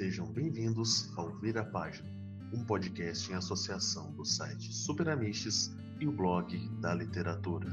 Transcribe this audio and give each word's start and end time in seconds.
Sejam 0.00 0.32
bem-vindos 0.32 1.12
ao 1.14 1.28
Vira 1.40 1.62
Página, 1.62 2.08
um 2.54 2.64
podcast 2.64 3.30
em 3.30 3.34
associação 3.34 4.10
do 4.12 4.24
site 4.24 4.72
Superamistes 4.72 5.76
e 6.00 6.06
o 6.06 6.10
blog 6.10 6.56
da 6.80 6.94
literatura. 6.94 7.68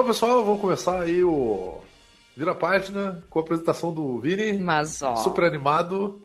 Então, 0.00 0.08
pessoal, 0.08 0.42
vamos 0.42 0.62
começar 0.62 1.02
aí 1.02 1.22
o 1.22 1.78
Vira 2.34 2.54
Página 2.54 3.22
com 3.28 3.38
a 3.38 3.42
apresentação 3.42 3.92
do 3.92 4.18
Vini. 4.18 4.54
Mas, 4.54 5.02
ó. 5.02 5.14
Super 5.16 5.44
animado. 5.44 6.22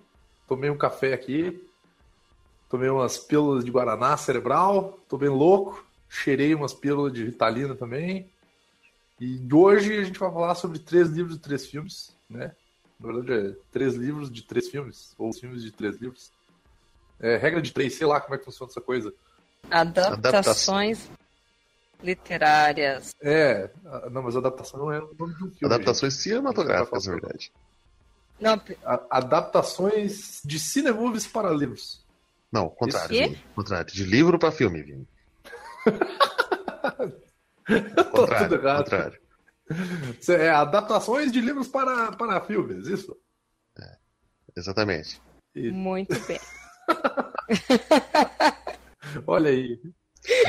Tomei 0.47 0.69
um 0.69 0.77
café 0.77 1.11
aqui. 1.11 1.61
Tomei 2.69 2.89
umas 2.89 3.17
pílulas 3.17 3.65
de 3.65 3.71
Guaraná 3.71 4.15
cerebral. 4.15 4.97
Tô 5.09 5.17
bem 5.17 5.27
louco. 5.27 5.85
Cheirei 6.07 6.55
umas 6.55 6.73
pílulas 6.73 7.11
de 7.11 7.25
Vitalina 7.25 7.75
também. 7.75 8.29
E 9.19 9.45
hoje 9.53 9.97
a 9.97 10.03
gente 10.05 10.19
vai 10.19 10.31
falar 10.31 10.55
sobre 10.55 10.79
três 10.79 11.09
livros 11.09 11.35
de 11.35 11.41
três 11.41 11.65
filmes, 11.65 12.15
né? 12.29 12.55
Na 12.97 13.11
verdade 13.11 13.49
é 13.49 13.55
três 13.73 13.95
livros 13.95 14.31
de 14.31 14.41
três 14.41 14.69
filmes. 14.69 15.13
Ou 15.17 15.33
filmes 15.33 15.61
de 15.61 15.71
três 15.71 15.97
livros. 15.97 16.31
É, 17.19 17.35
regra 17.35 17.61
de 17.61 17.73
três, 17.73 17.93
sei 17.93 18.07
lá 18.07 18.21
como 18.21 18.35
é 18.35 18.37
que 18.37 18.45
funciona 18.45 18.71
essa 18.71 18.79
coisa. 18.79 19.13
Adaptações 19.69 21.09
literárias. 22.03 23.15
É, 23.21 23.69
não, 24.11 24.23
mas 24.23 24.35
adaptação 24.35 24.79
não 24.79 24.91
é 24.91 24.99
o 24.99 25.15
nome 25.17 25.35
de 25.35 25.43
um 25.43 25.51
filme. 25.51 25.73
Adaptações 25.73 26.13
gente. 26.13 26.23
cinematográficas, 26.23 27.05
na 27.05 27.13
verdade. 27.13 27.51
Não, 28.39 28.61
A, 28.83 29.17
adaptações 29.17 30.41
de 30.43 30.59
cinemovies 30.59 31.25
para 31.25 31.49
livros. 31.51 32.03
Não, 32.51 32.69
contrário. 32.69 33.09
Vini, 33.09 33.43
contrário. 33.55 33.93
De 33.93 34.03
livro 34.03 34.37
para 34.37 34.51
filme, 34.51 34.81
Vini. 34.81 35.07
contrário, 38.11 38.49
tudo 38.49 38.55
errado. 38.55 38.83
contrário. 38.83 39.19
É, 40.29 40.49
adaptações 40.49 41.31
de 41.31 41.41
livros 41.41 41.67
para, 41.67 42.11
para 42.11 42.41
filmes, 42.41 42.87
isso? 42.87 43.17
É, 43.79 43.97
exatamente. 44.55 45.19
E... 45.55 45.71
Muito 45.71 46.13
bem. 46.27 46.39
Olha 49.25 49.49
aí. 49.49 49.81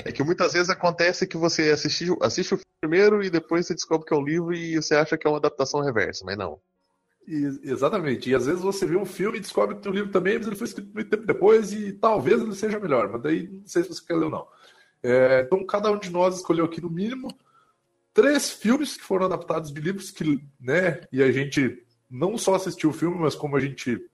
É 0.04 0.12
que 0.12 0.22
muitas 0.22 0.52
vezes 0.52 0.70
acontece 0.70 1.26
que 1.26 1.36
você 1.36 1.70
assiste, 1.70 2.06
assiste 2.20 2.54
o 2.54 2.56
filme 2.56 2.64
primeiro 2.80 3.22
e 3.22 3.30
depois 3.30 3.66
você 3.66 3.74
descobre 3.74 4.06
que 4.06 4.14
é 4.14 4.16
um 4.16 4.24
livro 4.24 4.54
e 4.54 4.76
você 4.76 4.94
acha 4.94 5.16
que 5.16 5.26
é 5.26 5.30
uma 5.30 5.38
adaptação 5.38 5.80
reversa, 5.80 6.24
mas 6.24 6.36
não. 6.36 6.60
E, 7.26 7.44
exatamente. 7.64 8.30
E 8.30 8.34
às 8.34 8.46
vezes 8.46 8.62
você 8.62 8.86
vê 8.86 8.96
um 8.96 9.04
filme 9.04 9.38
e 9.38 9.40
descobre 9.40 9.74
que 9.76 9.82
tem 9.82 9.90
um 9.90 9.94
livro 9.94 10.10
também, 10.10 10.38
mas 10.38 10.46
ele 10.46 10.56
foi 10.56 10.66
escrito 10.66 10.94
muito 10.94 11.10
tempo 11.10 11.26
depois 11.26 11.72
e 11.72 11.92
talvez 11.92 12.40
ele 12.40 12.54
seja 12.54 12.78
melhor, 12.78 13.08
mas 13.10 13.22
daí 13.22 13.48
não 13.48 13.66
sei 13.66 13.82
se 13.82 13.88
você 13.88 14.04
quer 14.06 14.14
ler 14.14 14.26
ou 14.26 14.30
não. 14.30 14.48
É, 15.02 15.42
então 15.46 15.64
cada 15.66 15.90
um 15.90 15.98
de 15.98 16.10
nós 16.10 16.36
escolheu 16.36 16.64
aqui 16.64 16.80
no 16.80 16.90
mínimo 16.90 17.36
três 18.16 18.50
filmes 18.50 18.96
que 18.96 19.04
foram 19.04 19.26
adaptados 19.26 19.70
de 19.70 19.78
livros 19.78 20.10
que, 20.10 20.42
né, 20.58 21.02
e 21.12 21.22
a 21.22 21.30
gente 21.30 21.84
não 22.08 22.38
só 22.38 22.54
assistiu 22.54 22.88
o 22.88 22.92
filme, 22.92 23.18
mas 23.18 23.34
como 23.34 23.56
a 23.56 23.60
gente 23.60 24.08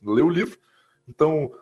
leu 0.00 0.26
o 0.26 0.30
livro. 0.30 0.56
Então, 1.08 1.52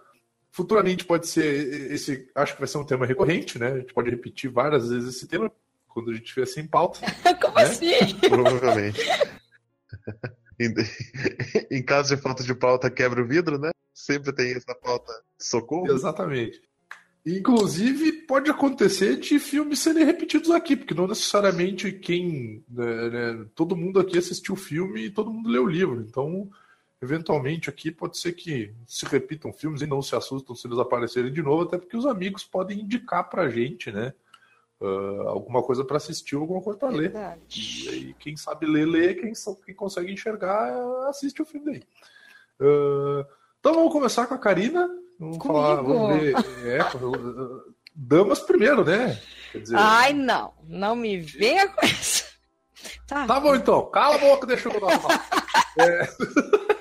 Futuramente 0.55 1.05
pode 1.05 1.27
ser 1.27 1.91
esse, 1.91 2.31
acho 2.33 2.53
que 2.53 2.61
vai 2.61 2.69
ser 2.69 2.79
um 2.79 2.85
tema 2.85 3.05
recorrente, 3.05 3.59
né? 3.59 3.73
A 3.73 3.79
gente 3.79 3.93
pode 3.93 4.09
repetir 4.09 4.49
várias 4.49 4.89
vezes 4.89 5.17
esse 5.17 5.27
tema 5.27 5.51
quando 5.89 6.13
a 6.13 6.15
gente 6.15 6.27
tiver 6.27 6.47
sem 6.47 6.65
pauta. 6.65 7.01
Como 7.43 7.57
né? 7.57 7.63
assim? 7.65 8.17
Provavelmente. 8.21 9.01
em, 11.69 11.83
caso 11.83 12.15
de 12.15 12.23
falta 12.23 12.45
de 12.45 12.55
pauta, 12.55 12.89
quebra 12.89 13.21
o 13.21 13.27
vidro, 13.27 13.59
né? 13.59 13.73
Sempre 13.93 14.33
tem 14.33 14.53
essa 14.53 14.73
pauta 14.77 15.13
socorro. 15.37 15.91
Exatamente. 15.91 16.63
Inclusive, 17.27 18.13
pode 18.13 18.49
acontecer 18.49 19.17
de 19.17 19.41
filmes 19.41 19.81
serem 19.81 20.05
repetidos 20.05 20.53
aqui, 20.53 20.77
porque 20.77 20.95
não 20.95 21.09
necessariamente 21.09 21.91
quem. 21.91 22.63
Né, 22.69 23.11
né, 23.11 23.47
todo 23.57 23.75
mundo 23.75 23.99
aqui 23.99 24.19
assistiu 24.19 24.55
o 24.55 24.57
filme 24.57 25.07
e 25.07 25.11
todo 25.11 25.33
mundo 25.33 25.49
leu 25.49 25.65
o 25.65 25.69
livro. 25.69 26.01
Então, 26.09 26.49
Eventualmente 27.05 27.69
aqui 27.69 27.91
pode 27.91 28.17
ser 28.19 28.33
que 28.33 28.75
se 28.87 29.05
repitam 29.05 29.53
filmes 29.53 29.83
e 29.83 29.87
não 29.87 30.01
se 30.01 30.17
assustam 30.17 30.57
se 30.57 30.67
eles 30.67 30.79
aparecerem 30.79 31.31
de 31.31 31.43
novo, 31.43 31.65
até 31.65 31.77
porque 31.77 31.97
os 31.97 32.07
amigos 32.07 32.45
podem 32.45 32.81
indicar 32.81 33.29
pra 33.29 33.51
gente, 33.51 33.93
né? 33.93 34.15
Uh, 34.81 35.29
alguma 35.29 35.63
coisa 35.63 35.85
para 35.85 35.99
assistir, 35.99 36.35
alguma 36.35 36.63
coisa 36.63 36.79
para 36.79 36.89
ler. 36.89 37.13
E 37.55 37.89
aí, 37.89 38.15
quem 38.19 38.37
sabe 38.37 38.67
ler, 38.67 38.87
lê. 38.87 39.15
Quem, 39.15 39.33
quem 39.65 39.75
consegue 39.75 40.13
enxergar, 40.13 40.75
assiste 41.09 41.43
o 41.43 41.45
filme 41.45 41.67
daí. 41.67 41.83
Uh, 42.59 43.27
então 43.61 43.75
vamos 43.75 43.93
começar 43.93 44.27
com 44.27 44.35
a 44.35 44.39
Karina. 44.39 44.89
Vamos 45.19 45.39
Comigo. 45.39 45.61
falar, 45.61 45.83
vamos 45.83 46.21
ver. 46.21 46.35
É, 46.67 46.79
damas 47.95 48.41
primeiro, 48.41 48.83
né? 48.83 49.21
Dizer, 49.55 49.77
Ai, 49.79 50.15
não. 50.15 50.55
Não 50.67 50.97
me 50.97 51.19
venha 51.19 51.69
com 51.69 51.85
isso. 51.85 52.25
Tá, 53.07 53.27
tá 53.27 53.41
bom 53.41 53.55
então. 53.55 53.91
Cala 53.91 54.17
a 54.17 54.19
boca, 54.19 54.47
deixa 54.47 54.69
eu 54.69 54.81
dar 54.81 55.01
é. 55.79 56.74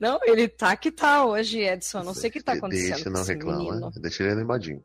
Não, 0.00 0.18
ele 0.22 0.48
tá 0.48 0.74
que 0.76 0.90
tá 0.90 1.26
hoje, 1.26 1.60
Edson. 1.60 2.02
Não 2.02 2.14
sei 2.14 2.30
o 2.30 2.32
que 2.32 2.42
tá 2.42 2.54
acontecendo. 2.54 2.94
Deixa, 2.94 3.10
não 3.10 3.22
reclama. 3.22 3.58
Menino. 3.58 3.90
Deixa 3.96 4.22
ele 4.22 4.32
animadinho. 4.32 4.82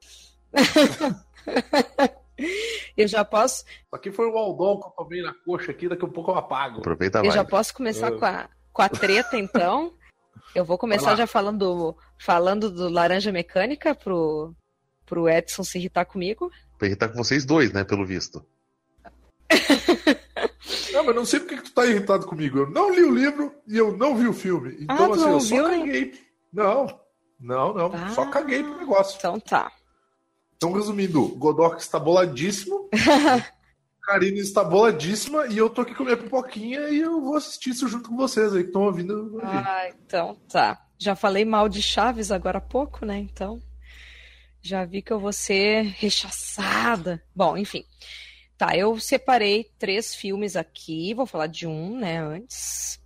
eu 2.97 3.07
já 3.07 3.23
posso. 3.23 3.63
Aqui 3.93 4.11
foi 4.11 4.27
o 4.27 4.37
Aldon 4.37 4.81
que 4.81 4.87
eu 4.87 4.91
tomei 4.91 5.21
na 5.21 5.33
coxa 5.33 5.71
aqui, 5.71 5.87
daqui 5.87 6.03
a 6.03 6.09
pouco 6.09 6.31
eu 6.31 6.35
apago. 6.35 6.79
Aproveita 6.79 7.19
Eu 7.19 7.31
já 7.31 7.45
posso 7.45 7.73
começar 7.73 8.11
com, 8.11 8.25
a, 8.25 8.49
com 8.73 8.81
a 8.81 8.89
treta, 8.89 9.37
então. 9.37 9.93
Eu 10.53 10.65
vou 10.65 10.77
começar 10.77 11.15
já 11.15 11.25
falando, 11.25 11.95
falando 12.19 12.69
do 12.69 12.89
Laranja 12.89 13.31
Mecânica 13.31 13.95
pro, 13.95 14.53
pro 15.05 15.29
Edson 15.29 15.63
se 15.63 15.77
irritar 15.77 16.03
comigo. 16.05 16.51
Pra 16.77 16.87
irritar 16.87 17.07
com 17.07 17.15
vocês 17.15 17.45
dois, 17.45 17.71
né, 17.71 17.85
pelo 17.85 18.05
visto. 18.05 18.45
Mas 21.05 21.15
não 21.15 21.25
sei 21.25 21.39
porque 21.39 21.57
que 21.57 21.63
tu 21.63 21.73
tá 21.73 21.85
irritado 21.85 22.25
comigo. 22.25 22.59
Eu 22.59 22.69
não 22.69 22.93
li 22.93 23.03
o 23.03 23.13
livro 23.13 23.53
e 23.67 23.77
eu 23.77 23.95
não 23.95 24.15
vi 24.15 24.27
o 24.27 24.33
filme. 24.33 24.77
Então, 24.79 25.13
ah, 25.13 25.15
assim, 25.15 25.29
eu 25.29 25.39
só 25.39 25.69
caguei. 25.69 26.13
Não, 26.51 26.99
não, 27.39 27.73
não. 27.73 27.91
Ah, 27.93 28.09
só 28.09 28.25
caguei 28.29 28.63
pro 28.63 28.77
negócio. 28.77 29.17
Então 29.17 29.39
tá. 29.39 29.71
Então, 30.55 30.71
resumindo, 30.71 31.27
Godok 31.35 31.79
está 31.79 31.99
boladíssimo. 31.99 32.89
Karine 34.01 34.39
está 34.39 34.63
boladíssima 34.63 35.47
e 35.47 35.57
eu 35.57 35.69
tô 35.69 35.81
aqui 35.81 35.95
com 35.95 36.03
minha 36.03 36.15
pipoquinha 36.15 36.89
e 36.89 36.99
eu 36.99 37.19
vou 37.21 37.35
assistir 37.35 37.71
isso 37.71 37.87
junto 37.87 38.09
com 38.09 38.15
vocês 38.15 38.53
aí 38.53 38.61
que 38.61 38.67
estão 38.67 38.83
ouvindo. 38.83 39.39
Ah, 39.43 39.89
então 39.89 40.35
tá. 40.47 40.79
Já 40.97 41.15
falei 41.15 41.43
mal 41.43 41.67
de 41.67 41.81
Chaves 41.81 42.31
agora 42.31 42.59
há 42.59 42.61
pouco, 42.61 43.05
né? 43.05 43.17
Então 43.17 43.59
já 44.61 44.85
vi 44.85 45.01
que 45.01 45.11
eu 45.11 45.19
vou 45.19 45.33
ser 45.33 45.83
rechaçada. 45.97 47.21
Bom, 47.35 47.57
enfim. 47.57 47.83
Tá, 48.57 48.75
eu 48.77 48.97
separei 48.99 49.69
três 49.77 50.15
filmes 50.15 50.55
aqui, 50.55 51.13
vou 51.13 51.25
falar 51.25 51.47
de 51.47 51.67
um, 51.67 51.97
né, 51.97 52.19
antes. 52.19 53.01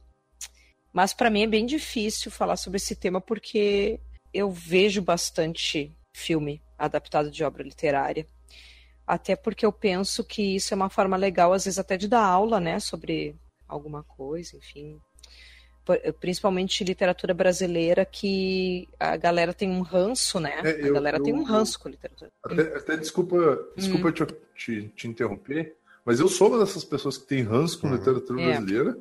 Mas 0.93 1.13
para 1.13 1.29
mim 1.29 1.43
é 1.43 1.47
bem 1.47 1.65
difícil 1.65 2.31
falar 2.31 2.55
sobre 2.55 2.77
esse 2.77 2.95
tema 2.95 3.19
porque 3.19 3.99
eu 4.33 4.51
vejo 4.51 5.01
bastante 5.01 5.91
filme 6.13 6.61
adaptado 6.77 7.31
de 7.31 7.43
obra 7.43 7.63
literária. 7.63 8.27
Até 9.07 9.35
porque 9.35 9.65
eu 9.65 9.71
penso 9.71 10.23
que 10.23 10.55
isso 10.55 10.73
é 10.73 10.75
uma 10.75 10.89
forma 10.89 11.17
legal, 11.17 11.51
às 11.51 11.65
vezes, 11.65 11.79
até 11.79 11.97
de 11.97 12.07
dar 12.07 12.23
aula, 12.23 12.59
né, 12.59 12.79
sobre 12.79 13.35
alguma 13.67 14.03
coisa, 14.03 14.55
enfim. 14.55 14.99
Principalmente 16.19 16.83
literatura 16.83 17.33
brasileira, 17.33 18.05
que 18.05 18.87
a 18.99 19.15
galera 19.17 19.53
tem 19.53 19.69
um 19.69 19.81
ranço, 19.81 20.39
né? 20.39 20.59
É, 20.63 20.81
eu, 20.81 20.91
a 20.91 20.93
galera 20.93 21.17
eu, 21.17 21.23
tem 21.23 21.33
um 21.33 21.43
ranço 21.43 21.79
com 21.79 21.89
literatura. 21.89 22.31
Até, 22.43 22.61
até 22.77 22.97
desculpa, 22.97 23.59
desculpa 23.75 24.09
hum. 24.09 24.11
te, 24.11 24.25
te, 24.55 24.87
te, 24.89 25.07
interromper, 25.07 25.75
mas 26.05 26.19
eu 26.19 26.27
sou 26.27 26.49
uma 26.49 26.59
dessas 26.59 26.83
pessoas 26.83 27.17
que 27.17 27.27
tem 27.27 27.43
ranço 27.43 27.79
com 27.79 27.87
uhum. 27.87 27.95
literatura 27.95 28.41
é. 28.41 28.45
brasileira. 28.45 28.97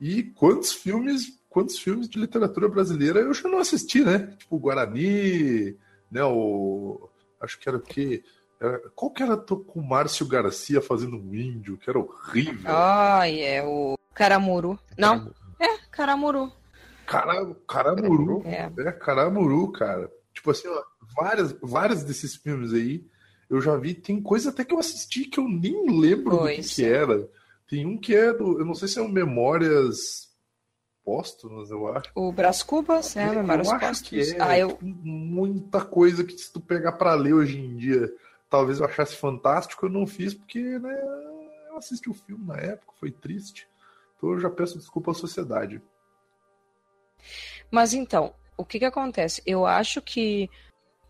E 0.00 0.22
quantos 0.22 0.72
filmes, 0.72 1.38
quantos 1.48 1.78
filmes 1.78 2.08
de 2.08 2.18
literatura 2.18 2.68
brasileira 2.68 3.20
eu 3.20 3.32
já 3.32 3.48
não 3.48 3.58
assisti, 3.58 4.04
né? 4.04 4.34
Tipo 4.38 4.58
Guarani, 4.58 5.76
né? 6.10 6.24
O 6.24 7.08
acho 7.40 7.58
que 7.58 7.68
era 7.68 7.78
o 7.78 7.80
quê? 7.80 8.22
Era, 8.60 8.80
qual 8.94 9.10
que 9.10 9.22
era 9.22 9.36
com 9.36 9.80
o 9.80 9.82
Márcio 9.84 10.26
Garcia 10.26 10.80
fazendo 10.80 11.16
um 11.16 11.34
índio, 11.34 11.76
que 11.76 11.90
era 11.90 11.98
horrível? 11.98 12.70
Ah, 12.72 13.28
é 13.28 13.62
o 13.62 13.98
Caramuru. 14.14 14.78
Não, 14.96 15.32
é 15.64 15.78
Caramuru. 15.90 16.52
Cara, 17.06 17.54
Caramuru. 17.68 18.42
É. 18.44 18.70
é 18.76 18.92
Caramuru, 18.92 19.72
cara. 19.72 20.10
Tipo 20.32 20.50
assim, 20.50 20.68
ó, 20.68 20.82
várias, 21.14 21.52
várias 21.60 22.04
desses 22.04 22.36
filmes 22.36 22.72
aí 22.72 23.04
eu 23.52 23.60
já 23.60 23.76
vi. 23.76 23.94
Tem 23.94 24.20
coisa 24.20 24.48
até 24.48 24.64
que 24.64 24.72
eu 24.72 24.78
assisti 24.78 25.26
que 25.26 25.38
eu 25.38 25.46
nem 25.46 26.00
lembro 26.00 26.38
pois. 26.38 26.56
do 26.56 26.68
que, 26.70 26.74
que, 26.76 26.84
era. 26.84 27.28
Tem 27.68 27.86
um 27.86 27.98
que 27.98 28.14
é 28.14 28.32
do. 28.32 28.58
Eu 28.58 28.64
não 28.64 28.74
sei 28.74 28.88
se 28.88 28.98
é 28.98 29.02
um 29.02 29.08
Memórias 29.08 30.30
Póstumas, 31.04 31.70
eu 31.70 31.86
acho. 31.88 32.10
O 32.14 32.32
Brás 32.32 32.62
Cubas, 32.62 33.14
é, 33.14 33.28
Memórias 33.28 33.68
Póstumas. 33.68 34.32
É, 34.32 34.36
ah, 34.40 34.58
eu... 34.58 34.78
muita 34.80 35.84
coisa 35.84 36.24
que 36.24 36.32
se 36.32 36.50
tu 36.50 36.60
pegar 36.60 36.92
para 36.92 37.12
ler 37.14 37.34
hoje 37.34 37.58
em 37.58 37.76
dia, 37.76 38.10
talvez 38.48 38.80
eu 38.80 38.86
achasse 38.86 39.16
fantástico, 39.16 39.84
eu 39.84 39.90
não 39.90 40.06
fiz 40.06 40.32
porque 40.32 40.60
né, 40.60 40.98
eu 41.68 41.76
assisti 41.76 42.08
o 42.08 42.14
filme 42.14 42.46
na 42.46 42.56
época, 42.56 42.92
foi 42.98 43.10
triste. 43.10 43.68
Então 44.22 44.34
eu 44.34 44.38
já 44.38 44.48
peço 44.48 44.78
desculpa 44.78 45.10
à 45.10 45.14
sociedade. 45.14 45.82
Mas 47.68 47.92
então, 47.92 48.32
o 48.56 48.64
que 48.64 48.78
que 48.78 48.84
acontece? 48.84 49.42
Eu 49.44 49.66
acho 49.66 50.00
que 50.00 50.48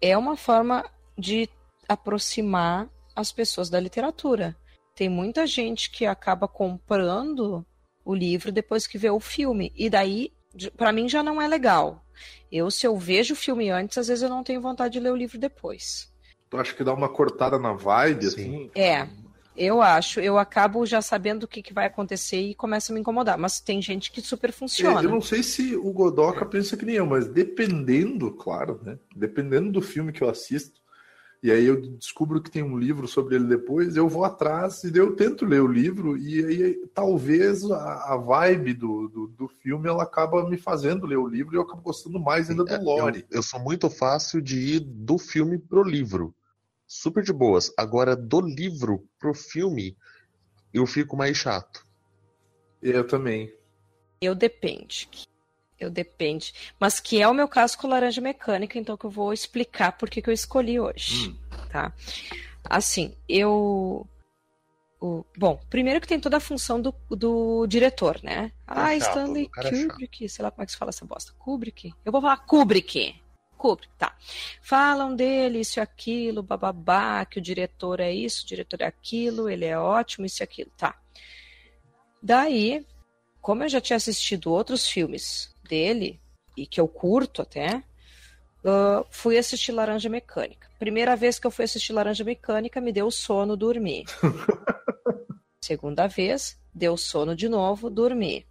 é 0.01 0.17
uma 0.17 0.35
forma 0.35 0.83
de 1.19 1.47
aproximar 1.87 2.89
as 3.15 3.31
pessoas 3.31 3.69
da 3.69 3.79
literatura. 3.79 4.57
Tem 4.95 5.11
muita 5.11 5.47
gente 5.47 5.91
que 5.91 6.07
acaba 6.07 6.49
comprando 6.49 7.67
o 8.03 8.15
livro 8.15 8.51
depois 8.51 8.87
que 8.87 8.97
vê 8.97 9.11
o 9.11 9.21
filme. 9.21 9.71
E 9.77 9.91
daí, 9.91 10.33
para 10.77 10.93
mim, 10.93 11.07
já 11.07 11.23
não 11.23 11.41
é 11.41 11.47
legal. 11.47 12.03
Eu, 12.51 12.71
se 12.71 12.87
eu 12.87 12.97
vejo 12.97 13.35
o 13.35 13.37
filme 13.37 13.69
antes, 13.69 13.99
às 13.99 14.09
vezes 14.09 14.23
eu 14.23 14.31
não 14.31 14.43
tenho 14.43 14.61
vontade 14.61 14.95
de 14.95 15.01
ler 15.01 15.13
o 15.13 15.17
livro 15.17 15.39
depois. 15.39 16.11
Tu 16.49 16.57
acha 16.57 16.75
que 16.75 16.85
dá 16.85 16.95
uma 16.95 17.09
cortada 17.09 17.59
na 17.59 17.75
vibe, 17.75 18.27
assim? 18.27 18.71
É, 18.75 19.07
eu 19.57 19.83
acho. 19.83 20.21
Eu 20.21 20.39
acabo 20.39 20.85
já 20.87 21.03
sabendo 21.03 21.45
o 21.45 21.49
que, 21.49 21.63
que 21.63 21.75
vai 21.75 21.87
acontecer 21.87 22.41
e 22.41 22.55
começa 22.55 22.93
a 22.93 22.95
me 22.95 23.01
incomodar. 23.01 23.39
Mas 23.39 23.61
tem 23.61 23.81
gente 23.83 24.11
que 24.11 24.21
super 24.21 24.53
funciona. 24.53 25.01
É, 25.01 25.05
eu 25.05 25.11
não 25.11 25.21
sei 25.21 25.43
se 25.43 25.77
o 25.77 25.93
Godoka 25.93 26.45
pensa 26.47 26.77
que 26.77 26.85
nem 26.85 26.97
eu, 26.97 27.07
mas 27.07 27.29
dependendo, 27.29 28.31
claro, 28.33 28.81
né? 28.83 28.99
Dependendo 29.15 29.71
do 29.71 29.83
filme 29.83 30.13
que 30.13 30.23
eu 30.23 30.29
assisto, 30.29 30.81
e 31.43 31.51
aí 31.51 31.65
eu 31.65 31.81
descubro 31.97 32.41
que 32.41 32.51
tem 32.51 32.63
um 32.63 32.79
livro 32.79 33.09
sobre 33.09 33.35
ele 33.35 33.47
depois, 33.47 33.97
eu 33.97 34.09
vou 34.09 34.25
atrás 34.25 34.85
e 34.85 34.97
eu 34.97 35.17
tento 35.17 35.45
ler 35.45 35.61
o 35.61 35.67
livro, 35.67 36.17
e 36.17 36.45
aí 36.45 36.87
talvez 36.95 37.69
a, 37.69 38.13
a 38.15 38.17
vibe 38.17 38.75
do, 38.75 39.09
do, 39.09 39.27
do, 39.27 39.49
filme 39.49 39.89
ela 39.89 40.05
acaba 40.05 40.49
me 40.49 40.57
fazendo 40.57 41.05
ler 41.05 41.17
o 41.17 41.27
livro 41.27 41.53
e 41.53 41.57
eu 41.57 41.63
acabo 41.63 41.83
gostando 41.83 42.21
mais 42.21 42.49
ainda 42.49 42.65
do 42.65 42.73
é, 42.73 42.79
lore. 42.79 43.27
Eu, 43.29 43.39
eu 43.39 43.43
sou 43.43 43.59
muito 43.59 43.91
fácil 43.91 44.41
de 44.41 44.57
ir 44.57 44.81
do 44.81 45.19
filme 45.19 45.59
pro 45.59 45.83
livro. 45.83 46.33
Super 46.95 47.23
de 47.25 47.33
boas. 47.33 47.73
Agora, 47.77 48.15
do 48.15 48.41
livro 48.41 49.09
pro 49.19 49.33
filme, 49.33 49.97
eu 50.75 50.87
fico 50.87 51.17
mais 51.17 51.37
chato. 51.37 51.87
Eu 52.83 53.07
também. 53.07 53.53
Eu 54.21 54.35
depende 54.35 55.09
eu 55.83 55.91
depende. 55.91 56.55
Mas 56.79 57.01
que 57.01 57.21
é 57.21 57.29
o 57.29 57.35
meu 57.35 57.49
caso 57.49 57.77
com 57.77 57.89
laranja 57.89 58.21
mecânica, 58.21 58.79
então 58.79 58.97
que 58.97 59.05
eu 59.05 59.11
vou 59.11 59.33
explicar 59.33 59.93
por 59.93 60.09
que, 60.09 60.23
que 60.23 60.31
eu 60.31 60.35
escolhi 60.35 60.79
hoje, 60.79 61.29
hum. 61.29 61.37
tá? 61.71 61.93
Assim, 62.65 63.17
eu... 63.29 64.07
O... 65.01 65.25
Bom, 65.37 65.61
primeiro 65.69 66.01
que 66.01 66.07
tem 66.07 66.21
toda 66.21 66.37
a 66.37 66.41
função 66.41 66.81
do, 66.81 66.95
do 67.11 67.67
diretor, 67.67 68.21
né? 68.23 68.53
Ah, 68.65 68.97
chato, 69.01 69.09
Stanley 69.09 69.49
Kubrick, 69.49 70.29
sei 70.29 70.45
lá 70.45 70.51
como 70.53 70.63
é 70.63 70.67
que 70.67 70.71
se 70.71 70.79
fala 70.79 70.91
essa 70.91 71.05
bosta. 71.05 71.33
Kubrick? 71.37 71.93
Eu 72.05 72.13
vou 72.13 72.21
falar 72.21 72.37
Kubrick. 72.37 73.21
Kubrick, 73.63 73.95
tá. 73.97 74.13
Falam 74.61 75.15
dele, 75.15 75.61
isso 75.61 75.79
e 75.79 75.81
aquilo, 75.81 76.43
bababá, 76.43 77.25
que 77.25 77.39
o 77.39 77.41
diretor 77.41 78.01
é 78.01 78.13
isso, 78.13 78.43
o 78.43 78.49
diretor 78.49 78.81
é 78.81 78.87
aquilo, 78.87 79.49
ele 79.49 79.65
é 79.65 79.79
ótimo, 79.79 80.27
isso 80.27 80.43
e 80.43 80.45
aquilo, 80.45 80.73
tá. 80.77 81.01
Daí, 82.21 82.85
como 83.41 83.63
eu 83.63 83.69
já 83.69 83.81
tinha 83.81 83.97
assistido 83.97 84.51
outros 84.51 84.89
filmes 84.89 85.55
dele, 85.63 86.21
e 86.57 86.67
que 86.67 86.81
eu 86.81 86.89
curto 86.89 87.41
até, 87.41 87.85
uh, 88.65 89.07
fui 89.13 89.39
assistir 89.39 89.71
Laranja 89.71 90.09
Mecânica. 90.09 90.69
Primeira 90.77 91.15
vez 91.15 91.39
que 91.39 91.47
eu 91.47 91.51
fui 91.53 91.65
assistir 91.65 91.93
Laranja 91.93 92.25
Mecânica, 92.25 92.81
me 92.81 92.91
deu 92.93 93.13
sono, 93.13 93.57
dormi. 93.57 94.05
Segunda 95.63 96.09
vez, 96.09 96.61
deu 96.75 96.97
sono 96.97 97.37
de 97.37 97.49
novo, 97.49 97.89
dormi. 97.89 98.45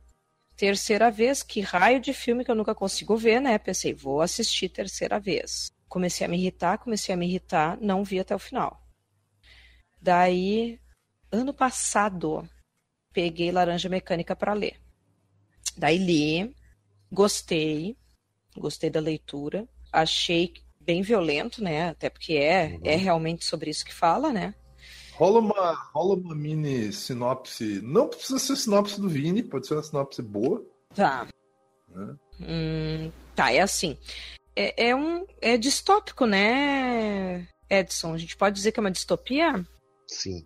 Terceira 0.61 1.09
vez, 1.09 1.41
que 1.41 1.59
raio 1.59 1.99
de 1.99 2.13
filme 2.13 2.45
que 2.45 2.51
eu 2.51 2.55
nunca 2.55 2.75
consigo 2.75 3.17
ver, 3.17 3.41
né? 3.41 3.57
Pensei, 3.57 3.95
vou 3.95 4.21
assistir 4.21 4.69
terceira 4.69 5.19
vez. 5.19 5.71
Comecei 5.89 6.23
a 6.23 6.29
me 6.29 6.37
irritar, 6.37 6.77
comecei 6.77 7.15
a 7.15 7.17
me 7.17 7.25
irritar, 7.25 7.79
não 7.81 8.03
vi 8.03 8.19
até 8.19 8.35
o 8.35 8.37
final. 8.37 8.79
Daí, 9.99 10.79
ano 11.31 11.51
passado, 11.51 12.47
peguei 13.11 13.51
Laranja 13.51 13.89
Mecânica 13.89 14.35
para 14.35 14.53
ler. 14.53 14.79
Daí 15.75 15.97
li, 15.97 16.55
Gostei, 17.11 17.97
gostei 18.55 18.91
da 18.91 18.99
leitura. 18.99 19.67
Achei 19.91 20.53
bem 20.79 21.01
violento, 21.01 21.63
né? 21.63 21.89
Até 21.89 22.07
porque 22.07 22.33
é, 22.33 22.67
uhum. 22.67 22.81
é 22.83 22.95
realmente 22.97 23.45
sobre 23.45 23.71
isso 23.71 23.83
que 23.83 23.91
fala, 23.91 24.31
né? 24.31 24.53
Rola 25.21 25.39
uma, 25.39 25.73
rola 25.93 26.15
uma 26.15 26.33
mini 26.33 26.91
sinopse. 26.91 27.79
Não 27.83 28.07
precisa 28.07 28.39
ser 28.39 28.55
sinopse 28.55 28.99
do 28.99 29.07
Vini, 29.07 29.43
pode 29.43 29.67
ser 29.67 29.75
uma 29.75 29.83
sinopse 29.83 30.19
boa. 30.19 30.65
Tá. 30.95 31.27
Né? 31.87 32.15
Hum, 32.39 33.11
tá, 33.35 33.53
é 33.53 33.61
assim. 33.61 33.95
É, 34.55 34.87
é, 34.87 34.95
um. 34.95 35.23
É 35.39 35.59
distópico, 35.59 36.25
né, 36.25 37.47
Edson? 37.69 38.15
A 38.15 38.17
gente 38.17 38.35
pode 38.35 38.55
dizer 38.55 38.71
que 38.71 38.79
é 38.79 38.81
uma 38.81 38.89
distopia? 38.89 39.63
Sim. 40.07 40.43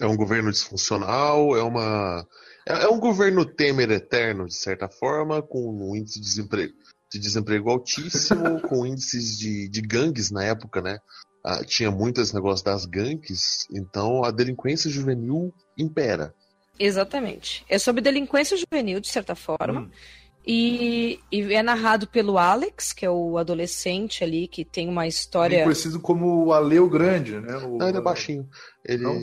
É 0.00 0.06
um 0.06 0.16
governo 0.16 0.50
disfuncional, 0.50 1.56
é 1.56 1.62
uma 1.62 2.26
é, 2.66 2.72
é 2.72 2.88
um 2.88 2.98
governo 2.98 3.44
Temer 3.44 3.92
eterno, 3.92 4.48
de 4.48 4.56
certa 4.56 4.88
forma, 4.88 5.40
com 5.40 5.60
um 5.60 5.94
índice 5.94 6.18
de 6.18 6.26
desemprego, 6.26 6.74
de 7.12 7.20
desemprego 7.20 7.70
altíssimo, 7.70 8.60
com 8.68 8.84
índices 8.84 9.38
de, 9.38 9.68
de 9.68 9.80
gangues 9.80 10.28
na 10.28 10.42
época, 10.42 10.82
né? 10.82 10.98
Ah, 11.44 11.64
tinha 11.64 11.90
muito 11.90 12.20
esse 12.20 12.34
negócio 12.34 12.64
das 12.64 12.84
gangues, 12.84 13.66
então 13.72 14.24
a 14.24 14.30
delinquência 14.30 14.90
juvenil 14.90 15.52
impera. 15.76 16.34
Exatamente. 16.78 17.64
É 17.68 17.78
sobre 17.78 18.00
delinquência 18.00 18.56
juvenil, 18.56 19.00
de 19.00 19.08
certa 19.08 19.34
forma. 19.34 19.80
Hum. 19.80 19.90
E, 20.46 21.20
e, 21.30 21.52
é 21.52 21.62
narrado 21.62 22.06
pelo 22.06 22.38
Alex, 22.38 22.92
que 22.92 23.04
é 23.04 23.10
o 23.10 23.36
adolescente 23.36 24.24
ali, 24.24 24.48
que 24.48 24.64
tem 24.64 24.88
uma 24.88 25.06
história. 25.06 25.56
Ele 25.56 25.62
é 25.62 25.64
conhecido 25.64 26.00
como 26.00 26.46
o 26.46 26.52
Aleu 26.52 26.88
Grande, 26.88 27.38
né? 27.38 27.56
O... 27.58 27.76
Não, 27.76 27.88
ele 27.88 27.98
é 27.98 28.00
baixinho. 28.00 28.48
Ele. 28.84 29.02
Não? 29.02 29.16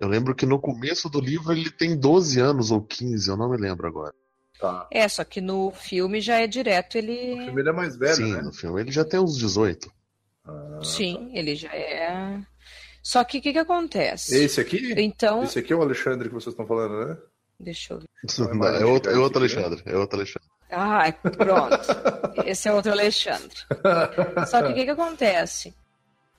Eu 0.00 0.08
lembro 0.08 0.34
que 0.34 0.46
no 0.46 0.60
começo 0.60 1.08
do 1.08 1.20
livro 1.20 1.52
ele 1.52 1.70
tem 1.70 1.98
12 1.98 2.38
anos 2.38 2.70
ou 2.70 2.80
15, 2.80 3.28
eu 3.28 3.36
não 3.36 3.50
me 3.50 3.56
lembro 3.56 3.88
agora. 3.88 4.14
Tá. 4.60 4.86
É, 4.92 5.08
só 5.08 5.24
que 5.24 5.40
no 5.40 5.72
filme 5.72 6.20
já 6.20 6.40
é 6.40 6.46
direto 6.46 6.96
ele. 6.96 7.34
No 7.34 7.44
filme 7.44 7.60
ele 7.60 7.68
é 7.68 7.72
mais 7.72 7.96
velho, 7.96 8.14
Sim, 8.14 8.32
né? 8.32 8.42
no 8.42 8.52
filme 8.52 8.80
ele 8.80 8.92
já 8.92 9.04
tem 9.04 9.18
uns 9.18 9.36
18. 9.36 9.90
Ah, 10.48 10.80
Sim, 10.82 11.28
tá. 11.28 11.38
ele 11.38 11.54
já 11.54 11.68
é. 11.74 12.40
Só 13.02 13.22
que 13.24 13.38
o 13.38 13.42
que, 13.42 13.52
que 13.52 13.58
acontece? 13.58 14.36
Esse 14.36 14.60
aqui? 14.60 14.94
Então. 14.96 15.42
Esse 15.42 15.58
aqui 15.58 15.72
é 15.72 15.76
o 15.76 15.82
Alexandre 15.82 16.28
que 16.28 16.34
vocês 16.34 16.52
estão 16.52 16.66
falando, 16.66 17.06
né? 17.06 17.16
Deixa 17.60 17.94
eu 17.94 17.98
ver. 18.00 18.08
Não, 18.54 18.66
é, 18.66 18.84
outro, 18.84 19.10
é 19.10 19.16
outro 19.16 19.38
Alexandre. 19.38 19.82
É 19.84 19.96
outro 19.96 20.16
Alexandre. 20.16 20.48
Ah, 20.70 21.12
pronto. 21.12 21.78
Esse 22.46 22.68
é 22.68 22.72
outro 22.72 22.92
Alexandre. 22.92 23.56
Só 24.48 24.62
que 24.62 24.72
o 24.72 24.74
que, 24.74 24.84
que 24.84 24.90
acontece? 24.90 25.74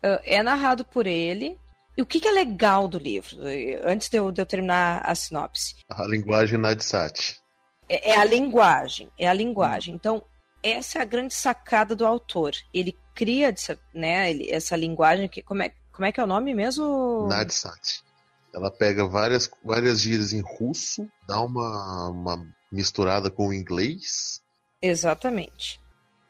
Ah, 0.01 0.22
é 0.24 0.42
narrado 0.42 0.86
por 0.86 1.08
ele, 1.08 1.58
e 1.98 2.01
o 2.01 2.06
que, 2.06 2.20
que 2.20 2.28
é 2.28 2.32
legal 2.32 2.88
do 2.88 2.98
livro, 2.98 3.38
antes 3.84 4.08
de 4.08 4.18
eu, 4.18 4.32
de 4.32 4.42
eu 4.42 4.46
terminar 4.46 5.01
a 5.04 5.13
sinopse? 5.13 5.75
A 5.89 6.06
linguagem 6.06 6.58
Nadsat. 6.58 7.38
É, 7.89 8.12
é 8.12 8.18
a 8.18 8.24
linguagem, 8.24 9.10
é 9.18 9.28
a 9.28 9.34
linguagem. 9.34 9.96
Então, 9.96 10.24
essa 10.63 11.00
é 11.00 11.01
a 11.01 11.06
grande 11.06 11.34
sacada 11.34 11.96
do 11.96 12.06
autor. 12.06 12.54
Ele 12.74 12.98
cria 13.20 13.54
né, 13.94 14.32
essa 14.48 14.78
linguagem 14.78 15.28
que. 15.28 15.42
Como 15.42 15.62
é, 15.62 15.74
como 15.92 16.06
é 16.06 16.12
que 16.14 16.22
é 16.22 16.24
o 16.24 16.28
nome 16.28 16.54
mesmo? 16.54 17.28
Nadsat. 17.28 18.02
Ela 18.56 18.72
pega 18.72 19.06
várias, 19.06 19.52
várias 19.64 20.00
gírias 20.00 20.32
em 20.32 20.40
russo, 20.40 21.06
dá 21.28 21.42
uma, 21.42 22.10
uma 22.10 22.48
misturada 22.72 23.30
com 23.30 23.50
o 23.50 23.54
inglês. 23.54 24.42
Exatamente. 24.82 25.82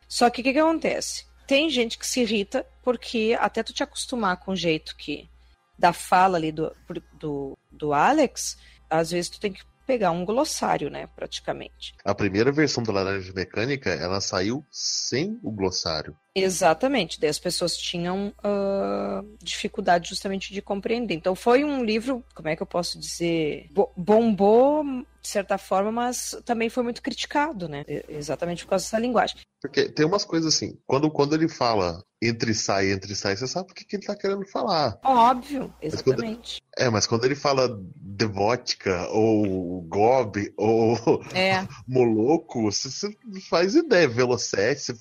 Só 0.07 0.29
que 0.31 0.41
o 0.41 0.43
que, 0.43 0.53
que 0.53 0.59
acontece? 0.59 1.25
Tem 1.45 1.69
gente 1.69 1.99
que 1.99 2.07
se 2.07 2.21
irrita 2.21 2.65
porque 2.83 3.37
até 3.39 3.61
tu 3.61 3.71
te 3.71 3.83
acostumar 3.83 4.37
com 4.37 4.51
o 4.51 4.55
jeito 4.55 4.95
que 4.97 5.29
da 5.77 5.93
fala 5.93 6.37
ali 6.37 6.51
do, 6.51 6.75
do, 7.13 7.57
do 7.71 7.93
Alex, 7.93 8.57
às 8.89 9.11
vezes 9.11 9.29
tu 9.29 9.39
tem 9.39 9.53
que 9.53 9.63
pegar 9.89 10.11
um 10.11 10.23
glossário, 10.23 10.87
né, 10.87 11.07
praticamente. 11.15 11.95
A 12.05 12.13
primeira 12.13 12.51
versão 12.51 12.83
da 12.83 12.93
Laranja 12.93 13.33
Mecânica, 13.33 13.89
ela 13.89 14.21
saiu 14.21 14.63
sem 14.69 15.39
o 15.41 15.51
glossário. 15.51 16.15
Exatamente, 16.35 17.19
daí 17.19 17.29
as 17.29 17.39
pessoas 17.39 17.75
tinham 17.75 18.33
uh, 18.43 19.27
dificuldade 19.41 20.09
justamente 20.09 20.53
de 20.53 20.61
compreender. 20.61 21.15
Então 21.15 21.35
foi 21.35 21.63
um 21.63 21.83
livro, 21.83 22.23
como 22.35 22.47
é 22.47 22.55
que 22.55 22.61
eu 22.61 22.67
posso 22.67 22.99
dizer, 22.99 23.69
bombou 23.97 24.83
de 25.21 25.27
certa 25.27 25.57
forma, 25.57 25.91
mas 25.91 26.37
também 26.45 26.69
foi 26.69 26.83
muito 26.83 27.01
criticado, 27.01 27.67
né? 27.67 27.83
Exatamente 28.07 28.63
por 28.63 28.71
causa 28.71 28.85
dessa 28.85 28.99
linguagem. 28.99 29.37
Porque 29.61 29.89
tem 29.89 30.05
umas 30.05 30.23
coisas 30.23 30.55
assim, 30.55 30.77
quando, 30.85 31.11
quando 31.11 31.35
ele 31.35 31.49
fala 31.49 32.01
entre 32.21 32.53
sai, 32.53 32.91
entre 32.91 33.13
sai, 33.15 33.35
você 33.35 33.45
sabe 33.45 33.71
o 33.71 33.73
que, 33.73 33.83
que 33.83 33.97
ele 33.97 34.05
tá 34.05 34.15
querendo 34.15 34.45
falar. 34.47 34.97
Óbvio, 35.03 35.73
exatamente. 35.81 36.61
Mas 36.61 36.77
quando, 36.77 36.87
é, 36.87 36.89
mas 36.89 37.07
quando 37.07 37.25
ele 37.25 37.35
fala 37.35 37.77
devótica, 37.95 39.07
ou 39.09 39.81
gob, 39.81 40.53
ou 40.57 40.95
é. 41.33 41.67
moloco, 41.87 42.63
você, 42.63 42.89
você 42.89 43.09
faz 43.49 43.75
ideia, 43.75 44.07
velocete, 44.07 44.81
você 44.81 44.93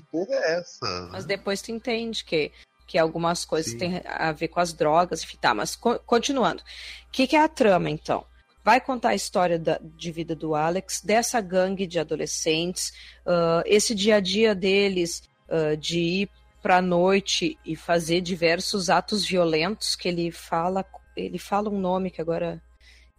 que, 0.00 0.02
porra 0.10 0.34
é 0.34 0.58
essa? 0.58 1.08
Mas 1.10 1.24
depois 1.24 1.62
tu 1.62 1.70
entende 1.70 2.24
que 2.24 2.52
que 2.84 2.98
algumas 2.98 3.44
coisas 3.44 3.72
Sim. 3.72 3.78
têm 3.78 4.02
a 4.04 4.32
ver 4.32 4.48
com 4.48 4.60
as 4.60 4.74
drogas, 4.74 5.22
enfim, 5.22 5.38
tá, 5.40 5.54
mas 5.54 5.74
co 5.74 5.98
continuando. 6.00 6.62
O 6.62 7.10
que, 7.10 7.26
que, 7.26 7.36
é 7.36 7.40
a 7.40 7.48
trama, 7.48 7.88
então? 7.88 8.26
vai 8.64 8.80
contar 8.80 9.10
a 9.10 9.14
história 9.14 9.58
da, 9.58 9.78
de 9.82 10.12
vida 10.12 10.34
do 10.34 10.54
Alex, 10.54 11.00
dessa 11.00 11.40
gangue 11.40 11.86
de 11.86 11.98
adolescentes, 11.98 12.92
uh, 13.26 13.62
esse 13.66 13.94
dia 13.94 14.16
a 14.16 14.20
dia 14.20 14.54
deles 14.54 15.22
uh, 15.48 15.76
de 15.76 15.98
ir 15.98 16.30
para 16.62 16.76
a 16.76 16.82
noite 16.82 17.58
e 17.64 17.74
fazer 17.74 18.20
diversos 18.20 18.88
atos 18.88 19.26
violentos 19.26 19.96
que 19.96 20.08
ele 20.08 20.30
fala, 20.30 20.84
ele 21.16 21.38
fala 21.38 21.68
um 21.68 21.78
nome 21.78 22.10
que 22.10 22.20
agora 22.20 22.62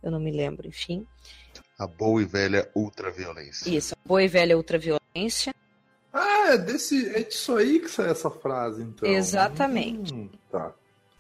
eu 0.01 0.10
não 0.10 0.20
me 0.20 0.32
lembro, 0.32 0.68
enfim. 0.68 1.06
A 1.77 1.86
boa 1.86 2.22
e 2.22 2.25
velha 2.25 2.70
ultraviolência. 2.74 3.70
Isso, 3.70 3.94
a 3.94 4.08
boa 4.08 4.24
e 4.24 4.27
velha 4.27 4.56
ultraviolência. 4.56 5.53
Ah, 6.13 6.53
é, 6.53 6.58
desse, 6.60 7.10
é 7.15 7.24
disso 7.24 7.55
aí 7.58 7.79
que 7.79 7.89
sai 7.89 8.12
essa 8.12 8.29
frase, 8.29 8.84
então. 8.84 9.10
Exatamente. 9.10 10.13
Hum, 10.13 10.29
tá. 10.51 10.72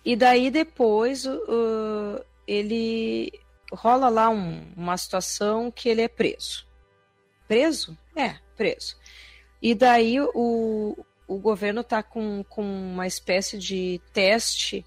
E 0.05 0.15
daí 0.15 0.51
depois 0.51 1.25
uh, 1.25 2.23
ele 2.45 3.31
rola 3.71 4.07
lá 4.09 4.29
um, 4.29 4.71
uma 4.77 4.95
situação 4.97 5.71
que 5.71 5.89
ele 5.89 6.01
é 6.01 6.07
preso. 6.07 6.67
Preso? 7.47 7.97
É, 8.15 8.35
preso. 8.55 8.95
E 9.61 9.73
daí 9.73 10.19
o, 10.21 10.95
o 11.27 11.37
governo 11.39 11.81
está 11.81 12.03
com, 12.03 12.43
com 12.47 12.61
uma 12.61 13.07
espécie 13.07 13.57
de 13.57 13.99
teste 14.11 14.85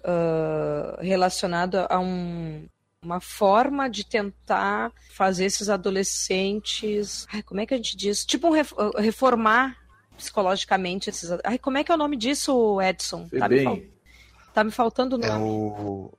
uh, 0.00 1.00
relacionado 1.00 1.86
a 1.88 2.00
um, 2.00 2.66
uma 3.04 3.20
forma 3.20 3.88
de 3.88 4.04
tentar 4.04 4.92
fazer 5.10 5.44
esses 5.44 5.68
adolescentes. 5.68 7.26
Ai, 7.32 7.42
como 7.42 7.60
é 7.60 7.66
que 7.66 7.74
a 7.74 7.76
gente 7.76 7.96
diz? 7.96 8.24
Tipo, 8.24 8.48
um 8.48 8.58
uh, 8.58 8.98
reformar 8.98 9.76
psicologicamente 10.16 11.10
esses. 11.10 11.30
Ai, 11.44 11.58
como 11.58 11.78
é 11.78 11.84
que 11.84 11.92
é 11.92 11.94
o 11.94 11.98
nome 11.98 12.16
disso, 12.16 12.80
Edson? 12.80 13.28
Tá 13.28 13.48
me, 13.48 13.62
fal... 13.62 13.78
tá 14.54 14.64
me, 14.64 14.70
faltando 14.70 15.16
o 15.16 15.18
nome. 15.18 15.32
É 15.32 15.36
o 15.36 16.10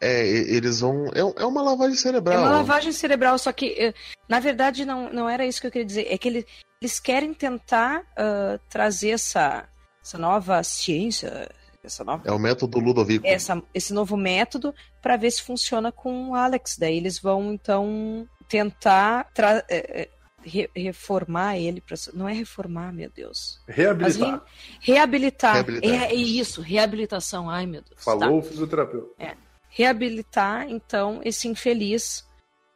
é, 0.00 0.26
eles 0.26 0.80
vão. 0.80 1.06
É, 1.08 1.42
é 1.42 1.44
uma 1.44 1.62
lavagem 1.62 1.96
cerebral. 1.96 2.38
É 2.38 2.40
uma 2.40 2.50
lavagem 2.58 2.92
cerebral, 2.92 3.36
só 3.36 3.52
que, 3.52 3.74
eh, 3.78 3.94
na 4.28 4.38
verdade, 4.38 4.84
não, 4.84 5.12
não 5.12 5.28
era 5.28 5.44
isso 5.44 5.60
que 5.60 5.66
eu 5.66 5.70
queria 5.70 5.86
dizer. 5.86 6.06
É 6.08 6.16
que 6.16 6.28
eles, 6.28 6.44
eles 6.80 7.00
querem 7.00 7.34
tentar 7.34 8.02
uh, 8.02 8.60
trazer 8.68 9.10
essa, 9.10 9.68
essa 10.02 10.16
nova 10.16 10.62
ciência. 10.62 11.50
Essa 11.88 12.04
nova... 12.04 12.22
É 12.28 12.32
o 12.32 12.38
método 12.38 12.78
Ludovico. 12.78 13.26
Essa, 13.26 13.62
esse 13.74 13.92
novo 13.92 14.16
método 14.16 14.74
para 15.02 15.16
ver 15.16 15.30
se 15.30 15.42
funciona 15.42 15.90
com 15.90 16.30
o 16.30 16.34
Alex. 16.34 16.76
Daí 16.78 16.96
eles 16.96 17.18
vão, 17.18 17.52
então, 17.52 18.28
tentar 18.48 19.28
tra 19.34 19.64
é, 19.68 20.08
re 20.42 20.70
reformar 20.74 21.56
ele. 21.56 21.80
Pra... 21.80 21.96
Não 22.14 22.28
é 22.28 22.32
reformar, 22.32 22.92
meu 22.92 23.10
Deus. 23.10 23.60
Reabilitar. 23.66 24.44
Re 24.80 24.92
reabilitar. 24.92 25.54
reabilitar. 25.54 26.00
É, 26.00 26.12
é, 26.12 26.14
isso, 26.14 26.60
reabilitação. 26.60 27.50
Ai, 27.50 27.66
meu 27.66 27.82
Deus. 27.82 28.04
Falou 28.04 28.20
tá. 28.20 28.30
o 28.30 28.42
fisioterapeuta. 28.42 29.08
É 29.18 29.34
reabilitar 29.68 30.68
então 30.68 31.20
esse 31.24 31.46
infeliz, 31.46 32.26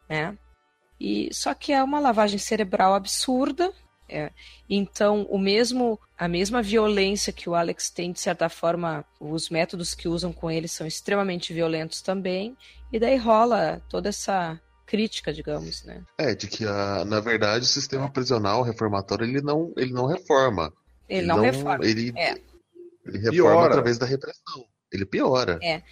né? 0.09 0.37
E 1.01 1.29
só 1.33 1.53
que 1.53 1.73
é 1.73 1.83
uma 1.83 1.99
lavagem 1.99 2.39
cerebral 2.39 2.95
absurda. 2.95 3.73
É. 4.09 4.31
Então, 4.69 5.27
o 5.29 5.39
mesmo, 5.39 5.99
a 6.23 6.29
mesma 6.29 6.63
violência 6.63 7.33
que 7.33 7.51
o 7.51 7.55
Alex 7.57 7.91
tem, 7.91 8.13
de 8.13 8.21
certa 8.21 8.49
forma, 8.49 9.05
os 9.19 9.51
métodos 9.51 9.93
que 9.93 10.07
usam 10.07 10.33
com 10.33 10.49
ele 10.49 10.69
são 10.69 10.87
extremamente 10.87 11.53
violentos 11.53 12.01
também. 12.01 12.57
E 12.93 13.01
daí 13.01 13.17
rola 13.17 13.83
toda 13.89 14.09
essa 14.09 14.57
crítica, 14.87 15.33
digamos, 15.33 15.83
né? 15.83 16.01
É, 16.17 16.33
de 16.33 16.47
que, 16.47 16.65
a, 16.65 17.05
na 17.05 17.19
verdade, 17.19 17.65
o 17.65 17.69
sistema 17.69 18.09
prisional 18.09 18.63
reformatório, 18.63 19.27
ele 19.27 19.43
não, 19.43 19.73
ele 19.77 19.93
não 19.93 20.07
reforma. 20.07 20.73
Ele, 21.09 21.19
ele 21.19 21.27
não, 21.27 21.37
não, 21.39 21.43
reforma. 21.43 21.85
Ele, 21.85 22.13
é. 22.17 22.39
ele 23.05 23.19
reforma 23.19 23.33
piora. 23.33 23.67
através 23.67 23.99
da 23.99 24.07
repressão. 24.07 24.65
Ele 24.93 25.05
piora. 25.05 25.59
É. 25.61 25.83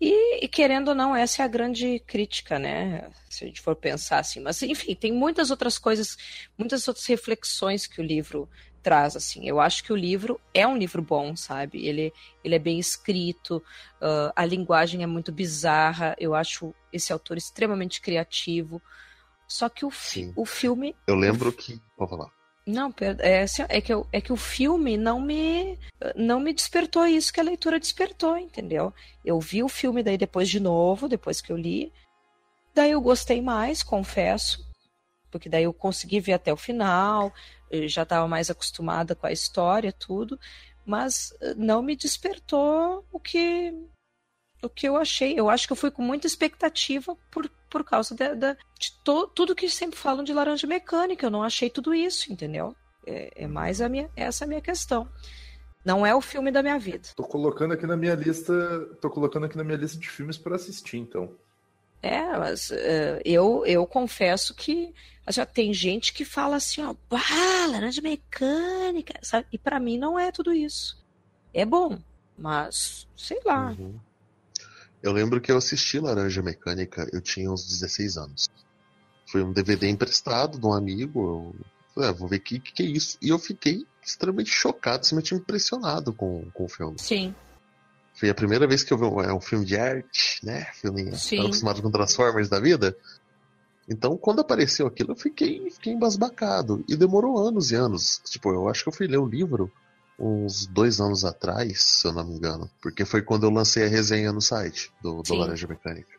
E, 0.00 0.44
e, 0.44 0.48
querendo 0.48 0.88
ou 0.88 0.94
não, 0.94 1.16
essa 1.16 1.42
é 1.42 1.44
a 1.44 1.48
grande 1.48 1.98
crítica, 2.06 2.56
né? 2.56 3.10
Se 3.28 3.42
a 3.42 3.46
gente 3.48 3.60
for 3.60 3.74
pensar 3.74 4.20
assim. 4.20 4.38
Mas, 4.38 4.62
enfim, 4.62 4.94
tem 4.94 5.10
muitas 5.10 5.50
outras 5.50 5.76
coisas, 5.76 6.16
muitas 6.56 6.86
outras 6.86 7.04
reflexões 7.06 7.84
que 7.88 8.00
o 8.00 8.04
livro 8.04 8.48
traz, 8.82 9.16
assim. 9.16 9.48
Eu 9.48 9.60
acho 9.60 9.84
que 9.84 9.92
o 9.92 9.96
livro 9.96 10.40
é 10.52 10.66
um 10.66 10.76
livro 10.76 11.00
bom, 11.00 11.36
sabe? 11.36 11.86
Ele, 11.86 12.12
ele 12.44 12.54
é 12.54 12.58
bem 12.58 12.78
escrito, 12.78 13.56
uh, 14.00 14.32
a 14.34 14.44
linguagem 14.44 15.02
é 15.02 15.06
muito 15.06 15.32
bizarra, 15.32 16.16
eu 16.18 16.34
acho 16.34 16.74
esse 16.92 17.12
autor 17.12 17.36
extremamente 17.36 18.00
criativo. 18.00 18.82
Só 19.46 19.68
que 19.68 19.84
o, 19.84 19.90
fi 19.90 20.32
o 20.34 20.46
filme. 20.46 20.96
Eu 21.06 21.14
lembro 21.14 21.52
que. 21.52 21.80
Pode 21.96 22.10
falar. 22.10 22.30
Não, 22.66 22.94
é, 23.18 23.42
assim, 23.42 23.64
é, 23.68 23.80
que 23.80 23.92
eu, 23.92 24.06
é 24.12 24.20
que 24.20 24.32
o 24.32 24.36
filme 24.36 24.96
não 24.96 25.20
me 25.20 25.76
não 26.14 26.38
me 26.38 26.52
despertou 26.52 27.04
isso 27.04 27.32
que 27.32 27.40
a 27.40 27.44
leitura 27.44 27.78
despertou, 27.78 28.38
entendeu? 28.38 28.94
Eu 29.24 29.40
vi 29.40 29.62
o 29.62 29.68
filme 29.68 30.02
daí 30.02 30.16
depois 30.16 30.48
de 30.48 30.60
novo, 30.60 31.08
depois 31.08 31.40
que 31.40 31.50
eu 31.50 31.56
li. 31.56 31.92
Daí 32.72 32.92
eu 32.92 33.00
gostei 33.00 33.42
mais, 33.42 33.82
confesso, 33.82 34.64
porque 35.32 35.48
daí 35.48 35.64
eu 35.64 35.72
consegui 35.72 36.20
ver 36.20 36.34
até 36.34 36.52
o 36.52 36.56
final, 36.56 37.32
já 37.86 38.02
estava 38.02 38.28
mais 38.28 38.50
acostumada 38.50 39.14
com 39.16 39.26
a 39.26 39.32
história, 39.32 39.92
tudo, 39.92 40.38
mas 40.84 41.34
eh, 41.40 41.54
não 41.56 41.82
me 41.82 41.96
despertou 41.96 43.04
o 43.10 43.18
que 43.18 43.74
o 44.62 44.68
que 44.68 44.86
eu 44.86 44.96
achei. 44.96 45.34
Eu 45.38 45.50
acho 45.50 45.66
que 45.66 45.72
eu 45.72 45.76
fui 45.76 45.90
com 45.90 46.02
muita 46.02 46.26
expectativa 46.26 47.16
por 47.30 47.50
por 47.72 47.82
causa 47.82 48.14
de, 48.14 48.34
de, 48.36 48.54
de 48.78 48.92
to, 49.02 49.26
tudo 49.28 49.54
que 49.54 49.66
sempre 49.70 49.98
falam 49.98 50.22
de 50.22 50.34
laranja 50.34 50.66
mecânica. 50.66 51.24
Eu 51.26 51.30
não 51.30 51.42
achei 51.42 51.70
tudo 51.70 51.94
isso, 51.94 52.30
entendeu? 52.30 52.76
É, 53.06 53.44
é 53.44 53.46
mais 53.46 53.80
a 53.80 53.88
minha, 53.88 54.10
essa 54.14 54.44
é 54.44 54.46
a 54.46 54.48
minha 54.48 54.60
questão. 54.60 55.08
Não 55.82 56.06
é 56.06 56.14
o 56.14 56.20
filme 56.20 56.52
da 56.52 56.62
minha 56.62 56.78
vida. 56.78 57.08
Tô 57.16 57.24
colocando 57.24 57.72
aqui 57.72 57.86
na 57.86 57.96
minha 57.96 58.14
lista, 58.14 58.52
tô 59.00 59.08
colocando 59.08 59.46
aqui 59.46 59.56
na 59.56 59.64
minha 59.64 59.78
lista 59.78 59.98
de 59.98 60.08
filmes 60.08 60.36
para 60.36 60.54
assistir, 60.54 60.98
então. 60.98 61.34
É, 62.02 62.20
mas 62.36 62.70
uh, 62.70 63.20
eu, 63.24 63.64
eu 63.64 63.86
confesso 63.86 64.54
que 64.54 64.94
já 65.28 65.46
tem 65.46 65.72
gente 65.72 66.12
que 66.12 66.24
fala 66.24 66.56
assim, 66.56 66.82
ó, 66.82 66.94
laranja 67.70 68.02
mecânica, 68.02 69.14
sabe? 69.22 69.46
E 69.52 69.58
para 69.58 69.78
mim 69.78 69.98
não 69.98 70.18
é 70.18 70.32
tudo 70.32 70.52
isso. 70.52 71.00
É 71.54 71.64
bom, 71.64 71.98
mas 72.36 73.06
sei 73.16 73.40
lá. 73.44 73.70
Uhum. 73.70 73.98
Eu 75.02 75.12
lembro 75.12 75.40
que 75.40 75.50
eu 75.50 75.56
assisti 75.56 75.98
Laranja 75.98 76.42
Mecânica, 76.42 77.08
eu 77.12 77.20
tinha 77.20 77.50
uns 77.50 77.66
16 77.66 78.16
anos. 78.16 78.48
Foi 79.26 79.42
um 79.42 79.52
DVD 79.52 79.88
emprestado 79.88 80.58
de 80.58 80.66
um 80.66 80.72
amigo. 80.72 81.54
Eu 81.54 81.66
falei, 81.94 82.10
ah, 82.10 82.12
vou 82.12 82.28
ver 82.28 82.36
o 82.36 82.40
que, 82.40 82.60
que, 82.60 82.82
é 82.82 82.86
isso. 82.86 83.18
E 83.20 83.30
eu 83.30 83.38
fiquei 83.38 83.84
extremamente 84.04 84.50
chocado, 84.50 85.02
extremamente 85.02 85.34
impressionado 85.34 86.12
com, 86.12 86.48
com 86.52 86.64
o 86.64 86.68
filme. 86.68 86.96
Sim. 86.98 87.34
Foi 88.14 88.28
a 88.28 88.34
primeira 88.34 88.66
vez 88.66 88.84
que 88.84 88.92
eu 88.92 88.98
vi 88.98 89.04
um, 89.04 89.20
é 89.20 89.34
um 89.34 89.40
filme 89.40 89.64
de 89.64 89.76
arte, 89.76 90.38
né? 90.44 90.66
Filme 90.74 91.16
Sim. 91.16 91.40
acostumado 91.40 91.82
com 91.82 91.90
Transformers 91.90 92.48
da 92.48 92.60
vida. 92.60 92.96
Então, 93.92 94.16
quando 94.16 94.40
apareceu 94.40 94.86
aquilo, 94.86 95.12
eu 95.12 95.16
fiquei, 95.16 95.70
fiquei 95.70 95.92
embasbacado. 95.92 96.82
E 96.88 96.96
demorou 96.96 97.38
anos 97.38 97.70
e 97.70 97.74
anos. 97.74 98.22
Tipo, 98.24 98.50
eu 98.50 98.68
acho 98.68 98.82
que 98.82 98.88
eu 98.88 98.92
fui 98.92 99.06
ler 99.06 99.18
o 99.18 99.26
livro 99.26 99.70
uns 100.18 100.66
dois 100.66 100.98
anos 100.98 101.24
atrás, 101.24 101.82
se 101.82 102.06
eu 102.06 102.12
não 102.12 102.24
me 102.24 102.36
engano, 102.36 102.70
porque 102.80 103.04
foi 103.04 103.22
quando 103.22 103.44
eu 103.44 103.50
lancei 103.50 103.84
a 103.84 103.88
resenha 103.88 104.32
no 104.32 104.40
site 104.40 104.92
do, 105.02 105.20
do 105.22 105.34
Laranja 105.34 105.66
Mecânica. 105.66 106.12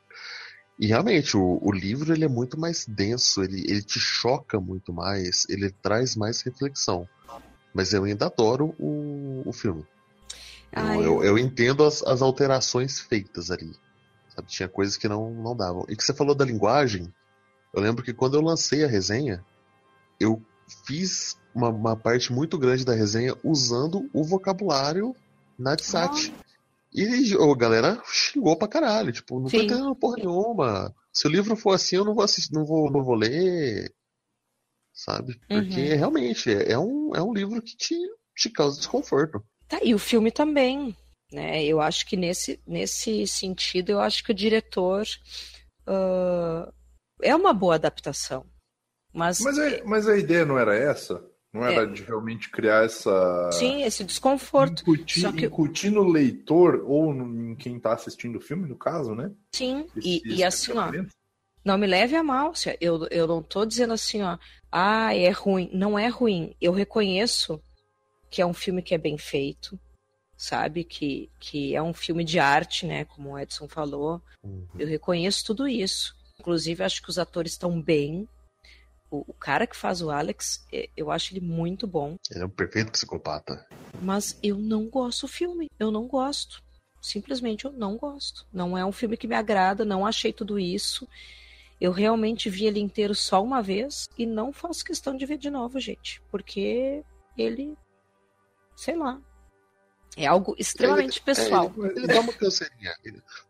E 0.78 0.88
realmente, 0.88 1.38
o, 1.38 1.60
o, 1.62 1.72
livro 1.72 2.14
ele 2.14 2.26
é 2.26 2.28
muito 2.28 2.60
mais 2.60 2.86
denso, 2.86 3.44
ele, 3.44 3.62
ele 3.62 3.82
te 3.82 4.00
choca 4.00 4.60
muito 4.60 4.92
mais, 4.92 5.46
ele 5.50 5.70
traz 5.70 6.16
mais 6.16 6.42
reflexão. 6.42 7.08
Mas 7.74 7.94
eu 7.94 8.04
ainda 8.04 8.26
adoro 8.26 8.76
o, 8.78 9.44
o 9.46 9.54
filme. 9.54 9.86
Eu, 10.72 11.02
eu, 11.02 11.24
eu, 11.24 11.38
entendo 11.38 11.84
as, 11.84 12.04
as 12.04 12.22
alterações 12.22 13.00
feitas 13.00 13.52
ali. 13.52 13.72
Sabe? 14.36 14.48
Tinha 14.48 14.68
coisas 14.68 14.98
que 14.98 15.08
não, 15.08 15.32
não 15.32 15.56
davam. 15.56 15.86
E 15.88 15.96
que 15.96 16.04
você 16.04 16.14
falou 16.14 16.36
da 16.36 16.44
linguagem, 16.44 17.14
eu 17.74 17.82
lembro 17.82 18.04
que 18.04 18.14
quando 18.14 18.36
eu 18.36 18.42
lancei 18.42 18.84
a 18.84 18.88
resenha, 18.88 19.44
eu 20.20 20.42
fiz 20.86 21.38
uma, 21.54 21.70
uma 21.70 21.96
parte 21.96 22.32
muito 22.32 22.58
grande 22.58 22.86
da 22.86 22.94
resenha 22.94 23.36
usando 23.44 24.10
o 24.14 24.24
vocabulário 24.24 25.16
Natsat. 25.58 26.34
Ah. 26.38 26.44
E 26.94 27.34
a 27.34 27.56
galera 27.56 28.02
xingou 28.06 28.56
pra 28.56 28.68
caralho, 28.68 29.12
tipo, 29.12 29.40
não 29.40 29.50
Sim. 29.50 29.58
tô 29.58 29.64
entendendo 29.64 29.96
porra 29.96 30.18
nenhuma. 30.18 30.96
Se 31.12 31.28
o 31.28 31.32
livro 31.32 31.56
for 31.56 31.74
assim, 31.74 31.96
eu 31.96 32.06
não 32.06 32.14
vou 32.14 32.24
assistir, 32.24 32.54
não 32.54 32.66
vou, 32.66 32.92
não 32.92 33.04
vou 33.04 33.16
ler. 33.16 33.92
Sabe? 34.94 35.40
Porque 35.48 35.92
uhum. 35.92 35.98
realmente 35.98 36.52
é, 36.52 36.74
é 36.74 36.78
um, 36.78 37.16
é 37.16 37.22
um 37.22 37.34
livro 37.34 37.60
que 37.64 37.76
te, 37.76 37.96
te 38.36 38.50
causa 38.52 38.78
desconforto. 38.78 39.44
Tá, 39.68 39.80
e 39.84 39.96
o 39.96 40.00
filme 40.00 40.32
também. 40.32 40.96
Né? 41.32 41.66
Eu 41.66 41.82
acho 41.82 42.06
que 42.06 42.16
nesse, 42.16 42.62
nesse 42.66 43.26
sentido, 43.26 43.92
eu 43.92 44.00
acho 44.00 44.24
que 44.24 44.32
o 44.32 44.36
diretor 44.36 45.04
uh, 45.88 46.72
é 47.24 47.36
uma 47.36 47.54
boa 47.54 47.76
adaptação. 47.76 48.46
Mas, 49.14 49.40
mas, 49.40 49.60
a, 49.60 49.84
mas 49.86 50.08
a 50.08 50.18
ideia 50.18 50.46
não 50.46 50.58
era 50.58 50.76
essa? 50.76 51.24
Não 51.54 51.64
era 51.64 51.84
é. 51.84 51.86
de 51.86 52.02
realmente 52.02 52.50
criar 52.50 52.84
essa. 52.84 53.52
Sim, 53.52 53.84
esse 53.84 54.04
desconforto. 54.04 54.82
Incutir, 54.82 55.32
que... 55.34 55.46
incutir 55.46 55.92
no 55.92 56.04
leitor 56.04 56.84
ou 56.84 57.14
em 57.14 57.56
quem 57.56 57.78
está 57.78 57.94
assistindo 57.94 58.38
o 58.38 58.42
filme, 58.42 58.68
no 58.68 58.76
caso, 58.76 59.14
né? 59.14 59.32
Sim, 59.52 59.86
esse, 59.96 60.08
e, 60.08 60.18
esse 60.18 60.36
e 60.40 60.44
assim, 60.44 60.72
ó. 60.74 60.92
Não 61.64 61.78
me 61.78 61.88
leve 61.88 62.16
a 62.16 62.24
mal, 62.24 62.52
eu, 62.82 63.08
eu 63.10 63.26
não 63.26 63.40
estou 63.40 63.66
dizendo 63.66 63.94
assim, 63.94 64.22
ó, 64.22 64.38
ah, 64.70 65.16
é 65.16 65.30
ruim. 65.30 65.70
Não 65.72 65.98
é 65.98 66.08
ruim. 66.08 66.56
Eu 66.60 66.74
reconheço 66.74 67.62
que 68.30 68.42
é 68.42 68.46
um 68.46 68.54
filme 68.54 68.82
que 68.82 68.96
é 68.96 68.98
bem 68.98 69.18
feito, 69.18 69.80
sabe? 70.36 70.84
Que, 70.84 71.30
que 71.40 71.76
é 71.76 71.82
um 71.82 71.94
filme 71.94 72.24
de 72.26 72.40
arte, 72.40 72.86
né? 72.86 73.06
Como 73.06 73.30
o 73.30 73.40
Edson 73.40 73.70
falou. 73.70 74.22
Uhum. 74.44 74.68
Eu 74.78 74.88
reconheço 74.88 75.46
tudo 75.46 75.68
isso. 75.68 76.16
Inclusive, 76.44 76.84
acho 76.84 77.02
que 77.02 77.10
os 77.10 77.18
atores 77.18 77.54
estão 77.54 77.82
bem. 77.82 78.28
O, 79.10 79.24
o, 79.32 79.34
cara 79.34 79.66
que 79.66 79.78
faz 79.78 80.02
o 80.02 80.10
Alex, 80.10 80.66
é, 80.74 80.90
eu 80.98 81.10
acho 81.10 81.34
ele 81.34 81.40
muito 81.40 81.88
bom. 81.88 82.18
Ele 82.30 82.44
é 82.44 82.46
um 82.46 82.50
perfeito 82.50 82.92
psicopata. 82.92 83.66
Mas 84.02 84.38
eu 84.44 84.58
não 84.58 84.90
gosto 84.90 85.22
do 85.22 85.32
filme. 85.32 85.72
Eu 85.80 85.90
não 85.90 86.06
gosto. 86.06 86.62
Simplesmente 87.02 87.64
eu 87.64 87.72
não 87.72 87.96
gosto. 87.96 88.46
Não 88.52 88.78
é 88.78 88.86
um 88.86 88.92
filme 88.92 89.16
que 89.16 89.26
me 89.26 89.36
agrada, 89.36 89.86
não 89.86 90.06
achei 90.06 90.34
tudo 90.34 90.60
isso. 90.60 91.08
Eu 91.80 91.94
realmente 91.94 92.50
vi 92.50 92.66
ele 92.66 92.82
inteiro 92.82 93.16
só 93.16 93.42
uma 93.42 93.62
vez 93.62 94.10
e 94.18 94.26
não 94.26 94.52
faço 94.52 94.84
questão 94.84 95.16
de 95.16 95.26
ver 95.26 95.38
de 95.38 95.50
novo, 95.50 95.80
gente. 95.80 96.22
Porque 96.30 97.06
ele. 97.38 97.78
Sei 98.76 98.98
lá. 98.98 99.22
É 100.18 100.26
algo 100.26 100.56
extremamente 100.60 101.20
ele, 101.20 101.26
pessoal. 101.26 101.74
É, 101.78 101.80
ele, 101.88 102.00
ele, 102.00 102.08
dá 102.08 102.20
uma 102.20 102.34
canseirinha. 102.34 102.94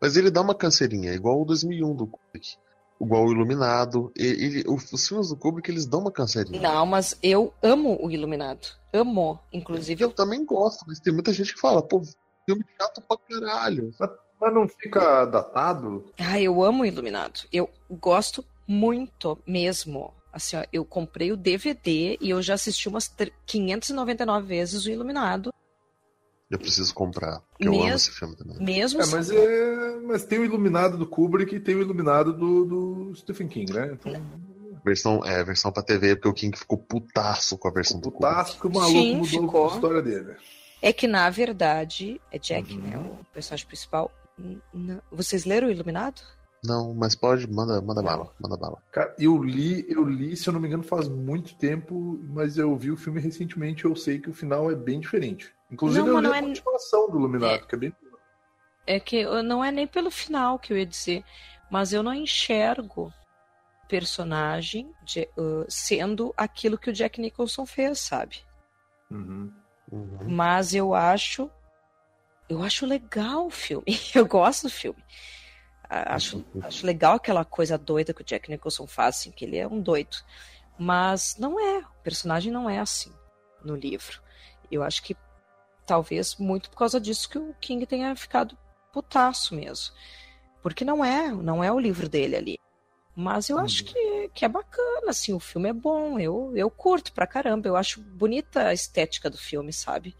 mas 0.00 0.16
ele 0.16 0.30
dá 0.30 0.40
uma 0.40 0.54
canseirinha, 0.54 1.12
igual 1.12 1.42
o 1.42 1.44
2001 1.44 1.96
do 1.96 2.06
Kubrick 2.06 2.56
igual 3.00 3.26
o 3.26 3.32
Iluminado. 3.32 4.12
Ele, 4.16 4.64
os 4.68 5.06
filmes 5.06 5.28
do 5.28 5.36
Kubrick, 5.36 5.70
eles 5.70 5.86
dão 5.86 6.00
uma 6.00 6.12
canseirinha. 6.12 6.60
Não, 6.60 6.86
mas 6.86 7.16
eu 7.22 7.52
amo 7.62 7.98
o 8.02 8.10
Iluminado. 8.10 8.66
Amo. 8.92 9.38
Inclusive. 9.52 10.02
Eu, 10.02 10.08
eu 10.08 10.14
também 10.14 10.44
gosto, 10.44 10.84
mas 10.86 11.00
tem 11.00 11.12
muita 11.12 11.32
gente 11.32 11.54
que 11.54 11.60
fala, 11.60 11.82
pô, 11.82 12.02
filme 12.46 12.64
chato 12.80 13.02
pra 13.02 13.16
caralho. 13.16 13.90
Mas, 13.98 14.10
mas 14.40 14.54
não 14.54 14.68
fica 14.68 15.24
datado? 15.26 16.04
Ah, 16.18 16.40
eu 16.40 16.62
amo 16.62 16.82
o 16.82 16.86
Iluminado. 16.86 17.40
Eu 17.52 17.68
gosto 17.90 18.44
muito 18.66 19.38
mesmo. 19.46 20.12
Assim, 20.32 20.56
ó, 20.56 20.64
eu 20.72 20.84
comprei 20.84 21.30
o 21.30 21.36
DVD 21.36 22.18
e 22.20 22.30
eu 22.30 22.42
já 22.42 22.54
assisti 22.54 22.88
umas 22.88 23.12
599 23.46 24.46
vezes 24.46 24.84
o 24.84 24.90
Iluminado. 24.90 25.52
Eu 26.54 26.58
preciso 26.58 26.94
comprar, 26.94 27.40
porque 27.50 27.68
mesmo, 27.68 27.82
eu 27.82 27.86
amo 27.86 27.96
esse 27.96 28.10
filme 28.12 28.36
também. 28.36 28.58
Mesmo 28.60 29.02
é, 29.02 29.06
mas, 29.06 29.28
é, 29.28 29.96
mas 30.06 30.24
tem 30.24 30.38
o 30.38 30.44
Iluminado 30.44 30.96
do 30.96 31.04
Kubrick 31.04 31.56
e 31.56 31.58
tem 31.58 31.74
o 31.74 31.80
Iluminado 31.80 32.32
do, 32.32 32.64
do 32.64 33.14
Stephen 33.16 33.48
King, 33.48 33.72
né? 33.72 33.90
Então... 33.92 34.12
Versão, 34.84 35.24
é, 35.24 35.42
versão 35.42 35.72
pra 35.72 35.82
TV, 35.82 36.14
porque 36.14 36.28
o 36.28 36.32
King 36.32 36.56
ficou 36.56 36.78
putaço 36.78 37.58
com 37.58 37.66
a 37.66 37.72
versão 37.72 37.98
ficou 37.98 38.12
do 38.12 38.12
Kubrick. 38.12 38.36
Putaço 38.36 38.60
que 38.60 38.66
o 38.68 38.72
maluco 38.72 38.92
Sim, 38.92 39.16
mudou 39.16 39.26
ficou. 39.26 39.70
a 39.70 39.74
história 39.74 40.02
dele. 40.02 40.36
É 40.80 40.92
que, 40.92 41.08
na 41.08 41.28
verdade, 41.30 42.20
é 42.30 42.38
Jack, 42.38 42.72
uhum. 42.72 42.82
né? 42.82 42.98
O 42.98 43.24
personagem 43.32 43.66
principal. 43.66 44.12
Vocês 45.10 45.44
leram 45.44 45.66
o 45.66 45.70
Iluminado? 45.72 46.20
Não, 46.66 46.94
mas 46.94 47.14
pode, 47.14 47.46
manda, 47.46 47.80
manda 47.82 48.02
bala, 48.02 48.32
manda 48.40 48.56
bala. 48.56 48.82
Cara, 48.90 49.14
eu 49.18 49.42
li, 49.42 49.84
eu 49.88 50.02
li, 50.02 50.34
se 50.34 50.48
eu 50.48 50.52
não 50.52 50.60
me 50.60 50.66
engano, 50.66 50.82
faz 50.82 51.08
muito 51.08 51.54
tempo, 51.56 52.18
mas 52.28 52.56
eu 52.56 52.74
vi 52.74 52.90
o 52.90 52.96
filme 52.96 53.20
recentemente, 53.20 53.84
eu 53.84 53.94
sei 53.94 54.18
que 54.18 54.30
o 54.30 54.34
final 54.34 54.70
é 54.70 54.74
bem 54.74 54.98
diferente. 54.98 55.52
Inclusive, 55.70 56.06
não, 56.06 56.14
eu 56.14 56.20
li 56.20 56.26
a 56.28 56.36
é... 56.36 56.42
continuação 56.42 57.10
do 57.10 57.18
Iluminado, 57.18 57.64
é... 57.64 57.66
que 57.66 57.74
é 57.74 57.78
bem. 57.78 57.96
É 58.86 59.00
que 59.00 59.24
não 59.42 59.62
é 59.64 59.70
nem 59.70 59.86
pelo 59.86 60.10
final 60.10 60.58
que 60.58 60.72
eu 60.72 60.78
ia 60.78 60.86
dizer, 60.86 61.22
mas 61.70 61.92
eu 61.92 62.02
não 62.02 62.14
enxergo 62.14 63.12
personagem 63.88 64.90
de, 65.02 65.28
uh, 65.36 65.66
sendo 65.68 66.32
aquilo 66.36 66.78
que 66.78 66.90
o 66.90 66.92
Jack 66.92 67.20
Nicholson 67.20 67.66
fez, 67.66 68.00
sabe? 68.00 68.40
Uhum. 69.10 69.52
Uhum. 69.92 70.18
Mas 70.28 70.74
eu 70.74 70.94
acho. 70.94 71.50
Eu 72.48 72.62
acho 72.62 72.86
legal 72.86 73.46
o 73.46 73.50
filme. 73.50 73.84
Eu 74.14 74.26
gosto 74.26 74.64
do 74.64 74.70
filme. 74.70 75.02
Acho, 76.02 76.44
acho 76.62 76.86
legal 76.86 77.16
aquela 77.16 77.44
coisa 77.44 77.78
doida 77.78 78.12
que 78.12 78.22
o 78.22 78.24
Jack 78.24 78.50
Nicholson 78.50 78.86
faz, 78.86 79.16
assim, 79.16 79.30
que 79.30 79.44
ele 79.44 79.56
é 79.56 79.66
um 79.66 79.80
doido. 79.80 80.16
Mas 80.78 81.36
não 81.38 81.58
é. 81.60 81.78
O 81.78 82.02
personagem 82.02 82.52
não 82.52 82.68
é 82.68 82.78
assim 82.78 83.12
no 83.64 83.76
livro. 83.76 84.20
Eu 84.70 84.82
acho 84.82 85.02
que 85.02 85.16
talvez 85.86 86.36
muito 86.36 86.70
por 86.70 86.78
causa 86.78 87.00
disso 87.00 87.28
que 87.28 87.38
o 87.38 87.54
King 87.60 87.86
tenha 87.86 88.14
ficado 88.16 88.56
putaço 88.92 89.54
mesmo. 89.54 89.94
Porque 90.62 90.84
não 90.84 91.04
é, 91.04 91.30
não 91.30 91.62
é 91.62 91.70
o 91.70 91.78
livro 91.78 92.08
dele 92.08 92.36
ali. 92.36 92.58
Mas 93.14 93.48
eu 93.48 93.58
acho 93.58 93.84
uhum. 93.84 93.92
que, 93.92 94.30
que 94.34 94.44
é 94.44 94.48
bacana, 94.48 95.10
assim, 95.10 95.32
o 95.32 95.38
filme 95.38 95.68
é 95.68 95.72
bom, 95.72 96.18
eu, 96.18 96.52
eu 96.56 96.68
curto 96.68 97.12
pra 97.12 97.28
caramba, 97.28 97.68
eu 97.68 97.76
acho 97.76 98.00
bonita 98.00 98.66
a 98.66 98.74
estética 98.74 99.30
do 99.30 99.38
filme, 99.38 99.72
sabe? 99.72 100.16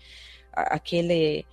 Aquele, 0.53 1.45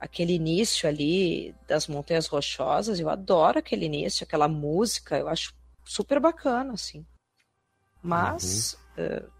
aquele 0.00 0.32
início 0.32 0.88
ali 0.88 1.54
das 1.68 1.86
Montanhas 1.86 2.26
Rochosas, 2.26 2.98
eu 2.98 3.10
adoro 3.10 3.58
aquele 3.58 3.84
início, 3.84 4.24
aquela 4.24 4.48
música, 4.48 5.18
eu 5.18 5.28
acho 5.28 5.54
super 5.84 6.18
bacana, 6.18 6.72
assim. 6.72 7.04
Mas, 8.02 8.78
uhum. 8.96 9.18
uh, 9.18 9.30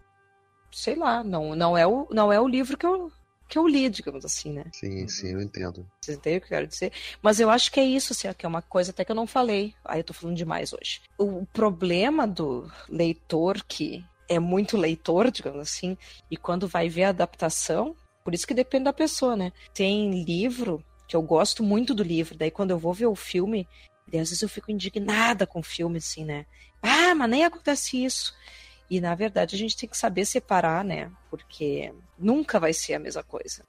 sei 0.71 0.95
lá, 0.95 1.23
não, 1.23 1.55
não, 1.55 1.75
é 1.75 1.87
o, 1.87 2.07
não 2.11 2.31
é 2.31 2.39
o 2.39 2.47
livro 2.47 2.77
que 2.77 2.85
eu, 2.85 3.11
que 3.49 3.57
eu 3.57 3.67
li, 3.67 3.89
digamos 3.89 4.23
assim, 4.23 4.53
né? 4.53 4.65
Sim, 4.71 5.07
sim, 5.07 5.33
eu 5.33 5.41
entendo. 5.41 5.85
Vocês 5.99 6.17
entendem 6.17 6.37
o 6.37 6.41
que 6.41 6.45
eu 6.45 6.57
quero 6.57 6.67
dizer? 6.67 6.93
Mas 7.23 7.39
eu 7.39 7.49
acho 7.49 7.71
que 7.71 7.79
é 7.79 7.83
isso, 7.83 8.13
assim, 8.13 8.31
que 8.33 8.45
é 8.45 8.49
uma 8.49 8.61
coisa 8.61 8.91
até 8.91 9.03
que 9.03 9.11
eu 9.11 9.15
não 9.15 9.25
falei. 9.25 9.73
Aí 9.83 9.99
eu 9.99 10.03
tô 10.03 10.13
falando 10.13 10.37
demais 10.37 10.73
hoje. 10.73 11.01
O 11.17 11.45
problema 11.47 12.27
do 12.27 12.71
leitor 12.87 13.63
que 13.67 14.05
é 14.29 14.39
muito 14.39 14.77
leitor, 14.77 15.29
digamos 15.31 15.59
assim, 15.59 15.97
e 16.29 16.37
quando 16.37 16.67
vai 16.67 16.87
ver 16.87 17.03
a 17.03 17.09
adaptação, 17.09 17.95
por 18.31 18.35
isso 18.35 18.47
que 18.47 18.53
depende 18.53 18.85
da 18.85 18.93
pessoa, 18.93 19.35
né? 19.35 19.51
Tem 19.73 20.23
livro 20.23 20.81
que 21.05 21.17
eu 21.17 21.21
gosto 21.21 21.61
muito 21.61 21.93
do 21.93 22.01
livro, 22.01 22.37
daí 22.37 22.49
quando 22.49 22.71
eu 22.71 22.79
vou 22.79 22.93
ver 22.93 23.07
o 23.07 23.15
filme, 23.15 23.67
às 24.07 24.13
vezes 24.13 24.41
eu 24.41 24.47
fico 24.47 24.71
indignada 24.71 25.45
com 25.45 25.59
o 25.59 25.63
filme, 25.63 25.97
assim, 25.97 26.23
né? 26.23 26.45
Ah, 26.81 27.13
mas 27.13 27.29
nem 27.29 27.43
acontece 27.43 28.01
isso. 28.01 28.33
E 28.89 29.01
na 29.01 29.13
verdade 29.15 29.53
a 29.53 29.59
gente 29.59 29.75
tem 29.75 29.89
que 29.89 29.97
saber 29.97 30.23
separar, 30.23 30.81
né? 30.81 31.11
Porque 31.29 31.93
nunca 32.17 32.57
vai 32.57 32.71
ser 32.71 32.93
a 32.93 32.99
mesma 32.99 33.21
coisa. 33.21 33.65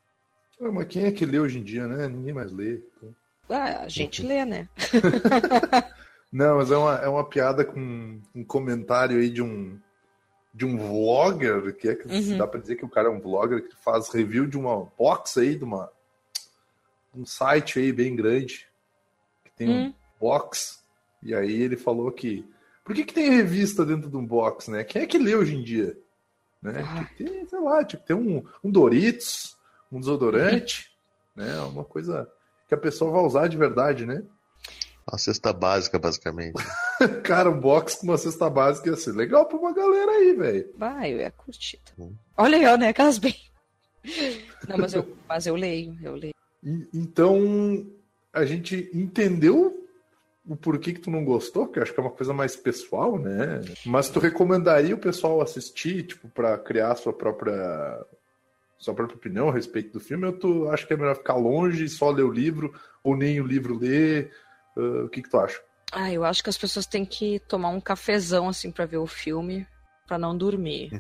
Ah, 0.60 0.70
mas 0.70 0.86
quem 0.86 1.06
é 1.06 1.10
que 1.10 1.26
lê 1.26 1.40
hoje 1.40 1.58
em 1.58 1.64
dia, 1.64 1.88
né? 1.88 2.06
Ninguém 2.06 2.32
mais 2.32 2.52
lê. 2.52 2.80
Então... 2.96 3.12
Ah, 3.50 3.80
a 3.80 3.88
gente 3.88 4.22
lê, 4.22 4.44
né? 4.44 4.68
Não, 6.30 6.58
mas 6.58 6.70
é 6.70 6.76
uma, 6.76 6.94
é 6.98 7.08
uma 7.08 7.28
piada 7.28 7.64
com 7.64 8.20
um 8.32 8.44
comentário 8.44 9.18
aí 9.18 9.28
de 9.28 9.42
um 9.42 9.76
de 10.54 10.66
um 10.66 10.76
vlogger, 10.76 11.74
que 11.76 11.88
é 11.88 11.94
que 11.94 12.08
uhum. 12.08 12.38
dá 12.38 12.46
para 12.46 12.60
dizer 12.60 12.76
que 12.76 12.84
o 12.84 12.88
cara 12.88 13.08
é 13.08 13.10
um 13.10 13.20
vlogger 13.20 13.66
que 13.66 13.74
faz 13.76 14.10
review 14.10 14.46
de 14.46 14.58
uma 14.58 14.84
box 14.98 15.38
aí, 15.38 15.56
de 15.56 15.64
uma 15.64 15.90
um 17.14 17.26
site 17.26 17.78
aí 17.78 17.92
bem 17.92 18.16
grande 18.16 18.66
que 19.44 19.50
tem 19.52 19.68
um 19.68 19.86
hum. 19.86 19.94
box. 20.20 20.82
E 21.22 21.34
aí 21.34 21.62
ele 21.62 21.76
falou 21.76 22.10
que 22.10 22.44
por 22.84 22.94
que, 22.94 23.04
que 23.04 23.14
tem 23.14 23.30
revista 23.30 23.84
dentro 23.84 24.10
de 24.10 24.16
um 24.16 24.26
box, 24.26 24.70
né? 24.70 24.82
Quem 24.82 25.02
é 25.02 25.06
que 25.06 25.18
lê 25.18 25.34
hoje 25.34 25.54
em 25.54 25.62
dia? 25.62 25.96
Né? 26.60 26.82
Ah. 26.84 27.08
Tem, 27.16 27.46
sei 27.46 27.60
lá, 27.60 27.84
tipo, 27.84 28.04
tem 28.04 28.16
um, 28.16 28.44
um 28.62 28.70
Doritos, 28.70 29.56
um 29.90 30.00
desodorante, 30.00 30.90
né? 31.34 31.60
Uma 31.60 31.84
coisa 31.84 32.30
que 32.66 32.74
a 32.74 32.78
pessoa 32.78 33.10
vai 33.10 33.22
usar 33.22 33.48
de 33.48 33.56
verdade, 33.56 34.06
né? 34.06 34.22
Uma 35.10 35.18
cesta 35.18 35.52
básica, 35.52 35.98
basicamente. 35.98 36.54
Cara, 37.24 37.50
um 37.50 37.58
box 37.58 37.96
com 37.96 38.06
uma 38.06 38.18
cesta 38.18 38.48
básica 38.48 38.90
ia 38.90 38.96
ser 38.96 39.12
legal 39.12 39.46
pra 39.46 39.58
uma 39.58 39.72
galera 39.72 40.12
aí, 40.12 40.32
velho. 40.34 40.70
Vai, 40.76 41.12
eu 41.12 41.18
ia 41.18 41.30
curtir. 41.30 41.80
Hum. 41.98 42.14
Olha 42.36 42.56
eu, 42.56 42.78
né? 42.78 42.88
Aquelas 42.88 43.18
bem. 43.18 43.34
Não, 44.68 44.78
mas 44.78 44.94
eu, 44.94 45.16
mas 45.28 45.46
eu 45.46 45.56
leio, 45.56 45.96
eu 46.02 46.14
leio. 46.14 46.34
E, 46.62 46.88
então, 46.94 47.86
a 48.32 48.44
gente 48.44 48.90
entendeu 48.94 49.82
o 50.46 50.56
porquê 50.56 50.92
que 50.92 51.00
tu 51.00 51.10
não 51.10 51.24
gostou, 51.24 51.68
que 51.68 51.78
eu 51.78 51.82
acho 51.82 51.92
que 51.92 52.00
é 52.00 52.02
uma 52.02 52.10
coisa 52.10 52.32
mais 52.32 52.56
pessoal, 52.56 53.16
né? 53.18 53.60
Mas 53.86 54.08
tu 54.08 54.18
recomendaria 54.18 54.94
o 54.94 54.98
pessoal 54.98 55.40
assistir, 55.40 56.04
tipo, 56.04 56.28
para 56.28 56.58
criar 56.58 56.96
sua 56.96 57.12
própria 57.12 58.04
sua 58.76 58.94
própria 58.94 59.16
opinião 59.16 59.48
a 59.48 59.52
respeito 59.52 59.92
do 59.92 60.00
filme, 60.00 60.26
ou 60.26 60.32
tu 60.32 60.68
acha 60.68 60.84
que 60.84 60.92
é 60.92 60.96
melhor 60.96 61.14
ficar 61.14 61.36
longe, 61.36 61.88
só 61.88 62.10
ler 62.10 62.24
o 62.24 62.32
livro, 62.32 62.74
ou 63.04 63.16
nem 63.16 63.40
o 63.40 63.46
livro 63.46 63.78
ler, 63.78 64.32
Uh, 64.76 65.04
o 65.04 65.08
que, 65.08 65.22
que 65.22 65.30
tu 65.30 65.38
acha? 65.38 65.60
Ah, 65.92 66.10
eu 66.10 66.24
acho 66.24 66.42
que 66.42 66.48
as 66.48 66.56
pessoas 66.56 66.86
têm 66.86 67.04
que 67.04 67.38
tomar 67.40 67.68
um 67.68 67.80
cafezão 67.80 68.48
assim 68.48 68.70
para 68.70 68.86
ver 68.86 68.96
o 68.96 69.06
filme, 69.06 69.66
para 70.06 70.18
não 70.18 70.36
dormir. 70.36 70.90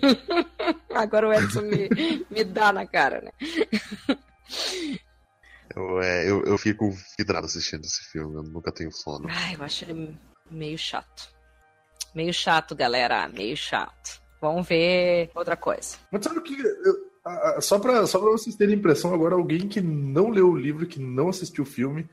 Agora 0.94 1.28
o 1.28 1.32
Edson 1.32 1.62
me, 1.62 1.88
me 2.30 2.44
dá 2.44 2.72
na 2.72 2.86
cara, 2.86 3.20
né? 3.20 3.30
Eu, 5.74 6.00
é, 6.02 6.28
eu, 6.28 6.44
eu 6.44 6.58
fico 6.58 6.90
vidrado 7.18 7.46
assistindo 7.46 7.84
esse 7.84 8.02
filme, 8.10 8.36
eu 8.36 8.42
nunca 8.42 8.72
tenho 8.72 8.90
sono. 8.90 9.28
Ah, 9.28 9.52
eu 9.52 9.62
acho 9.62 9.84
ele 9.84 10.18
meio 10.50 10.76
chato. 10.76 11.32
Meio 12.14 12.32
chato, 12.32 12.74
galera, 12.74 13.28
meio 13.28 13.56
chato. 13.56 14.20
Vamos 14.40 14.66
ver 14.66 15.30
outra 15.34 15.56
coisa. 15.56 15.96
Mas 16.10 16.24
sabe 16.24 16.38
o 16.38 16.42
que? 16.42 16.58
Eu, 16.58 17.10
só 17.60 17.78
para 17.78 18.06
só 18.06 18.18
pra 18.18 18.30
vocês 18.30 18.56
terem 18.56 18.76
impressão, 18.76 19.12
agora 19.14 19.34
alguém 19.34 19.68
que 19.68 19.80
não 19.80 20.30
leu 20.30 20.50
o 20.50 20.56
livro, 20.56 20.86
que 20.86 20.98
não 20.98 21.28
assistiu 21.28 21.62
o 21.62 21.66
filme, 21.66 22.08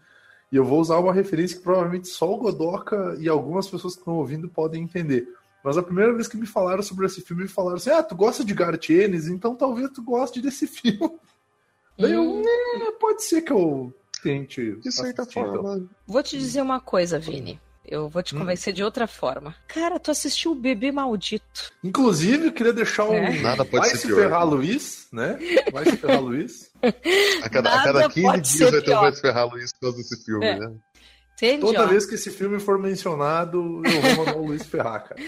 e 0.52 0.56
eu 0.56 0.64
vou 0.64 0.80
usar 0.80 0.98
uma 1.00 1.14
referência 1.14 1.58
que 1.58 1.64
provavelmente 1.64 2.08
só 2.08 2.32
o 2.32 2.38
Godoka 2.38 3.18
e 3.20 3.28
algumas 3.28 3.70
pessoas 3.70 3.94
que 3.94 4.00
estão 4.00 4.16
ouvindo 4.16 4.48
podem 4.48 4.84
entender. 4.84 5.28
Mas 5.64 5.78
a 5.78 5.84
primeira 5.84 6.14
vez 6.14 6.28
que 6.28 6.38
me 6.38 6.48
falaram 6.48 6.82
sobre 6.82 7.06
esse 7.06 7.22
filme, 7.22 7.44
me 7.44 7.50
falaram 7.50 7.78
assim: 7.78 7.90
ah, 7.90 8.02
tu 8.02 8.16
gosta 8.16 8.46
de 8.46 8.54
Garth 8.54 8.90
Ennis, 8.90 9.28
então 9.28 9.56
talvez 9.56 9.90
tu 9.92 10.02
goste 10.02 10.42
desse 10.42 10.66
filme. 10.68 11.20
Daí 11.98 12.14
eu, 12.14 12.22
hum. 12.22 12.44
é, 12.46 12.92
pode 12.94 13.24
ser 13.24 13.42
que 13.42 13.52
eu 13.52 13.94
tente. 14.24 14.76
De 14.78 14.92
certa 14.92 15.24
assistir, 15.24 15.40
então. 15.40 15.54
forma. 15.54 15.76
Então. 15.78 15.90
Vou 16.06 16.24
te 16.24 16.38
dizer 16.38 16.62
uma 16.62 16.80
coisa, 16.80 17.20
Vini. 17.20 17.60
Eu 17.88 18.10
vou 18.10 18.21
te 18.21 18.36
hum. 18.36 18.39
convencer 18.39 18.73
hum. 18.73 18.76
de 18.76 18.84
outra 18.84 19.08
forma. 19.08 19.56
Cara, 19.67 20.00
tu 20.00 20.12
assistiu 20.12 20.52
o 20.52 20.56
Bebê 20.56 20.91
Maldito. 20.91 21.71
Inclusive, 21.84 22.47
eu 22.47 22.52
queria 22.52 22.73
deixar 22.73 23.06
um. 23.06 23.13
É. 23.13 23.41
Nada 23.41 23.63
pode 23.63 23.78
vai 23.78 23.89
ser 23.89 23.97
se 23.97 24.08
pior. 24.08 24.17
ferrar 24.17 24.45
Luiz, 24.45 25.08
né? 25.12 25.39
Vai 25.71 25.86
se 25.86 25.97
ferrar 25.97 26.21
Luiz. 26.21 26.71
A 27.41 27.50
cada, 27.50 27.73
a 27.73 27.84
cada 27.84 28.10
15 28.10 28.58
dias 28.58 28.71
vai 28.71 28.82
ter 28.82 28.95
um 28.95 29.02
Vai 29.02 29.12
se 29.12 29.21
ferrar 29.21 29.47
Luiz 29.47 29.71
por 29.73 29.80
causa 29.82 29.97
desse 29.97 30.23
filme, 30.23 30.45
é. 30.45 30.60
né? 30.60 30.73
Entendi, 31.34 31.62
Toda 31.62 31.84
ó. 31.84 31.88
vez 31.88 32.06
que 32.06 32.15
esse 32.15 32.32
filme 32.32 32.60
for 32.60 32.80
mencionado, 32.80 33.82
eu 33.86 34.02
vou 34.02 34.26
mandar 34.26 34.38
o 34.38 34.45
Luiz 34.47 34.65
ferrar, 34.65 35.08
cara. 35.08 35.21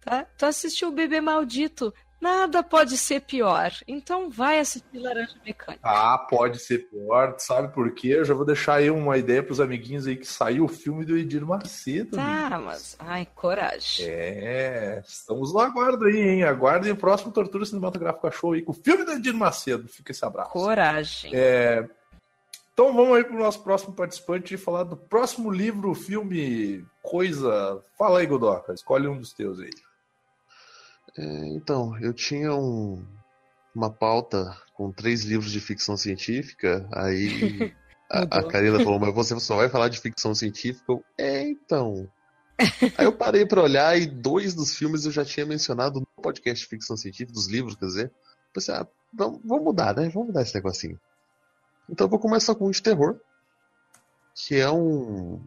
Tá? 0.00 0.26
Tu 0.38 0.46
assistiu 0.46 0.88
o 0.88 0.92
Bebê 0.92 1.20
Maldito. 1.20 1.92
Nada 2.22 2.62
pode 2.62 2.96
ser 2.96 3.20
pior. 3.22 3.72
Então 3.84 4.30
vai 4.30 4.60
assistir 4.60 4.96
Laranja 4.96 5.34
Mecânica. 5.44 5.82
Ah, 5.82 6.16
pode 6.16 6.60
ser 6.60 6.88
pior. 6.88 7.34
Sabe 7.38 7.74
por 7.74 7.90
quê? 7.90 8.10
Eu 8.10 8.24
já 8.24 8.32
vou 8.32 8.46
deixar 8.46 8.74
aí 8.74 8.88
uma 8.88 9.18
ideia 9.18 9.42
pros 9.42 9.58
amiguinhos 9.58 10.06
aí 10.06 10.16
que 10.16 10.24
saiu 10.24 10.66
o 10.66 10.68
filme 10.68 11.04
do 11.04 11.18
Edir 11.18 11.44
Macedo. 11.44 12.16
Tá, 12.16 12.46
amigos. 12.46 12.64
mas. 12.64 12.96
Ai, 13.00 13.26
coragem. 13.34 14.06
É, 14.06 15.02
estamos 15.04 15.52
no 15.52 15.58
aguardo 15.58 16.04
aí, 16.04 16.16
hein? 16.16 16.44
Aguardem 16.44 16.92
o 16.92 16.96
próximo 16.96 17.32
Tortura 17.32 17.66
Cinematográfica 17.66 18.30
Show 18.30 18.52
aí 18.52 18.62
com 18.62 18.70
o 18.70 18.76
filme 18.76 19.04
do 19.04 19.10
Edir 19.10 19.34
Macedo. 19.34 19.88
Fica 19.88 20.12
esse 20.12 20.24
abraço. 20.24 20.52
Coragem. 20.52 21.32
É. 21.34 21.88
Então 22.72 22.94
vamos 22.94 23.16
aí 23.16 23.24
pro 23.24 23.36
nosso 23.36 23.64
próximo 23.64 23.94
participante 23.94 24.54
e 24.54 24.58
falar 24.58 24.84
do 24.84 24.96
próximo 24.96 25.50
livro, 25.50 25.92
filme, 25.92 26.84
coisa. 27.02 27.82
Fala 27.98 28.20
aí, 28.20 28.26
Godoka. 28.26 28.72
Escolhe 28.72 29.08
um 29.08 29.18
dos 29.18 29.32
teus 29.32 29.58
aí. 29.58 29.70
É, 31.16 31.46
então, 31.48 31.98
eu 31.98 32.12
tinha 32.12 32.54
um, 32.54 33.04
uma 33.74 33.90
pauta 33.90 34.56
com 34.74 34.90
três 34.90 35.24
livros 35.24 35.52
de 35.52 35.60
ficção 35.60 35.96
científica, 35.96 36.88
aí 36.92 37.74
a, 38.10 38.22
a 38.22 38.48
Karina 38.48 38.78
falou, 38.78 38.98
mas 38.98 39.14
você 39.14 39.38
só 39.38 39.56
vai 39.56 39.68
falar 39.68 39.88
de 39.88 40.00
ficção 40.00 40.34
científica? 40.34 40.84
Eu, 40.88 41.04
é, 41.18 41.48
então. 41.48 42.08
Aí 42.96 43.04
eu 43.04 43.12
parei 43.12 43.44
para 43.44 43.62
olhar 43.62 43.98
e 43.98 44.06
dois 44.06 44.54
dos 44.54 44.74
filmes 44.76 45.04
eu 45.04 45.10
já 45.10 45.24
tinha 45.24 45.44
mencionado 45.44 46.00
no 46.00 46.22
podcast 46.22 46.62
de 46.64 46.68
ficção 46.68 46.96
científica, 46.96 47.32
dos 47.32 47.46
livros, 47.46 47.74
quer 47.74 47.86
dizer. 47.86 48.12
Pensei, 48.52 48.74
ah, 48.74 48.86
vamos, 49.12 49.40
vamos 49.44 49.64
mudar, 49.64 49.96
né? 49.96 50.08
Vamos 50.10 50.28
mudar 50.28 50.42
esse 50.42 50.54
negocinho. 50.54 51.00
Então 51.88 52.06
eu 52.06 52.10
vou 52.10 52.18
começar 52.18 52.54
com 52.54 52.66
um 52.66 52.70
de 52.70 52.82
terror, 52.82 53.18
que 54.34 54.56
é 54.56 54.70
um, 54.70 55.42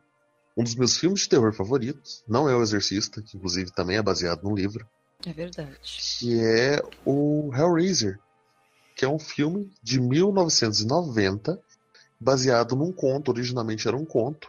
um 0.57 0.63
dos 0.63 0.75
meus 0.75 0.97
filmes 0.97 1.21
de 1.21 1.29
terror 1.29 1.53
favoritos. 1.53 2.23
Não 2.27 2.49
é 2.49 2.55
O 2.55 2.61
Exorcista, 2.61 3.21
que 3.21 3.37
inclusive 3.37 3.71
também 3.71 3.97
é 3.97 4.01
baseado 4.01 4.43
num 4.43 4.55
livro. 4.55 4.87
É 5.25 5.33
verdade. 5.33 5.79
Que 6.19 6.39
é 6.39 6.81
o 7.05 7.51
Hellraiser, 7.53 8.19
que 8.95 9.03
é 9.03 9.09
um 9.09 9.19
filme 9.19 9.71
de 9.81 9.99
1990, 9.99 11.59
baseado 12.19 12.75
num 12.75 12.91
conto. 12.91 13.31
Originalmente 13.31 13.87
era 13.87 13.97
um 13.97 14.05
conto. 14.05 14.47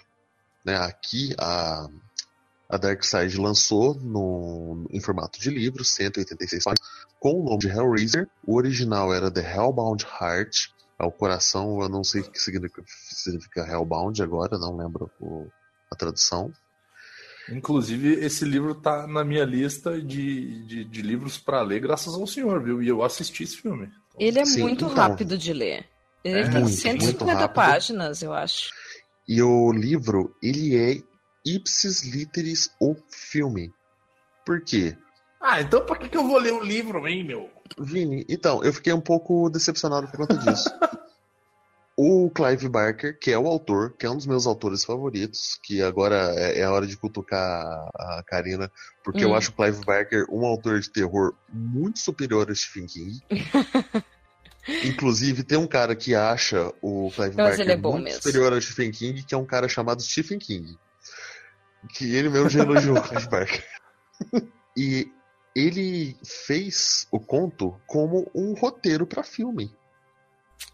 Né? 0.64 0.76
Aqui 0.76 1.34
a, 1.38 1.88
a 2.68 2.76
Dark 2.76 3.02
Side 3.02 3.38
lançou 3.38 3.94
no, 3.94 4.86
em 4.90 5.00
formato 5.00 5.40
de 5.40 5.50
livro, 5.50 5.84
186 5.84 6.64
páginas, 6.64 6.88
com 7.18 7.40
o 7.40 7.44
nome 7.44 7.58
de 7.58 7.68
Hellraiser. 7.68 8.28
O 8.46 8.56
original 8.56 9.14
era 9.14 9.30
The 9.30 9.40
Hellbound 9.40 10.04
Heart, 10.04 10.68
é 10.98 11.04
o 11.04 11.12
coração, 11.12 11.80
eu 11.80 11.88
não 11.88 12.04
sei 12.04 12.20
o 12.20 12.30
que 12.30 12.38
significa, 12.38 12.82
significa 12.86 13.66
Hellbound 13.66 14.22
agora, 14.22 14.58
não 14.58 14.76
lembro 14.76 15.10
o, 15.20 15.46
a 15.90 15.96
tradução. 15.96 16.52
Inclusive, 17.48 18.24
esse 18.24 18.44
livro 18.44 18.74
tá 18.74 19.06
na 19.06 19.24
minha 19.24 19.44
lista 19.44 20.00
de, 20.00 20.64
de, 20.64 20.84
de 20.84 21.02
livros 21.02 21.38
para 21.38 21.62
ler, 21.62 21.80
graças 21.80 22.14
ao 22.14 22.26
senhor, 22.26 22.62
viu? 22.62 22.82
E 22.82 22.88
eu 22.88 23.02
assisti 23.02 23.44
esse 23.44 23.56
filme. 23.56 23.88
Ele 24.18 24.38
é 24.38 24.44
Sim, 24.44 24.62
muito 24.62 24.84
então, 24.84 24.96
rápido 24.96 25.38
de 25.38 25.52
ler. 25.52 25.86
Ele 26.24 26.40
é, 26.40 26.48
tem 26.48 26.62
muito, 26.62 26.76
150 26.76 27.48
páginas, 27.48 28.22
eu 28.22 28.32
acho. 28.32 28.72
E 29.28 29.40
o 29.42 29.72
livro, 29.72 30.34
ele 30.42 30.76
é 30.76 31.00
ipsis 31.44 32.02
literis 32.02 32.70
o 32.80 32.96
filme. 33.08 33.72
Por 34.44 34.60
quê? 34.62 34.96
Ah, 35.40 35.60
então 35.60 35.84
por 35.84 35.98
que, 35.98 36.08
que 36.08 36.16
eu 36.16 36.26
vou 36.26 36.38
ler 36.38 36.52
o 36.52 36.62
livro, 36.62 37.06
hein, 37.06 37.22
meu? 37.22 37.48
Vini, 37.78 38.24
então, 38.28 38.64
eu 38.64 38.72
fiquei 38.72 38.92
um 38.92 39.00
pouco 39.00 39.48
decepcionado 39.48 40.08
por 40.08 40.16
conta 40.16 40.36
disso. 40.38 40.68
o 41.96 42.30
Clive 42.30 42.68
Barker, 42.68 43.18
que 43.18 43.30
é 43.30 43.38
o 43.38 43.46
autor, 43.46 43.96
que 43.96 44.04
é 44.04 44.10
um 44.10 44.16
dos 44.16 44.26
meus 44.26 44.46
autores 44.46 44.84
favoritos, 44.84 45.58
que 45.62 45.80
agora 45.80 46.34
é, 46.36 46.60
é 46.60 46.64
a 46.64 46.70
hora 46.70 46.86
de 46.86 46.96
cutucar 46.96 47.38
a 47.94 48.22
Karina, 48.26 48.70
porque 49.02 49.24
hum. 49.24 49.30
eu 49.30 49.34
acho 49.34 49.50
o 49.50 49.54
Clive 49.54 49.84
Barker 49.84 50.26
um 50.30 50.44
autor 50.44 50.78
de 50.78 50.90
terror 50.90 51.34
muito 51.48 51.98
superior 51.98 52.50
a 52.50 52.54
Stephen 52.54 52.86
King. 52.86 53.22
Inclusive, 54.84 55.44
tem 55.44 55.56
um 55.56 55.66
cara 55.66 55.94
que 55.94 56.14
acha 56.14 56.72
o 56.82 57.10
Clive 57.14 57.36
Mas 57.36 57.56
Barker 57.56 57.70
é 57.70 57.76
muito 57.76 58.02
mesmo. 58.02 58.22
superior 58.22 58.52
a 58.52 58.60
Stephen 58.60 58.90
King, 58.90 59.22
que 59.22 59.34
é 59.34 59.38
um 59.38 59.46
cara 59.46 59.68
chamado 59.68 60.02
Stephen 60.02 60.38
King. 60.38 60.76
Que 61.94 62.16
ele 62.16 62.28
mesmo 62.28 62.50
já 62.50 62.62
elogiou 62.62 62.98
o 62.98 63.02
Clive 63.02 63.28
Barker. 63.28 63.64
e 64.76 65.08
ele 65.54 66.16
fez 66.22 67.06
o 67.10 67.18
conto 67.18 67.80
como 67.86 68.30
um 68.34 68.52
roteiro 68.54 69.06
para 69.06 69.22
filme. 69.22 69.72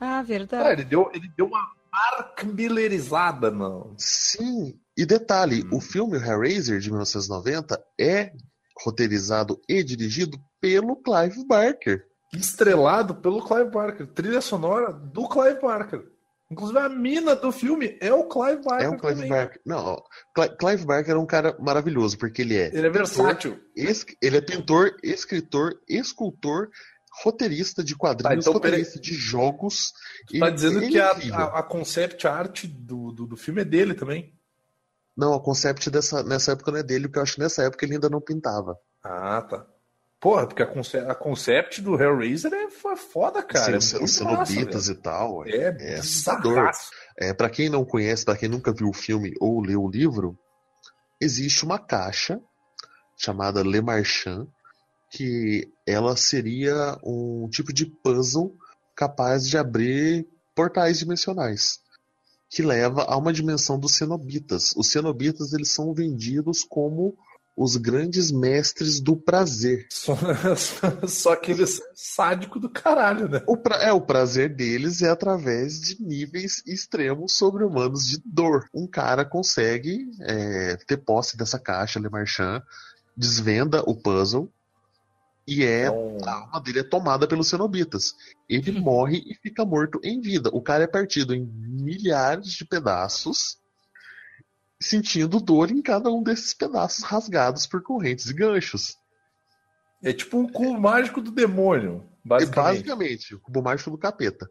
Ah, 0.01 0.23
verdade. 0.23 0.69
É, 0.69 0.73
ele, 0.73 0.85
deu, 0.85 1.11
ele 1.13 1.31
deu 1.37 1.47
uma 1.47 1.71
Mark 1.93 2.43
Millerizada, 2.45 3.51
não. 3.51 3.95
Sim, 3.99 4.79
e 4.97 5.05
detalhe, 5.05 5.63
hum. 5.65 5.77
o 5.77 5.81
filme 5.81 6.17
Hellraiser 6.17 6.81
de 6.81 6.91
1990 6.91 7.83
é 8.01 8.33
roteirizado 8.85 9.61
e 9.69 9.85
dirigido 9.85 10.39
pelo 10.61 10.97
Clive 10.97 11.45
Barker. 11.47 12.07
Estrelado 12.33 13.17
pelo 13.17 13.47
Clive 13.47 13.71
Barker. 13.71 14.07
Trilha 14.07 14.41
sonora 14.41 14.93
do 14.93 15.29
Clive 15.29 15.61
Barker. 15.61 16.03
Inclusive 16.51 16.79
a 16.79 16.89
mina 16.89 17.35
do 17.35 17.51
filme 17.51 17.97
é 18.01 18.13
o 18.13 18.25
Clive 18.25 18.63
Barker. 18.63 18.87
É 18.87 18.89
o 18.89 18.99
Clive 18.99 19.15
também. 19.15 19.31
Barker. 19.31 19.61
Não, 19.65 20.03
Clive 20.59 20.85
Barker 20.85 21.15
é 21.15 21.19
um 21.19 21.27
cara 21.27 21.57
maravilhoso, 21.59 22.19
porque 22.19 22.43
ele 22.43 22.57
é. 22.57 22.69
Ele 22.75 22.87
é 22.87 22.91
versátil. 22.91 23.59
ele 23.75 24.37
é 24.37 24.41
pintor, 24.41 24.95
escritor, 25.03 25.75
escultor, 25.89 26.69
roteirista 27.23 27.85
de 27.85 27.95
quadrinhos, 27.95 28.45
tá, 28.45 28.51
então, 28.51 28.53
roteirista 28.55 28.99
peraí. 28.99 29.03
de 29.03 29.15
jogos. 29.15 29.93
Tu 30.27 30.39
tá 30.39 30.51
dizendo 30.51 30.81
que 30.81 30.99
é 30.99 31.03
a, 31.03 31.11
a, 31.11 31.59
a, 31.59 31.63
concept 31.63 32.27
art 32.27 32.65
do, 32.67 33.13
do, 33.13 33.27
do, 33.27 33.37
filme 33.37 33.61
é 33.61 33.65
dele 33.65 33.95
também? 33.95 34.33
Não, 35.17 35.35
a 35.35 35.41
concept 35.41 35.91
dessa, 35.91 36.23
nessa 36.23 36.53
época 36.53 36.73
não 36.73 36.79
é 36.79 36.83
dele, 36.83 37.07
porque 37.07 37.19
eu 37.19 37.23
acho 37.23 37.35
que 37.35 37.41
nessa 37.41 37.63
época 37.63 37.85
ele 37.85 37.95
ainda 37.95 38.09
não 38.09 38.21
pintava. 38.21 38.79
Ah, 39.05 39.43
tá. 39.43 39.67
Porra, 40.19 40.47
porque 40.47 40.63
a, 40.63 40.67
concept, 40.67 41.11
a 41.11 41.15
concept 41.15 41.83
do 41.83 42.01
Hellraiser 42.01 42.53
é 42.53 42.69
foda, 42.97 43.43
cara. 43.43 43.81
Sim, 43.81 44.05
é 44.05 44.07
cenobitas 44.07 44.89
e 44.89 44.95
tal. 44.95 45.45
É, 45.47 45.77
é 45.81 45.95
assustador. 45.97 46.71
É, 47.19 47.35
pra 47.35 47.51
quem 47.51 47.69
não 47.69 47.85
conhece, 47.85 48.25
pra 48.25 48.37
quem 48.37 48.49
nunca 48.49 48.73
viu 48.73 48.89
o 48.89 48.93
filme 48.93 49.35
ou 49.41 49.61
leu 49.61 49.83
o 49.83 49.91
livro, 49.91 50.39
existe 51.21 51.65
uma 51.65 51.79
caixa 51.79 52.41
chamada 53.17 53.63
Le 53.63 53.81
Marchand, 53.81 54.47
que 55.13 55.71
ela 55.87 56.17
seria 56.17 56.99
um 57.05 57.47
tipo 57.51 57.73
de 57.73 57.85
puzzle 57.85 58.57
capaz 58.97 59.47
de 59.47 59.59
abrir 59.59 60.27
portais 60.55 60.99
dimensionais, 60.99 61.81
que 62.49 62.63
leva 62.63 63.03
a 63.03 63.17
uma 63.17 63.33
dimensão 63.33 63.79
dos 63.79 63.95
cenobitas. 63.95 64.73
Os 64.75 64.89
cenobitas 64.91 65.53
eles 65.53 65.71
são 65.71 65.93
vendidos 65.93 66.65
como 66.65 67.15
os 67.55 67.77
grandes 67.77 68.33
mestres 68.33 69.01
do 69.01 69.15
prazer. 69.15 69.87
Só, 69.91 70.17
só 71.07 71.37
que 71.37 71.53
eles 71.53 71.77
são 71.77 71.87
sádicos 71.95 72.63
do 72.63 72.71
caralho, 72.71 73.29
né? 73.29 73.43
O 73.47 73.59
pra, 73.59 73.77
é, 73.83 73.93
o 73.93 74.01
prazer 74.01 74.55
deles 74.55 75.03
é 75.03 75.11
através 75.11 75.79
de 75.79 76.03
níveis 76.03 76.63
extremos 76.67 77.37
sobre-humanos 77.37 78.07
de 78.07 78.23
dor. 78.25 78.67
Um 78.73 78.87
cara 78.87 79.27
consegue 79.27 80.11
é, 80.23 80.77
ter 80.87 80.97
posse 80.97 81.37
dessa 81.37 81.59
caixa 81.59 82.01
Le 82.01 82.09
Marchand, 82.09 82.63
desvenda 83.15 83.83
o 83.87 83.95
puzzle, 83.95 84.51
e 85.47 85.65
é 85.65 85.87
então... 85.87 86.19
a 86.25 86.33
alma 86.33 86.61
dele 86.61 86.81
é 86.81 86.85
tomada 86.85 87.27
pelos 87.27 87.49
cenobitas. 87.49 88.15
Ele 88.49 88.73
morre 88.73 89.23
e 89.27 89.35
fica 89.35 89.65
morto 89.65 90.01
em 90.03 90.21
vida. 90.21 90.51
O 90.53 90.61
cara 90.61 90.85
é 90.85 90.87
partido 90.87 91.35
em 91.35 91.45
milhares 91.45 92.53
de 92.53 92.65
pedaços 92.65 93.61
sentindo 94.83 95.41
dor 95.41 95.71
em 95.71 95.81
cada 95.81 96.11
um 96.11 96.23
desses 96.23 96.53
pedaços 96.53 97.05
rasgados 97.05 97.67
por 97.67 97.83
correntes 97.83 98.29
e 98.29 98.35
ganchos. 98.35 98.97
É 100.03 100.13
tipo 100.13 100.37
um 100.37 100.49
cubo 100.49 100.79
mágico 100.79 101.21
do 101.21 101.31
demônio, 101.31 102.05
basicamente. 102.25 102.59
É 102.59 102.73
basicamente, 102.73 103.35
o 103.37 103.41
cubo 103.41 103.63
mágico 103.63 103.91
do 103.91 103.99
capeta. 103.99 104.51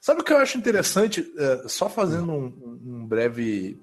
Sabe 0.00 0.20
o 0.20 0.24
que 0.24 0.32
eu 0.32 0.38
acho 0.38 0.58
interessante? 0.58 1.26
É, 1.38 1.68
só 1.68 1.88
fazendo 1.88 2.30
um, 2.30 2.80
um, 2.84 3.06
breve, 3.06 3.80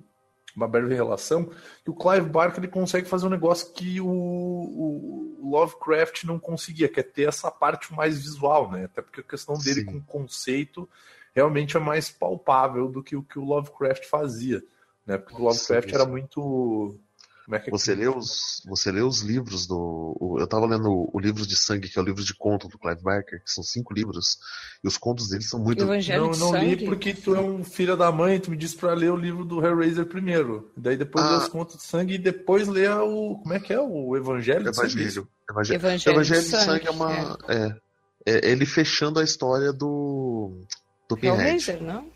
uma 0.55 0.67
breve 0.67 0.95
relação, 0.95 1.49
que 1.83 1.89
o 1.89 1.93
Clive 1.93 2.29
Barker 2.29 2.59
ele 2.59 2.71
consegue 2.71 3.07
fazer 3.07 3.27
um 3.27 3.29
negócio 3.29 3.73
que 3.73 3.99
o, 3.99 4.07
o, 4.07 5.49
Lovecraft 5.49 6.23
não 6.23 6.39
conseguia, 6.39 6.87
que 6.87 6.99
é 6.99 7.03
ter 7.03 7.27
essa 7.27 7.51
parte 7.51 7.93
mais 7.93 8.17
visual, 8.17 8.71
né? 8.71 8.85
Até 8.85 9.01
porque 9.01 9.19
a 9.19 9.23
questão 9.23 9.57
dele 9.57 9.81
Sim. 9.81 9.85
com 9.85 10.01
conceito 10.01 10.89
realmente 11.33 11.75
é 11.75 11.79
mais 11.79 12.09
palpável 12.09 12.87
do 12.87 13.03
que 13.03 13.15
o 13.15 13.21
que 13.21 13.37
o 13.37 13.43
Lovecraft 13.43 14.05
fazia, 14.05 14.63
né? 15.05 15.17
Porque 15.17 15.39
o 15.39 15.45
Lovecraft 15.45 15.93
era 15.93 16.05
muito 16.05 16.97
como 17.45 17.55
é 17.55 17.59
que 17.59 17.69
é 17.69 17.71
você, 17.71 17.93
lê 17.93 18.07
os, 18.07 18.63
você 18.65 18.91
lê 18.91 19.01
os 19.01 19.21
livros 19.21 19.67
do. 19.67 20.17
O, 20.19 20.39
eu 20.39 20.47
tava 20.47 20.65
lendo 20.65 21.09
o 21.13 21.19
livro 21.19 21.45
de 21.45 21.55
sangue, 21.55 21.87
que 21.87 21.99
é 21.99 22.01
o 22.01 22.05
livro 22.05 22.23
de 22.23 22.33
conto 22.33 22.67
do 22.67 22.79
Clive 22.79 23.03
Barker, 23.03 23.43
que 23.43 23.51
são 23.51 23.63
cinco 23.63 23.93
livros, 23.93 24.39
e 24.83 24.87
os 24.87 24.97
contos 24.97 25.29
dele 25.29 25.43
são 25.43 25.59
muito. 25.59 25.83
Evangelho 25.83 26.31
não, 26.31 26.51
não 26.51 26.57
li 26.57 26.83
porque 26.83 27.13
tu 27.13 27.35
é 27.35 27.39
um 27.39 27.63
filho 27.63 27.95
da 27.95 28.11
mãe, 28.11 28.39
tu 28.39 28.49
me 28.49 28.57
disse 28.57 28.75
pra 28.75 28.95
ler 28.95 29.11
o 29.11 29.15
livro 29.15 29.45
do 29.45 29.63
Hellraiser 29.63 30.07
primeiro. 30.07 30.71
Daí 30.75 30.97
depois 30.97 31.23
ah. 31.23 31.29
lê 31.29 31.37
os 31.37 31.47
contos 31.47 31.77
de 31.77 31.83
sangue 31.83 32.15
e 32.15 32.17
depois 32.17 32.67
lê 32.67 32.87
o. 32.87 33.35
Como 33.35 33.53
é 33.53 33.59
que 33.59 33.71
é? 33.71 33.79
O 33.79 34.17
Evangelho, 34.17 34.67
Evangelho. 34.67 35.05
de 35.05 35.11
Sangue. 35.11 35.27
Evangelho, 35.47 35.75
Evangelho, 35.77 36.15
Evangelho 36.15 36.41
de 36.41 36.47
Sangue, 36.47 36.65
sangue 36.65 36.87
é 36.87 36.91
uma. 36.91 37.37
É. 37.47 37.55
é. 37.55 37.85
É, 38.27 38.49
ele 38.49 38.65
fechando 38.65 39.19
a 39.19 39.23
história 39.23 39.71
do. 39.71 40.65
Do 41.07 41.15
Pinhead. 41.15 41.39
Hellraiser, 41.39 41.83
não? 41.83 42.09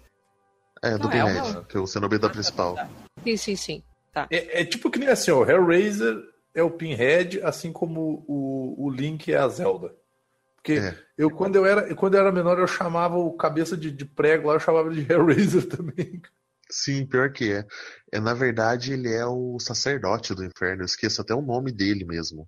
É, 0.82 0.98
do 0.98 1.04
não, 1.04 1.10
Pinhead, 1.12 1.38
é 1.38 1.42
uma... 1.44 1.63
que 1.65 1.78
é 1.78 1.80
o 1.80 1.86
cenobita 1.86 2.26
ah, 2.26 2.30
tá, 2.30 2.34
principal. 2.34 2.76
Tá, 2.76 2.86
tá. 2.86 2.89
Sim, 3.24 3.38
sim, 3.38 3.56
sim. 3.56 3.84
Tá. 4.12 4.28
É, 4.32 4.62
é, 4.62 4.65
tipo 4.65 4.89
que 4.89 5.00
nem 5.00 5.10
assim, 5.10 5.32
o 5.32 5.48
Hellraiser 5.48 6.17
é 6.54 6.63
o 6.63 6.72
Pinhead, 6.72 7.41
assim 7.41 7.72
como 7.72 8.24
o, 8.28 8.86
o 8.86 8.89
Link 8.89 9.32
é 9.32 9.38
a 9.38 9.48
Zelda. 9.48 9.93
Porque 10.56 10.74
é. 10.74 10.95
eu, 11.17 11.30
quando 11.32 11.56
eu, 11.56 11.65
era, 11.65 11.95
quando 11.95 12.15
eu 12.15 12.19
era 12.19 12.32
menor, 12.32 12.60
eu 12.60 12.67
chamava 12.67 13.17
o 13.17 13.34
cabeça 13.34 13.78
de, 13.78 13.91
de 13.91 14.06
prego 14.06 14.48
lá, 14.48 14.56
eu 14.56 14.60
chamava 14.60 14.89
de 14.89 15.02
Hellraiser 15.12 15.67
também. 15.67 16.22
Sim, 16.69 17.06
pior 17.06 17.32
que 17.32 17.52
é. 17.52 17.65
é. 18.12 18.19
Na 18.19 18.34
verdade, 18.34 18.93
ele 18.93 19.12
é 19.12 19.26
o 19.26 19.58
sacerdote 19.60 20.36
do 20.36 20.45
inferno. 20.45 20.84
Eu 20.84 20.86
esqueço 20.86 21.22
até 21.22 21.34
o 21.34 21.41
nome 21.41 21.72
dele 21.72 22.06
mesmo. 22.06 22.48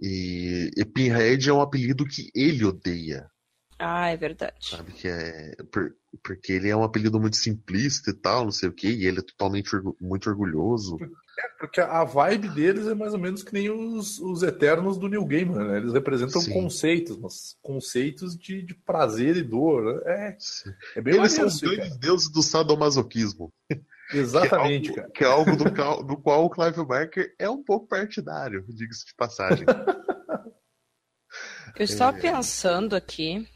E, 0.00 0.70
e 0.76 0.84
Pinhead 0.84 1.48
é 1.48 1.52
um 1.52 1.60
apelido 1.60 2.04
que 2.04 2.30
ele 2.34 2.64
odeia. 2.64 3.30
Ah, 3.78 4.08
é 4.08 4.16
verdade. 4.16 4.54
Sabe 4.60 4.92
que 4.92 5.06
é. 5.06 5.54
Por, 5.70 5.94
porque 6.22 6.52
ele 6.52 6.68
é 6.68 6.76
um 6.76 6.84
apelido 6.84 7.18
muito 7.20 7.36
simplista 7.36 8.10
e 8.10 8.14
tal, 8.14 8.44
não 8.44 8.52
sei 8.52 8.68
o 8.68 8.72
que, 8.72 8.88
e 8.88 9.06
ele 9.06 9.20
é 9.20 9.22
totalmente 9.22 9.70
muito 10.00 10.28
orgulhoso. 10.28 10.98
É, 11.38 11.48
porque 11.58 11.80
a 11.80 12.04
vibe 12.04 12.48
deles 12.50 12.86
é 12.86 12.94
mais 12.94 13.14
ou 13.14 13.18
menos 13.18 13.42
que 13.42 13.52
nem 13.52 13.70
os, 13.70 14.18
os 14.18 14.42
Eternos 14.42 14.98
do 14.98 15.08
New 15.08 15.24
Game, 15.24 15.50
né? 15.54 15.78
Eles 15.78 15.92
representam 15.92 16.40
Sim. 16.40 16.52
conceitos, 16.52 17.16
mas 17.16 17.56
conceitos 17.62 18.36
de, 18.36 18.62
de 18.62 18.74
prazer 18.74 19.36
e 19.36 19.42
dor. 19.42 19.82
Né? 19.82 20.00
É, 20.04 20.36
é 20.96 21.00
bem 21.00 21.14
Eles 21.14 21.32
são 21.32 21.46
os 21.46 21.60
grandes 21.60 21.96
deuses 21.96 22.30
do 22.30 22.42
sadomasoquismo. 22.42 23.52
Exatamente, 24.12 24.92
que 24.92 24.98
é 24.98 25.00
algo, 25.00 25.08
cara. 25.08 25.10
Que 25.14 25.24
é 25.24 25.26
algo 25.26 25.56
do, 25.56 26.06
do 26.06 26.16
qual 26.18 26.44
o 26.44 26.50
Clive 26.50 26.84
Barker 26.84 27.34
é 27.38 27.48
um 27.48 27.62
pouco 27.62 27.86
partidário, 27.88 28.62
diga-se 28.68 29.06
de 29.06 29.14
passagem. 29.14 29.64
Eu 31.74 31.84
estava 31.84 32.18
é... 32.18 32.20
pensando 32.20 32.94
aqui 32.94 33.48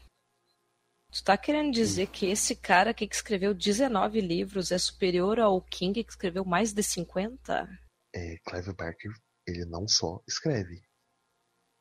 Tu 1.17 1.23
tá 1.23 1.35
querendo 1.35 1.73
dizer 1.73 2.05
que 2.07 2.27
esse 2.27 2.55
cara 2.55 2.91
aqui 2.91 3.07
que 3.07 3.15
escreveu 3.15 3.51
19 3.51 4.21
livros 4.21 4.71
é 4.71 4.77
superior 4.77 5.39
ao 5.39 5.59
King 5.59 6.03
que 6.03 6.11
escreveu 6.11 6.45
mais 6.45 6.73
de 6.73 6.83
50? 6.83 7.67
É, 8.13 8.35
Clive 8.45 8.75
Barker, 8.75 9.11
ele 9.47 9.65
não 9.65 9.87
só 9.87 10.21
escreve. 10.27 10.79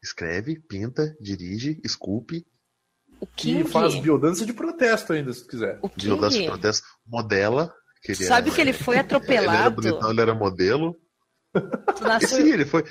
Escreve, 0.02 0.58
pinta, 0.58 1.14
dirige, 1.20 1.78
esculpe. 1.84 2.46
O 3.20 3.26
King... 3.26 3.60
E 3.60 3.64
faz 3.68 3.94
biodança 4.00 4.46
de 4.46 4.54
protesto 4.54 5.12
ainda, 5.12 5.34
se 5.34 5.46
quiser. 5.46 5.78
O 5.82 5.90
King... 5.90 6.06
Biodança 6.06 6.38
de 6.38 6.46
protesto, 6.46 6.86
modela. 7.06 7.70
Que 8.02 8.12
ele 8.12 8.24
Sabe 8.24 8.46
era... 8.46 8.56
que 8.56 8.60
ele 8.62 8.72
foi 8.72 8.96
atropelado? 8.96 9.50
ele 9.52 9.60
era 9.60 9.70
bonitão, 9.70 10.10
ele 10.12 10.20
era 10.22 10.34
modelo. 10.34 10.96
Nasceu... 12.00 12.38
Sim, 12.38 12.52
ele 12.52 12.64
foi... 12.64 12.84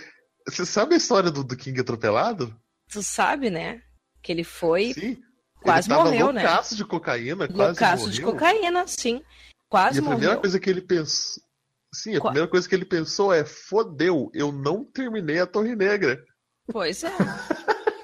Você 0.48 0.64
sabe 0.64 0.94
a 0.94 0.98
história 0.98 1.32
do, 1.32 1.44
do 1.44 1.58
King 1.58 1.82
atropelado? 1.82 2.56
Tu 2.92 3.02
sabe, 3.02 3.50
né? 3.50 3.82
Que 4.22 4.32
ele 4.32 4.44
foi... 4.44 4.94
Sim 4.94 5.25
quase 5.66 5.92
ele 5.92 6.00
morreu, 6.02 6.32
né? 6.32 6.44
Loucaço 6.44 6.76
de 6.76 6.86
cocaína, 6.86 7.48
quase 7.48 7.58
loucaço 7.58 8.04
morreu. 8.04 8.14
de 8.14 8.22
cocaína, 8.22 8.88
sim. 8.88 9.22
Quase 9.70 9.98
e 9.98 10.00
a 10.00 10.02
morreu. 10.04 10.18
primeira 10.18 10.42
coisa 10.42 10.60
que 10.60 10.70
ele 10.70 10.82
pensou. 10.82 11.44
Sim, 11.94 12.16
a 12.16 12.20
Qu... 12.20 12.24
primeira 12.26 12.48
coisa 12.48 12.68
que 12.68 12.76
ele 12.76 12.86
pensou 12.86 13.34
é: 13.34 13.46
fodeu, 13.46 14.30
eu 14.34 14.52
não 14.52 14.84
terminei 14.84 15.40
a 15.40 15.48
Torre 15.48 15.76
Negra. 15.76 16.22
Pois 16.72 17.04
é. 17.04 17.12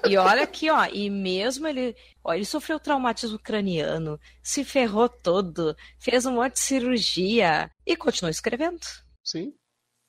E 0.08 0.16
olha 0.16 0.42
aqui, 0.42 0.68
ó, 0.68 0.84
e 0.86 1.08
mesmo 1.08 1.66
ele, 1.66 1.94
ó, 2.24 2.34
ele 2.34 2.44
sofreu 2.44 2.80
traumatismo 2.80 3.38
craniano, 3.38 4.18
se 4.42 4.64
ferrou 4.64 5.08
todo, 5.08 5.76
fez 6.00 6.26
um 6.26 6.32
monte 6.32 6.54
de 6.54 6.60
cirurgia 6.60 7.70
e 7.86 7.96
continuou 7.96 8.30
escrevendo. 8.30 8.80
Sim. 9.22 9.52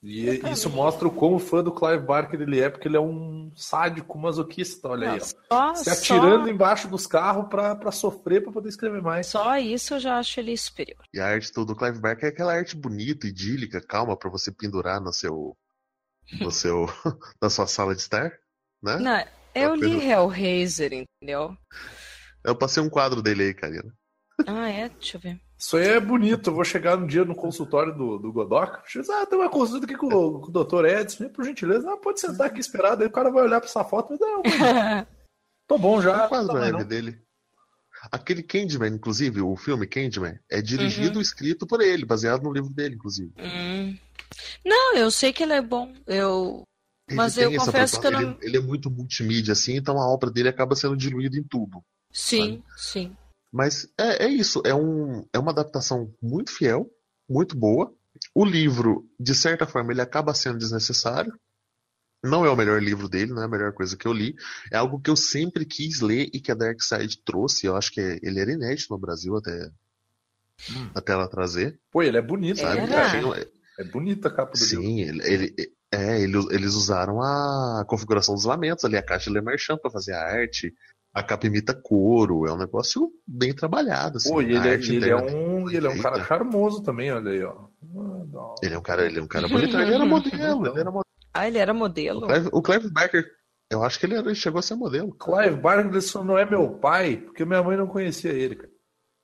E 0.06 0.38
isso 0.50 0.68
mostra 0.68 1.08
o 1.08 1.10
quão 1.10 1.38
fã 1.38 1.64
do 1.64 1.72
Clive 1.72 2.04
Barker 2.04 2.38
ele 2.38 2.60
é, 2.60 2.68
porque 2.68 2.86
ele 2.86 2.98
é 2.98 3.00
um 3.00 3.50
sádico 3.56 4.18
masoquista, 4.18 4.88
olha 4.88 5.12
aí. 5.12 5.20
Ó. 5.48 5.74
Só, 5.74 5.82
Se 5.82 5.88
atirando 5.88 6.44
só... 6.44 6.50
embaixo 6.50 6.88
dos 6.88 7.06
carros 7.06 7.48
para 7.48 7.90
sofrer 7.90 8.42
para 8.42 8.52
poder 8.52 8.68
escrever 8.68 9.00
mais. 9.00 9.28
Só 9.28 9.56
isso 9.56 9.94
eu 9.94 10.00
já 10.00 10.18
acho 10.18 10.38
ele 10.40 10.54
superior. 10.58 11.02
E 11.14 11.18
a 11.18 11.26
arte 11.26 11.50
do 11.54 11.74
Clive 11.74 12.00
Barker 12.00 12.26
é 12.26 12.28
aquela 12.28 12.52
arte 12.52 12.76
bonita, 12.76 13.26
idílica, 13.26 13.80
calma, 13.80 14.14
para 14.14 14.28
você 14.28 14.52
pendurar 14.52 15.00
no 15.00 15.10
seu. 15.10 15.56
no 16.38 16.50
seu. 16.52 16.86
na 17.40 17.48
sua 17.48 17.66
sala 17.66 17.94
de 17.94 18.02
estar, 18.02 18.30
né? 18.82 18.98
Não, 18.98 19.24
eu 19.54 19.74
li 19.74 20.06
Hellraiser, 20.06 20.92
entendeu? 20.92 21.56
Eu 22.44 22.54
passei 22.54 22.82
um 22.82 22.90
quadro 22.90 23.22
dele 23.22 23.44
aí, 23.44 23.54
Karina. 23.54 23.90
Ah, 24.46 24.68
é? 24.68 24.90
Deixa 24.90 25.16
eu 25.16 25.20
ver. 25.22 25.40
Isso 25.64 25.78
aí 25.78 25.88
é 25.88 26.00
bonito. 26.00 26.50
Eu 26.50 26.54
vou 26.54 26.62
chegar 26.62 26.98
um 26.98 27.06
dia 27.06 27.24
no 27.24 27.34
consultório 27.34 27.94
do, 27.96 28.18
do 28.18 28.30
Godoc. 28.30 28.82
Ah, 29.10 29.24
tem 29.24 29.38
uma 29.38 29.48
consulta 29.48 29.86
aqui 29.86 29.96
com, 29.96 30.08
o, 30.08 30.40
com 30.40 30.48
o 30.48 30.52
doutor 30.52 30.84
Edson. 30.84 31.30
Por 31.30 31.42
gentileza, 31.42 31.90
ah, 31.90 31.96
pode 31.96 32.20
sentar 32.20 32.48
aqui 32.48 32.60
esperado. 32.60 33.02
Aí 33.02 33.08
o 33.08 33.12
cara 33.12 33.30
vai 33.30 33.44
olhar 33.44 33.60
para 33.60 33.70
essa 33.70 33.82
foto 33.82 34.12
e 34.12 34.20
não, 34.20 34.42
tô 35.66 35.78
bom 35.78 36.02
já. 36.02 36.28
Qual 36.28 36.58
é 36.58 36.70
o 36.70 36.84
dele? 36.84 37.18
Aquele 38.12 38.42
Candyman, 38.42 38.92
inclusive, 38.92 39.40
o 39.40 39.56
filme 39.56 39.86
Candyman, 39.86 40.38
é 40.50 40.60
dirigido 40.60 41.14
uhum. 41.14 41.20
e 41.20 41.22
escrito 41.22 41.66
por 41.66 41.80
ele, 41.80 42.04
baseado 42.04 42.42
no 42.42 42.52
livro 42.52 42.68
dele, 42.68 42.96
inclusive. 42.96 43.32
Hum. 43.38 43.96
Não, 44.62 44.94
eu 44.94 45.10
sei 45.10 45.32
que 45.32 45.42
ele 45.42 45.54
é 45.54 45.62
bom. 45.62 45.94
Eu. 46.06 46.62
Ele 47.08 47.16
Mas 47.16 47.38
eu 47.38 47.50
confesso 47.56 47.98
que 47.98 48.06
eu 48.06 48.10
não. 48.10 48.20
Ele, 48.20 48.36
ele, 48.42 48.56
é 48.58 48.60
muito 48.60 48.90
multimídia, 48.90 49.52
assim, 49.52 49.76
então 49.76 49.98
a 49.98 50.06
obra 50.06 50.30
dele 50.30 50.50
acaba 50.50 50.76
sendo 50.76 50.94
diluída 50.94 51.38
em 51.38 51.42
tudo. 51.42 51.82
Sim, 52.12 52.62
sabe? 52.68 52.80
sim. 52.82 53.16
Mas 53.54 53.86
é, 53.96 54.24
é 54.24 54.28
isso, 54.28 54.60
é, 54.66 54.74
um, 54.74 55.24
é 55.32 55.38
uma 55.38 55.52
adaptação 55.52 56.12
muito 56.20 56.50
fiel, 56.50 56.90
muito 57.30 57.56
boa. 57.56 57.94
O 58.34 58.44
livro, 58.44 59.08
de 59.18 59.32
certa 59.32 59.64
forma, 59.64 59.92
ele 59.92 60.00
acaba 60.00 60.34
sendo 60.34 60.58
desnecessário. 60.58 61.32
Não 62.20 62.44
é 62.44 62.50
o 62.50 62.56
melhor 62.56 62.82
livro 62.82 63.08
dele, 63.08 63.32
não 63.32 63.42
é 63.42 63.44
a 63.44 63.48
melhor 63.48 63.72
coisa 63.72 63.96
que 63.96 64.08
eu 64.08 64.12
li. 64.12 64.34
É 64.72 64.76
algo 64.76 65.00
que 65.00 65.08
eu 65.08 65.14
sempre 65.14 65.64
quis 65.64 66.00
ler 66.00 66.28
e 66.32 66.40
que 66.40 66.50
a 66.50 66.54
Dark 66.56 66.82
Side 66.82 67.22
trouxe. 67.24 67.66
Eu 67.66 67.76
acho 67.76 67.92
que 67.92 68.00
é, 68.00 68.18
ele 68.24 68.40
era 68.40 68.50
inédito 68.50 68.92
no 68.92 68.98
Brasil 68.98 69.36
até, 69.36 69.70
hum. 70.72 70.90
até 70.92 71.12
ela 71.12 71.28
trazer. 71.28 71.78
Pô, 71.92 72.02
ele 72.02 72.16
é 72.16 72.22
bonito, 72.22 72.58
sabe? 72.58 72.80
É, 72.80 73.48
é 73.78 73.84
bonita 73.84 74.26
a 74.26 74.34
capa 74.34 74.50
do 74.50 74.58
Sim, 74.58 74.80
livro. 74.80 74.82
Sim, 74.82 75.00
ele, 75.00 75.32
ele, 75.32 75.72
é, 75.92 76.20
eles 76.20 76.74
usaram 76.74 77.22
a 77.22 77.84
configuração 77.86 78.34
dos 78.34 78.46
lamentos 78.46 78.84
ali, 78.84 78.96
a 78.96 79.02
caixa 79.02 79.30
de 79.30 79.36
Le 79.36 79.40
Marchand 79.40 79.78
para 79.78 79.92
fazer 79.92 80.12
a 80.12 80.24
arte 80.24 80.74
a 81.14 81.22
capa 81.22 81.46
imita 81.46 81.72
couro, 81.72 82.44
é 82.44 82.52
um 82.52 82.58
negócio 82.58 83.08
bem 83.24 83.54
trabalhado. 83.54 84.16
Assim, 84.16 84.30
Pô, 84.30 84.42
e 84.42 84.46
ele, 84.46 84.68
é, 84.68 84.74
ele 84.74 85.08
é 85.08 85.16
um, 85.16 85.70
ele 85.70 85.86
é 85.86 85.90
um 85.90 86.02
cara 86.02 86.24
charmoso 86.24 86.82
também, 86.82 87.12
olha 87.12 87.30
aí, 87.30 87.44
ó. 87.44 87.68
Ele 88.60 88.74
é 88.74 88.78
um 88.78 88.82
cara, 88.82 89.06
ele 89.06 89.20
é 89.20 89.22
um 89.22 89.28
cara 89.28 89.46
bonito, 89.46 89.78
ele 89.78 89.94
era 89.94 90.04
modelo, 90.04 90.66
ele 90.66 90.80
era 90.80 90.90
modelo. 90.90 91.04
Ah, 91.32 91.46
ele 91.46 91.58
era 91.58 91.72
modelo. 91.72 92.24
O 92.24 92.26
Clive, 92.26 92.48
o 92.52 92.62
Clive 92.62 92.90
Barker, 92.90 93.24
eu 93.70 93.84
acho 93.84 94.00
que 94.00 94.06
ele, 94.06 94.16
era, 94.16 94.26
ele 94.26 94.34
chegou 94.34 94.58
a 94.58 94.62
ser 94.62 94.74
modelo. 94.74 95.16
Clive 95.16 95.56
Barker 95.60 96.02
só 96.02 96.24
não 96.24 96.36
é 96.36 96.44
meu 96.44 96.68
pai, 96.78 97.16
porque 97.16 97.44
minha 97.44 97.62
mãe 97.62 97.76
não 97.76 97.86
conhecia 97.86 98.32
ele, 98.32 98.56
cara. 98.56 98.74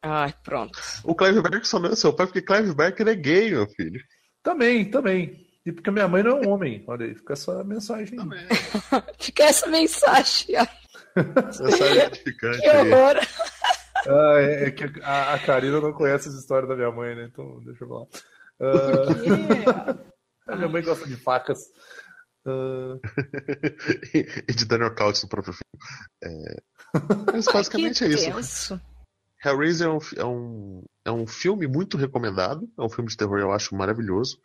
Ai, 0.02 0.34
pronto. 0.44 0.78
O 1.02 1.14
Clive 1.14 1.42
Barker 1.42 1.66
só 1.66 1.80
não 1.80 1.90
é 1.90 1.96
seu 1.96 2.12
pai, 2.12 2.26
porque 2.26 2.40
Clive 2.40 2.72
Barker 2.72 3.08
é 3.08 3.16
gay, 3.16 3.50
meu 3.50 3.66
filho. 3.66 4.00
Também, 4.44 4.88
também. 4.88 5.44
E 5.66 5.72
porque 5.72 5.90
minha 5.90 6.08
mãe 6.08 6.22
não 6.22 6.38
é 6.38 6.46
um 6.46 6.50
homem. 6.50 6.84
Olha 6.86 7.04
aí, 7.04 7.14
fica 7.16 7.32
essa 7.32 7.62
mensagem. 7.64 8.16
Também. 8.16 8.46
fica 9.18 9.42
essa 9.42 9.66
mensagem, 9.66 10.56
ó. 10.56 10.79
Essa 11.16 11.86
é. 11.86 12.10
Que 12.10 12.70
horror! 12.70 13.16
Ah, 14.06 14.40
é, 14.40 14.64
é, 14.64 14.70
que 14.70 14.84
a, 15.02 15.34
a 15.34 15.38
Karina 15.38 15.80
não 15.80 15.92
conhece 15.92 16.28
as 16.28 16.34
histórias 16.34 16.68
da 16.68 16.76
minha 16.76 16.90
mãe, 16.90 17.14
né? 17.14 17.28
Então, 17.30 17.60
deixa 17.64 17.84
eu 17.84 17.88
falar. 17.88 18.06
Uh, 18.60 19.98
a 20.48 20.56
minha 20.56 20.68
mãe 20.68 20.82
gosta 20.82 21.06
de 21.06 21.16
facas. 21.16 21.58
Uh... 22.46 22.98
e 24.14 24.52
de 24.54 24.64
Daniel 24.64 24.94
Couch 24.94 25.22
no 25.22 25.28
próprio 25.28 25.52
filme. 25.52 25.84
É... 26.24 26.62
Mas 27.32 27.44
basicamente 27.44 28.04
é 28.04 28.08
isso. 28.08 28.80
Hellraiser 29.44 29.88
é 29.88 29.90
um, 29.90 29.98
é, 30.16 30.24
um, 30.24 30.84
é 31.06 31.12
um 31.12 31.26
filme 31.26 31.66
muito 31.66 31.96
recomendado. 31.96 32.68
É 32.78 32.82
um 32.82 32.88
filme 32.88 33.10
de 33.10 33.16
terror, 33.16 33.38
eu 33.38 33.52
acho 33.52 33.74
maravilhoso. 33.74 34.38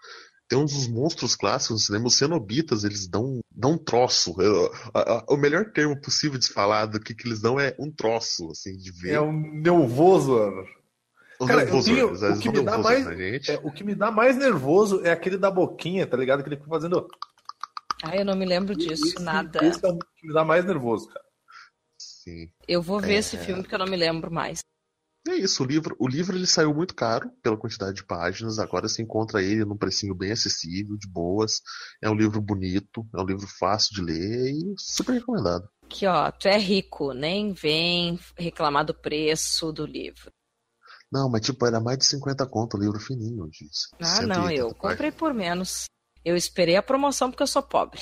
Tem 0.48 0.60
uns 0.60 0.88
monstros 0.88 1.36
clássicos 1.36 1.78
no 1.78 1.80
cinema, 1.80 2.08
os 2.08 2.16
cenobitas, 2.16 2.84
eles 2.84 3.08
dão, 3.08 3.40
dão 3.52 3.72
um 3.72 3.78
troço. 3.78 4.36
Eu, 4.40 4.72
a, 4.94 5.00
a, 5.00 5.26
o 5.30 5.38
melhor 5.38 5.72
termo 5.72 6.00
possível 6.00 6.38
de 6.38 6.48
falar 6.48 6.86
do 6.86 7.00
que, 7.00 7.16
que 7.16 7.28
eles 7.28 7.42
dão 7.42 7.60
é 7.60 7.76
um 7.80 7.92
troço, 7.92 8.52
assim, 8.52 8.78
de 8.78 8.92
ver. 8.92 9.14
É 9.14 9.22
um 9.22 9.32
nervoso, 9.32 10.34
mano. 10.34 10.66
Cara, 11.40 11.66
nervoso, 11.66 11.94
tenho, 11.94 12.14
o, 12.14 12.40
que 12.40 12.50
me 12.50 12.64
dá 12.64 12.78
mais, 12.78 13.08
é, 13.50 13.60
o 13.62 13.72
que 13.72 13.84
me 13.84 13.96
dá 13.96 14.12
mais 14.12 14.38
nervoso 14.38 15.06
é 15.06 15.12
aquele 15.12 15.38
da 15.38 15.52
boquinha, 15.52 16.08
tá 16.08 16.16
ligado? 16.16 16.42
Que 16.42 16.50
ele 16.50 16.56
fica 16.56 16.70
fazendo. 16.70 17.08
Ah, 18.02 18.16
eu 18.16 18.24
não 18.24 18.36
me 18.36 18.46
lembro 18.46 18.76
disso, 18.76 19.06
esse, 19.06 19.22
nada. 19.22 19.66
Esse 19.66 19.86
é 19.86 19.90
o 19.90 19.98
que 19.98 20.28
me 20.28 20.34
dá 20.34 20.46
mais 20.46 20.64
nervoso, 20.64 21.10
cara. 21.10 21.26
Sim. 21.98 22.50
Eu 22.68 22.82
vou 22.82 23.00
ver 23.00 23.16
é... 23.16 23.18
esse 23.18 23.38
filme 23.38 23.62
porque 23.64 23.76
eu 23.76 23.80
não 23.80 23.88
me 23.88 23.98
lembro 23.98 24.32
mais. 24.32 24.60
É 25.28 25.34
isso, 25.34 25.64
o 25.64 25.66
livro, 25.66 25.96
o 25.98 26.08
livro 26.08 26.38
ele 26.38 26.46
saiu 26.46 26.74
muito 26.74 26.94
caro 26.94 27.32
pela 27.42 27.58
quantidade 27.58 27.96
de 27.96 28.04
páginas, 28.04 28.60
agora 28.60 28.88
se 28.88 29.02
encontra 29.02 29.42
ele 29.42 29.66
num 29.66 29.76
precinho 29.76 30.14
bem 30.14 30.32
acessível, 30.32 30.96
de 30.98 31.08
boas. 31.08 31.62
É 32.00 32.08
um 32.10 32.14
livro 32.14 32.40
bonito, 32.40 33.08
é 33.16 33.20
um 33.20 33.26
livro 33.26 33.48
fácil 33.48 33.96
de 33.96 34.02
ler 34.02 34.52
e 34.52 34.76
super 34.78 35.14
recomendado. 35.14 35.68
Aqui, 35.84 36.06
ó, 36.06 36.30
tu 36.32 36.48
é 36.48 36.58
rico, 36.58 37.12
nem 37.14 37.54
vem 37.54 38.20
reclamar 38.38 38.86
do 38.86 38.94
preço 38.94 39.72
do 39.72 39.86
livro. 39.86 40.32
Não, 41.12 41.30
mas 41.30 41.42
tipo, 41.42 41.66
era 41.66 41.80
mais 41.80 41.98
de 41.98 42.06
50 42.06 42.46
conto 42.48 42.78
o 42.78 42.80
livro 42.80 43.00
fininho, 43.00 43.50
disse. 43.50 43.90
Ah, 44.00 44.22
não, 44.22 44.52
eu 44.52 44.74
comprei 44.76 45.12
por 45.12 45.34
menos. 45.34 45.86
Eu 46.24 46.36
esperei 46.36 46.76
a 46.76 46.84
promoção 46.84 47.30
porque 47.30 47.44
eu 47.44 47.48
sou 47.48 47.64
pobre. 47.64 48.02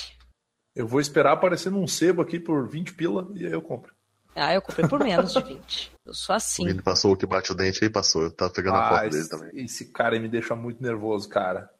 Eu 0.74 0.86
vou 0.86 1.00
esperar 1.00 1.32
aparecer 1.32 1.70
num 1.70 1.86
sebo 1.86 2.20
aqui 2.20 2.40
por 2.40 2.68
20 2.68 2.94
pila 2.94 3.30
e 3.34 3.46
aí 3.46 3.52
eu 3.52 3.62
compro. 3.62 3.94
Ah, 4.34 4.52
eu 4.52 4.62
comprei 4.62 4.88
por 4.88 4.98
menos 4.98 5.32
de 5.32 5.42
20. 5.42 5.92
Eu 6.06 6.14
sou 6.14 6.34
assim. 6.34 6.66
Ele 6.68 6.82
passou 6.82 7.12
o 7.12 7.16
que 7.16 7.26
bate 7.26 7.52
o 7.52 7.54
dente 7.54 7.82
aí, 7.82 7.90
passou. 7.90 8.22
Eu 8.22 8.30
tava 8.30 8.52
pegando 8.52 8.76
ah, 8.76 8.86
a 8.86 8.88
foto 8.88 9.10
dele 9.10 9.28
também. 9.28 9.64
Esse 9.64 9.92
cara 9.92 10.18
me 10.18 10.28
deixa 10.28 10.54
muito 10.56 10.82
nervoso, 10.82 11.28
cara. 11.28 11.70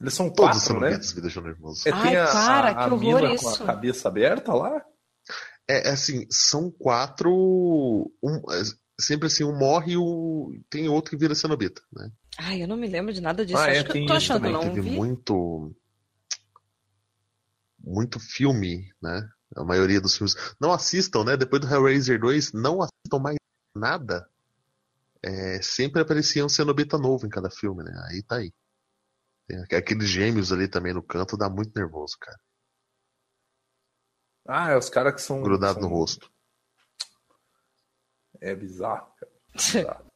Eles 0.00 0.14
são 0.14 0.30
Todos 0.30 0.62
quatro, 0.66 0.80
né? 0.80 0.98
me 1.14 1.20
deixam 1.20 1.42
nervoso. 1.42 1.88
É, 1.88 1.92
Ai, 1.92 2.16
a, 2.16 2.26
cara, 2.26 2.68
a, 2.68 2.70
a 2.70 2.88
que 2.88 2.94
horror 2.94 3.20
mina 3.20 3.34
isso. 3.34 3.44
com 3.44 3.64
a 3.64 3.66
cabeça 3.66 4.08
aberta 4.08 4.52
lá? 4.52 4.84
É, 5.68 5.88
é 5.88 5.92
assim, 5.92 6.26
são 6.30 6.70
quatro. 6.70 7.32
Um, 8.22 8.36
é, 8.52 8.62
sempre 9.00 9.26
assim, 9.26 9.42
um 9.42 9.56
morre 9.56 9.92
e 9.92 9.96
o... 9.96 10.52
tem 10.70 10.88
outro 10.88 11.10
que 11.10 11.16
vira 11.16 11.34
cenobita, 11.34 11.82
né? 11.92 12.10
Ai, 12.38 12.62
eu 12.62 12.68
não 12.68 12.76
me 12.76 12.86
lembro 12.86 13.12
de 13.12 13.20
nada 13.20 13.44
disso. 13.44 13.58
Ah, 13.58 13.68
é, 13.68 13.80
Acho 13.80 13.90
que 13.90 13.98
eu 13.98 14.06
tô 14.06 14.12
achando 14.12 14.42
que 14.42 14.52
não 14.52 14.60
teve 14.60 14.80
vi. 14.82 14.90
muito 14.90 15.74
muito 17.86 18.18
filme, 18.18 18.90
né? 19.00 19.26
A 19.54 19.64
maioria 19.64 20.00
dos 20.00 20.16
filmes. 20.16 20.34
Não 20.60 20.72
assistam, 20.72 21.24
né? 21.24 21.36
Depois 21.36 21.60
do 21.60 21.72
Hellraiser 21.72 22.18
2, 22.18 22.52
não 22.52 22.80
assistam 22.80 23.18
mais 23.20 23.36
nada. 23.74 24.28
É, 25.22 25.60
sempre 25.62 26.02
aparecia 26.02 26.44
um 26.44 26.48
cenobita 26.48 26.98
novo 26.98 27.26
em 27.26 27.30
cada 27.30 27.50
filme, 27.50 27.84
né? 27.84 27.92
Aí 28.08 28.22
tá 28.22 28.36
aí. 28.36 28.52
Tem 29.46 29.78
aqueles 29.78 30.08
gêmeos 30.08 30.52
ali 30.52 30.68
também 30.68 30.92
no 30.92 31.02
canto, 31.02 31.36
dá 31.36 31.48
muito 31.48 31.72
nervoso, 31.76 32.16
cara. 32.18 32.38
Ah, 34.48 34.70
é 34.70 34.76
os 34.76 34.88
caras 34.88 35.14
que 35.14 35.22
são. 35.22 35.42
Grudado 35.42 35.80
são... 35.80 35.88
no 35.88 35.94
rosto. 35.94 36.30
É 38.40 38.54
bizarro, 38.54 39.12
cara. 39.14 39.32
bizarro. 39.54 40.06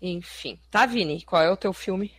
Enfim. 0.00 0.60
Tá, 0.70 0.86
Vini, 0.86 1.24
qual 1.24 1.42
é 1.42 1.50
o 1.50 1.56
teu 1.56 1.72
filme? 1.72 2.14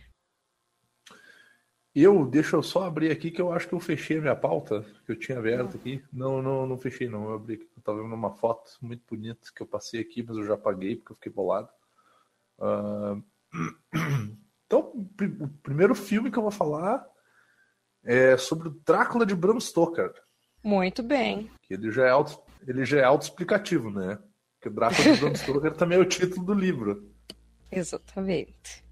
Eu, 1.94 2.26
deixa 2.26 2.56
eu 2.56 2.62
só 2.62 2.84
abrir 2.84 3.12
aqui 3.12 3.30
que 3.30 3.40
eu 3.40 3.52
acho 3.52 3.68
que 3.68 3.74
eu 3.74 3.78
fechei 3.78 4.18
a 4.18 4.20
minha 4.20 4.34
pauta, 4.34 4.84
que 5.06 5.12
eu 5.12 5.16
tinha 5.16 5.38
aberto 5.38 5.76
aqui. 5.76 6.02
Não, 6.12 6.42
não, 6.42 6.66
não 6.66 6.76
fechei 6.76 7.08
não, 7.08 7.24
eu 7.24 7.34
abri 7.34 7.54
aqui. 7.54 7.68
Eu 7.76 7.82
tava 7.82 8.02
vendo 8.02 8.14
uma 8.14 8.32
foto 8.32 8.72
muito 8.82 9.02
bonita 9.08 9.48
que 9.54 9.62
eu 9.62 9.66
passei 9.66 10.00
aqui, 10.00 10.22
mas 10.26 10.36
eu 10.36 10.44
já 10.44 10.56
paguei 10.56 10.96
porque 10.96 11.12
eu 11.12 11.16
fiquei 11.16 11.32
bolado. 11.32 11.68
Uh... 12.58 13.22
Então, 14.66 14.92
o 15.40 15.48
primeiro 15.62 15.94
filme 15.94 16.30
que 16.30 16.38
eu 16.38 16.42
vou 16.42 16.50
falar 16.50 17.06
é 18.02 18.36
sobre 18.36 18.68
o 18.68 18.80
Drácula 18.84 19.24
de 19.24 19.34
Bram 19.34 19.60
Stoker. 19.60 20.12
Muito 20.62 21.02
bem. 21.02 21.50
Que 21.62 21.74
ele 21.74 21.90
já 21.92 22.06
é 22.06 22.10
auto, 22.10 22.42
ele 22.66 22.84
já 22.84 22.98
é 22.98 23.04
autoexplicativo, 23.04 23.90
né? 23.90 24.18
Porque 24.54 24.68
o 24.68 24.72
Drácula 24.72 25.14
de 25.14 25.20
Bram 25.20 25.34
Stoker 25.36 25.74
também 25.74 25.98
é 25.98 26.00
o 26.00 26.06
título 26.06 26.44
do 26.44 26.54
livro. 26.54 27.14
Exatamente. 27.70 28.83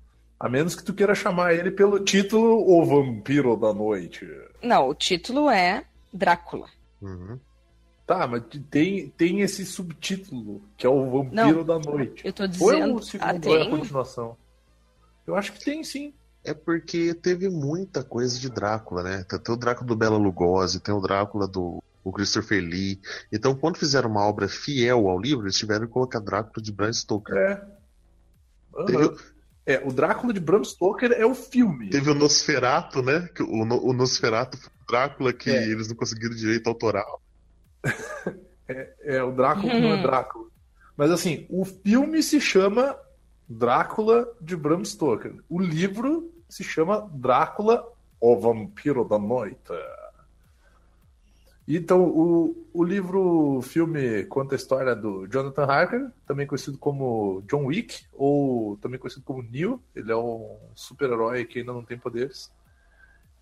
A 0.43 0.49
menos 0.49 0.75
que 0.75 0.83
tu 0.83 0.93
queira 0.93 1.15
chamar 1.15 1.55
ele 1.55 1.71
pelo 1.71 2.01
título 2.01 2.69
O 2.69 2.85
Vampiro 2.85 3.57
da 3.57 3.73
Noite. 3.73 4.27
Não, 4.61 4.89
o 4.89 4.95
título 4.95 5.49
é 5.49 5.85
Drácula. 6.13 6.67
Uhum. 7.01 7.39
Tá, 8.05 8.27
mas 8.27 8.43
tem, 8.69 9.09
tem 9.11 9.41
esse 9.43 9.65
subtítulo, 9.65 10.61
que 10.77 10.85
é 10.85 10.91
o 10.91 11.09
Vampiro 11.09 11.59
Não, 11.59 11.65
da 11.65 11.79
Noite. 11.79 12.27
Eu 12.27 12.33
tô 12.33 12.45
dizendo. 12.49 12.91
Ou 12.91 12.97
o 12.97 13.03
segundo 13.05 13.29
ah, 13.29 13.39
tem... 13.39 13.55
é 13.55 13.63
a 13.63 13.71
continuação? 13.71 14.37
Eu 15.25 15.37
acho 15.37 15.53
que 15.53 15.65
tem 15.65 15.85
sim. 15.85 16.13
É 16.43 16.53
porque 16.53 17.15
teve 17.15 17.49
muita 17.49 18.03
coisa 18.03 18.37
de 18.37 18.51
Drácula, 18.51 19.05
né? 19.05 19.25
Tem 19.25 19.55
o 19.55 19.57
Drácula 19.57 19.87
do 19.87 19.95
Bela 19.95 20.19
Lugosi, 20.19 20.81
tem 20.81 20.93
o 20.93 21.01
Drácula 21.01 21.47
do 21.47 21.81
o 22.03 22.11
Christopher 22.11 22.61
Lee. 22.61 23.01
Então, 23.33 23.55
quando 23.55 23.79
fizeram 23.79 24.11
uma 24.11 24.27
obra 24.27 24.49
fiel 24.49 25.09
ao 25.09 25.21
livro, 25.21 25.45
eles 25.45 25.57
tiveram 25.57 25.87
que 25.87 25.93
colocar 25.93 26.19
Drácula 26.19 26.61
de 26.61 26.73
Bram 26.73 26.93
Stoker. 26.93 27.37
É. 27.37 27.65
Uhum. 28.75 28.87
Teve, 28.87 29.32
é, 29.65 29.81
o 29.85 29.93
Drácula 29.93 30.33
de 30.33 30.41
Bram 30.41 30.65
Stoker 30.65 31.13
é 31.13 31.25
o 31.25 31.35
filme. 31.35 31.91
Teve 31.91 32.11
o 32.11 32.15
Nosferato, 32.15 33.03
né? 33.03 33.29
O, 33.41 33.91
o 33.91 33.93
Nosferato 33.93 34.57
foi 34.57 34.71
o 34.71 34.87
Drácula 34.87 35.33
que 35.33 35.51
é. 35.51 35.69
eles 35.69 35.89
não 35.89 35.95
conseguiram 35.95 36.35
direito 36.35 36.69
autoral. 36.69 37.23
é, 38.69 38.95
é, 39.03 39.23
o 39.23 39.33
Drácula 39.33 39.75
não 39.75 39.95
é 39.95 40.03
Drácula. 40.03 40.47
Mas 40.97 41.11
assim, 41.11 41.47
o 41.49 41.65
filme 41.65 42.23
se 42.23 42.41
chama 42.41 42.97
Drácula 43.49 44.29
de 44.41 44.57
Bram 44.57 44.85
Stoker. 44.85 45.37
O 45.49 45.61
livro 45.61 46.33
se 46.49 46.65
chama 46.65 47.09
Drácula, 47.13 47.87
o 48.21 48.39
Vampiro 48.39 49.05
da 49.05 49.19
Noite. 49.19 49.73
Então, 51.67 52.03
o, 52.03 52.67
o 52.73 52.83
livro, 52.83 53.59
o 53.59 53.63
filme 53.63 54.25
conta 54.25 54.55
a 54.55 54.57
história 54.57 54.97
do 54.97 55.27
Jonathan 55.29 55.65
Harker, 55.65 56.11
também 56.27 56.47
conhecido 56.47 56.77
como 56.77 57.43
John 57.47 57.67
Wick, 57.67 58.05
ou 58.13 58.77
também 58.79 58.99
conhecido 58.99 59.25
como 59.25 59.43
Neo. 59.43 59.81
Ele 59.95 60.11
é 60.11 60.17
um 60.17 60.59
super-herói 60.75 61.45
que 61.45 61.61
ainda 61.61 61.73
não 61.73 61.85
tem 61.85 61.97
poderes. 61.97 62.53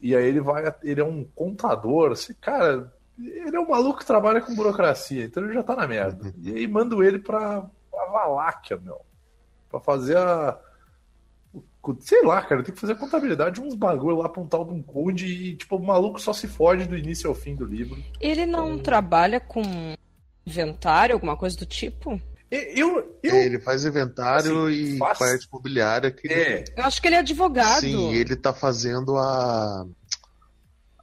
E 0.00 0.14
aí 0.14 0.26
ele 0.26 0.40
vai, 0.40 0.74
ele 0.82 1.00
é 1.00 1.04
um 1.04 1.24
contador, 1.24 2.12
assim, 2.12 2.34
cara, 2.34 2.92
ele 3.18 3.56
é 3.56 3.60
um 3.60 3.68
maluco 3.68 3.98
que 3.98 4.06
trabalha 4.06 4.40
com 4.40 4.54
burocracia, 4.54 5.24
então 5.24 5.44
ele 5.44 5.52
já 5.52 5.62
tá 5.62 5.76
na 5.76 5.86
merda. 5.86 6.26
Uhum. 6.26 6.32
E 6.42 6.54
aí 6.54 6.66
manda 6.66 6.96
ele 7.04 7.18
pra, 7.18 7.62
pra 7.90 8.06
Valáquia, 8.06 8.78
meu, 8.78 9.00
pra 9.70 9.78
fazer 9.80 10.16
a, 10.16 10.58
Sei 12.00 12.22
lá, 12.22 12.42
cara, 12.42 12.62
tem 12.62 12.74
que 12.74 12.80
fazer 12.80 12.92
a 12.92 12.96
contabilidade 12.96 13.60
de 13.60 13.66
uns 13.66 13.74
bagulho 13.74 14.16
lá 14.16 14.28
pra 14.28 14.42
um 14.42 14.46
tal 14.46 14.64
de 14.64 14.72
um 14.72 14.82
conde 14.82 15.26
e, 15.26 15.56
tipo, 15.56 15.76
o 15.76 15.84
maluco 15.84 16.20
só 16.20 16.32
se 16.32 16.46
foge 16.46 16.86
do 16.86 16.96
início 16.96 17.28
ao 17.28 17.34
fim 17.34 17.56
do 17.56 17.64
livro. 17.64 17.96
Ele 18.20 18.44
não 18.44 18.72
então... 18.72 18.82
trabalha 18.82 19.40
com 19.40 19.62
inventário, 20.46 21.14
alguma 21.14 21.36
coisa 21.36 21.56
do 21.56 21.66
tipo? 21.66 22.20
Eu, 22.50 23.18
eu... 23.22 23.32
É, 23.32 23.46
ele 23.46 23.60
faz 23.60 23.84
inventário 23.84 24.66
assim, 24.66 24.94
e 24.94 24.98
faz... 24.98 25.18
parte 25.18 25.46
imobiliária. 25.46 26.10
Que 26.10 26.28
é. 26.28 26.64
Eu 26.76 26.84
acho 26.84 27.00
que 27.00 27.08
ele 27.08 27.14
é 27.14 27.20
advogado. 27.20 27.80
Sim, 27.80 28.12
ele 28.12 28.34
tá 28.34 28.52
fazendo 28.52 29.16
a 29.16 29.86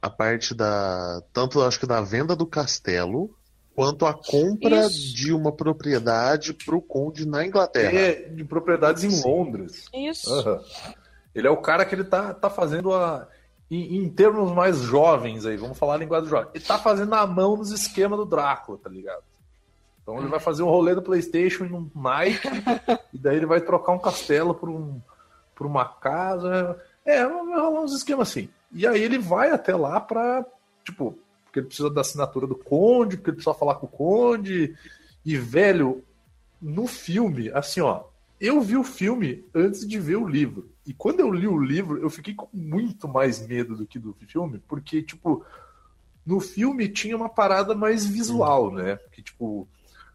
a 0.00 0.08
parte 0.08 0.54
da 0.54 1.20
tanto 1.32 1.60
acho 1.62 1.80
que 1.80 1.86
da 1.86 2.00
venda 2.00 2.36
do 2.36 2.46
castelo 2.46 3.36
quanto 3.78 4.06
a 4.06 4.12
compra 4.12 4.86
Isso. 4.86 5.14
de 5.14 5.32
uma 5.32 5.52
propriedade 5.52 6.52
para 6.52 6.74
o 6.74 6.82
conde 6.82 7.24
na 7.24 7.46
Inglaterra. 7.46 7.96
É, 7.96 8.12
de 8.28 8.42
propriedades 8.42 9.04
em 9.04 9.10
Sim. 9.10 9.22
Londres. 9.24 9.84
Isso. 9.94 10.28
Uhum. 10.34 10.60
Ele 11.32 11.46
é 11.46 11.50
o 11.50 11.58
cara 11.58 11.84
que 11.84 11.94
ele 11.94 12.02
tá, 12.02 12.34
tá 12.34 12.50
fazendo 12.50 12.92
a. 12.92 13.28
Em, 13.70 13.98
em, 13.98 14.10
termos 14.10 14.50
mais 14.50 14.78
jovens 14.78 15.46
aí, 15.46 15.56
vamos 15.56 15.78
falar 15.78 15.94
a 15.94 15.98
linguagem 15.98 16.28
jovem. 16.28 16.50
Ele 16.54 16.64
tá 16.64 16.76
fazendo 16.76 17.14
a 17.14 17.24
mão 17.24 17.56
nos 17.56 17.70
esquemas 17.70 18.18
do 18.18 18.24
Drácula, 18.24 18.78
tá 18.82 18.90
ligado? 18.90 19.22
Então 20.02 20.18
ele 20.18 20.26
vai 20.26 20.40
fazer 20.40 20.64
um 20.64 20.70
rolê 20.70 20.96
do 20.96 21.02
Playstation 21.02 21.64
em 21.64 21.72
um 21.72 21.88
Nike, 21.94 22.48
e 23.14 23.18
daí 23.18 23.36
ele 23.36 23.46
vai 23.46 23.60
trocar 23.60 23.92
um 23.92 23.98
castelo 24.00 24.56
por, 24.56 24.68
um, 24.68 25.00
por 25.54 25.68
uma 25.68 25.84
casa. 25.84 26.76
É, 27.04 27.24
vai 27.24 27.60
rolar 27.60 27.82
uns 27.82 27.94
esquemas 27.94 28.28
assim. 28.28 28.48
E 28.72 28.84
aí 28.88 29.00
ele 29.00 29.18
vai 29.18 29.52
até 29.52 29.76
lá 29.76 30.00
pra, 30.00 30.44
tipo, 30.82 31.16
porque 31.48 31.60
ele 31.60 31.66
precisa 31.66 31.90
da 31.90 32.02
assinatura 32.02 32.46
do 32.46 32.54
Conde, 32.54 33.16
porque 33.16 33.30
ele 33.30 33.36
precisa 33.36 33.58
falar 33.58 33.76
com 33.76 33.86
o 33.86 33.90
Conde. 33.90 34.76
E, 35.24 35.36
velho, 35.36 36.04
no 36.60 36.86
filme, 36.86 37.50
assim, 37.50 37.80
ó, 37.80 38.04
eu 38.40 38.60
vi 38.60 38.76
o 38.76 38.84
filme 38.84 39.44
antes 39.54 39.86
de 39.86 39.98
ver 39.98 40.16
o 40.16 40.28
livro. 40.28 40.70
E 40.86 40.92
quando 40.92 41.20
eu 41.20 41.32
li 41.32 41.48
o 41.48 41.58
livro, 41.58 41.98
eu 41.98 42.10
fiquei 42.10 42.34
com 42.34 42.48
muito 42.52 43.08
mais 43.08 43.44
medo 43.46 43.76
do 43.76 43.86
que 43.86 43.98
do 43.98 44.14
filme, 44.26 44.62
porque, 44.68 45.02
tipo, 45.02 45.44
no 46.24 46.38
filme 46.38 46.88
tinha 46.88 47.16
uma 47.16 47.28
parada 47.28 47.74
mais 47.74 48.06
visual, 48.06 48.70
né? 48.70 48.96
Porque, 48.96 49.22
tipo, 49.22 49.66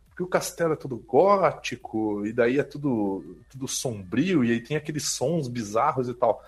porque 0.09 0.23
o 0.23 0.27
castelo 0.27 0.73
é 0.73 0.75
tudo 0.75 0.97
gótico, 0.97 2.23
e 2.25 2.31
daí 2.31 2.59
é 2.59 2.63
tudo, 2.63 3.35
tudo 3.49 3.67
sombrio, 3.67 4.43
e 4.43 4.51
aí 4.51 4.61
tem 4.61 4.77
aqueles 4.77 5.09
sons 5.09 5.47
bizarros 5.47 6.07
e 6.07 6.13
tal. 6.13 6.43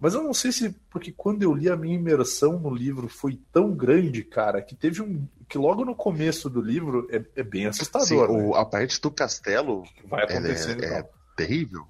Mas 0.00 0.14
eu 0.14 0.22
não 0.22 0.32
sei 0.32 0.52
se 0.52 0.70
porque 0.90 1.10
quando 1.10 1.42
eu 1.42 1.52
li 1.52 1.68
a 1.68 1.76
minha 1.76 1.96
imersão 1.96 2.58
no 2.58 2.72
livro 2.72 3.08
foi 3.08 3.38
tão 3.52 3.72
grande, 3.72 4.22
cara, 4.22 4.62
que 4.62 4.74
teve 4.74 5.02
um 5.02 5.26
que 5.48 5.58
logo 5.58 5.84
no 5.84 5.94
começo 5.94 6.50
do 6.50 6.60
livro 6.60 7.08
é, 7.10 7.24
é 7.36 7.42
bem 7.42 7.66
assustador. 7.66 8.06
Sim, 8.06 8.16
né? 8.16 8.26
o, 8.26 8.54
a 8.54 8.64
parte 8.66 9.00
do 9.00 9.10
castelo 9.10 9.82
vai 10.04 10.24
acontecendo 10.24 10.84
é, 10.84 10.98
é 10.98 11.08
terrível. 11.34 11.86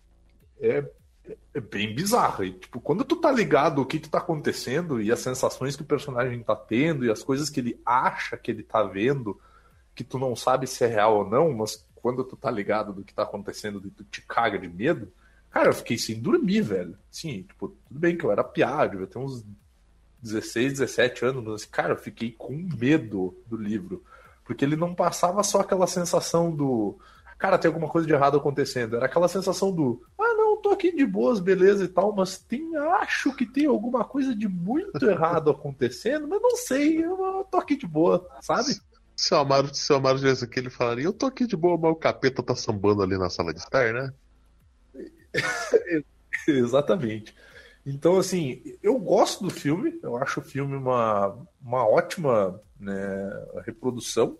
É, 0.60 0.84
é 1.52 1.60
bem 1.60 1.94
bizarro. 1.94 2.44
E, 2.44 2.52
tipo, 2.52 2.80
quando 2.80 3.04
tu 3.04 3.16
tá 3.16 3.32
ligado 3.32 3.82
o 3.82 3.86
que 3.86 3.98
que 3.98 4.08
tá 4.08 4.18
acontecendo 4.18 5.02
e 5.02 5.10
as 5.10 5.18
sensações 5.18 5.76
que 5.76 5.82
o 5.82 5.86
personagem 5.86 6.40
tá 6.42 6.54
tendo 6.54 7.04
e 7.04 7.10
as 7.10 7.22
coisas 7.22 7.50
que 7.50 7.60
ele 7.60 7.80
acha 7.84 8.36
que 8.36 8.50
ele 8.50 8.62
tá 8.62 8.82
vendo, 8.82 9.38
que 9.94 10.04
tu 10.04 10.18
não 10.18 10.36
sabe 10.36 10.66
se 10.66 10.84
é 10.84 10.86
real 10.86 11.18
ou 11.18 11.28
não, 11.28 11.52
mas 11.52 11.84
quando 11.96 12.22
tu 12.22 12.36
tá 12.36 12.50
ligado 12.50 12.92
do 12.92 13.02
que 13.02 13.12
tá 13.12 13.24
acontecendo 13.24 13.82
e 13.84 13.90
tu 13.90 14.04
te 14.04 14.22
caga 14.22 14.58
de 14.58 14.68
medo, 14.68 15.12
cara, 15.50 15.68
eu 15.68 15.74
fiquei 15.74 15.98
sem 15.98 16.20
dormir, 16.20 16.62
velho. 16.62 16.96
Sim, 17.10 17.42
tipo, 17.42 17.68
tudo 17.68 18.00
bem 18.00 18.16
que 18.16 18.24
eu 18.24 18.32
era 18.32 18.44
piado, 18.44 18.98
eu 18.98 19.06
ter 19.06 19.18
uns 19.18 19.44
16, 20.22 20.74
17 20.74 21.24
anos, 21.24 21.44
mas, 21.44 21.64
cara, 21.64 21.92
eu 21.92 21.98
fiquei 21.98 22.32
com 22.32 22.52
medo 22.52 23.36
do 23.46 23.56
livro. 23.56 24.02
Porque 24.44 24.64
ele 24.64 24.76
não 24.76 24.94
passava 24.94 25.42
só 25.42 25.60
aquela 25.60 25.86
sensação 25.86 26.50
do. 26.50 26.98
Cara, 27.38 27.58
tem 27.58 27.68
alguma 27.68 27.88
coisa 27.88 28.06
de 28.06 28.12
errado 28.12 28.38
acontecendo. 28.38 28.96
Era 28.96 29.06
aquela 29.06 29.28
sensação 29.28 29.70
do. 29.70 30.02
Ah, 30.18 30.34
não, 30.34 30.56
tô 30.56 30.70
aqui 30.70 30.90
de 30.90 31.06
boas, 31.06 31.38
beleza 31.38 31.84
e 31.84 31.88
tal, 31.88 32.14
mas 32.14 32.38
tem. 32.38 32.74
Acho 33.00 33.34
que 33.34 33.46
tem 33.46 33.66
alguma 33.66 34.04
coisa 34.04 34.34
de 34.34 34.48
muito 34.48 35.04
errado 35.08 35.50
acontecendo, 35.50 36.26
mas 36.26 36.40
não 36.40 36.56
sei, 36.56 37.04
eu 37.04 37.46
tô 37.50 37.58
aqui 37.58 37.76
de 37.76 37.86
boa, 37.86 38.26
sabe? 38.40 38.80
Se 39.14 39.34
Amaro, 39.34 39.74
se 39.74 39.92
o 39.92 39.96
Amaro 39.96 40.18
tivesse 40.18 40.44
aqui, 40.44 40.60
ele 40.60 40.70
falaria: 40.70 41.04
Eu 41.04 41.12
tô 41.12 41.26
aqui 41.26 41.46
de 41.46 41.56
boa, 41.56 41.76
mas 41.76 41.92
o 41.92 41.96
capeta 41.96 42.42
tá 42.42 42.54
sambando 42.54 43.02
ali 43.02 43.18
na 43.18 43.28
sala 43.28 43.52
de 43.52 43.60
estar, 43.60 43.92
né? 43.92 44.12
Exatamente. 46.46 47.34
Então, 47.84 48.18
assim, 48.18 48.62
eu 48.82 48.98
gosto 48.98 49.44
do 49.44 49.50
filme, 49.50 49.98
eu 50.02 50.16
acho 50.16 50.40
o 50.40 50.44
filme 50.44 50.76
uma, 50.76 51.36
uma 51.60 51.86
ótima 51.88 52.60
né, 52.78 53.46
reprodução 53.64 54.36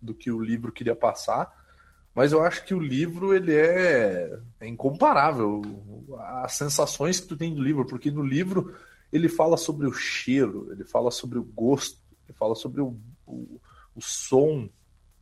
do 0.00 0.12
que 0.12 0.30
o 0.30 0.40
livro 0.40 0.72
queria 0.72 0.94
passar, 0.94 1.50
mas 2.14 2.32
eu 2.32 2.42
acho 2.42 2.64
que 2.64 2.74
o 2.74 2.80
livro 2.80 3.34
ele 3.34 3.54
é, 3.54 4.38
é 4.60 4.68
incomparável 4.68 5.62
as 6.42 6.54
sensações 6.54 7.20
que 7.20 7.28
tu 7.28 7.36
tem 7.36 7.54
do 7.54 7.62
livro, 7.62 7.86
porque 7.86 8.10
no 8.10 8.22
livro 8.22 8.74
ele 9.12 9.28
fala 9.28 9.56
sobre 9.56 9.86
o 9.86 9.92
cheiro, 9.92 10.68
ele 10.72 10.84
fala 10.84 11.10
sobre 11.10 11.38
o 11.38 11.42
gosto, 11.42 11.98
ele 12.28 12.36
fala 12.36 12.54
sobre 12.54 12.80
o, 12.80 12.96
o, 13.26 13.60
o 13.94 14.00
som, 14.00 14.68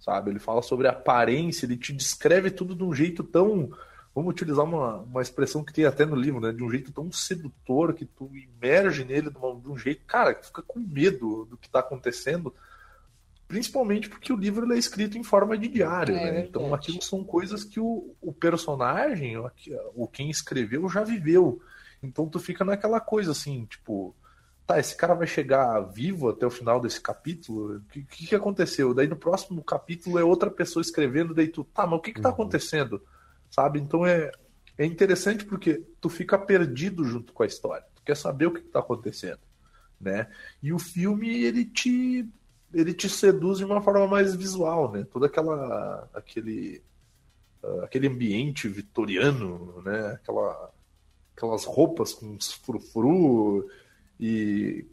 sabe? 0.00 0.30
Ele 0.30 0.38
fala 0.38 0.62
sobre 0.62 0.88
a 0.88 0.90
aparência, 0.90 1.66
ele 1.66 1.76
te 1.76 1.92
descreve 1.92 2.50
tudo 2.50 2.74
de 2.74 2.82
um 2.82 2.92
jeito 2.92 3.22
tão 3.22 3.70
vamos 4.14 4.30
utilizar 4.30 4.64
uma, 4.64 4.98
uma 4.98 5.22
expressão 5.22 5.64
que 5.64 5.72
tem 5.72 5.84
até 5.84 6.04
no 6.04 6.16
livro, 6.16 6.40
né? 6.40 6.52
De 6.52 6.62
um 6.62 6.70
jeito 6.70 6.92
tão 6.92 7.10
sedutor 7.12 7.94
que 7.94 8.04
tu 8.04 8.30
emerge 8.34 9.04
nele 9.04 9.30
de, 9.30 9.36
uma, 9.36 9.54
de 9.58 9.68
um 9.68 9.78
jeito, 9.78 10.04
cara, 10.06 10.34
que 10.34 10.42
tu 10.42 10.46
fica 10.48 10.62
com 10.62 10.80
medo 10.80 11.46
do 11.46 11.56
que 11.56 11.66
está 11.66 11.80
acontecendo, 11.80 12.54
principalmente 13.46 14.08
porque 14.08 14.32
o 14.32 14.36
livro 14.36 14.70
é 14.72 14.78
escrito 14.78 15.16
em 15.16 15.24
forma 15.24 15.56
de 15.56 15.68
diário, 15.68 16.14
é, 16.14 16.32
né? 16.32 16.40
Então 16.40 16.74
aquilo 16.74 17.02
são 17.02 17.22
coisas 17.24 17.64
que 17.64 17.80
o, 17.80 18.14
o 18.20 18.32
personagem, 18.32 19.36
o, 19.36 19.50
o 19.94 20.08
quem 20.08 20.30
escreveu 20.30 20.88
já 20.88 21.02
viveu. 21.02 21.60
Então 22.02 22.28
tu 22.28 22.38
fica 22.38 22.64
naquela 22.64 23.00
coisa 23.00 23.32
assim, 23.32 23.64
tipo, 23.66 24.14
tá, 24.66 24.78
esse 24.78 24.96
cara 24.96 25.14
vai 25.14 25.26
chegar 25.26 25.80
vivo 25.80 26.28
até 26.28 26.46
o 26.46 26.50
final 26.50 26.80
desse 26.80 27.00
capítulo? 27.00 27.76
O 27.76 27.80
que, 27.92 28.02
que, 28.02 28.26
que, 28.28 28.34
aconteceu? 28.34 28.94
Daí 28.94 29.06
no 29.06 29.16
próximo 29.16 29.62
capítulo 29.62 30.18
é 30.18 30.24
outra 30.24 30.50
pessoa 30.50 30.80
escrevendo, 30.80 31.34
daí 31.34 31.48
tu, 31.48 31.64
tá, 31.64 31.86
mas 31.86 31.98
o 31.98 32.02
que 32.02 32.12
que 32.12 32.20
tá 32.20 32.30
uhum. 32.30 32.36
Sabe? 33.50 33.80
Então 33.80 34.06
é, 34.06 34.30
é 34.78 34.86
interessante 34.86 35.44
porque 35.44 35.84
tu 36.00 36.08
fica 36.08 36.38
perdido 36.38 37.04
junto 37.04 37.32
com 37.32 37.42
a 37.42 37.46
história. 37.46 37.84
Tu 37.94 38.02
quer 38.02 38.16
saber 38.16 38.46
o 38.46 38.52
que 38.52 38.60
está 38.60 38.78
acontecendo, 38.78 39.40
né? 40.00 40.28
E 40.62 40.72
o 40.72 40.78
filme 40.78 41.44
ele 41.44 41.64
te 41.64 42.26
ele 42.72 42.94
te 42.94 43.08
seduz 43.08 43.58
de 43.58 43.64
uma 43.64 43.82
forma 43.82 44.06
mais 44.06 44.34
visual, 44.34 44.92
né? 44.92 45.04
Todo 45.12 45.26
aquela 45.26 46.08
aquele 46.14 46.82
uh, 47.62 47.82
aquele 47.82 48.06
ambiente 48.06 48.68
vitoriano, 48.68 49.82
né? 49.82 50.12
Aquela 50.12 50.72
aquelas 51.36 51.64
roupas 51.64 52.14
com 52.14 52.26
uns 52.26 52.52
frufru 52.52 53.68
e 54.18 54.86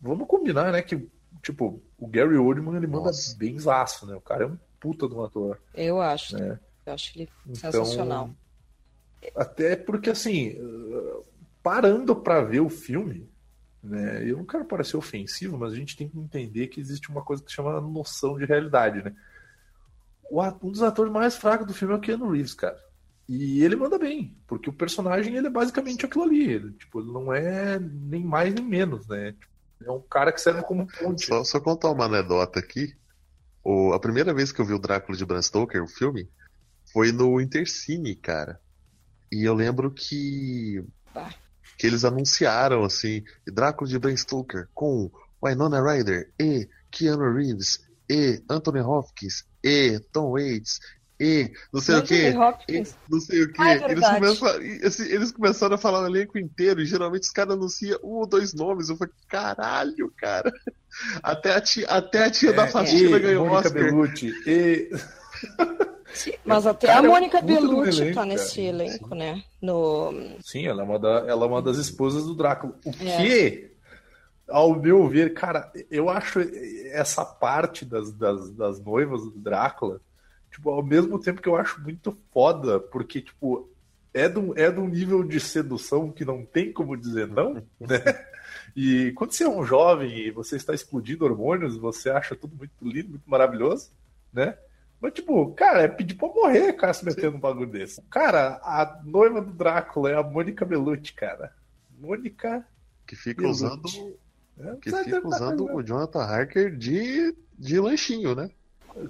vamos 0.00 0.28
combinar, 0.28 0.72
né? 0.72 0.80
Que 0.80 1.08
tipo 1.42 1.82
o 1.98 2.06
Gary 2.06 2.36
Oldman 2.36 2.76
ele 2.76 2.86
manda 2.86 3.06
Nossa. 3.06 3.36
bem 3.36 3.58
zaço, 3.58 4.06
né? 4.06 4.14
O 4.14 4.20
cara 4.20 4.44
é 4.44 4.46
um 4.46 4.58
puta 4.78 5.08
de 5.08 5.14
um 5.14 5.24
ator. 5.24 5.60
Eu 5.74 6.00
acho. 6.00 6.36
Né? 6.38 6.58
Eu 6.88 6.94
acho 6.94 7.12
ele 7.16 7.28
então, 7.46 7.54
sensacional. 7.72 8.30
Até 9.36 9.76
porque, 9.76 10.10
assim, 10.10 10.56
parando 11.62 12.16
para 12.16 12.42
ver 12.42 12.60
o 12.60 12.70
filme, 12.70 13.28
né? 13.82 14.28
Eu 14.28 14.38
não 14.38 14.44
quero 14.44 14.64
parecer 14.64 14.96
ofensivo, 14.96 15.58
mas 15.58 15.72
a 15.72 15.76
gente 15.76 15.96
tem 15.96 16.08
que 16.08 16.18
entender 16.18 16.68
que 16.68 16.80
existe 16.80 17.10
uma 17.10 17.22
coisa 17.22 17.42
que 17.42 17.50
se 17.50 17.56
chama 17.56 17.80
noção 17.80 18.38
de 18.38 18.44
realidade, 18.44 19.02
né? 19.02 19.14
Um 20.30 20.70
dos 20.70 20.82
atores 20.82 21.12
mais 21.12 21.36
fracos 21.36 21.66
do 21.66 21.74
filme 21.74 21.94
é 21.94 21.96
o 21.96 22.00
Keanu 22.00 22.30
Reeves, 22.30 22.54
cara. 22.54 22.78
E 23.28 23.62
ele 23.62 23.76
manda 23.76 23.98
bem, 23.98 24.36
porque 24.46 24.70
o 24.70 24.72
personagem 24.72 25.36
ele 25.36 25.46
é 25.46 25.50
basicamente 25.50 26.06
aquilo 26.06 26.24
ali. 26.24 26.50
Ele, 26.50 26.72
tipo, 26.72 27.00
ele 27.00 27.12
não 27.12 27.32
é 27.32 27.78
nem 27.78 28.24
mais 28.24 28.54
nem 28.54 28.64
menos, 28.64 29.06
né? 29.06 29.34
É 29.84 29.90
um 29.90 30.00
cara 30.00 30.32
que 30.32 30.40
serve 30.40 30.62
como 30.62 30.86
ponte. 30.86 31.26
Só, 31.26 31.44
só 31.44 31.60
contar 31.60 31.90
uma 31.90 32.06
anedota 32.06 32.58
aqui. 32.58 32.94
O, 33.62 33.92
a 33.92 34.00
primeira 34.00 34.32
vez 34.32 34.50
que 34.50 34.60
eu 34.60 34.64
vi 34.64 34.72
o 34.72 34.78
Drácula 34.78 35.16
de 35.16 35.26
Bram 35.26 35.42
Stoker, 35.42 35.82
o 35.82 35.88
filme, 35.88 36.28
foi 36.92 37.12
no 37.12 37.40
Intercine, 37.40 38.14
cara. 38.14 38.60
E 39.30 39.44
eu 39.44 39.54
lembro 39.54 39.90
que. 39.90 40.82
Bah. 41.14 41.32
Que 41.76 41.86
eles 41.86 42.04
anunciaram, 42.04 42.82
assim, 42.82 43.22
Drácula 43.46 43.88
de 43.88 43.98
Ben 43.98 44.16
Stoker 44.16 44.68
com 44.74 45.10
Winona 45.42 45.80
Ryder 45.80 46.32
e 46.40 46.68
Keanu 46.90 47.32
Reeves 47.32 47.80
e 48.10 48.42
Anthony 48.50 48.80
Hopkins 48.80 49.44
e 49.62 50.00
Tom 50.12 50.32
Waits 50.32 50.80
e 51.20 51.50
não 51.72 51.80
sei 51.80 51.96
Anthony 51.96 52.36
o 52.36 52.56
que, 52.58 52.86
não 53.10 53.20
sei 53.20 53.42
o 53.42 53.52
que. 53.52 53.60
Ah, 53.60 53.74
é 53.74 53.90
eles, 53.90 54.08
começaram, 54.08 54.64
assim, 54.84 55.02
eles 55.04 55.32
começaram 55.32 55.74
a 55.74 55.78
falar 55.78 56.02
o 56.02 56.06
elenco 56.06 56.38
inteiro 56.38 56.80
e 56.80 56.86
geralmente 56.86 57.24
os 57.24 57.30
caras 57.30 57.54
anunciam 57.54 57.98
um 58.04 58.18
ou 58.18 58.26
dois 58.26 58.54
nomes. 58.54 58.88
Eu 58.88 58.96
falei, 58.96 59.12
caralho, 59.28 60.12
cara. 60.16 60.52
Até 61.22 61.54
a 61.54 61.60
tia, 61.60 61.86
até 61.86 62.24
a 62.24 62.30
tia 62.30 62.50
é, 62.50 62.52
da 62.52 62.66
faxina 62.66 63.18
ganhou 63.18 63.46
Mônica 63.46 63.68
Oscar. 63.68 63.84
Bellucci, 63.84 64.32
e... 64.46 64.90
Mas 66.44 66.66
até 66.66 66.86
cara, 66.86 67.00
a 67.00 67.02
Mônica 67.02 67.40
Bellucci 67.40 68.00
elenco, 68.00 68.14
tá 68.14 68.24
nesse 68.24 68.56
cara. 68.56 68.68
elenco, 68.68 69.14
né? 69.14 69.42
No... 69.60 70.12
Sim, 70.40 70.66
ela 70.66 70.82
é, 70.82 70.84
uma 70.84 70.98
da, 70.98 71.24
ela 71.26 71.44
é 71.44 71.48
uma 71.48 71.62
das 71.62 71.76
esposas 71.76 72.24
do 72.24 72.34
Drácula. 72.34 72.74
O 72.84 72.90
é. 73.04 73.16
que, 73.16 73.70
ao 74.48 74.74
meu 74.74 75.06
ver, 75.08 75.34
cara, 75.34 75.70
eu 75.90 76.08
acho 76.08 76.40
essa 76.92 77.24
parte 77.24 77.84
das, 77.84 78.12
das, 78.12 78.50
das 78.50 78.80
noivas 78.80 79.22
do 79.22 79.30
Drácula, 79.30 80.00
tipo, 80.50 80.70
ao 80.70 80.82
mesmo 80.82 81.18
tempo 81.18 81.42
que 81.42 81.48
eu 81.48 81.56
acho 81.56 81.80
muito 81.80 82.16
foda, 82.32 82.80
porque, 82.80 83.20
tipo, 83.20 83.68
é 84.12 84.28
de, 84.28 84.38
um, 84.38 84.54
é 84.56 84.70
de 84.70 84.80
um 84.80 84.88
nível 84.88 85.22
de 85.22 85.38
sedução 85.38 86.10
que 86.10 86.24
não 86.24 86.44
tem 86.44 86.72
como 86.72 86.96
dizer 86.96 87.28
não, 87.28 87.62
né? 87.78 88.26
E 88.74 89.12
quando 89.12 89.32
você 89.32 89.44
é 89.44 89.48
um 89.48 89.64
jovem 89.64 90.18
e 90.18 90.30
você 90.30 90.56
está 90.56 90.74
explodindo 90.74 91.24
hormônios, 91.24 91.76
você 91.76 92.10
acha 92.10 92.34
tudo 92.34 92.56
muito 92.56 92.72
lindo, 92.82 93.10
muito 93.10 93.28
maravilhoso, 93.28 93.90
né? 94.32 94.56
Mas, 95.00 95.12
tipo, 95.12 95.52
cara, 95.52 95.82
é 95.82 95.88
pedir 95.88 96.14
pra 96.14 96.28
morrer, 96.28 96.72
cara, 96.72 96.92
se 96.92 97.04
metendo 97.04 97.32
num 97.32 97.40
bagulho 97.40 97.70
desse. 97.70 98.02
Cara, 98.10 98.60
a 98.62 99.00
noiva 99.04 99.40
do 99.40 99.52
Drácula 99.52 100.10
é 100.10 100.14
a 100.14 100.22
Mônica 100.22 100.64
Bellucci, 100.64 101.12
cara. 101.12 101.52
Mônica. 101.98 102.66
Que 103.06 103.14
fica 103.14 103.42
Bellucci. 103.42 103.64
usando. 103.64 104.18
É, 104.58 104.74
que 104.76 104.90
fica 104.90 105.26
usando 105.26 105.72
o 105.72 105.82
Jonathan 105.82 106.22
Harker 106.22 106.76
de, 106.76 107.32
de 107.56 107.78
lanchinho, 107.78 108.34
né? 108.34 108.50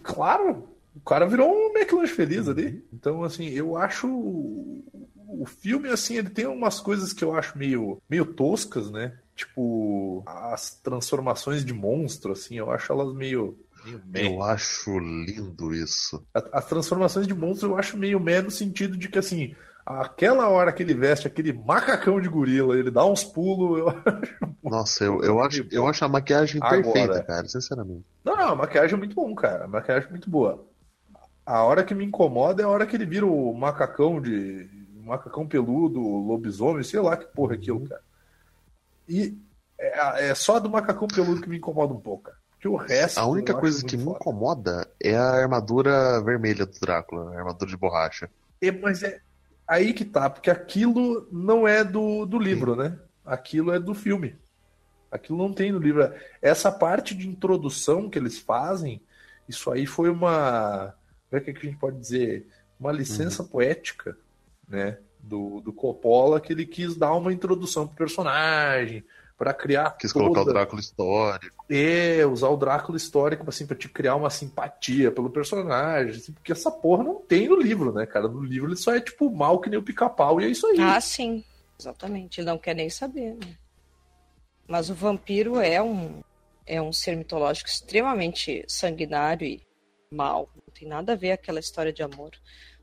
Claro! 0.03 0.69
O 0.95 1.01
cara 1.01 1.27
virou 1.27 1.51
um 1.51 1.73
McLanche 1.77 2.13
feliz 2.13 2.49
ali. 2.49 2.67
Uhum. 2.67 2.83
Então, 2.93 3.23
assim, 3.23 3.49
eu 3.49 3.77
acho. 3.77 4.07
O 4.07 5.45
filme, 5.47 5.89
assim, 5.89 6.17
ele 6.17 6.31
tem 6.31 6.47
umas 6.47 6.81
coisas 6.81 7.13
que 7.13 7.23
eu 7.23 7.35
acho 7.35 7.57
meio, 7.57 8.03
meio 8.09 8.27
toscas, 8.27 8.91
né? 8.91 9.17
Tipo, 9.37 10.23
as 10.27 10.75
transformações 10.83 11.65
de 11.65 11.73
monstro, 11.73 12.33
assim, 12.33 12.57
eu 12.59 12.71
acho 12.71 12.93
elas 12.93 13.15
meio 13.15 13.57
eu 14.15 14.43
acho 14.43 14.99
lindo 14.99 15.75
isso. 15.75 16.25
As 16.53 16.67
transformações 16.67 17.27
de 17.27 17.35
monstro 17.35 17.71
eu 17.71 17.79
acho 17.79 17.97
meio 17.97 18.21
meh 18.21 18.43
no 18.43 18.51
sentido 18.51 18.97
de 18.97 19.09
que, 19.09 19.19
assim, 19.19 19.55
aquela 19.85 20.49
hora 20.49 20.73
que 20.73 20.83
ele 20.83 20.93
veste 20.93 21.27
aquele 21.27 21.53
macacão 21.53 22.21
de 22.21 22.29
gorila, 22.29 22.79
ele 22.79 22.91
dá 22.91 23.05
uns 23.07 23.25
pulos, 23.25 23.79
eu 23.79 23.89
acho. 24.05 24.39
Nossa, 24.63 25.05
eu, 25.05 25.23
eu, 25.23 25.41
acho, 25.41 25.67
eu 25.71 25.87
acho 25.87 26.05
a 26.05 26.09
maquiagem 26.09 26.61
Agora, 26.63 26.83
perfeita, 26.83 27.23
cara, 27.23 27.49
sinceramente. 27.49 28.05
Não, 28.25 28.37
não, 28.37 28.49
a 28.51 28.57
maquiagem 28.57 28.95
é 28.95 28.99
muito 28.99 29.15
bom, 29.15 29.35
cara. 29.35 29.65
A 29.65 29.69
maquiagem 29.69 30.09
é 30.09 30.11
muito 30.11 30.29
boa. 30.29 30.67
A 31.47 31.63
hora 31.63 31.83
que 31.83 31.95
me 31.95 32.05
incomoda 32.05 32.63
é 32.63 32.65
a 32.67 32.69
hora 32.69 32.87
que 32.87 32.95
ele 32.95 33.07
vira 33.07 33.25
o 33.25 33.55
macacão 33.55 34.21
de. 34.21 34.69
macacão 35.03 35.47
peludo, 35.47 36.01
lobisomem, 36.01 36.83
sei 36.83 37.01
lá 37.01 37.17
que 37.17 37.25
porra 37.27 37.55
é 37.55 37.57
aquilo, 37.57 37.79
uhum. 37.79 37.87
cara. 37.87 38.03
E 39.09 39.39
é, 39.79 40.29
é 40.29 40.35
só 40.35 40.61
do 40.61 40.69
macacão 40.69 41.09
peludo 41.09 41.41
que 41.41 41.49
me 41.49 41.57
incomoda 41.57 41.95
um 41.95 42.01
pouco, 42.01 42.25
cara. 42.25 42.38
Que 42.61 42.69
o 42.69 42.77
resto. 42.77 43.19
A 43.19 43.27
única 43.27 43.55
coisa 43.55 43.85
que 43.85 43.97
me 43.97 44.05
incomoda 44.05 44.89
é 45.01 45.17
a 45.17 45.31
armadura 45.31 46.21
vermelha 46.23 46.67
do 46.67 46.79
Drácula, 46.81 47.33
a 47.33 47.39
armadura 47.39 47.71
de 47.71 47.77
borracha. 47.77 48.29
É, 48.61 48.73
mas 48.73 49.03
é 49.03 49.21
aí 49.67 49.93
que 49.93 50.05
tá, 50.05 50.29
porque 50.29 50.51
aquilo 50.51 51.29
não 51.31 51.69
é 51.69 51.85
do, 51.85 52.27
do 52.27 52.39
livro, 52.39 52.75
né? 52.75 52.99
aquilo 53.29 53.73
é 53.73 53.79
do 53.79 53.95
filme. 53.95 54.35
Aquilo 55.11 55.39
não 55.39 55.53
tem 55.53 55.71
no 55.71 55.79
livro. 55.79 56.13
Essa 56.41 56.73
parte 56.73 57.15
de 57.15 57.29
introdução 57.29 58.09
que 58.09 58.19
eles 58.19 58.39
fazem, 58.39 59.01
isso 59.49 59.71
aí 59.71 59.87
foi 59.87 60.11
uma. 60.11 60.95
Como 61.29 61.41
é 61.41 61.45
que 61.45 61.51
a 61.51 61.55
gente 61.71 61.79
pode 61.79 61.99
dizer? 61.99 62.47
Uma 62.81 62.93
licença 62.93 63.43
uhum. 63.43 63.49
poética, 63.49 64.17
né? 64.67 64.99
Do, 65.21 65.61
do 65.61 65.73
Coppola, 65.73 66.41
que 66.41 66.53
ele 66.53 66.65
quis 66.65 66.97
dar 66.97 67.15
uma 67.15 67.33
introdução 67.33 67.87
pro 67.87 67.97
personagem, 67.97 69.05
para 69.39 69.55
criar. 69.55 69.93
Quis 69.93 70.13
toda... 70.13 70.25
colocar 70.25 70.43
o 70.43 70.53
Drácula 70.53 70.81
histórico. 70.81 71.65
É, 71.71 72.27
usar 72.27 72.49
o 72.49 72.57
Drácula 72.57 72.97
histórico 72.97 73.49
assim, 73.49 73.67
para 73.67 73.77
te 73.77 73.89
criar 73.89 74.17
uma 74.17 74.29
simpatia 74.29 75.13
pelo 75.13 75.31
personagem. 75.31 76.17
Assim, 76.17 76.33
porque 76.33 76.51
essa 76.51 76.71
porra 76.71 77.05
não 77.05 77.15
tem 77.15 77.49
no 77.49 77.57
livro, 77.57 77.93
né, 77.93 78.05
cara? 78.05 78.27
No 78.27 78.43
livro 78.43 78.69
ele 78.69 78.77
só 78.77 78.95
é 78.95 79.01
tipo 79.01 79.31
mal 79.31 79.61
que 79.61 79.71
nem 79.71 79.79
o 79.79 79.83
pica-pau 79.83 80.41
e 80.41 80.45
é 80.45 80.49
isso 80.49 80.67
aí. 80.67 80.81
Ah, 80.81 81.01
sim. 81.01 81.45
Exatamente. 81.81 82.41
Ele 82.41 82.49
não 82.49 82.59
quer 82.59 82.75
nem 82.75 82.91
saber, 82.91 83.35
né? 83.35 83.57
Mas 84.67 84.91
o 84.91 84.95
vampiro 84.95 85.61
é 85.61 85.81
um, 85.81 86.21
é 86.67 86.83
um 86.83 86.93
ser 86.93 87.17
mitológico 87.17 87.71
extremamente 87.71 88.65
sanguinário 88.67 89.47
e 89.47 89.63
mal. 90.13 90.51
Não 90.55 90.75
tem 90.75 90.89
nada 90.89 91.13
a 91.13 91.17
ver 91.17 91.31
aquela 91.31 91.61
história 91.61 91.93
de 91.93 92.03
amor 92.03 92.33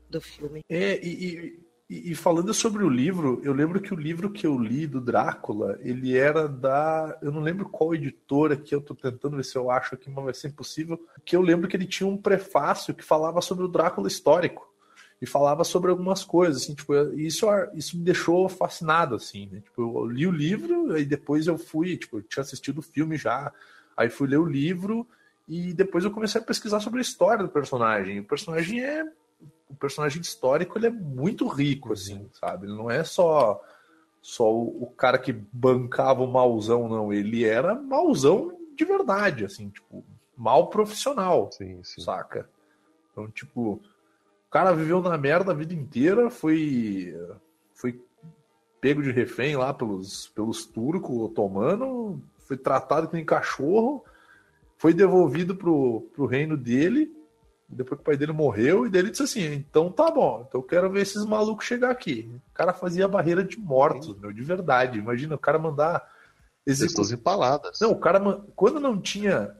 do 0.08 0.20
filme. 0.20 0.62
É, 0.68 0.98
e, 1.04 1.08
e, 1.08 1.60
e, 1.88 2.16
falando 2.16 2.52
sobre 2.52 2.82
o 2.82 2.88
livro, 2.88 3.40
eu 3.44 3.52
lembro 3.52 3.80
que 3.80 3.94
o 3.94 3.96
livro 3.96 4.28
que 4.30 4.44
eu 4.44 4.58
li 4.58 4.88
do 4.88 5.00
Drácula, 5.00 5.78
ele 5.80 6.16
era 6.16 6.48
da. 6.48 7.16
Eu 7.22 7.30
não 7.30 7.40
lembro 7.40 7.68
qual 7.68 7.94
editora 7.94 8.56
que 8.56 8.74
eu 8.74 8.80
tô 8.80 8.92
tentando 8.92 9.36
ver 9.36 9.44
se 9.44 9.56
eu 9.56 9.70
acho 9.70 9.94
aqui, 9.94 10.10
mas 10.10 10.24
vai 10.24 10.34
ser 10.34 10.48
impossível. 10.48 11.00
Que 11.24 11.36
eu 11.36 11.40
lembro 11.40 11.68
que 11.68 11.76
ele 11.76 11.86
tinha 11.86 12.08
um 12.08 12.16
prefácio 12.16 12.92
que 12.92 13.04
falava 13.04 13.40
sobre 13.40 13.64
o 13.64 13.68
Drácula 13.68 14.08
histórico. 14.08 14.68
E 15.22 15.26
falava 15.26 15.62
sobre 15.64 15.90
algumas 15.90 16.24
coisas, 16.24 16.62
assim, 16.62 16.74
tipo, 16.74 16.92
isso, 17.12 17.46
isso 17.72 17.96
me 17.96 18.04
deixou 18.04 18.48
fascinado, 18.50 19.14
assim, 19.14 19.48
né? 19.50 19.60
Tipo, 19.60 19.82
eu 19.82 20.06
li 20.06 20.26
o 20.26 20.30
livro, 20.30 20.98
e 20.98 21.06
depois 21.06 21.46
eu 21.46 21.56
fui, 21.56 21.96
tipo, 21.96 22.18
eu 22.18 22.22
tinha 22.22 22.42
assistido 22.42 22.78
o 22.78 22.82
filme 22.82 23.16
já, 23.16 23.50
aí 23.96 24.10
fui 24.10 24.28
ler 24.28 24.36
o 24.36 24.44
livro, 24.44 25.08
e 25.48 25.72
depois 25.72 26.04
eu 26.04 26.10
comecei 26.10 26.38
a 26.38 26.44
pesquisar 26.44 26.80
sobre 26.80 26.98
a 26.98 27.02
história 27.02 27.44
do 27.44 27.48
personagem. 27.48 28.20
O 28.20 28.24
personagem 28.24 28.82
é 28.84 29.04
o 29.68 29.74
personagem 29.74 30.20
histórico 30.20 30.78
ele 30.78 30.86
é 30.86 30.90
muito 30.90 31.46
rico, 31.46 31.92
assim, 31.92 32.28
sabe? 32.32 32.66
Ele 32.66 32.76
não 32.76 32.90
é 32.90 33.04
só 33.04 33.60
só 34.22 34.52
o, 34.52 34.92
cara 34.96 35.18
que 35.18 35.32
bancava 35.32 36.22
o 36.22 36.26
mauzão, 36.26 36.88
não. 36.88 37.12
Ele 37.12 37.44
era 37.44 37.74
mauzão 37.76 38.58
de 38.74 38.84
verdade, 38.84 39.44
assim, 39.44 39.68
tipo, 39.68 40.04
mal 40.36 40.68
profissional, 40.68 41.48
sim, 41.52 41.80
sim. 41.84 42.00
saca? 42.00 42.48
Então, 43.12 43.30
tipo, 43.30 43.74
o 43.74 44.50
cara 44.50 44.72
viveu 44.74 45.00
na 45.00 45.16
merda 45.16 45.52
a 45.52 45.54
vida 45.54 45.72
inteira, 45.72 46.28
foi 46.28 47.16
foi 47.72 48.00
pego 48.80 49.02
de 49.02 49.12
refém 49.12 49.56
lá 49.56 49.72
pelos, 49.72 50.28
pelos 50.28 50.66
turcos 50.66 51.16
otomanos, 51.18 52.18
foi 52.38 52.56
tratado 52.56 53.08
como 53.08 53.24
cachorro, 53.24 54.04
foi 54.76 54.92
devolvido 54.92 55.54
pro, 55.54 56.02
pro 56.14 56.26
reino 56.26 56.56
dele 56.56 57.15
depois 57.68 57.98
que 57.98 58.02
o 58.02 58.04
pai 58.04 58.16
dele 58.16 58.32
morreu, 58.32 58.86
e 58.86 58.90
dele 58.90 59.10
disse 59.10 59.22
assim: 59.22 59.54
então 59.54 59.90
tá 59.90 60.10
bom, 60.10 60.44
então 60.46 60.60
eu 60.60 60.66
quero 60.66 60.90
ver 60.90 61.02
esses 61.02 61.24
malucos 61.24 61.66
chegar 61.66 61.90
aqui. 61.90 62.30
O 62.50 62.54
cara 62.54 62.72
fazia 62.72 63.08
barreira 63.08 63.42
de 63.42 63.58
mortos, 63.58 64.18
meu, 64.18 64.32
de 64.32 64.42
verdade. 64.42 64.98
Imagina 64.98 65.34
o 65.34 65.38
cara 65.38 65.58
mandar. 65.58 66.14
Pessoas 66.64 67.12
empaladas. 67.12 67.78
Não, 67.80 67.92
o 67.92 67.98
cara, 67.98 68.20
quando 68.54 68.80
não 68.80 69.00
tinha. 69.00 69.56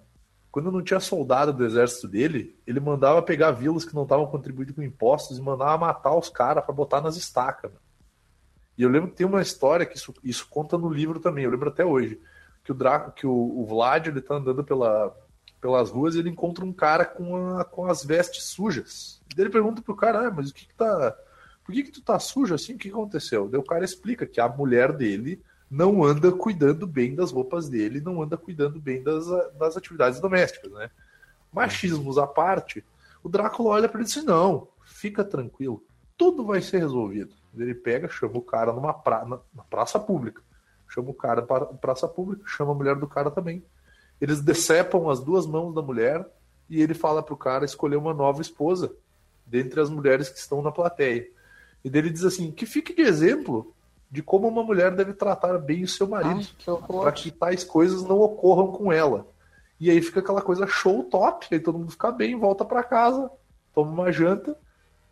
Quando 0.51 0.73
não 0.73 0.83
tinha 0.83 0.99
soldado 0.99 1.53
do 1.53 1.67
exército 1.67 2.09
dele, 2.09 2.59
ele 2.67 2.81
mandava 2.81 3.21
pegar 3.21 3.51
vilas 3.51 3.85
que 3.85 3.95
não 3.95 4.05
estavam 4.05 4.27
contribuindo 4.27 4.73
com 4.73 4.83
impostos 4.83 5.37
e 5.37 5.43
mandava 5.43 5.77
matar 5.77 6.17
os 6.17 6.31
caras 6.31 6.65
para 6.65 6.75
botar 6.75 7.03
nas 7.03 7.15
estacas. 7.17 7.71
Mano. 7.71 7.85
E 8.79 8.83
eu 8.83 8.89
lembro 8.89 9.11
que 9.11 9.17
tem 9.17 9.27
uma 9.27 9.43
história 9.43 9.87
que 9.87 9.97
isso, 9.97 10.15
isso 10.25 10.47
conta 10.49 10.77
no 10.77 10.89
livro 10.89 11.21
também, 11.21 11.45
eu 11.45 11.51
lembro 11.51 11.69
até 11.69 11.85
hoje. 11.85 12.21
Que 12.65 12.73
o, 12.73 12.75
Dra 12.75 13.11
que 13.11 13.27
o, 13.27 13.33
o 13.33 13.67
Vlad 13.67 14.09
ele 14.09 14.21
tá 14.21 14.35
andando 14.35 14.65
pela, 14.65 15.15
pelas 15.61 15.91
ruas 15.91 16.15
e 16.15 16.19
ele 16.19 16.31
encontra 16.31 16.65
um 16.65 16.73
cara 16.73 17.05
com, 17.05 17.57
a, 17.59 17.65
com 17.65 17.87
as 17.87 18.05
vestes 18.05 18.45
sujas. 18.45 19.21
E 19.37 19.41
ele 19.41 19.51
pergunta 19.51 19.83
pro 19.83 19.97
cara, 19.97 20.29
ah, 20.29 20.31
mas 20.31 20.51
o 20.51 20.55
que, 20.55 20.67
que 20.67 20.75
tá. 20.75 21.17
Por 21.65 21.75
que, 21.75 21.83
que 21.83 21.91
tu 21.91 22.01
tá 22.01 22.19
sujo 22.19 22.55
assim? 22.55 22.75
O 22.75 22.79
que 22.79 22.89
aconteceu? 22.89 23.49
Daí 23.49 23.59
o 23.59 23.65
cara 23.65 23.85
explica 23.85 24.27
que 24.27 24.41
a 24.41 24.49
mulher 24.49 24.93
dele 24.93 25.43
não 25.71 26.05
anda 26.05 26.31
cuidando 26.31 26.87
bem 26.87 27.15
das 27.15 27.33
roupas 27.33 27.69
dele, 27.69 28.01
não 28.01 28.23
anda 28.23 28.37
cuidando 28.37 28.81
bem 28.81 29.03
das, 29.03 29.27
das 29.59 29.77
atividades 29.77 30.21
domésticas, 30.21 30.71
né? 30.73 30.91
Machismos 31.53 32.19
à 32.19 32.27
parte, 32.27 32.85
o 33.23 33.29
Drácula 33.29 33.71
olha 33.71 33.89
para 33.89 34.01
ele 34.01 34.09
e 34.09 34.13
diz: 34.13 34.25
Não, 34.25 34.69
fica 34.85 35.25
tranquilo, 35.25 35.83
tudo 36.17 36.45
vai 36.45 36.61
ser 36.61 36.79
resolvido. 36.79 37.35
Ele 37.57 37.75
pega, 37.75 38.09
chama 38.09 38.37
o 38.37 38.43
cara 38.43 38.73
numa 38.73 38.93
pra, 38.93 39.25
na 39.25 39.65
praça 39.69 39.99
pública, 39.99 40.43
chama 40.89 41.11
o 41.11 41.15
cara 41.15 41.43
para 41.43 41.67
praça 41.67 42.07
pública, 42.07 42.45
chama 42.47 42.73
a 42.73 42.75
mulher 42.75 42.97
do 42.97 43.09
cara 43.09 43.31
também. 43.31 43.65
Eles 44.21 44.41
decepam 44.41 45.11
as 45.11 45.21
duas 45.21 45.47
mãos 45.47 45.75
da 45.75 45.83
mulher 45.83 46.27
e 46.69 46.81
ele 46.81 46.95
fala 46.95 47.23
pro 47.23 47.37
cara 47.37 47.65
escolher 47.65 47.97
uma 47.97 48.15
nova 48.15 48.41
esposa 48.41 48.93
dentre 49.47 49.81
as 49.81 49.89
mulheres 49.89 50.29
que 50.29 50.39
estão 50.39 50.63
na 50.63 50.73
plateia. 50.73 51.29
E 51.85 51.91
dele 51.91 52.11
diz 52.11 52.25
assim: 52.25 52.51
que 52.51 52.67
fique 52.67 52.95
de 52.95 53.03
exemplo 53.03 53.73
de 54.11 54.23
como 54.23 54.49
uma 54.49 54.63
mulher 54.63 54.95
deve 54.95 55.13
tratar 55.13 55.59
bem 55.59 55.83
o 55.83 55.89
seu 55.89 56.07
marido, 56.09 56.47
para 56.87 57.13
que 57.13 57.31
tais 57.31 57.65
coisas 57.65 58.03
não 58.03 58.21
ocorram 58.21 58.69
com 58.69 58.93
ela. 58.93 59.27
E 59.79 59.91
aí 59.91 60.01
fica 60.01 60.21
aquela 60.21 60.41
coisa 60.41 60.67
show 60.67 61.05
top, 61.05 61.47
aí 61.51 61.61
todo 61.61 61.79
mundo 61.79 61.91
fica 61.91 62.11
bem, 62.11 62.39
volta 62.39 62.65
para 62.65 62.83
casa, 62.83 63.31
toma 63.75 63.91
uma 63.91 64.13
janta, 64.13 64.57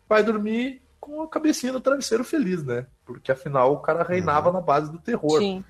vai 0.09 0.23
dormir 0.23 0.81
com 0.99 1.21
a 1.21 1.27
cabecinha 1.27 1.71
no 1.71 1.79
travesseiro 1.79 2.23
feliz, 2.23 2.63
né? 2.63 2.87
Porque 3.05 3.31
afinal 3.31 3.73
o 3.73 3.79
cara 3.79 4.03
reinava 4.03 4.47
uhum. 4.47 4.53
na 4.53 4.61
base 4.61 4.91
do 4.91 4.97
terror. 4.97 5.39
Sim. 5.39 5.63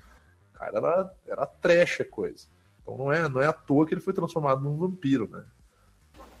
O 0.54 0.58
cara 0.58 0.78
era, 0.78 1.14
era 1.26 1.46
trash 1.46 2.00
a 2.00 2.04
coisa. 2.04 2.46
Então 2.86 2.96
não 2.96 3.12
é, 3.12 3.28
não 3.28 3.40
é 3.40 3.48
à 3.48 3.52
toa 3.52 3.84
que 3.84 3.92
ele 3.92 4.00
foi 4.00 4.12
transformado 4.12 4.62
num 4.62 4.76
vampiro, 4.76 5.28
né? 5.28 5.44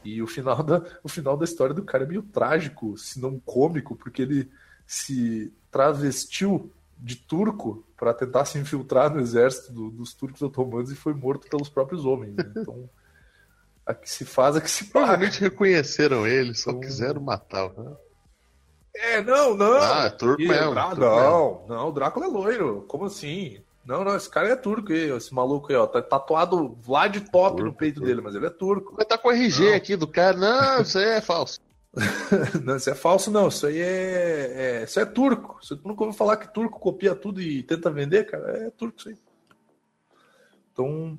E 0.04 0.22
o 0.22 0.26
final 0.28 0.62
da, 0.62 0.80
o 1.02 1.08
final 1.08 1.36
da 1.36 1.44
história 1.44 1.74
do 1.74 1.82
cara 1.82 2.04
é 2.04 2.06
meio 2.06 2.22
trágico, 2.22 2.96
se 2.96 3.20
não 3.20 3.40
cômico, 3.40 3.96
porque 3.96 4.22
ele 4.22 4.48
se 4.86 5.52
travestiu 5.68 6.72
de 6.96 7.16
turco 7.16 7.84
para 7.96 8.14
tentar 8.14 8.44
se 8.44 8.56
infiltrar 8.56 9.12
no 9.12 9.20
exército 9.20 9.72
do, 9.72 9.90
dos 9.90 10.14
turcos 10.14 10.40
otomanos 10.42 10.92
e 10.92 10.94
foi 10.94 11.12
morto 11.12 11.48
pelos 11.48 11.68
próprios 11.68 12.04
homens. 12.04 12.36
Né? 12.36 12.44
Então, 12.56 12.88
a 13.84 13.94
que 13.94 14.08
se 14.08 14.24
faz, 14.24 14.56
a 14.56 14.60
que 14.60 14.70
se 14.70 14.84
paga. 14.84 15.06
Provavelmente 15.06 15.40
reconheceram 15.40 16.26
ele, 16.26 16.54
só 16.54 16.70
então... 16.70 16.80
quiseram 16.80 17.20
matar. 17.20 17.72
Né? 17.76 17.96
É, 18.94 19.22
não, 19.22 19.56
não. 19.56 19.74
Ah, 19.74 20.04
é 20.06 20.10
turco 20.10 20.42
mesmo. 20.42 20.74
Não, 20.74 21.66
não, 21.68 21.88
o 21.88 21.92
Drácula 21.92 22.26
é 22.26 22.28
loiro. 22.28 22.84
Como 22.88 23.04
assim? 23.04 23.62
Não, 23.86 24.02
não, 24.02 24.16
esse 24.16 24.28
cara 24.28 24.48
é 24.48 24.56
turco 24.56 24.92
aí, 24.92 25.10
esse 25.12 25.32
maluco 25.32 25.70
aí, 25.70 25.76
ó. 25.76 25.86
Tá 25.86 26.02
tatuado 26.02 26.74
Vlad 26.82 27.16
Top 27.30 27.56
turco, 27.56 27.62
no 27.62 27.72
peito 27.72 27.96
turco. 27.96 28.08
dele, 28.08 28.20
mas 28.20 28.34
ele 28.34 28.46
é 28.46 28.50
turco. 28.50 28.96
Vai 28.96 29.06
tá 29.06 29.16
com 29.16 29.28
o 29.28 29.32
RG 29.32 29.70
não. 29.70 29.76
aqui 29.76 29.96
do 29.96 30.08
cara. 30.08 30.36
Não, 30.36 30.82
isso 30.82 30.98
aí 30.98 31.04
é 31.04 31.20
falso. 31.20 31.60
não, 32.64 32.76
isso 32.76 32.90
é 32.90 32.94
falso, 32.96 33.30
não. 33.30 33.46
Isso 33.46 33.64
aí 33.64 33.78
é, 33.78 34.80
é, 34.80 34.84
Isso 34.84 34.98
é 34.98 35.04
turco. 35.04 35.58
Você 35.62 35.74
nunca 35.84 36.02
ouviu 36.02 36.18
falar 36.18 36.36
que 36.36 36.52
turco 36.52 36.80
copia 36.80 37.14
tudo 37.14 37.40
e 37.40 37.62
tenta 37.62 37.88
vender, 37.88 38.24
cara? 38.24 38.66
É 38.66 38.70
turco 38.70 38.98
isso 38.98 39.08
aí. 39.08 39.16
Então, 40.72 41.16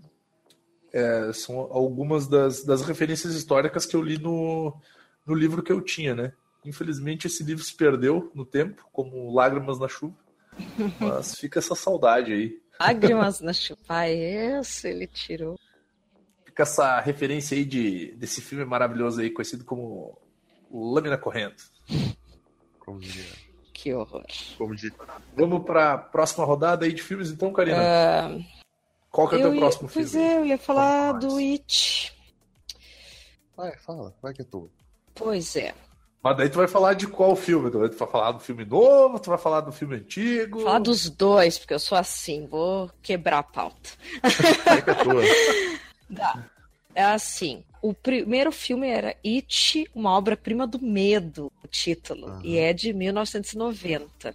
é, 0.91 1.31
são 1.33 1.59
algumas 1.71 2.27
das, 2.27 2.65
das 2.65 2.81
referências 2.81 3.33
históricas 3.33 3.85
que 3.85 3.95
eu 3.95 4.01
li 4.01 4.17
no, 4.17 4.75
no 5.25 5.33
livro 5.33 5.63
que 5.63 5.71
eu 5.71 5.79
tinha, 5.79 6.13
né? 6.13 6.33
Infelizmente, 6.65 7.27
esse 7.27 7.43
livro 7.43 7.63
se 7.63 7.73
perdeu 7.73 8.29
no 8.35 8.45
tempo, 8.45 8.85
como 8.91 9.33
Lágrimas 9.33 9.79
na 9.79 9.87
Chuva. 9.87 10.26
Mas 10.99 11.35
fica 11.35 11.59
essa 11.59 11.75
saudade 11.75 12.33
aí. 12.33 12.61
Lágrimas 12.79 13.41
na 13.41 13.53
chupa, 13.53 14.07
esse 14.07 14.89
ele 14.89 15.07
tirou. 15.07 15.59
Fica 16.45 16.63
essa 16.63 16.99
referência 16.99 17.57
aí 17.57 17.65
de, 17.65 18.13
desse 18.13 18.41
filme 18.41 18.65
maravilhoso 18.65 19.21
aí, 19.21 19.29
conhecido 19.29 19.63
como 19.63 20.17
Lâmina 20.71 21.17
Correndo. 21.17 21.55
Como 22.79 22.99
diria. 22.99 23.25
Que 23.73 23.93
horror. 23.93 24.25
Como 24.57 24.75
diria. 24.75 24.97
Vamos 25.35 25.63
para 25.65 25.93
a 25.93 25.97
próxima 25.97 26.45
rodada 26.45 26.85
aí 26.85 26.93
de 26.93 27.01
filmes, 27.01 27.29
então, 27.31 27.51
Karina? 27.51 27.77
Uh... 27.77 28.57
Qual 29.11 29.27
que 29.27 29.35
é 29.35 29.37
o 29.39 29.41
teu 29.41 29.53
ia... 29.53 29.59
próximo 29.59 29.87
filme? 29.89 30.09
Pois 30.09 30.15
é, 30.15 30.37
eu 30.37 30.45
ia 30.45 30.57
falar 30.57 31.13
do 31.13 31.37
It. 31.37 32.13
Vai, 33.55 33.75
fala, 33.79 34.15
vai 34.21 34.33
que 34.33 34.43
é 34.43 34.45
tu. 34.45 34.69
Pois 35.15 35.55
é. 35.55 35.73
Mas 36.27 36.35
daí 36.35 36.49
tu 36.49 36.57
vai 36.57 36.67
falar 36.67 36.93
de 36.93 37.07
qual 37.07 37.37
filme? 37.37 37.71
Tu 37.71 37.79
vai 37.79 37.89
falar 37.89 38.33
do 38.33 38.41
filme 38.41 38.65
novo, 38.65 39.17
tu 39.17 39.29
vai 39.29 39.39
falar 39.39 39.61
do 39.61 39.71
filme 39.71 39.95
antigo? 39.95 40.59
Falar 40.59 40.79
dos 40.79 41.09
dois, 41.09 41.57
porque 41.57 41.73
eu 41.73 41.79
sou 41.79 41.97
assim, 41.97 42.45
vou 42.45 42.91
quebrar 43.01 43.39
a 43.39 43.43
pauta. 43.43 43.89
É 46.95 47.03
assim, 47.03 47.63
o 47.79 47.93
primeiro 47.93 48.51
filme 48.51 48.87
era 48.87 49.15
It, 49.23 49.87
uma 49.93 50.17
obra-prima 50.17 50.65
do 50.65 50.81
medo, 50.81 51.51
o 51.63 51.67
título, 51.67 52.27
uhum. 52.27 52.41
e 52.43 52.57
é 52.57 52.73
de 52.73 52.91
1990. 52.91 54.33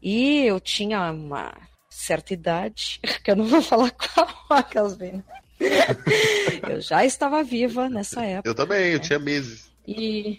E 0.00 0.46
eu 0.46 0.60
tinha 0.60 1.10
uma 1.10 1.52
certa 1.90 2.32
idade, 2.32 3.00
que 3.24 3.32
eu 3.32 3.34
não 3.34 3.46
vou 3.46 3.60
falar 3.60 3.90
qual, 3.90 4.28
aquelas 4.50 4.94
bem. 4.94 5.24
eu 6.70 6.80
já 6.80 7.04
estava 7.04 7.42
viva 7.42 7.88
nessa 7.88 8.24
época. 8.24 8.48
Eu 8.48 8.54
também, 8.54 8.92
eu 8.92 9.00
tinha 9.00 9.18
meses. 9.18 9.72
E 9.84 10.38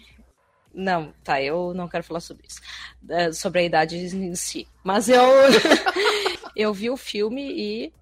não, 0.74 1.12
tá, 1.22 1.40
eu 1.40 1.72
não 1.74 1.88
quero 1.88 2.04
falar 2.04 2.20
sobre 2.20 2.46
isso. 2.48 2.60
É, 3.08 3.32
sobre 3.32 3.60
a 3.60 3.64
idade 3.64 3.96
em 3.96 4.34
si. 4.34 4.66
Mas 4.82 5.08
eu. 5.08 5.22
Eu 6.56 6.72
vi 6.72 6.88
o 6.88 6.96
filme 6.96 7.42
e 7.52 7.92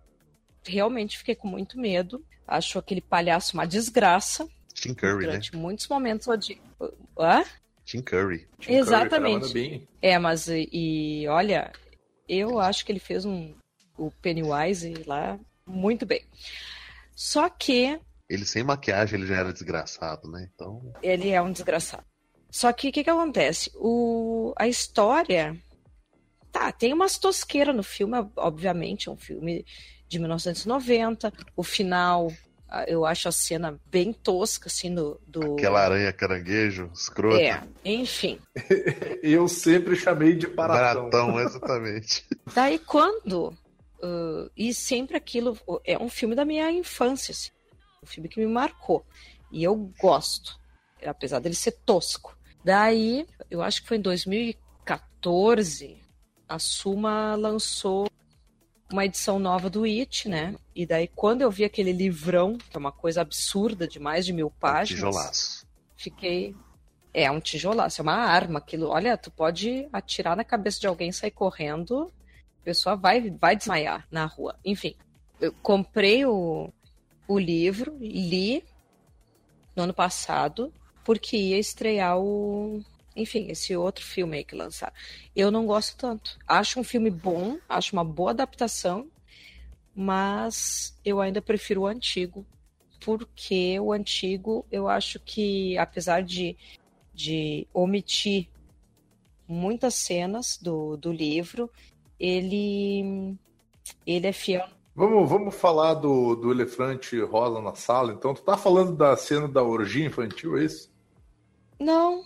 realmente 0.63 1.17
fiquei 1.17 1.35
com 1.35 1.49
muito 1.49 1.81
medo. 1.81 2.23
Acho 2.47 2.79
aquele 2.79 3.01
palhaço 3.01 3.55
uma 3.55 3.67
desgraça. 3.67 4.47
Tim 4.75 4.95
Curry, 4.95 5.25
durante 5.25 5.55
né? 5.55 5.59
muitos 5.59 5.89
momentos 5.89 6.29
odi... 6.29 6.61
Hã? 7.19 7.45
Tim 7.85 8.03
Curry. 8.03 8.47
Tim 8.59 8.75
Exatamente. 8.75 9.49
Curry. 9.49 9.89
É, 10.01 10.19
mas 10.19 10.49
e, 10.49 10.69
e, 10.71 11.29
olha, 11.29 11.73
eu 12.29 12.59
acho 12.59 12.85
que 12.85 12.93
ele 12.93 12.99
fez 12.99 13.25
um 13.25 13.55
o 13.97 14.11
Pennywise 14.11 15.05
lá 15.07 15.39
muito 15.67 16.05
bem. 16.05 16.25
Só 17.15 17.49
que 17.49 18.01
Ele 18.29 18.45
sem 18.45 18.65
maquiagem, 18.65 19.19
ele 19.19 19.27
já 19.27 19.37
era 19.37 19.53
desgraçado, 19.53 20.31
né? 20.31 20.49
Então, 20.55 20.93
ele 21.03 21.31
é 21.31 21.41
um 21.41 21.53
desgraçado. 21.53 22.05
Só 22.53 22.71
que 22.71 22.91
o 22.91 22.93
que, 22.93 23.03
que 23.03 23.09
acontece? 23.09 23.73
O, 23.75 24.53
a 24.59 24.69
história. 24.69 25.57
Tá, 26.53 26.71
tem 26.71 26.93
umas 26.93 27.17
tosqueiras 27.17 27.75
no 27.75 27.83
filme, 27.83 28.15
obviamente, 28.37 29.09
é 29.09 29.11
um 29.11 29.17
filme 29.17 29.65
de 30.07 30.19
1990. 30.19 31.33
O 31.57 31.63
final, 31.63 32.31
eu 32.87 33.07
acho 33.07 33.27
a 33.27 33.33
cena 33.33 33.81
bem 33.87 34.13
tosca, 34.13 34.69
assim, 34.69 34.95
do. 34.95 35.19
do... 35.27 35.55
aquela 35.55 35.83
aranha 35.83 36.13
caranguejo, 36.13 36.91
escroto. 36.93 37.41
É, 37.41 37.63
enfim. 37.83 38.39
Eu 39.23 39.49
sempre 39.49 39.97
chamei 39.97 40.35
de 40.35 40.47
baratão. 40.47 41.09
Baratão, 41.09 41.41
exatamente. 41.41 42.23
Daí 42.55 42.79
quando. 42.79 43.49
uh, 44.03 44.51
e 44.55 44.75
sempre 44.75 45.17
aquilo. 45.17 45.59
É 45.87 45.97
um 45.97 46.11
filme 46.11 46.35
da 46.35 46.45
minha 46.45 46.71
infância, 46.71 47.33
assim. 47.33 47.51
Um 48.03 48.07
filme 48.07 48.29
que 48.29 48.39
me 48.39 48.47
marcou. 48.47 49.07
E 49.51 49.65
eu 49.65 49.75
gosto. 49.99 50.61
Apesar 51.03 51.39
dele 51.39 51.55
ser 51.55 51.73
tosco. 51.87 52.37
Daí, 52.65 53.27
eu 53.51 53.61
acho 53.63 53.83
que 53.83 53.89
foi 53.89 53.97
em 53.97 54.01
2014, 54.03 56.01
a 56.49 56.59
Suma 56.59 57.35
lançou 57.35 58.09
uma 58.93 59.05
edição 59.05 59.39
nova 59.39 59.69
do 59.71 59.85
It, 59.85 60.29
né? 60.29 60.55
E 60.75 60.87
daí, 60.87 61.09
quando 61.09 61.43
eu 61.43 61.51
vi 61.51 61.65
aquele 61.65 61.93
livrão, 61.93 62.57
que 62.57 62.77
é 62.77 62.79
uma 62.79 62.93
coisa 62.93 63.23
absurda, 63.23 63.89
de 63.89 63.99
mais 63.99 64.25
de 64.27 64.33
mil 64.33 64.51
páginas, 64.51 65.01
Tijolaço. 65.01 65.67
fiquei. 65.97 66.55
É 67.15 67.31
um 67.31 67.41
tijolaço, 67.41 68.01
é 68.01 68.03
uma 68.03 68.15
arma. 68.15 68.59
Aquilo, 68.59 68.89
olha, 68.89 69.17
tu 69.17 69.31
pode 69.31 69.89
atirar 69.93 70.37
na 70.37 70.45
cabeça 70.45 70.81
de 70.81 70.87
alguém, 70.87 71.13
sair 71.13 71.31
correndo, 71.31 72.13
a 72.61 72.65
pessoa 72.65 72.97
vai, 72.97 73.31
vai 73.31 73.57
desmaiar 73.57 74.07
na 74.11 74.25
rua. 74.25 74.59
Enfim, 74.65 74.95
eu 75.41 75.53
comprei 75.63 76.25
o, 76.25 76.71
o 77.29 77.39
livro, 77.39 77.97
li 78.01 78.65
no 79.75 79.83
ano 79.83 79.95
passado, 79.95 80.73
porque 81.05 81.37
ia 81.37 81.59
estrear 81.59 82.19
o. 82.19 82.83
Enfim, 83.15 83.49
esse 83.51 83.77
outro 83.77 84.05
filme 84.05 84.39
aí 84.39 84.45
que 84.45 84.57
lançaram. 84.57 84.95
Eu 85.37 85.51
não 85.51 85.67
gosto 85.67 85.97
tanto. 85.97 86.39
Acho 86.47 86.81
um 86.81 86.85
filme 86.85 87.11
bom, 87.11 87.59
acho 87.69 87.93
uma 87.95 88.05
boa 88.05 88.31
adaptação, 88.31 89.07
mas 89.95 90.99
eu 91.05 91.21
ainda 91.21 91.43
prefiro 91.43 91.83
o 91.83 91.87
antigo, 91.87 92.47
porque 93.05 93.79
o 93.79 93.93
antigo 93.93 94.65
eu 94.73 94.89
acho 94.89 95.21
que, 95.21 95.77
apesar 95.77 96.23
de, 96.23 96.57
de 97.13 97.67
omitir 97.75 98.49
muitas 99.47 99.95
cenas 99.95 100.59
do, 100.61 100.97
do 100.97 101.13
livro, 101.13 101.71
ele, 102.19 103.37
ele 104.07 104.27
é 104.27 104.33
fiel. 104.33 104.67
Vamos, 104.95 105.29
vamos 105.29 105.55
falar 105.55 105.95
do, 105.95 106.35
do 106.35 106.51
elefante 106.51 107.19
rosa 107.21 107.61
na 107.61 107.75
sala, 107.75 108.13
então. 108.13 108.35
Tu 108.35 108.43
tá 108.43 108.57
falando 108.57 108.95
da 108.95 109.17
cena 109.17 109.49
da 109.49 109.63
orgia 109.63 110.07
infantil, 110.07 110.59
é 110.59 110.65
isso? 110.65 110.92
Não, 111.83 112.25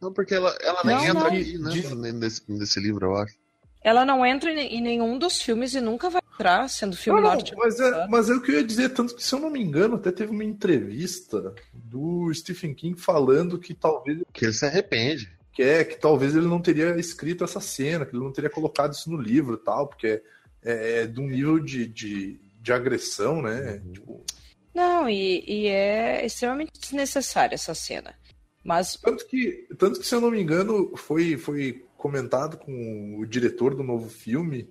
Não, 0.00 0.12
porque 0.12 0.34
ela, 0.34 0.56
ela 0.60 0.82
nem 0.84 0.94
Não, 0.96 1.04
entra 1.04 1.14
não. 1.20 1.26
aqui, 1.26 1.58
né? 1.58 1.70
Diz- 1.70 1.90
Nesse, 2.14 2.42
nesse 2.48 2.78
livro, 2.80 3.06
eu 3.06 3.16
acho. 3.16 3.34
ela 3.82 4.04
não 4.04 4.24
entra 4.24 4.50
em, 4.52 4.80
nenhum 4.80 5.18
dos 5.18 5.40
filmes 5.40 5.74
e 5.74 5.80
nunca 5.80 6.08
vai 6.10 6.22
entrar, 6.34 6.68
sendo 6.68 6.96
filme 6.96 7.20
Não, 7.20 7.28
não, 7.28 7.34
norte. 7.34 7.54
mas, 7.56 7.80
é, 7.80 8.06
mas 8.06 8.30
é 8.30 8.34
o 8.34 8.40
que 8.40 8.52
eu 8.52 8.56
ia 8.56 8.64
dizer, 8.64 8.90
tanto 8.90 9.14
que, 9.16 9.24
se 9.24 9.34
eu 9.34 9.40
não 9.40 9.50
me 9.50 9.60
engano, 9.60 9.96
até 9.96 10.12
teve 10.12 10.30
uma 10.30 10.44
entrevista 10.44 11.52
do 11.72 12.32
Stephen 12.32 12.74
King 12.74 13.00
falando 13.00 13.58
que 13.58 13.74
talvez 13.74 14.20
Que 14.32 14.44
ele 14.44 14.52
se 14.52 14.64
arrepende. 14.66 15.28
que 15.52 15.62
é 15.62 15.84
que 15.84 15.96
talvez 15.96 16.36
ele 16.36 16.46
não 16.46 16.60
teria 16.60 16.94
escrito 16.98 17.42
essa 17.42 17.60
cena, 17.60 18.06
que 18.06 18.14
ele 18.14 18.22
não 18.22 18.32
teria 18.32 18.50
colocado 18.50 18.92
isso 18.92 19.10
no 19.10 19.16
livro 19.20 19.54
e 19.54 19.64
tal, 19.64 19.88
porque 19.88 20.22
é, 20.62 21.00
é 21.02 21.06
de 21.06 21.18
um 21.20 21.26
nível 21.26 21.58
de, 21.58 21.86
de, 21.88 22.40
de 22.60 22.72
agressão, 22.72 23.42
né? 23.42 23.80
Uhum. 23.84 23.92
Tipo, 23.92 24.24
Não, 24.74 25.08
e, 25.08 25.42
e 25.46 25.66
é 25.66 26.24
extremamente 26.24 26.78
desnecessária 26.80 27.54
essa 27.56 27.74
cena. 27.74 28.14
Mas 28.68 28.96
tanto 28.96 29.26
que, 29.26 29.66
tanto 29.78 29.98
que, 29.98 30.06
se 30.06 30.14
eu 30.14 30.20
não 30.20 30.30
me 30.30 30.38
engano, 30.38 30.94
foi, 30.94 31.38
foi 31.38 31.86
comentado 31.96 32.58
com 32.58 33.16
o 33.18 33.24
diretor 33.24 33.74
do 33.74 33.82
novo 33.82 34.10
filme 34.10 34.68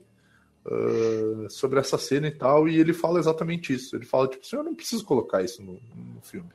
ah, 0.68 1.50
sobre 1.50 1.80
essa 1.80 1.98
cena 1.98 2.28
e 2.28 2.32
tal, 2.32 2.70
e 2.70 2.78
ele 2.78 2.94
fala 2.94 3.20
exatamente 3.20 3.74
isso. 3.74 3.96
Ele 3.96 4.06
fala, 4.06 4.28
tipo, 4.28 4.46
eu 4.54 4.64
não 4.64 4.76
preciso 4.76 5.04
colocar 5.04 5.42
isso 5.42 5.64
no, 5.64 5.82
no 5.96 6.22
filme. 6.22 6.50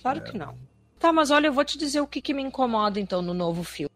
Claro 0.00 0.22
que 0.22 0.38
não. 0.38 0.56
Tá, 1.00 1.12
mas 1.12 1.32
olha, 1.32 1.48
eu 1.48 1.52
vou 1.52 1.64
te 1.64 1.76
dizer 1.76 2.00
o 2.00 2.06
que, 2.06 2.20
que 2.20 2.32
me 2.32 2.42
incomoda 2.42 3.00
então 3.00 3.20
no 3.20 3.34
novo 3.34 3.64
filme. 3.64 3.90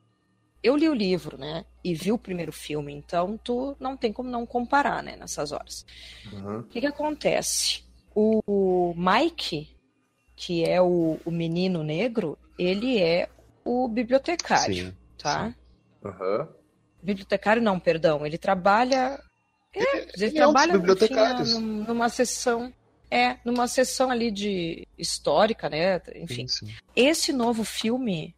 Eu 0.60 0.76
li 0.76 0.88
o 0.88 0.94
livro, 0.94 1.38
né? 1.38 1.64
E 1.84 1.94
vi 1.94 2.10
o 2.10 2.18
primeiro 2.18 2.52
filme, 2.52 2.92
então 2.92 3.38
tu 3.44 3.76
não 3.78 3.96
tem 3.96 4.12
como 4.12 4.28
não 4.28 4.44
comparar, 4.44 5.02
né? 5.02 5.16
Nessas 5.16 5.52
horas. 5.52 5.86
Uhum. 6.32 6.60
O 6.60 6.64
que, 6.64 6.80
que 6.80 6.86
acontece? 6.86 7.84
O 8.12 8.92
Mike, 8.96 9.68
que 10.34 10.64
é 10.64 10.80
o, 10.80 11.18
o 11.24 11.30
menino 11.30 11.82
negro, 11.82 12.38
ele 12.62 12.98
é 13.00 13.28
o 13.64 13.88
bibliotecário, 13.88 14.74
Sim. 14.86 14.94
tá? 15.18 15.54
Aham. 16.04 16.48
Bibliotecário 17.02 17.62
não, 17.62 17.78
perdão. 17.80 18.24
Ele 18.24 18.38
trabalha. 18.38 19.20
É, 19.74 19.80
ele, 19.98 20.10
ele 20.16 20.38
é 20.38 20.46
um 20.46 20.52
dos 20.52 20.62
trabalha 20.62 20.70
enfim, 20.70 20.78
bibliotecários. 20.78 21.52
num- 21.54 21.84
numa 21.84 22.08
sessão. 22.08 22.72
É, 23.10 23.36
numa 23.44 23.68
sessão 23.68 24.10
ali 24.10 24.30
de 24.30 24.86
histórica, 24.96 25.68
né? 25.68 26.00
Enfim. 26.16 26.46
Sim, 26.48 26.66
sim. 26.66 26.74
Esse 26.96 27.30
novo 27.32 27.62
filme, 27.62 28.34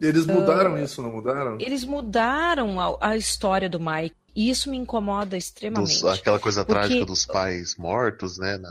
Eles 0.00 0.26
mudaram 0.26 0.82
isso, 0.82 1.00
não 1.02 1.12
mudaram? 1.12 1.58
eles 1.60 1.84
mudaram 1.84 2.80
a, 2.80 3.10
a 3.10 3.16
história 3.16 3.68
do 3.68 3.78
Mike. 3.78 4.16
E 4.34 4.48
isso 4.50 4.70
me 4.70 4.76
incomoda 4.76 5.36
Dos- 5.36 5.44
extremamente. 5.44 6.06
aquela 6.08 6.38
coisa 6.40 6.64
Porque- 6.64 6.80
trágica 6.80 7.04
dos 7.06 7.24
pais 7.26 7.76
mortos, 7.76 8.38
né? 8.38 8.56
Na 8.58 8.70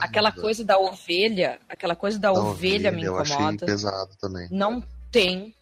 Aquela 0.00 0.32
coisa 0.32 0.64
da 0.64 0.78
ovelha, 0.78 1.58
aquela 1.68 1.94
coisa 1.96 2.18
da, 2.18 2.32
da 2.32 2.40
ovelha, 2.42 2.90
me 2.90 3.02
eu 3.04 3.16
achei 3.18 3.34
incomoda. 3.36 3.66
pesado 3.66 4.10
também. 4.20 4.48
Não 4.50 4.82
tem. 5.10 5.54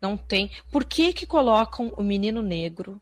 Não 0.00 0.16
tem. 0.16 0.50
Por 0.70 0.84
que 0.84 1.12
que 1.12 1.26
colocam 1.26 1.92
o 1.96 2.02
menino 2.02 2.42
negro 2.42 3.00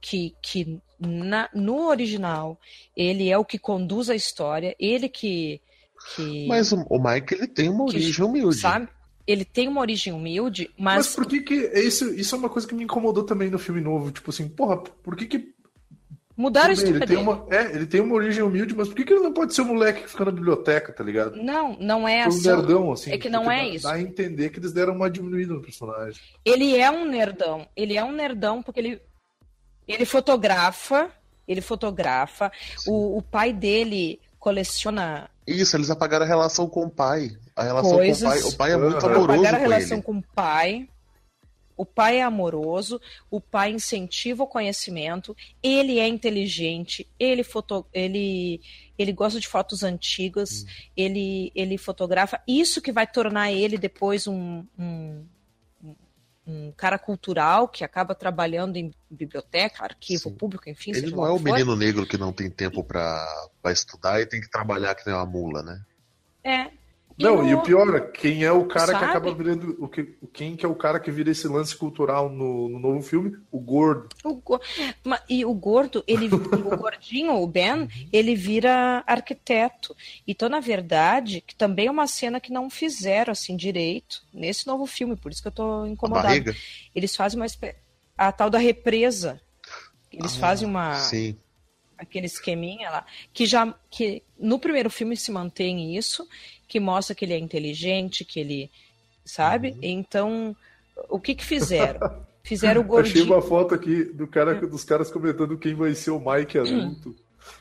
que, 0.00 0.34
que 0.42 0.80
na- 0.98 1.48
no 1.54 1.86
original 1.88 2.58
ele 2.96 3.28
é 3.30 3.36
o 3.38 3.44
que 3.44 3.58
conduz 3.58 4.08
a 4.10 4.14
história, 4.14 4.74
ele 4.78 5.08
que, 5.08 5.60
que 6.16 6.46
Mas 6.46 6.72
o, 6.72 6.84
o 6.88 6.98
Mike, 7.02 7.34
ele 7.34 7.46
tem 7.46 7.68
uma 7.68 7.86
Que- 7.86 7.96
origem 7.96 8.24
humilde. 8.24 8.56
sabe? 8.58 8.88
Ele 9.26 9.44
tem 9.44 9.68
uma 9.68 9.80
origem 9.82 10.12
humilde, 10.12 10.68
Mas, 10.76 11.06
mas, 11.06 11.14
por 11.14 11.26
que 11.26 11.42
que. 11.42 11.54
Isso, 11.78 12.12
isso 12.14 12.34
é 12.34 12.38
uma 12.38 12.48
coisa 12.48 12.66
que 12.66 12.74
me 12.74 12.82
incomodou 12.82 13.22
também 13.22 13.48
no 13.50 13.58
filme 13.60 13.80
novo. 13.80 14.10
Tipo 14.10 14.30
assim, 14.30 14.48
porra, 14.48 14.78
por 14.78 15.14
que 15.14 15.26
que. 15.26 15.54
Mudaram 16.40 16.72
a 16.72 16.76
tudo 16.76 16.84
bem, 16.84 16.92
história 16.92 16.96
ele 16.96 17.06
tem 17.06 17.24
dele. 17.24 17.28
uma, 17.28 17.46
É, 17.54 17.74
ele 17.76 17.86
tem 17.86 18.00
uma 18.00 18.14
origem 18.14 18.42
humilde, 18.42 18.74
mas 18.74 18.88
por 18.88 18.94
que 18.96 19.04
que 19.04 19.12
ele 19.12 19.22
não 19.22 19.32
pode 19.32 19.54
ser 19.54 19.62
o 19.62 19.66
moleque 19.66 20.02
que 20.02 20.08
fica 20.10 20.24
na 20.24 20.30
biblioteca, 20.30 20.92
tá 20.92 21.04
ligado? 21.04 21.36
Não, 21.36 21.76
não 21.78 22.08
é 22.08 22.24
Um 22.24 22.28
assim. 22.28 22.48
nerdão, 22.48 22.92
assim. 22.92 23.12
é 23.12 23.18
que 23.18 23.28
não 23.28 23.44
porque 23.44 23.56
é 23.56 23.62
dá, 23.62 23.68
isso. 23.68 23.84
Dá 23.86 23.92
a 23.94 24.00
entender 24.00 24.48
que 24.50 24.58
eles 24.58 24.72
deram 24.72 24.94
uma 24.94 25.10
diminuída 25.10 25.52
no 25.54 25.60
personagem. 25.62 26.20
Ele 26.44 26.76
é 26.76 26.90
um 26.90 27.04
nerdão. 27.04 27.66
Ele 27.76 27.96
é 27.96 28.04
um 28.04 28.12
nerdão 28.12 28.62
porque 28.62 28.80
ele, 28.80 29.02
ele 29.86 30.04
fotografa. 30.04 31.10
Ele 31.46 31.60
fotografa. 31.60 32.50
O, 32.86 33.18
o 33.18 33.22
pai 33.22 33.52
dele 33.52 34.20
coleciona 34.38 35.28
Isso, 35.46 35.76
eles 35.76 35.90
apagaram 35.90 36.24
a 36.24 36.28
relação 36.28 36.68
com 36.68 36.84
o 36.84 36.90
pai. 36.90 37.30
A 37.56 37.62
relação 37.64 37.92
Coisas. 37.96 38.22
com 38.22 38.28
o 38.28 38.30
pai. 38.30 38.42
O 38.52 38.56
pai 38.56 38.72
é 38.72 38.76
muito 38.76 38.96
Aham. 39.04 39.14
amoroso 39.16 39.32
apagaram 39.40 39.56
a 39.56 39.60
com 39.60 39.68
relação 39.68 39.96
ele. 39.98 40.02
com 40.04 40.12
o 40.18 40.22
pai. 40.34 40.88
O 41.80 41.86
pai 41.86 42.18
é 42.18 42.22
amoroso, 42.22 43.00
o 43.30 43.40
pai 43.40 43.70
incentiva 43.70 44.42
o 44.42 44.46
conhecimento, 44.46 45.34
ele 45.62 45.98
é 45.98 46.06
inteligente, 46.06 47.08
ele, 47.18 47.42
foto, 47.42 47.86
ele, 47.90 48.60
ele 48.98 49.12
gosta 49.14 49.40
de 49.40 49.48
fotos 49.48 49.82
antigas, 49.82 50.66
ele, 50.94 51.50
ele 51.54 51.78
fotografa. 51.78 52.38
Isso 52.46 52.82
que 52.82 52.92
vai 52.92 53.06
tornar 53.06 53.50
ele 53.50 53.78
depois 53.78 54.26
um, 54.26 54.62
um, 54.78 55.24
um- 56.46 56.70
cara 56.76 56.98
cultural 56.98 57.66
que 57.66 57.82
acaba 57.82 58.14
trabalhando 58.14 58.76
em 58.76 58.92
biblioteca, 59.10 59.84
arquivo 59.84 60.28
Sim. 60.28 60.34
público, 60.34 60.68
enfim. 60.68 60.90
Ele 60.94 61.10
não 61.10 61.26
é 61.26 61.30
o 61.30 61.38
for. 61.38 61.44
menino 61.44 61.74
negro 61.74 62.06
que 62.06 62.18
não 62.18 62.30
tem 62.30 62.50
tempo 62.50 62.84
pra 62.84 63.26
estudar 63.68 64.20
e 64.20 64.26
tem 64.26 64.38
que 64.42 64.50
trabalhar 64.50 64.94
que 64.94 65.06
nem 65.06 65.14
uma 65.14 65.24
mula, 65.24 65.62
né? 65.62 65.82
É. 66.44 66.79
Não, 67.22 67.42
no- 67.42 67.48
e 67.48 67.54
o 67.54 67.62
pior, 67.62 68.10
quem 68.12 68.44
é 68.44 68.50
o 68.52 68.64
cara 68.66 68.92
que 68.94 69.00
Sabe? 69.00 69.04
acaba 69.06 69.34
virando. 69.34 69.76
O 69.78 69.88
que, 69.88 70.14
quem 70.32 70.56
que 70.56 70.64
é 70.64 70.68
o 70.68 70.74
cara 70.74 70.98
que 70.98 71.10
vira 71.10 71.30
esse 71.30 71.46
lance 71.46 71.76
cultural 71.76 72.28
no, 72.28 72.68
no 72.68 72.78
novo 72.78 73.02
filme? 73.02 73.36
O 73.50 73.58
gordo. 73.60 74.08
O 74.24 74.34
go- 74.36 74.60
E 75.28 75.44
o 75.44 75.52
gordo, 75.54 76.02
ele, 76.06 76.26
o 76.34 76.76
gordinho, 76.76 77.34
o 77.34 77.46
Ben, 77.46 77.88
ele 78.12 78.34
vira 78.34 79.04
arquiteto. 79.06 79.94
Então, 80.26 80.48
na 80.48 80.60
verdade, 80.60 81.40
que 81.40 81.54
também 81.54 81.86
é 81.88 81.90
uma 81.90 82.06
cena 82.06 82.40
que 82.40 82.52
não 82.52 82.68
fizeram 82.70 83.32
assim 83.32 83.56
direito 83.56 84.22
nesse 84.32 84.66
novo 84.66 84.86
filme, 84.86 85.16
por 85.16 85.30
isso 85.30 85.42
que 85.42 85.48
eu 85.48 85.52
tô 85.52 85.86
incomodada. 85.86 86.54
Eles 86.94 87.14
fazem 87.14 87.38
uma 87.38 87.46
espé- 87.46 87.76
a 88.16 88.32
tal 88.32 88.50
da 88.50 88.58
represa. 88.58 89.40
Eles 90.12 90.36
ah, 90.36 90.40
fazem 90.40 90.66
uma. 90.66 90.94
Sim. 90.96 91.36
Aquele 91.96 92.26
esqueminha 92.26 92.88
lá. 92.90 93.06
Que 93.32 93.44
já. 93.46 93.74
que 93.90 94.22
No 94.38 94.58
primeiro 94.58 94.88
filme 94.90 95.16
se 95.16 95.30
mantém 95.30 95.94
isso, 95.96 96.26
que 96.70 96.78
mostra 96.78 97.14
que 97.14 97.24
ele 97.24 97.34
é 97.34 97.38
inteligente, 97.38 98.24
que 98.24 98.38
ele. 98.38 98.70
Sabe? 99.24 99.72
Uhum. 99.72 99.78
Então, 99.82 100.56
o 101.08 101.20
que 101.20 101.34
que 101.34 101.44
fizeram? 101.44 102.00
Fizeram 102.42 102.80
o 102.80 102.84
gordinho. 102.84 103.22
Achei 103.22 103.34
uma 103.34 103.42
foto 103.42 103.74
aqui 103.74 104.02
do 104.02 104.26
cara, 104.26 104.54
dos 104.54 104.82
caras 104.82 105.10
comentando 105.10 105.58
quem 105.58 105.74
vai 105.74 105.94
ser 105.94 106.10
o 106.10 106.18
Mike 106.18 106.58
adulto. 106.58 107.14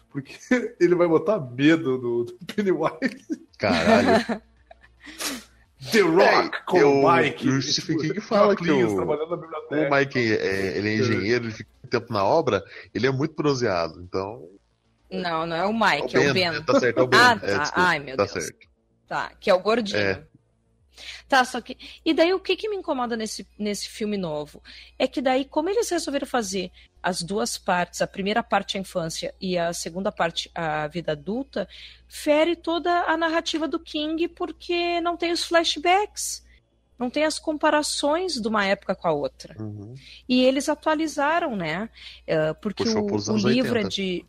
Porque 0.10 0.34
ele 0.80 0.96
vai 0.96 1.06
botar 1.06 1.38
medo 1.38 1.98
no, 1.98 2.24
no 2.24 2.38
Pennywise. 2.46 3.46
Caralho. 3.58 4.42
The 5.92 6.02
Rock 6.02 6.56
é, 6.56 6.62
com 6.66 6.84
o 6.84 7.12
Mike. 7.12 7.50
O 7.50 7.62
Stephen 7.62 7.98
King 7.98 8.22
fala 8.22 8.56
que 8.56 8.72
o, 8.72 9.02
o 9.02 9.96
Mike 9.96 10.18
é, 10.18 10.78
ele 10.78 10.90
é 10.90 10.96
engenheiro, 10.96 11.46
ele 11.46 11.54
fica 11.54 11.70
muito 11.82 11.92
tempo 11.92 12.14
na 12.14 12.24
obra, 12.24 12.64
ele 12.94 13.08
é 13.08 13.12
muito 13.12 13.36
bronzeado, 13.36 14.02
então... 14.02 14.48
Não, 15.12 15.46
não 15.46 15.56
é 15.56 15.66
o 15.66 15.74
Mike, 15.74 16.16
é 16.16 16.30
o 16.30 16.34
Ben. 16.34 16.48
É, 16.48 16.62
tá 16.62 16.80
certo, 16.80 17.00
é 17.00 17.04
o 17.04 17.08
Ben. 17.08 17.20
Ah, 17.20 17.40
é, 17.42 17.52
tá. 17.54 17.58
Desculpa, 17.60 17.82
Ai, 17.82 18.00
meu 18.00 18.18
tá 18.18 18.24
Deus. 18.26 18.46
Certo. 18.46 18.69
Tá, 19.10 19.32
que 19.40 19.50
é 19.50 19.54
o 19.56 19.60
gordinho. 19.60 20.00
É. 20.00 20.24
Tá, 21.28 21.44
só 21.44 21.60
que. 21.60 21.76
E 22.06 22.14
daí 22.14 22.32
o 22.32 22.40
que, 22.40 22.56
que 22.56 22.70
me 22.70 22.76
incomoda 22.76 23.18
nesse, 23.18 23.48
nesse 23.58 23.90
filme 23.90 24.18
novo? 24.18 24.62
É 25.00 25.08
que 25.08 25.20
daí, 25.20 25.46
como 25.46 25.68
eles 25.68 25.90
resolveram 25.90 26.28
fazer 26.28 26.72
as 27.02 27.24
duas 27.24 27.58
partes, 27.58 28.04
a 28.04 28.08
primeira 28.08 28.44
parte 28.44 28.78
a 28.78 28.80
infância 28.80 29.34
e 29.42 29.58
a 29.58 29.74
segunda 29.74 30.12
parte 30.12 30.52
a 30.54 30.86
vida 30.88 31.14
adulta, 31.14 31.68
fere 32.08 32.56
toda 32.56 32.92
a 33.06 33.18
narrativa 33.18 33.68
do 33.68 33.80
King 33.80 34.28
porque 34.28 35.02
não 35.02 35.18
tem 35.18 35.32
os 35.32 35.44
flashbacks. 35.44 36.48
Não 37.00 37.10
tem 37.10 37.24
as 37.24 37.40
comparações 37.40 38.34
de 38.34 38.48
uma 38.48 38.66
época 38.66 38.94
com 38.94 39.08
a 39.08 39.12
outra. 39.12 39.56
Uhum. 39.58 39.96
E 40.28 40.44
eles 40.44 40.70
atualizaram, 40.70 41.56
né? 41.56 41.90
Uh, 42.28 42.54
porque 42.62 42.84
o, 42.84 43.06
o 43.06 43.38
livro 43.38 43.76
80. 43.76 43.80
é 43.80 43.84
de. 43.90 44.26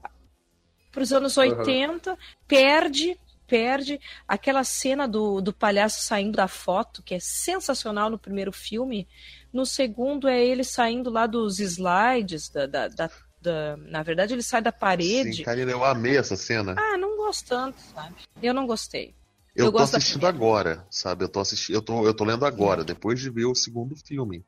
Para 0.91 1.03
os 1.03 1.13
anos 1.13 1.37
80, 1.37 2.11
uhum. 2.11 2.17
perde 2.49 3.19
perde 3.51 4.01
aquela 4.29 4.63
cena 4.63 5.09
do, 5.09 5.41
do 5.41 5.53
palhaço 5.53 6.05
saindo 6.05 6.37
da 6.37 6.47
foto, 6.47 7.03
que 7.03 7.17
é 7.17 7.19
sensacional 7.19 8.09
no 8.09 8.17
primeiro 8.17 8.53
filme. 8.53 9.09
No 9.53 9.67
segundo 9.67 10.29
é 10.29 10.41
ele 10.41 10.63
saindo 10.63 11.11
lá 11.11 11.27
dos 11.27 11.59
slides, 11.59 12.49
da, 12.49 12.67
da, 12.67 12.87
da, 12.87 13.11
da 13.43 13.77
na 13.77 14.05
verdade 14.05 14.33
ele 14.33 14.43
sai 14.43 14.63
da 14.63 14.71
parede. 14.71 15.39
Sim, 15.39 15.43
Karina, 15.43 15.73
eu 15.73 15.85
amei 15.85 16.17
essa 16.17 16.37
cena. 16.37 16.77
Ah, 16.79 16.97
não 16.97 17.17
gosto 17.17 17.49
tanto, 17.49 17.77
sabe? 17.93 18.15
Eu 18.41 18.55
não 18.55 18.69
gostei. 18.69 19.13
Eu, 19.57 19.67
eu 19.67 19.73
tô 19.73 19.79
assistindo 19.79 20.29
agora, 20.29 20.87
sabe? 20.89 21.25
Eu 21.25 21.29
tô 21.29 21.41
assistindo, 21.41 21.75
eu 21.75 21.83
tô, 21.83 22.07
eu 22.07 22.15
tô 22.15 22.23
lendo 22.23 22.47
agora, 22.47 22.85
depois 22.85 23.19
de 23.19 23.29
ver 23.29 23.47
o 23.47 23.55
segundo 23.55 23.97
filme. 23.97 24.45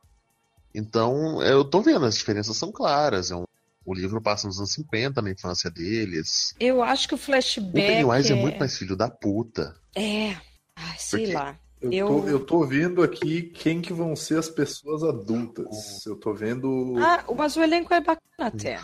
Então, 0.72 1.42
eu 1.42 1.64
tô 1.64 1.82
vendo, 1.82 2.06
as 2.06 2.16
diferenças 2.16 2.56
são 2.56 2.70
claras. 2.70 3.32
É 3.32 3.36
um 3.36 3.44
o 3.84 3.94
livro 3.94 4.20
passa 4.20 4.46
nos 4.46 4.58
anos 4.58 4.72
50, 4.72 5.20
na 5.20 5.30
infância 5.30 5.70
deles. 5.70 6.54
Eu 6.58 6.82
acho 6.82 7.08
que 7.08 7.14
o 7.14 7.18
flashback. 7.18 7.68
O 7.68 7.72
Pennywise 7.72 8.32
é, 8.32 8.36
é 8.36 8.40
muito 8.40 8.58
mais 8.58 8.76
filho 8.76 8.96
da 8.96 9.08
puta. 9.08 9.74
É. 9.94 10.36
Ai, 10.76 10.96
sei 10.98 11.20
Porque... 11.20 11.34
lá. 11.34 11.58
Eu, 11.80 11.90
eu... 11.92 12.06
Tô, 12.06 12.28
eu 12.28 12.46
tô 12.46 12.64
vendo 12.64 13.02
aqui 13.02 13.42
quem 13.42 13.80
que 13.80 13.92
vão 13.92 14.14
ser 14.14 14.38
as 14.38 14.48
pessoas 14.48 15.02
adultas. 15.02 16.06
Eu 16.06 16.16
tô 16.16 16.32
vendo. 16.32 16.94
Ah, 16.98 17.24
mas 17.36 17.56
o 17.56 17.62
elenco 17.62 17.92
é 17.92 18.00
bacana 18.00 18.20
até. 18.38 18.78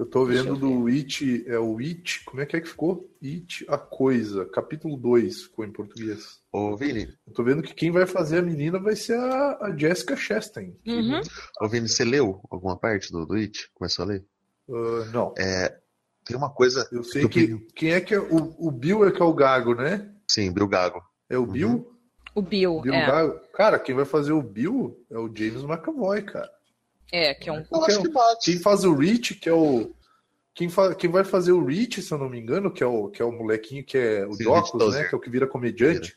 Eu 0.00 0.06
tô 0.06 0.24
vendo 0.24 0.48
eu 0.48 0.56
do 0.56 0.86
It, 0.86 1.44
é 1.46 1.58
o 1.58 1.76
It, 1.76 2.24
como 2.24 2.40
é 2.40 2.46
que 2.46 2.56
é 2.56 2.60
que 2.62 2.70
ficou? 2.70 3.06
It, 3.22 3.66
a 3.68 3.76
Coisa, 3.76 4.46
capítulo 4.46 4.96
2, 4.96 5.42
ficou 5.42 5.62
em 5.62 5.70
português. 5.70 6.40
Ô, 6.50 6.74
Vini. 6.74 7.06
Eu 7.26 7.34
tô 7.34 7.44
vendo 7.44 7.62
que 7.62 7.74
quem 7.74 7.90
vai 7.90 8.06
fazer 8.06 8.38
a 8.38 8.42
menina 8.42 8.78
vai 8.78 8.96
ser 8.96 9.18
a, 9.18 9.58
a 9.60 9.76
Jessica 9.76 10.16
Chastain. 10.16 10.74
Uhum. 10.86 11.20
Ô, 11.60 11.68
Vini, 11.68 11.86
você 11.86 12.02
leu 12.02 12.40
alguma 12.50 12.78
parte 12.78 13.12
do, 13.12 13.26
do 13.26 13.34
It? 13.34 13.70
Começou 13.74 14.06
a 14.06 14.08
ler? 14.08 14.24
Uh, 14.70 15.04
não. 15.12 15.34
É, 15.36 15.76
tem 16.24 16.36
uma 16.36 16.48
coisa. 16.48 16.88
Eu 16.92 17.02
sei 17.02 17.28
que. 17.28 17.48
que 17.48 17.66
quem 17.74 17.92
é 17.92 18.00
que 18.00 18.14
é. 18.14 18.20
O, 18.20 18.54
o 18.58 18.70
Bill 18.70 19.06
é 19.06 19.10
que 19.10 19.20
é 19.20 19.24
o 19.24 19.34
Gago, 19.34 19.74
né? 19.74 20.08
Sim, 20.30 20.52
Bill 20.52 20.68
Gago. 20.68 21.02
É 21.28 21.36
o 21.36 21.44
Bill? 21.44 21.68
Uhum. 21.68 21.90
O 22.36 22.42
Bill. 22.42 22.80
Bill 22.80 22.94
é. 22.94 23.06
Gago. 23.06 23.40
Cara, 23.52 23.78
quem 23.80 23.94
vai 23.94 24.04
fazer 24.04 24.32
o 24.32 24.42
Bill 24.42 25.04
é 25.10 25.18
o 25.18 25.26
James 25.34 25.64
McAvoy, 25.64 26.22
cara. 26.22 26.50
É, 27.12 27.34
que 27.34 27.48
é 27.48 27.52
um. 27.52 27.64
Eu 27.70 27.84
acho 27.84 28.02
que 28.02 28.08
bate. 28.08 28.52
Quem 28.52 28.60
faz 28.60 28.84
o 28.84 28.94
Rich, 28.94 29.34
que 29.34 29.48
é 29.48 29.52
o. 29.52 29.92
Quem, 30.54 30.68
fa... 30.68 30.94
Quem 30.94 31.10
vai 31.10 31.24
fazer 31.24 31.52
o 31.52 31.64
Rich, 31.64 32.02
se 32.02 32.12
eu 32.12 32.18
não 32.18 32.28
me 32.28 32.38
engano, 32.38 32.70
que 32.70 32.82
é 32.82 32.86
o, 32.86 33.08
que 33.08 33.20
é 33.20 33.24
o 33.24 33.32
molequinho 33.32 33.84
que 33.84 33.98
é 33.98 34.26
o 34.26 34.34
Sim, 34.34 34.44
Jocos, 34.44 34.94
né? 34.94 35.04
Que 35.04 35.14
é 35.14 35.18
o 35.18 35.20
que 35.20 35.30
vira 35.30 35.46
comediante. 35.46 36.16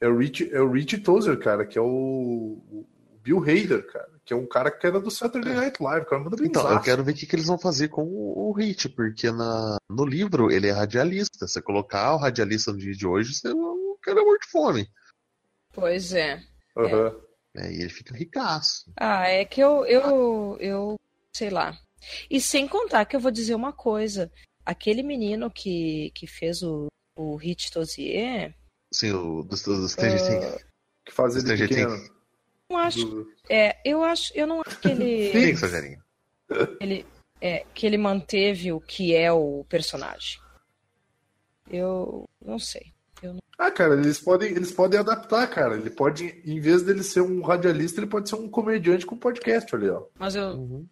É 0.00 0.08
o 0.08 0.16
Rich, 0.16 0.50
é 0.52 0.60
o 0.60 0.70
Rich 0.70 0.98
Tozer, 0.98 1.38
cara, 1.38 1.66
que 1.66 1.78
é 1.78 1.80
o, 1.80 1.86
o 1.86 2.86
Bill 3.22 3.40
Hader, 3.40 3.86
cara, 3.86 4.10
que 4.24 4.32
é 4.32 4.36
um 4.36 4.46
cara 4.46 4.70
que 4.70 4.86
era 4.86 5.00
do 5.00 5.10
Saturday 5.10 5.54
Night 5.54 5.82
Live, 5.82 6.06
cara, 6.06 6.22
manda 6.22 6.36
Então, 6.44 6.70
eu 6.70 6.80
quero 6.80 7.02
ver 7.02 7.12
o 7.12 7.14
que, 7.14 7.26
que 7.26 7.34
eles 7.34 7.46
vão 7.46 7.58
fazer 7.58 7.88
com 7.88 8.02
o, 8.02 8.48
o 8.48 8.52
Rich, 8.52 8.88
porque 8.90 9.30
na, 9.30 9.76
no 9.90 10.04
livro 10.04 10.50
ele 10.50 10.68
é 10.68 10.72
radialista. 10.72 11.46
Você 11.46 11.60
colocar 11.60 12.14
o 12.14 12.18
radialista 12.18 12.72
no 12.72 12.78
dia 12.78 12.94
de 12.94 13.06
hoje, 13.06 13.34
você 13.34 13.48
não 13.48 13.96
quer 14.02 14.14
morrer 14.14 14.38
de 14.38 14.50
fome. 14.50 14.88
Pois 15.72 16.12
é. 16.12 16.40
Uhum. 16.76 17.06
É. 17.56 17.66
é. 17.66 17.72
E 17.72 17.80
ele 17.80 17.88
fica 17.88 18.14
ricaço. 18.14 18.92
Ah, 18.96 19.28
é 19.28 19.44
que 19.44 19.60
eu, 19.60 19.84
eu, 19.86 20.56
eu 20.60 20.96
sei 21.34 21.50
lá. 21.50 21.76
E 22.30 22.40
sem 22.40 22.68
contar 22.68 23.04
que 23.04 23.16
eu 23.16 23.20
vou 23.20 23.30
dizer 23.30 23.54
uma 23.54 23.72
coisa. 23.72 24.30
Aquele 24.64 25.02
menino 25.02 25.50
que, 25.50 26.12
que 26.14 26.26
fez 26.26 26.62
o, 26.62 26.86
o 27.16 27.36
Hit 27.36 27.72
Tozier. 27.72 28.54
Sim, 28.94 29.12
o 29.12 29.42
dos 29.42 29.62
do, 29.62 29.80
do 29.80 29.88
Stranger 29.88 30.54
uh. 30.54 30.72
Que 31.04 31.12
faz 31.12 31.34
ele 31.34 31.56
pequeno. 31.56 31.96
Não 32.72 32.78
acho. 32.78 33.04
Do... 33.04 33.32
É, 33.50 33.76
eu 33.84 34.02
acho. 34.02 34.32
Eu 34.34 34.46
não 34.46 34.62
acho 34.66 34.80
que 34.80 34.88
ele. 34.88 35.30
Sim, 35.54 35.98
ele 36.80 37.06
é, 37.40 37.66
que 37.74 37.86
ele 37.86 37.98
manteve 37.98 38.72
o 38.72 38.80
que 38.80 39.14
é 39.14 39.30
o 39.30 39.64
personagem. 39.68 40.40
Eu 41.68 42.28
não 42.44 42.58
sei. 42.58 42.92
Eu 43.22 43.34
não... 43.34 43.42
Ah, 43.58 43.70
cara, 43.70 43.94
eles 43.94 44.18
podem, 44.18 44.52
eles 44.52 44.72
podem 44.72 44.98
adaptar, 44.98 45.46
cara. 45.48 45.76
Ele 45.76 45.90
pode, 45.90 46.40
em 46.44 46.60
vez 46.60 46.82
dele 46.82 47.02
ser 47.02 47.20
um 47.20 47.42
radialista, 47.42 48.00
ele 48.00 48.08
pode 48.08 48.28
ser 48.28 48.36
um 48.36 48.48
comediante 48.48 49.04
com 49.04 49.16
podcast 49.16 49.74
ali, 49.74 49.88
ó. 49.88 50.04
Mas 50.18 50.34
eu. 50.34 50.48
Uhum. 50.48 50.86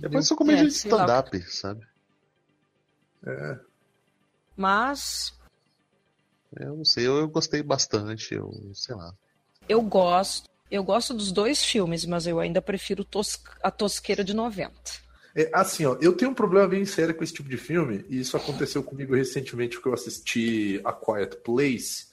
Depois 0.00 0.26
sou 0.26 0.36
comediante 0.36 0.70
de 0.70 0.76
stand-up, 0.76 1.40
sabe? 1.42 1.86
É. 3.26 3.58
Mas. 4.56 5.34
Eu 6.58 6.76
não 6.76 6.84
sei, 6.84 7.06
eu, 7.06 7.16
eu 7.18 7.28
gostei 7.28 7.62
bastante, 7.62 8.34
eu 8.34 8.52
sei 8.74 8.94
lá. 8.94 9.12
Eu 9.68 9.82
gosto. 9.82 10.55
Eu 10.70 10.82
gosto 10.82 11.14
dos 11.14 11.30
dois 11.30 11.64
filmes, 11.64 12.04
mas 12.04 12.26
eu 12.26 12.40
ainda 12.40 12.60
prefiro 12.60 13.04
tos 13.04 13.40
a 13.62 13.70
tosqueira 13.70 14.24
de 14.24 14.34
90. 14.34 14.72
É, 15.34 15.50
assim, 15.52 15.84
ó, 15.84 15.96
eu 16.00 16.14
tenho 16.14 16.30
um 16.30 16.34
problema 16.34 16.66
bem 16.66 16.84
sério 16.84 17.14
com 17.14 17.22
esse 17.22 17.32
tipo 17.32 17.48
de 17.48 17.58
filme, 17.58 18.04
e 18.08 18.20
isso 18.20 18.36
aconteceu 18.36 18.82
comigo 18.82 19.14
recentemente 19.14 19.76
porque 19.76 19.88
eu 19.88 19.94
assisti 19.94 20.80
A 20.82 20.92
Quiet 20.92 21.36
Place, 21.44 22.06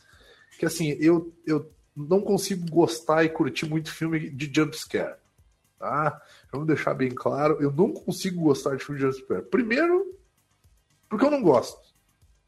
que 0.60 0.66
assim, 0.66 0.90
eu, 1.00 1.34
eu 1.48 1.72
não 1.96 2.20
consigo 2.20 2.70
gostar 2.70 3.24
e 3.24 3.30
curtir 3.30 3.66
muito 3.66 3.92
filme 3.92 4.30
de 4.30 4.52
jumpscare. 4.54 5.16
Tá? 5.80 6.22
Vamos 6.52 6.68
deixar 6.68 6.94
bem 6.94 7.10
claro, 7.10 7.58
eu 7.62 7.72
não 7.72 7.92
consigo 7.92 8.42
gostar 8.44 8.76
de 8.76 8.84
filme 8.84 9.00
de 9.00 9.08
jumpscare. 9.08 9.44
Primeiro, 9.44 10.18
porque 11.10 11.26
eu 11.26 11.32
não 11.32 11.42
gosto. 11.42 11.80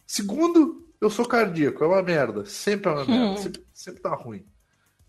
Segundo, 0.05 0.87
eu 0.99 1.09
sou 1.09 1.25
cardíaco, 1.25 1.83
é 1.83 1.87
uma 1.87 2.03
merda. 2.03 2.45
Sempre 2.45 2.89
é 2.89 2.93
uma 2.93 3.05
merda, 3.05 3.31
hum. 3.31 3.37
sempre, 3.41 3.65
sempre 3.73 4.01
tá 4.01 4.13
ruim. 4.13 4.45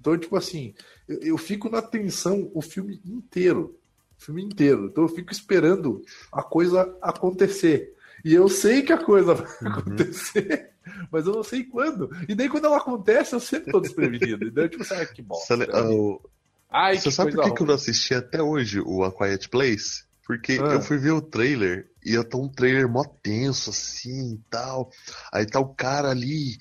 Então, 0.07 0.17
tipo 0.17 0.37
assim, 0.37 0.73
eu, 1.09 1.19
eu, 1.21 1.39
fico 1.39 1.69
na 1.69 1.83
tensão 1.83 2.49
o 2.55 2.63
filme 2.63 3.01
inteiro. 3.05 3.77
O 4.17 4.25
filme 4.25 4.45
inteiro. 4.45 4.87
Então 4.87 5.03
eu 5.03 5.09
fico 5.09 5.33
esperando 5.33 6.01
a 6.31 6.45
coisa 6.45 6.97
acontecer. 7.03 7.93
E 8.25 8.33
eu 8.33 8.49
sei 8.49 8.83
que 8.83 8.93
a 8.93 9.03
coisa 9.03 9.35
vai 9.35 9.47
uhum. 9.63 9.79
acontecer, 9.79 10.71
mas 11.11 11.27
eu 11.27 11.33
não 11.33 11.43
sei 11.43 11.65
quando. 11.65 12.09
E 12.29 12.37
daí 12.37 12.49
quando 12.49 12.67
ela 12.67 12.77
acontece, 12.77 13.35
eu 13.35 13.41
sempre 13.41 13.73
tô 13.73 13.81
desprevenido. 13.81 14.47
Então, 14.47 14.69
tipo, 14.69 14.85
sabe 14.85 15.13
que 15.13 15.23
bosta. 15.23 15.57
Uh, 15.57 16.21
Ai, 16.71 16.99
Você 16.99 17.11
sabe 17.11 17.33
por 17.33 17.43
que, 17.45 17.55
que 17.55 17.63
eu 17.63 17.67
não 17.67 17.75
assisti 17.75 18.15
até 18.15 18.41
hoje 18.41 18.81
o 18.81 19.03
A 19.03 19.13
Quiet 19.13 19.49
Place? 19.49 20.05
Porque 20.25 20.53
ah. 20.53 20.75
eu 20.75 20.81
fui 20.81 20.99
ver 20.99 21.13
o 21.13 21.23
trailer 21.23 21.89
e 22.05 22.15
eu 22.15 22.25
tô 22.25 22.41
um 22.41 22.49
trailer 22.49 22.89
mó 22.89 23.05
tenso, 23.05 23.71
assim 23.71 24.35
e 24.35 24.41
tal. 24.51 24.91
Aí 25.33 25.47
tá 25.47 25.59
o 25.61 25.75
cara 25.75 26.11
ali 26.11 26.59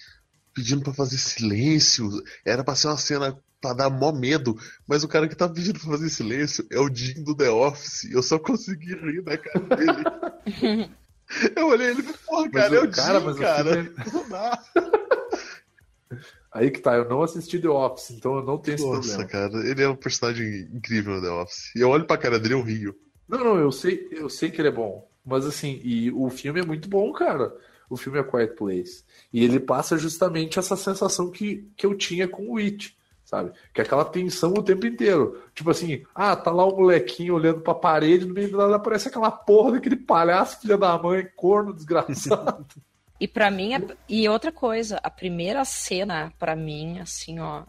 pedindo 0.56 0.82
para 0.82 0.94
fazer 0.94 1.18
silêncio. 1.18 2.10
Era 2.44 2.64
pra 2.64 2.76
ser 2.76 2.88
uma 2.88 2.98
cena 2.98 3.38
pra 3.62 3.74
dar 3.74 3.90
mó 3.90 4.12
medo, 4.12 4.58
mas 4.88 5.04
o 5.04 5.08
cara 5.08 5.28
que 5.28 5.36
tá 5.36 5.50
pedindo 5.50 5.80
pra 5.80 5.92
fazer 5.92 6.10
silêncio 6.10 6.66
é 6.72 6.80
o 6.80 6.92
Jim 6.92 7.24
do 7.24 7.36
The 7.36 7.50
Office. 7.50 8.10
Eu 8.12 8.24
só 8.24 8.40
consegui 8.40 8.96
rir 8.96 9.22
na 9.24 9.38
cara 9.38 9.76
dele. 9.76 10.90
eu 11.56 11.68
olhei 11.68 11.90
ele 11.90 12.00
e 12.00 12.04
falei, 12.04 12.20
porra, 12.26 12.50
cara, 12.52 12.76
é 12.76 12.80
o 12.80 12.92
cara, 12.92 13.20
Jim, 13.20 13.26
mas 13.26 13.38
cara. 13.38 13.94
Não 14.14 14.30
dá. 14.30 14.64
Aí 16.54 16.72
que 16.72 16.80
tá, 16.80 16.96
eu 16.96 17.10
não 17.10 17.22
assisti 17.22 17.60
The 17.60 17.68
Office, 17.68 18.12
então 18.12 18.38
eu 18.38 18.44
não 18.44 18.58
tenho 18.58 18.78
Nossa, 18.78 19.00
esse 19.00 19.18
problema. 19.18 19.24
Nossa, 19.24 19.28
cara, 19.30 19.70
ele 19.70 19.84
é 19.84 19.90
um 19.90 19.96
personagem 19.96 20.70
incrível 20.74 21.16
no 21.16 21.22
The 21.22 21.30
Office. 21.30 21.76
E 21.76 21.82
eu 21.82 21.90
olho 21.90 22.06
pra 22.06 22.18
cara 22.18 22.40
dele 22.40 22.54
e 22.54 22.58
eu 22.58 22.64
rio. 22.64 22.96
Não, 23.28 23.44
não, 23.44 23.58
eu 23.58 23.74
sei, 23.74 24.08
eu 24.12 24.30
sei 24.30 24.50
que 24.50 24.62
ele 24.62 24.70
é 24.70 24.72
bom. 24.72 25.06
Mas 25.26 25.46
assim, 25.46 25.82
e 25.84 26.10
o 26.12 26.30
filme 26.30 26.62
é 26.62 26.66
muito 26.66 26.88
bom, 26.88 27.12
cara 27.12 27.52
o 27.90 27.98
filme 27.98 28.20
A 28.20 28.24
Quiet 28.24 28.56
Place. 28.56 29.04
E 29.32 29.44
ele 29.44 29.60
passa 29.60 29.98
justamente 29.98 30.60
essa 30.60 30.76
sensação 30.76 31.30
que, 31.30 31.70
que 31.76 31.86
eu 31.86 31.96
tinha 31.96 32.28
com 32.28 32.52
o 32.52 32.58
It. 32.58 32.98
sabe? 33.24 33.52
Que 33.74 33.82
é 33.82 33.84
aquela 33.84 34.06
tensão 34.06 34.54
o 34.54 34.64
tempo 34.64 34.86
inteiro. 34.86 35.44
Tipo 35.54 35.72
assim, 35.72 36.04
ah, 36.14 36.36
tá 36.36 36.52
lá 36.52 36.66
o 36.66 36.74
um 36.74 36.78
molequinho 36.78 37.36
olhando 37.36 37.62
pra 37.62 37.74
parede, 37.74 38.26
no 38.26 38.34
meio 38.34 38.52
do 38.52 38.58
nada 38.58 38.76
aparece 38.76 39.08
aquela 39.08 39.32
porra 39.32 39.74
daquele 39.74 39.96
palhaço, 39.96 40.62
filha 40.62 40.78
da 40.78 40.98
mãe, 40.98 41.28
corno 41.36 41.74
desgraçado. 41.74 42.66
e 43.20 43.28
para 43.28 43.50
mim, 43.50 43.72
e 44.08 44.28
outra 44.30 44.52
coisa, 44.52 45.00
a 45.04 45.10
primeira 45.10 45.64
cena, 45.66 46.34
para 46.38 46.56
mim, 46.56 47.00
assim, 47.00 47.40
ó, 47.40 47.64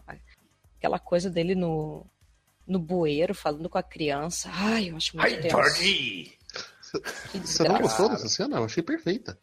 aquela 0.77 0.99
coisa 0.99 1.29
dele 1.29 1.55
no, 1.55 2.05
no 2.67 2.79
bueiro, 2.79 3.33
falando 3.33 3.69
com 3.69 3.77
a 3.77 3.83
criança. 3.83 4.49
Ai, 4.53 4.89
eu 4.89 4.97
acho 4.97 5.15
muito 5.15 5.33
Ai, 5.33 5.41
tenso. 5.41 5.55
Você 7.33 7.67
não 7.67 7.81
gostou 7.81 8.09
dessa 8.09 8.27
cena? 8.27 8.57
Eu 8.57 8.65
achei 8.65 8.83
perfeita. 8.83 9.37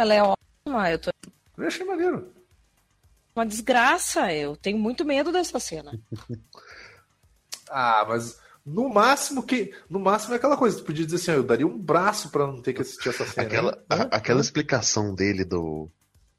Ela 0.00 0.14
é 0.14 0.22
ótima, 0.22 0.90
eu 0.90 0.98
tô... 0.98 1.10
Eu 1.56 1.66
achei 1.66 1.84
maneiro 1.84 2.38
uma 3.38 3.46
desgraça. 3.46 4.32
Eu 4.32 4.56
tenho 4.56 4.78
muito 4.78 5.04
medo 5.04 5.32
dessa 5.32 5.58
cena. 5.58 5.98
ah, 7.70 8.04
mas 8.08 8.38
no 8.66 8.88
máximo 8.88 9.42
que 9.42 9.72
no 9.88 9.98
máximo 9.98 10.34
é 10.34 10.36
aquela 10.36 10.56
coisa, 10.56 10.78
tu 10.78 10.84
podia 10.84 11.04
dizer 11.04 11.16
assim, 11.16 11.30
eu 11.32 11.42
daria 11.42 11.66
um 11.66 11.78
braço 11.78 12.30
para 12.30 12.46
não 12.46 12.60
ter 12.60 12.72
que 12.72 12.82
assistir 12.82 13.08
essa 13.08 13.26
cena. 13.26 13.46
Aquela, 13.46 13.72
né? 13.72 13.78
a, 13.88 14.16
aquela 14.16 14.40
explicação 14.40 15.14
dele 15.14 15.44
do, 15.44 15.88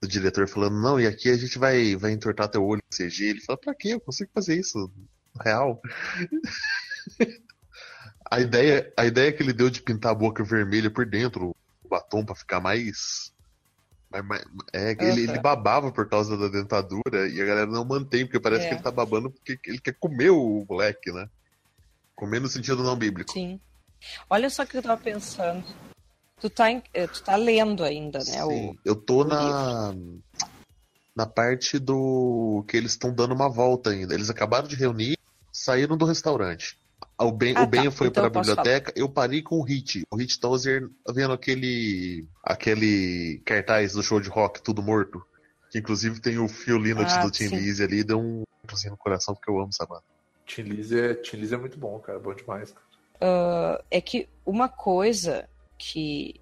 do 0.02 0.08
diretor 0.08 0.48
falando, 0.48 0.80
não, 0.80 1.00
e 1.00 1.08
aqui 1.08 1.30
a 1.30 1.38
gente 1.38 1.58
vai, 1.58 1.96
vai 1.96 2.12
entortar 2.12 2.50
teu 2.50 2.64
olho 2.64 2.84
com 2.84 2.96
CG. 2.96 3.26
Ele 3.26 3.42
fala, 3.42 3.58
pra 3.58 3.74
quê? 3.74 3.90
Eu 3.90 4.02
consigo 4.02 4.30
fazer 4.34 4.60
isso 4.60 4.92
real. 5.42 5.82
a 8.30 8.40
ideia, 8.40 8.94
a 8.98 9.06
ideia 9.06 9.32
que 9.32 9.42
ele 9.42 9.54
deu 9.54 9.70
de 9.70 9.82
pintar 9.82 10.12
a 10.12 10.16
boca 10.16 10.44
vermelha 10.44 10.92
por 10.92 11.06
dentro, 11.06 11.56
o 11.84 11.88
batom 11.88 12.26
para 12.26 12.36
ficar 12.36 12.60
mais 12.60 13.34
mas, 14.12 14.26
mas, 14.26 14.44
é, 14.74 14.92
ele, 14.92 15.24
ele, 15.24 15.40
babava 15.40 15.92
por 15.92 16.10
causa 16.10 16.36
da 16.36 16.48
dentadura 16.48 17.28
e 17.28 17.40
a 17.42 17.46
galera 17.46 17.68
não 17.68 17.86
mantém, 17.86 18.26
porque 18.26 18.40
parece 18.40 18.66
é. 18.66 18.68
que 18.70 18.76
ele 18.76 18.84
tá 18.84 18.92
babando 18.92 19.30
porque 19.30 19.60
ele 19.66 19.80
quer 19.80 19.96
comer 20.00 20.32
o 20.32 20.66
moleque, 20.68 21.12
né? 21.12 21.30
Comer 22.16 22.42
no 22.42 22.48
sentido 22.48 22.84
não 22.84 22.98
bíblico. 22.98 23.32
Sim. 23.32 23.60
Olha 24.30 24.50
só 24.50 24.64
o 24.64 24.68
que 24.68 24.78
eu 24.78 24.82
tava 24.82 25.00
pensando. 25.02 25.64
Tu 26.40 26.50
tá, 26.50 26.72
em, 26.72 26.82
eh, 26.94 27.08
tu 27.08 27.22
tá 27.22 27.36
lendo 27.36 27.84
ainda, 27.84 28.20
né? 28.20 28.26
Sim, 28.26 28.70
o, 28.70 28.76
eu 28.84 28.96
tô 28.96 29.24
na, 29.24 29.94
na 31.16 31.26
parte 31.26 31.78
do 31.78 32.64
que 32.68 32.78
eles 32.78 32.94
estão 32.94 33.14
dando 33.14 33.34
uma 33.34 33.50
volta 33.50 33.92
ainda. 33.92 34.14
Eles 34.14 34.30
acabaram 34.30 34.68
de 34.68 34.76
reunir, 34.76 35.18
saíram 35.52 35.98
do 35.98 36.06
restaurante. 36.06 36.80
O 37.20 37.32
Ben, 37.32 37.54
ah, 37.56 37.64
o 37.64 37.68
ben 37.68 37.84
tá. 37.86 37.92
foi 37.92 38.08
então 38.08 38.30
para 38.30 38.40
a 38.40 38.42
biblioteca, 38.42 38.94
eu 38.96 39.10
parei 39.10 39.42
com 39.42 39.56
o 39.56 39.62
Hit. 39.62 40.04
O 40.10 40.16
Hit 40.16 40.40
tá 40.40 40.48
vendo 41.14 41.34
aquele 41.34 42.26
aquele 42.44 43.42
cartaz 43.46 43.94
do 43.94 44.02
show 44.02 44.22
de 44.22 44.30
rock, 44.30 44.62
tudo 44.62 44.82
morto. 44.82 45.22
Que 45.70 45.80
inclusive 45.80 46.20
tem 46.20 46.40
o 46.40 46.48
fiolino 46.48 47.02
ah, 47.02 47.24
do 47.24 47.30
Tim 47.30 47.48
Lizzy 47.48 47.84
ali, 47.84 48.04
deu 48.04 48.20
um 48.20 48.44
cozinho 48.68 48.92
no 48.92 48.98
coração 48.98 49.36
porque 49.36 49.52
eu 49.52 49.60
amo 49.60 49.70
essa 49.70 49.86
banda. 49.86 50.04
Tim 50.46 50.64
Lizzy 50.64 51.00
é, 51.00 51.14
Tim 51.14 51.38
Lizzy 51.38 51.54
é 51.54 51.58
muito 51.58 51.78
bom, 51.78 52.00
cara, 52.00 52.18
bom 52.20 52.34
demais. 52.34 52.72
Uh, 53.22 53.84
é 53.92 54.00
que 54.02 54.28
uma 54.46 54.70
coisa 54.70 55.48
que 55.78 56.40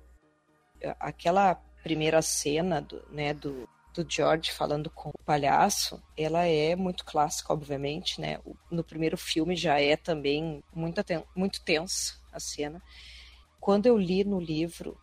aquela 1.00 1.56
primeira 1.84 2.22
cena 2.22 2.82
do, 2.82 3.02
né, 3.12 3.34
do, 3.34 3.68
do 4.04 4.06
George 4.10 4.52
falando 4.52 4.90
com 4.90 5.10
o 5.10 5.24
palhaço, 5.26 6.02
ela 6.16 6.46
é 6.46 6.76
muito 6.76 7.04
clássica, 7.04 7.54
obviamente, 7.54 8.22
né? 8.22 8.40
No 8.70 8.84
primeiro 8.84 9.18
filme 9.18 9.56
já 9.56 9.80
é 9.80 9.96
também 9.96 10.64
muito, 10.74 11.02
muito 11.36 11.62
tensa 11.64 12.16
a 12.32 12.40
cena. 12.40 12.82
Quando 13.60 13.88
eu 13.88 13.98
li 13.98 14.24
no 14.24 14.40
livro, 14.40 14.98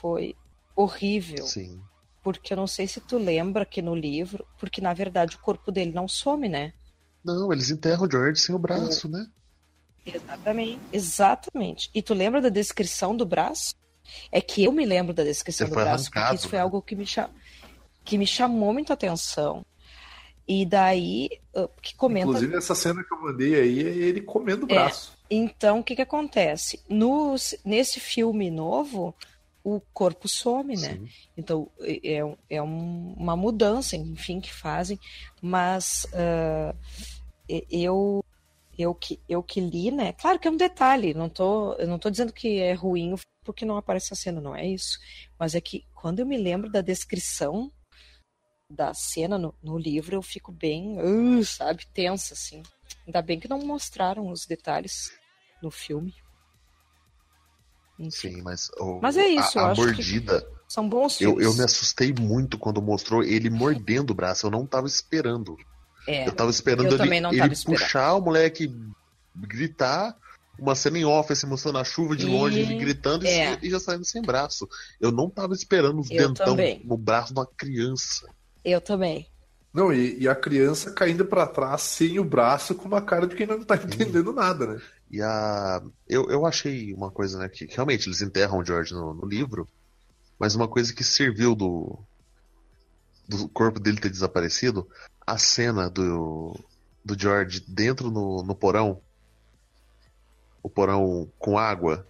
foi 0.00 0.36
horrível. 0.74 1.46
Sim. 1.46 1.80
Porque 2.22 2.52
eu 2.52 2.56
não 2.56 2.66
sei 2.66 2.86
se 2.86 3.00
tu 3.00 3.18
lembra 3.18 3.66
que 3.66 3.82
no 3.82 3.94
livro, 3.94 4.46
porque 4.58 4.80
na 4.80 4.94
verdade 4.94 5.36
o 5.36 5.40
corpo 5.40 5.72
dele 5.72 5.92
não 5.92 6.06
some, 6.06 6.48
né? 6.48 6.72
Não, 7.24 7.52
eles 7.52 7.70
enterram 7.70 8.06
o 8.06 8.10
George 8.10 8.40
sem 8.40 8.54
o 8.54 8.58
braço, 8.58 9.08
é. 9.08 9.10
né? 9.10 9.26
Exatamente. 10.06 10.80
Exatamente. 10.92 11.90
E 11.94 12.02
tu 12.02 12.14
lembra 12.14 12.40
da 12.40 12.48
descrição 12.48 13.16
do 13.16 13.26
braço? 13.26 13.74
É 14.30 14.40
que 14.40 14.64
eu 14.64 14.72
me 14.72 14.84
lembro 14.84 15.14
da 15.14 15.22
descrição 15.22 15.66
Você 15.66 15.74
do 15.74 15.80
braço, 15.80 16.10
porque 16.10 16.34
isso 16.34 16.48
foi 16.48 16.58
né? 16.58 16.62
algo 16.62 16.82
que 16.82 16.94
me 16.94 17.06
chamou 17.06 17.41
que 18.04 18.18
me 18.18 18.26
chamou 18.26 18.72
muita 18.72 18.94
atenção. 18.94 19.64
E 20.46 20.66
daí, 20.66 21.30
que 21.80 21.94
comenta. 21.94 22.26
Inclusive, 22.26 22.56
essa 22.56 22.74
cena 22.74 23.02
que 23.04 23.14
eu 23.14 23.22
mandei 23.22 23.54
aí 23.54 23.78
é 23.80 23.90
ele 23.90 24.20
comendo 24.20 24.66
o 24.66 24.72
é, 24.72 24.74
braço. 24.74 25.16
É, 25.30 25.34
então, 25.34 25.78
o 25.78 25.84
que, 25.84 25.94
que 25.94 26.02
acontece? 26.02 26.80
No, 26.88 27.34
nesse 27.64 28.00
filme 28.00 28.50
novo, 28.50 29.14
o 29.62 29.80
corpo 29.92 30.28
some, 30.28 30.74
né? 30.76 30.94
Sim. 30.94 31.08
Então, 31.36 31.70
é, 31.80 32.22
é 32.50 32.62
um, 32.62 33.14
uma 33.16 33.36
mudança, 33.36 33.96
enfim, 33.96 34.40
que 34.40 34.52
fazem. 34.52 34.98
Mas 35.40 36.06
uh, 36.12 36.76
eu, 37.70 38.24
eu, 38.76 38.94
que, 38.94 39.20
eu 39.28 39.42
que 39.42 39.60
li, 39.60 39.90
né? 39.92 40.12
Claro 40.12 40.38
que 40.38 40.48
é 40.48 40.50
um 40.50 40.56
detalhe, 40.56 41.14
não 41.14 41.28
tô, 41.28 41.74
eu 41.74 41.86
não 41.86 41.98
tô 41.98 42.10
dizendo 42.10 42.32
que 42.32 42.58
é 42.58 42.72
ruim 42.72 43.14
porque 43.44 43.64
não 43.64 43.76
aparece 43.76 44.12
a 44.12 44.16
cena, 44.16 44.40
não 44.40 44.54
é 44.54 44.66
isso. 44.66 44.98
Mas 45.38 45.54
é 45.54 45.60
que 45.60 45.84
quando 45.94 46.20
eu 46.20 46.26
me 46.26 46.36
lembro 46.36 46.70
da 46.70 46.80
descrição 46.80 47.70
da 48.72 48.92
cena 48.94 49.38
no, 49.38 49.54
no 49.62 49.78
livro, 49.78 50.16
eu 50.16 50.22
fico 50.22 50.50
bem, 50.50 50.98
uh, 51.00 51.44
sabe, 51.44 51.86
tensa, 51.92 52.34
assim. 52.34 52.62
Ainda 53.06 53.22
bem 53.22 53.38
que 53.38 53.48
não 53.48 53.58
mostraram 53.58 54.30
os 54.30 54.46
detalhes 54.46 55.10
no 55.62 55.70
filme. 55.70 56.14
Enfim. 57.98 58.34
Sim, 58.34 58.42
mas, 58.42 58.70
o, 58.78 59.00
mas 59.00 59.16
é 59.16 59.26
isso, 59.26 59.58
a, 59.58 59.70
a 59.70 59.74
mordida. 59.74 60.46
São 60.68 60.88
bons 60.88 61.18
filmes. 61.18 61.44
Eu, 61.44 61.50
eu 61.50 61.56
me 61.56 61.64
assustei 61.64 62.12
muito 62.12 62.58
quando 62.58 62.80
mostrou 62.80 63.22
ele 63.22 63.50
mordendo 63.50 64.10
o 64.10 64.14
braço. 64.14 64.46
Eu 64.46 64.50
não 64.50 64.66
tava 64.66 64.86
esperando. 64.86 65.56
É, 66.08 66.26
eu 66.26 66.32
tava 66.32 66.50
esperando 66.50 66.96
eu 66.96 67.04
ele, 67.04 67.40
ele 67.40 67.56
puxar 67.64 68.14
o 68.14 68.20
moleque, 68.20 68.74
gritar, 69.36 70.16
uma 70.58 70.74
cena 70.74 70.98
em 70.98 71.04
off, 71.04 71.32
assim, 71.32 71.46
mostrando 71.46 71.78
a 71.78 71.84
chuva 71.84 72.16
de 72.16 72.26
longe, 72.26 72.58
e... 72.58 72.62
ele 72.62 72.76
gritando 72.76 73.26
é. 73.26 73.58
e, 73.62 73.70
já 73.70 73.78
saindo 73.78 74.04
sem 74.04 74.22
braço. 74.22 74.68
Eu 75.00 75.12
não 75.12 75.28
tava 75.30 75.54
esperando 75.54 76.00
os 76.00 76.10
eu 76.10 76.28
dentão 76.28 76.46
também. 76.46 76.80
no 76.84 76.96
braço 76.96 77.32
de 77.32 77.38
uma 77.38 77.46
criança. 77.46 78.26
Eu 78.64 78.80
também. 78.80 79.26
Não, 79.72 79.92
e, 79.92 80.18
e 80.18 80.28
a 80.28 80.34
criança 80.34 80.92
caindo 80.92 81.24
para 81.24 81.46
trás 81.46 81.82
sem 81.82 82.18
o 82.18 82.24
braço 82.24 82.74
com 82.74 82.86
uma 82.86 83.00
cara 83.00 83.26
de 83.26 83.34
quem 83.34 83.46
não 83.46 83.64
tá 83.64 83.76
entendendo 83.76 84.32
nada, 84.32 84.66
né? 84.66 84.82
E 85.10 85.20
a. 85.22 85.82
Eu, 86.08 86.30
eu 86.30 86.46
achei 86.46 86.92
uma 86.92 87.10
coisa, 87.10 87.38
né? 87.38 87.48
Que 87.48 87.66
realmente 87.66 88.08
eles 88.08 88.20
enterram 88.20 88.58
o 88.58 88.64
George 88.64 88.92
no, 88.92 89.14
no 89.14 89.26
livro, 89.26 89.66
mas 90.38 90.54
uma 90.54 90.68
coisa 90.68 90.92
que 90.94 91.02
serviu 91.02 91.54
do. 91.54 91.98
do 93.26 93.48
corpo 93.48 93.80
dele 93.80 94.00
ter 94.00 94.10
desaparecido, 94.10 94.86
a 95.26 95.38
cena 95.38 95.88
do. 95.88 96.58
do 97.04 97.18
George 97.18 97.60
dentro 97.66 98.10
no, 98.10 98.42
no 98.42 98.54
porão. 98.54 99.00
O 100.62 100.68
porão 100.68 101.30
com 101.38 101.58
água. 101.58 102.06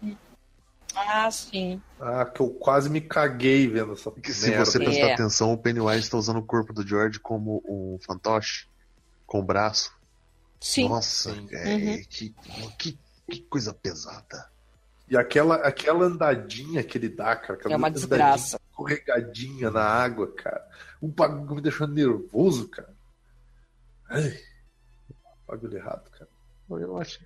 Ah, 0.95 1.31
sim. 1.31 1.81
Ah, 2.01 2.25
que 2.25 2.41
eu 2.41 2.51
quase 2.51 2.91
me 2.91 3.01
caguei 3.01 3.69
vendo 3.69 3.93
essa 3.93 4.11
que 4.11 4.33
Se 4.33 4.57
você 4.57 4.79
prestar 4.79 5.09
é. 5.09 5.13
atenção, 5.15 5.53
o 5.53 5.59
Pennywise 5.59 6.01
está 6.01 6.17
usando 6.17 6.39
o 6.39 6.45
corpo 6.45 6.73
do 6.73 6.87
George 6.87 7.19
como 7.19 7.63
um 7.67 7.99
fantoche, 8.01 8.67
com 9.27 9.41
o 9.41 9.43
braço. 9.43 9.93
Sim. 10.61 10.89
Nossa, 10.89 11.33
sim. 11.33 11.49
É, 11.51 11.75
uhum. 11.75 12.03
que, 12.09 12.35
que, 12.79 12.99
que, 13.31 13.41
coisa 13.43 13.75
pesada. 13.75 14.51
E 15.09 15.17
aquela, 15.17 15.57
aquela 15.57 16.05
andadinha 16.05 16.85
que 16.85 16.97
ele 16.97 17.09
dá, 17.09 17.35
cara. 17.35 17.59
É 17.65 17.77
uma 17.77 17.91
desgraça. 17.91 18.61
Escorregadinha 18.71 19.71
na 19.71 19.83
água, 19.83 20.33
cara. 20.33 20.67
Um 21.03 21.09
bagulho 21.09 21.57
me 21.57 21.61
deixando 21.61 21.95
nervoso, 21.95 22.69
cara. 22.69 22.95
Ai, 24.09 24.39
bagulho 25.47 25.77
errado, 25.77 26.09
cara. 26.11 26.29
Eu 26.71 26.97
acho, 26.97 27.21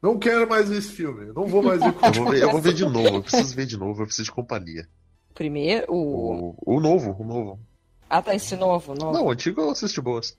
não 0.00 0.18
quero 0.18 0.48
mais 0.48 0.68
ver 0.68 0.78
esse 0.78 0.92
filme. 0.92 1.32
Não 1.32 1.46
vou 1.46 1.62
mais 1.62 1.80
ver. 1.80 1.88
eu, 1.88 2.12
vou 2.12 2.30
ver 2.30 2.42
eu 2.42 2.50
vou 2.50 2.60
ver 2.60 2.74
de 2.74 2.84
novo. 2.84 3.16
Eu 3.16 3.22
preciso 3.22 3.54
ver 3.54 3.66
de 3.66 3.76
novo. 3.76 4.02
Eu 4.02 4.06
preciso 4.06 4.26
de 4.26 4.32
companhia. 4.32 4.88
Primeiro, 5.34 5.92
o... 5.92 6.50
o. 6.50 6.76
O, 6.76 6.80
novo, 6.80 7.16
o 7.18 7.24
novo. 7.24 7.60
Ah, 8.08 8.22
tá, 8.22 8.34
esse 8.34 8.56
novo, 8.56 8.94
novo. 8.94 9.12
Não, 9.12 9.26
o 9.26 9.30
antigo 9.30 9.60
eu 9.60 9.70
assisto 9.70 10.02
boas. 10.02 10.36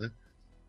É. 0.00 0.10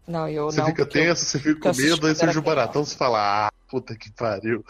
Não, 0.07 0.28
eu 0.28 0.45
você 0.45 0.59
não. 0.59 0.66
Você 0.66 0.72
fica 0.72 0.86
tenso, 0.86 1.09
eu... 1.09 1.28
você 1.28 1.39
fica 1.39 1.59
com 1.59 1.78
medo, 1.78 2.07
aí 2.07 2.16
surge 2.16 2.39
o 2.39 2.41
baratão, 2.41 2.86
você 2.86 2.95
fala, 2.95 3.47
ah, 3.47 3.51
puta 3.68 3.95
que 3.95 4.11
pariu. 4.11 4.63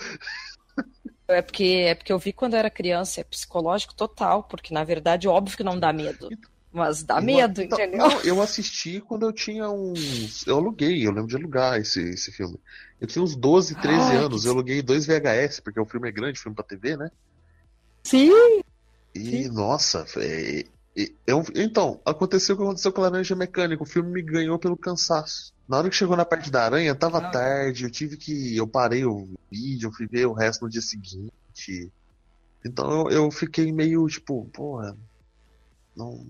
É 1.28 1.42
porque, 1.42 1.86
é 1.88 1.96
porque 1.96 2.14
eu 2.14 2.20
vi 2.20 2.32
quando 2.32 2.54
eu 2.54 2.60
era 2.60 2.70
criança, 2.70 3.22
é 3.22 3.24
psicológico 3.24 3.96
total, 3.96 4.44
porque 4.44 4.74
na 4.74 4.84
verdade, 4.84 5.28
óbvio 5.28 5.58
que 5.58 5.64
não 5.64 5.80
dá 5.80 5.92
medo. 5.92 6.30
Mas 6.76 7.04
dá 7.04 7.22
medo, 7.22 7.62
então, 7.62 7.80
entendeu? 7.80 8.00
Não, 8.00 8.20
eu 8.20 8.42
assisti 8.42 9.00
quando 9.00 9.26
eu 9.26 9.32
tinha 9.32 9.70
uns. 9.70 10.46
Eu 10.46 10.58
aluguei, 10.58 11.08
eu 11.08 11.12
lembro 11.12 11.30
de 11.30 11.38
alugar 11.38 11.80
esse, 11.80 12.02
esse 12.10 12.34
filme. 12.34 12.60
Eu 13.00 13.08
tinha 13.08 13.24
uns 13.24 13.34
12, 13.34 13.76
13 13.76 13.98
Ai, 13.98 14.18
anos. 14.18 14.42
Que... 14.42 14.50
Eu 14.50 14.52
aluguei 14.52 14.82
dois 14.82 15.06
VHS, 15.06 15.62
porque 15.62 15.80
o 15.80 15.86
filme 15.86 16.10
é 16.10 16.12
grande, 16.12 16.38
filme 16.38 16.54
pra 16.54 16.66
TV, 16.66 16.98
né? 16.98 17.10
Sim! 18.04 18.30
E, 19.16 19.44
Sim. 19.44 19.50
nossa, 19.52 20.06
é, 20.18 20.66
é, 20.98 21.12
então, 21.56 22.02
aconteceu 22.06 22.56
o 22.56 22.58
que 22.58 22.64
aconteceu 22.66 22.92
com 22.92 23.00
a 23.00 23.04
Laranja 23.06 23.38
Mecânica. 23.38 23.82
O 23.82 23.86
filme 23.86 24.12
me 24.12 24.22
ganhou 24.22 24.60
pelo 24.60 24.76
cansaço. 24.76 25.54
Na 25.70 25.78
hora 25.78 25.90
que 25.90 25.96
chegou 25.96 26.18
na 26.18 26.26
parte 26.26 26.52
da 26.52 26.66
aranha, 26.66 26.94
tava 26.94 27.20
ah. 27.20 27.30
tarde, 27.32 27.86
eu 27.86 27.90
tive 27.90 28.18
que. 28.18 28.54
Eu 28.58 28.68
parei 28.68 29.06
o 29.06 29.30
vídeo, 29.50 29.88
eu 29.88 29.94
fui 29.94 30.08
ver 30.08 30.26
o 30.26 30.34
resto 30.34 30.66
no 30.66 30.70
dia 30.70 30.82
seguinte. 30.82 31.90
Então 32.66 33.10
eu, 33.10 33.10
eu 33.12 33.32
fiquei 33.32 33.72
meio 33.72 34.06
tipo, 34.08 34.44
porra. 34.54 34.98
Não, 35.96 36.26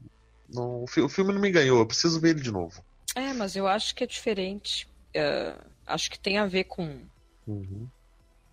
não, 0.49 0.83
o 0.83 1.09
filme 1.09 1.33
não 1.33 1.41
me 1.41 1.51
ganhou, 1.51 1.79
eu 1.79 1.85
preciso 1.85 2.19
ver 2.19 2.31
ele 2.31 2.41
de 2.41 2.51
novo. 2.51 2.83
É, 3.15 3.33
mas 3.33 3.55
eu 3.55 3.67
acho 3.67 3.95
que 3.95 4.03
é 4.03 4.07
diferente. 4.07 4.87
Uh, 5.15 5.57
acho 5.87 6.11
que 6.11 6.19
tem 6.19 6.37
a 6.37 6.45
ver 6.45 6.65
com. 6.65 6.99
Uhum. 7.47 7.87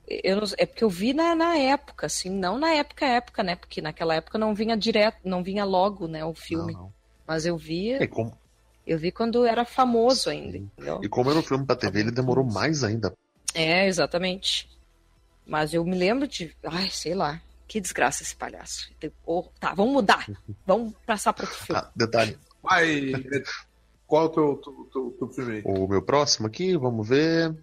Eu 0.07 0.37
não, 0.37 0.47
é 0.59 0.67
porque 0.67 0.85
eu 0.85 0.91
vi 0.91 1.13
na, 1.13 1.35
na 1.35 1.57
época, 1.57 2.07
assim, 2.07 2.31
não 2.31 2.59
na 2.59 2.71
época 2.75 3.07
época, 3.07 3.43
né? 3.43 3.57
Porque 3.57 3.81
naquela 3.81 4.15
época 4.15 4.39
não 4.39 4.55
vinha 4.55 4.77
direto, 4.77 5.19
não 5.25 5.43
vinha 5.43 5.65
logo, 5.65 6.07
né, 6.07 6.25
o 6.25 6.35
filme. 6.35 6.73
Não, 6.73 6.83
não. 6.83 6.95
Mas 7.27 7.47
eu 7.47 7.57
via. 7.57 8.03
É 8.03 8.07
como... 8.07 8.37
Eu 8.85 8.99
vi 8.99 9.13
quando 9.13 9.47
era 9.47 9.65
famoso 9.65 10.29
ainda. 10.29 10.59
Entendeu? 10.59 11.01
E 11.03 11.09
como 11.09 11.31
era 11.31 11.39
um 11.39 11.43
filme 11.43 11.65
pra 11.65 11.77
TV, 11.77 12.01
ele 12.01 12.11
demorou 12.11 12.45
mais 12.45 12.83
ainda. 12.83 13.15
É, 13.55 13.87
exatamente. 13.87 14.69
Mas 15.47 15.73
eu 15.73 15.85
me 15.85 15.97
lembro 15.97 16.27
de. 16.27 16.55
Ai, 16.65 16.91
sei 16.91 17.15
lá. 17.15 17.41
Que 17.73 17.81
desgraça 17.81 18.23
esse 18.23 18.37
palhaço. 18.37 18.93
Oh, 19.25 19.45
tá, 19.59 19.73
vamos 19.73 19.95
mudar. 19.95 20.27
Vamos 20.67 20.93
passar 21.07 21.33
para 21.33 21.47
outro 21.47 21.59
filme. 21.59 21.81
Ah, 21.81 21.91
detalhe. 21.97 22.39
Vai. 22.63 23.13
Qual 24.07 24.25
é 24.25 24.27
o 24.27 24.29
teu, 24.29 24.57
teu, 24.59 24.91
teu, 24.93 25.17
teu 25.19 25.29
filme 25.29 25.53
aí? 25.55 25.63
O 25.65 25.89
meu 25.89 26.03
próximo 26.03 26.47
aqui, 26.47 26.77
vamos 26.77 27.09
ver. 27.09 27.57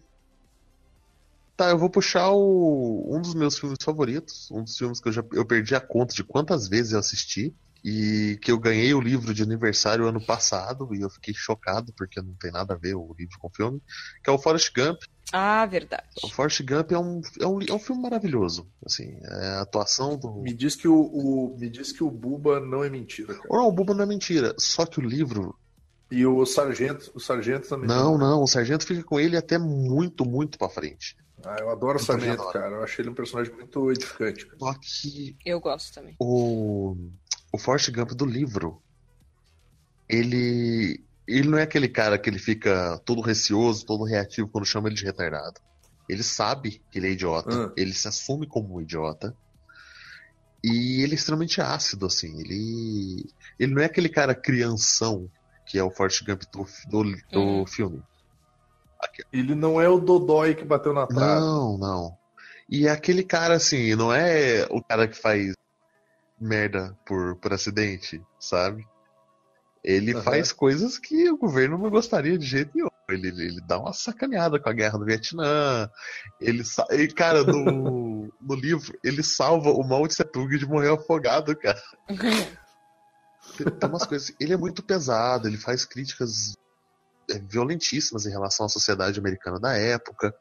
Tá, 1.55 1.69
eu 1.69 1.77
vou 1.77 1.91
puxar 1.91 2.31
o, 2.31 3.05
um 3.15 3.21
dos 3.21 3.35
meus 3.35 3.59
filmes 3.59 3.77
favoritos, 3.83 4.49
um 4.49 4.63
dos 4.63 4.75
filmes 4.75 4.99
que 4.99 5.09
eu 5.09 5.13
já 5.13 5.23
eu 5.31 5.45
perdi 5.45 5.75
a 5.75 5.79
conta 5.79 6.15
de 6.15 6.23
quantas 6.23 6.67
vezes 6.67 6.93
eu 6.93 6.99
assisti 6.99 7.53
e 7.83 8.37
que 8.41 8.51
eu 8.51 8.59
ganhei 8.59 8.93
o 8.93 9.01
livro 9.01 9.33
de 9.33 9.43
aniversário 9.43 10.05
ano 10.05 10.23
passado 10.23 10.93
e 10.93 11.01
eu 11.01 11.09
fiquei 11.09 11.33
chocado 11.33 11.93
porque 11.93 12.21
não 12.21 12.33
tem 12.33 12.51
nada 12.51 12.73
a 12.73 12.77
ver 12.77 12.95
o 12.95 13.15
livro 13.17 13.37
com 13.39 13.47
o 13.47 13.51
filme, 13.53 13.81
que 14.23 14.29
é 14.29 14.33
o 14.33 14.37
Forrest 14.37 14.71
Gump. 14.75 15.01
Ah, 15.31 15.65
verdade. 15.65 16.07
O 16.23 16.29
Forrest 16.29 16.61
Gump 16.63 16.91
é 16.91 16.99
um, 16.99 17.21
é 17.39 17.47
um, 17.47 17.61
é 17.61 17.73
um 17.73 17.79
filme 17.79 18.01
maravilhoso, 18.01 18.67
assim, 18.85 19.17
é 19.21 19.47
a 19.57 19.61
atuação 19.61 20.17
do... 20.17 20.41
Me 20.41 20.53
diz 20.53 20.75
que 20.75 20.87
o, 20.87 20.99
o 20.99 21.57
me 21.57 21.69
diz 21.69 21.91
que 21.91 22.03
o 22.03 22.09
Buba 22.09 22.59
não 22.59 22.83
é 22.83 22.89
mentira. 22.89 23.33
Cara. 23.35 23.47
Não, 23.49 23.67
o 23.67 23.71
Buba 23.71 23.93
não 23.93 24.03
é 24.03 24.07
mentira, 24.07 24.53
só 24.57 24.85
que 24.85 24.99
o 24.99 25.03
livro 25.03 25.55
e 26.11 26.25
o 26.25 26.43
sargento, 26.43 27.11
o 27.13 27.19
sargento 27.19 27.69
também. 27.69 27.87
Não, 27.87 28.17
não, 28.17 28.41
o 28.41 28.47
sargento 28.47 28.85
fica 28.85 29.03
com 29.03 29.19
ele 29.19 29.37
até 29.37 29.59
muito, 29.59 30.25
muito 30.25 30.57
para 30.57 30.67
frente. 30.67 31.15
Ah, 31.45 31.57
eu 31.59 31.69
adoro 31.69 31.97
o 31.97 32.01
Sargento, 32.01 32.43
cara. 32.51 32.75
Eu 32.75 32.83
achei 32.83 33.01
ele 33.01 33.11
um 33.11 33.13
personagem 33.13 33.53
muito 33.53 33.91
edificante. 33.91 34.45
Cara. 34.45 34.57
Só 34.59 34.73
que. 34.73 35.37
Eu 35.45 35.59
gosto 35.59 35.93
também. 35.93 36.15
O, 36.19 36.97
o 37.51 37.57
Forrest 37.57 37.91
Gump 37.91 38.11
do 38.11 38.25
livro, 38.25 38.81
ele. 40.07 41.03
Ele 41.27 41.47
não 41.47 41.59
é 41.59 41.61
aquele 41.61 41.87
cara 41.87 42.17
que 42.17 42.27
ele 42.27 42.39
fica 42.39 42.99
todo 43.05 43.21
receoso, 43.21 43.85
todo 43.85 44.03
reativo 44.03 44.47
quando 44.47 44.65
chama 44.65 44.87
ele 44.87 44.95
de 44.95 45.05
retardado. 45.05 45.61
Ele 46.09 46.23
sabe 46.23 46.81
que 46.89 46.97
ele 46.97 47.07
é 47.07 47.11
idiota, 47.11 47.67
ah. 47.67 47.73
ele 47.77 47.93
se 47.93 48.07
assume 48.07 48.47
como 48.47 48.75
um 48.75 48.81
idiota. 48.81 49.35
E 50.63 51.03
ele 51.03 51.11
é 51.11 51.15
extremamente 51.15 51.61
ácido, 51.61 52.07
assim. 52.07 52.39
Ele. 52.39 53.29
Ele 53.59 53.73
não 53.75 53.81
é 53.81 53.85
aquele 53.85 54.09
cara 54.09 54.33
crianção 54.33 55.29
que 55.67 55.77
é 55.77 55.83
o 55.83 55.91
Forrest 55.91 56.23
Gump 56.25 56.41
do, 56.51 56.65
do, 56.87 57.15
do 57.31 57.39
hum. 57.39 57.67
filme. 57.67 58.01
Ele 59.31 59.53
não 59.53 59.79
é 59.79 59.87
o 59.87 59.99
Dodói 59.99 60.55
que 60.55 60.65
bateu 60.65 60.93
na 60.93 61.05
trave. 61.05 61.39
Não, 61.41 61.77
não. 61.77 62.17
E 62.67 62.87
é 62.87 62.91
aquele 62.91 63.23
cara 63.23 63.55
assim, 63.55 63.95
não 63.95 64.11
é 64.11 64.67
o 64.69 64.83
cara 64.83 65.07
que 65.07 65.17
faz 65.17 65.53
merda 66.39 66.97
por, 67.05 67.35
por 67.35 67.53
acidente, 67.53 68.21
sabe? 68.39 68.87
Ele 69.83 70.13
uhum. 70.13 70.21
faz 70.21 70.51
coisas 70.51 70.97
que 70.97 71.29
o 71.29 71.37
governo 71.37 71.77
não 71.77 71.89
gostaria 71.89 72.37
de 72.37 72.45
jeito 72.45 72.71
nenhum. 72.75 72.89
Ele, 73.07 73.29
ele, 73.29 73.61
dá 73.65 73.79
uma 73.79 73.93
sacaneada 73.93 74.59
com 74.59 74.69
a 74.69 74.73
guerra 74.73 74.99
do 74.99 75.05
Vietnã. 75.05 75.89
Ele, 76.39 76.63
e, 76.91 77.07
cara, 77.07 77.43
no, 77.43 78.31
no 78.39 78.55
livro, 78.55 78.97
ele 79.03 79.23
salva 79.23 79.71
o 79.71 79.83
Mao 79.83 80.07
Tse 80.07 80.23
Tung 80.25 80.57
de 80.57 80.67
morrer 80.67 80.91
afogado, 80.91 81.55
cara. 81.55 81.81
Tem 83.57 83.89
umas 83.89 84.05
coisas. 84.05 84.33
Ele 84.39 84.53
é 84.53 84.57
muito 84.57 84.83
pesado, 84.83 85.47
ele 85.47 85.57
faz 85.57 85.85
críticas 85.85 86.55
é, 87.29 87.39
violentíssimas 87.39 88.25
em 88.25 88.31
relação 88.31 88.65
à 88.65 88.69
sociedade 88.69 89.19
americana 89.19 89.59
da 89.59 89.73
época. 89.75 90.35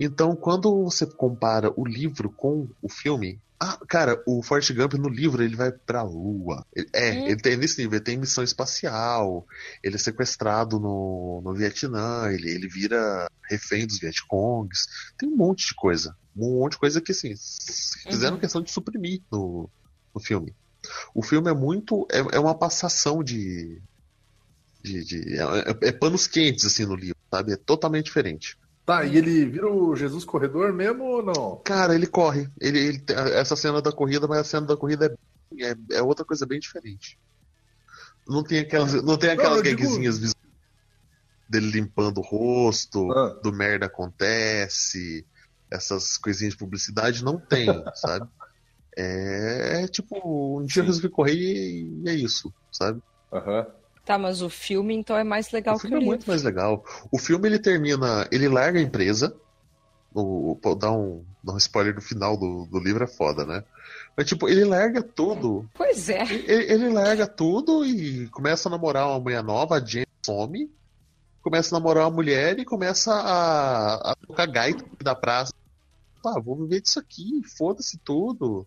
Então, 0.00 0.36
quando 0.36 0.84
você 0.84 1.06
compara 1.06 1.72
o 1.76 1.86
livro 1.86 2.30
com 2.30 2.68
o 2.80 2.88
filme, 2.88 3.40
ah, 3.60 3.76
cara, 3.88 4.22
o 4.24 4.40
Forrest 4.40 4.72
Gump 4.72 4.94
no 4.94 5.08
livro 5.08 5.42
ele 5.42 5.56
vai 5.56 5.72
pra 5.72 6.02
lua. 6.02 6.64
é, 6.92 7.10
hum. 7.10 7.26
ele 7.26 7.40
tem 7.40 7.56
nesse 7.56 7.82
nível, 7.82 7.96
ele 7.96 8.04
tem 8.04 8.16
missão 8.16 8.44
espacial, 8.44 9.44
ele 9.82 9.96
é 9.96 9.98
sequestrado 9.98 10.78
no, 10.78 11.40
no 11.44 11.54
Vietnã, 11.54 12.30
ele, 12.30 12.48
ele 12.50 12.68
vira 12.68 13.28
refém 13.50 13.86
dos 13.86 13.98
Vietcongs. 13.98 14.86
Tem 15.18 15.28
um 15.28 15.36
monte 15.36 15.66
de 15.66 15.74
coisa. 15.74 16.16
Um 16.36 16.60
monte 16.60 16.72
de 16.72 16.78
coisa 16.78 17.00
que, 17.00 17.10
assim, 17.10 17.34
fizeram 18.08 18.34
uhum. 18.34 18.40
questão 18.40 18.62
de 18.62 18.70
suprimir 18.70 19.22
no, 19.30 19.68
no 20.14 20.20
filme. 20.20 20.54
O 21.12 21.22
filme 21.22 21.50
é 21.50 21.54
muito. 21.54 22.06
É, 22.12 22.18
é 22.36 22.38
uma 22.38 22.54
passação 22.54 23.24
de, 23.24 23.82
de, 24.80 25.04
de 25.04 25.36
é, 25.36 25.42
é, 25.42 25.88
é, 25.88 25.92
panos 25.92 26.28
quentes, 26.28 26.64
assim, 26.64 26.86
no 26.86 26.94
livro, 26.94 27.18
sabe? 27.28 27.52
É 27.52 27.56
totalmente 27.56 28.04
diferente. 28.04 28.56
Tá, 28.88 29.04
e 29.04 29.18
ele 29.18 29.44
vira 29.44 29.70
o 29.70 29.94
Jesus 29.94 30.24
corredor 30.24 30.72
mesmo 30.72 31.04
ou 31.04 31.22
não? 31.22 31.56
Cara, 31.62 31.94
ele 31.94 32.06
corre. 32.06 32.48
Ele, 32.58 32.78
ele 32.78 33.04
essa 33.34 33.54
cena 33.54 33.82
da 33.82 33.92
corrida, 33.92 34.26
mas 34.26 34.38
a 34.38 34.44
cena 34.44 34.66
da 34.66 34.78
corrida 34.78 35.14
é, 35.58 35.62
é, 35.72 35.76
é 35.98 36.02
outra 36.02 36.24
coisa 36.24 36.46
bem 36.46 36.58
diferente. 36.58 37.18
Não 38.26 38.42
tem 38.42 38.60
aquelas, 38.60 38.94
não 39.02 39.18
tem 39.18 39.28
aquelas 39.28 39.60
gagzinhas 39.60 40.18
digo... 40.18 40.32
dele 41.46 41.70
limpando 41.70 42.16
o 42.16 42.22
rosto, 42.22 43.12
ah. 43.12 43.38
do 43.42 43.52
merda 43.52 43.84
acontece, 43.84 45.26
essas 45.70 46.16
coisinhas 46.16 46.54
de 46.54 46.58
publicidade, 46.58 47.22
não 47.22 47.38
tem, 47.38 47.66
sabe? 47.94 48.26
É, 48.96 49.82
é, 49.82 49.88
tipo, 49.88 50.60
um 50.60 50.64
dia 50.64 50.80
eu 50.80 50.86
resolvi 50.86 51.10
correr 51.10 51.34
e 51.34 52.04
é 52.06 52.14
isso, 52.14 52.50
sabe? 52.72 53.02
Aham. 53.30 53.66
Uhum. 53.66 53.77
Tá, 54.08 54.16
mas 54.16 54.40
o 54.40 54.48
filme 54.48 54.94
então 54.94 55.18
é 55.18 55.22
mais 55.22 55.50
legal 55.50 55.76
o 55.76 55.78
que 55.78 55.84
o 55.84 55.90
livro. 55.90 56.02
é 56.02 56.06
muito 56.06 56.26
mais 56.26 56.42
legal. 56.42 56.82
O 57.12 57.18
filme 57.18 57.46
ele 57.46 57.58
termina, 57.58 58.26
ele 58.32 58.48
larga 58.48 58.78
a 58.78 58.82
empresa. 58.82 59.36
O, 60.14 60.58
dar 60.80 60.92
um, 60.92 61.22
dar 61.44 61.52
um 61.52 61.58
spoiler 61.58 61.94
do 61.94 62.00
final 62.00 62.34
do, 62.34 62.64
do 62.64 62.78
livro 62.78 63.04
é 63.04 63.06
foda, 63.06 63.44
né? 63.44 63.62
Mas 64.16 64.26
tipo, 64.26 64.48
ele 64.48 64.64
larga 64.64 65.02
tudo. 65.02 65.68
Pois 65.74 66.08
é. 66.08 66.22
Ele, 66.22 66.72
ele 66.72 66.88
larga 66.88 67.26
tudo 67.26 67.84
e 67.84 68.26
começa 68.28 68.70
a 68.70 68.70
namorar 68.70 69.08
uma 69.08 69.20
mulher 69.20 69.44
nova, 69.44 69.76
a 69.76 69.84
Jane 69.84 70.06
some. 70.24 70.72
Começa 71.42 71.76
a 71.76 71.78
namorar 71.78 72.04
uma 72.04 72.16
mulher 72.16 72.58
e 72.58 72.64
começa 72.64 73.12
a, 73.12 74.12
a 74.12 74.16
tocar 74.26 74.46
gaita 74.46 74.86
da 75.04 75.14
praça. 75.14 75.52
Ah, 76.24 76.40
vou 76.40 76.56
viver 76.56 76.80
disso 76.80 76.98
aqui, 76.98 77.42
foda-se 77.58 77.98
tudo. 77.98 78.66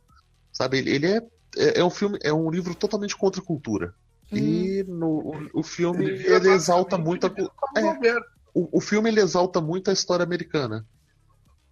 Sabe, 0.54 0.78
ele, 0.78 0.92
ele 0.92 1.08
é, 1.08 1.18
é, 1.58 1.80
é 1.80 1.84
um 1.84 1.90
filme, 1.90 2.20
é 2.22 2.32
um 2.32 2.48
livro 2.52 2.76
totalmente 2.76 3.18
contra 3.18 3.42
a 3.42 3.44
cultura. 3.44 3.96
E 4.32 4.84
hum. 4.88 4.96
no, 4.96 5.08
o, 5.08 5.60
o 5.60 5.64
filme 5.64 6.06
ele, 6.06 6.28
ele 6.28 6.50
exalta 6.52 6.98
muito 6.98 7.28
a, 7.28 7.30
é, 7.78 8.16
o, 8.54 8.78
o 8.78 8.82
filme 8.82 9.10
ele 9.10 9.20
exalta 9.20 9.60
muito 9.60 9.90
a 9.90 9.94
história 9.94 10.24
americana. 10.24 10.86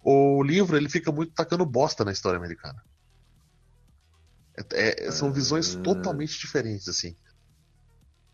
O 0.02 0.42
livro 0.42 0.76
ele 0.76 0.88
fica 0.88 1.12
muito 1.12 1.32
tacando 1.32 1.64
bosta 1.64 2.04
na 2.04 2.12
história 2.12 2.38
americana. 2.38 2.82
É, 4.72 5.06
é, 5.06 5.10
são 5.10 5.32
visões 5.32 5.76
ah. 5.76 5.80
totalmente 5.80 6.38
diferentes 6.38 6.88
assim. 6.88 7.16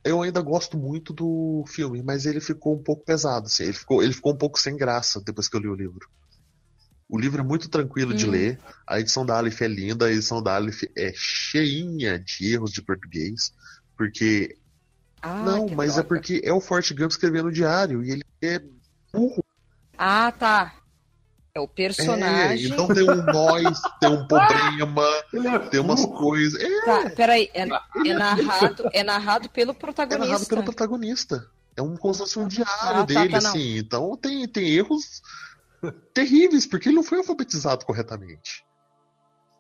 Eu 0.05 0.23
ainda 0.23 0.41
gosto 0.41 0.79
muito 0.79 1.13
do 1.13 1.65
filme, 1.67 2.01
mas 2.01 2.27
ele 2.27 2.41
ficou 2.41 2.77
um 2.77 2.83
pouco 2.83 3.05
pesado. 3.05 3.47
Assim. 3.47 3.65
Ele, 3.65 3.73
ficou, 3.73 4.03
ele 4.03 4.13
ficou 4.13 4.33
um 4.33 4.37
pouco 4.37 4.59
sem 4.59 4.77
graça 4.77 5.21
depois 5.21 5.49
que 5.49 5.57
eu 5.57 5.61
li 5.61 5.69
o 5.69 5.75
livro. 5.75 6.09
O 7.09 7.19
livro 7.19 7.41
é 7.41 7.45
muito 7.45 7.69
tranquilo 7.69 8.13
hum. 8.13 8.17
de 8.17 8.27
ler. 8.27 8.61
A 8.87 9.01
edição 9.01 9.27
da 9.27 9.37
Aleph 9.37 9.63
é 9.63 9.69
linda. 9.69 10.07
A 10.07 10.13
edição 10.13 10.41
da 10.41 10.55
Aleph 10.55 10.85
é 10.97 11.13
cheinha 11.15 12.21
de 12.21 12.53
erros 12.53 12.71
de 12.71 12.83
português. 12.83 13.53
Porque. 13.97 14.57
Ah, 15.23 15.43
não, 15.43 15.69
mas 15.69 15.95
droga. 15.95 16.01
é 16.01 16.09
porque 16.09 16.41
é 16.45 16.53
o 16.53 16.61
Forte 16.61 16.95
Gump 16.95 17.11
escrevendo 17.11 17.47
no 17.47 17.53
diário 17.53 18.05
e 18.05 18.11
ele 18.11 18.25
é 18.43 18.63
burro. 19.13 19.43
Ah, 19.97 20.31
tá. 20.31 20.75
É 21.55 21.61
o 21.61 21.67
personagem. 21.67 22.71
É, 22.71 22.75
então 22.75 22.87
tem 22.87 23.09
um 23.09 23.23
nós, 23.25 23.81
tem 23.99 24.11
um 24.11 24.27
problema, 24.27 25.03
é 25.33 25.59
tem 25.71 25.81
umas 25.81 26.05
coisas. 26.05 26.61
É, 26.61 26.85
tá, 26.85 27.11
peraí, 27.11 27.51
é, 27.55 27.63
é, 27.63 28.13
narrado, 28.13 28.91
é 28.93 29.03
narrado 29.03 29.49
pelo 29.49 29.73
protagonista. 29.73 30.25
É 30.27 30.29
narrado 30.29 30.47
pelo 30.47 30.65
protagonista. 30.65 31.51
É 31.75 31.81
um, 31.81 31.97
fosse 31.97 32.39
um 32.39 32.47
diário 32.47 33.01
ah, 33.01 33.05
dele, 33.05 33.31
tá, 33.31 33.41
tá, 33.41 33.49
assim. 33.49 33.79
Então 33.79 34.17
tem, 34.19 34.47
tem 34.47 34.69
erros 34.69 35.23
terríveis, 36.13 36.67
porque 36.67 36.91
ele 36.91 36.97
não 36.97 37.03
foi 37.03 37.19
alfabetizado 37.19 37.87
corretamente. 37.87 38.63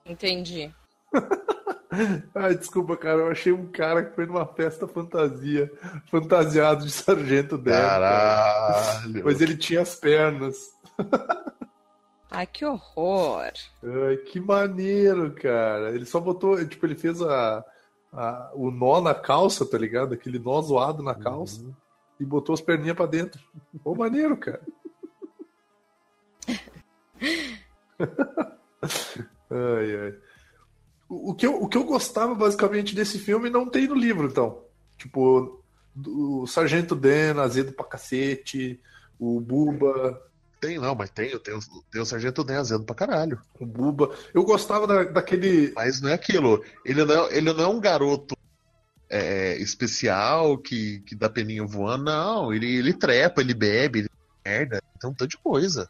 Entendi. 0.04 0.70
Ai, 2.34 2.56
desculpa, 2.56 2.96
cara. 2.96 3.20
Eu 3.20 3.30
achei 3.30 3.52
um 3.52 3.66
cara 3.66 4.04
que 4.04 4.14
foi 4.14 4.26
numa 4.26 4.46
festa 4.46 4.86
fantasia, 4.86 5.70
fantasiado 6.10 6.84
de 6.84 6.90
sargento 6.90 7.56
dela. 7.56 7.80
Caralho. 7.80 9.24
Mas 9.24 9.40
ele 9.40 9.56
tinha 9.56 9.82
as 9.82 9.94
pernas. 9.94 10.72
Ai, 12.30 12.46
que 12.46 12.64
horror. 12.64 13.52
Ai, 13.82 14.16
que 14.16 14.40
maneiro, 14.40 15.34
cara. 15.34 15.94
Ele 15.94 16.04
só 16.04 16.20
botou, 16.20 16.64
tipo, 16.66 16.84
ele 16.86 16.94
fez 16.94 17.22
a, 17.22 17.64
a 18.12 18.50
o 18.54 18.70
nó 18.70 19.00
na 19.00 19.14
calça, 19.14 19.64
tá 19.64 19.78
ligado? 19.78 20.14
Aquele 20.14 20.38
nó 20.38 20.60
zoado 20.60 21.02
na 21.02 21.14
calça. 21.14 21.62
Uhum. 21.62 21.74
E 22.18 22.24
botou 22.24 22.54
as 22.54 22.60
perninhas 22.60 22.96
pra 22.96 23.06
dentro. 23.06 23.40
Pô, 23.82 23.94
maneiro, 23.94 24.36
cara. 24.36 24.60
ai, 29.50 29.96
ai. 29.96 30.14
O, 31.08 31.34
que 31.34 31.46
eu, 31.46 31.62
o 31.62 31.68
que 31.68 31.76
eu 31.76 31.84
gostava 31.84 32.34
basicamente 32.34 32.94
desse 32.94 33.18
filme 33.18 33.48
não 33.48 33.68
tem 33.68 33.86
no 33.86 33.94
livro, 33.94 34.26
então. 34.26 34.62
Tipo, 34.98 35.62
o 36.04 36.46
Sargento 36.46 36.94
Dan, 36.94 37.40
azedo 37.40 37.72
pra 37.72 37.84
cacete, 37.84 38.80
o 39.18 39.40
Buba. 39.40 40.20
Tem, 40.60 40.78
não, 40.78 40.94
mas 40.94 41.10
tem, 41.10 41.38
tem, 41.38 41.58
tem 41.90 42.00
o 42.00 42.06
Sargento 42.06 42.42
Dan 42.42 42.58
azedo 42.58 42.84
pra 42.84 42.94
caralho. 42.94 43.40
O 43.60 43.66
Buba. 43.66 44.14
Eu 44.34 44.42
gostava 44.42 44.86
da, 44.86 45.04
daquele. 45.04 45.72
Mas 45.74 46.00
não 46.00 46.10
é 46.10 46.14
aquilo. 46.14 46.64
Ele 46.84 47.04
não 47.04 47.26
é, 47.26 47.36
ele 47.36 47.52
não 47.52 47.64
é 47.64 47.68
um 47.68 47.80
garoto 47.80 48.36
é, 49.08 49.56
especial 49.58 50.58
que, 50.58 51.00
que 51.00 51.14
dá 51.14 51.28
peninho 51.28 51.66
voando, 51.66 52.04
não. 52.04 52.52
Ele, 52.52 52.76
ele 52.76 52.92
trepa, 52.92 53.40
ele 53.40 53.54
bebe, 53.54 54.00
ele 54.00 54.10
merda. 54.44 54.82
Tem 55.00 55.10
um 55.10 55.14
tanto 55.14 55.28
de 55.30 55.38
coisa. 55.38 55.88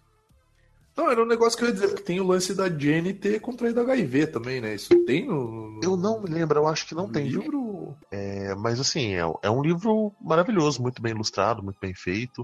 Não, 0.97 1.11
era 1.11 1.23
um 1.23 1.27
negócio 1.27 1.59
que 1.59 1.65
eu 1.65 1.69
ia 1.69 1.75
dizer, 1.75 1.89
porque 1.89 2.03
tem 2.03 2.21
o 2.21 2.27
lance 2.27 2.55
da 2.55 2.71
Jenny 2.71 3.13
ter 3.13 3.39
contraído 3.39 3.81
HIV 3.81 4.29
também, 4.29 4.63
né? 4.63 4.75
Isso 4.75 4.89
tem 5.05 5.27
no. 5.27 5.79
Eu 5.83 5.95
não 5.95 6.23
me 6.23 6.31
lembro, 6.31 6.59
eu 6.59 6.67
acho 6.67 6.87
que 6.87 6.95
não 6.95 7.11
tem. 7.11 7.29
livro. 7.29 7.95
É, 8.11 8.55
mas 8.55 8.81
assim, 8.81 9.15
é, 9.15 9.21
é, 9.43 9.51
um 9.51 9.61
livro 9.61 10.15
maravilhoso, 10.19 10.81
muito 10.81 11.03
bem 11.03 11.13
ilustrado, 11.13 11.63
muito 11.63 11.79
bem 11.79 11.93
feito. 11.93 12.43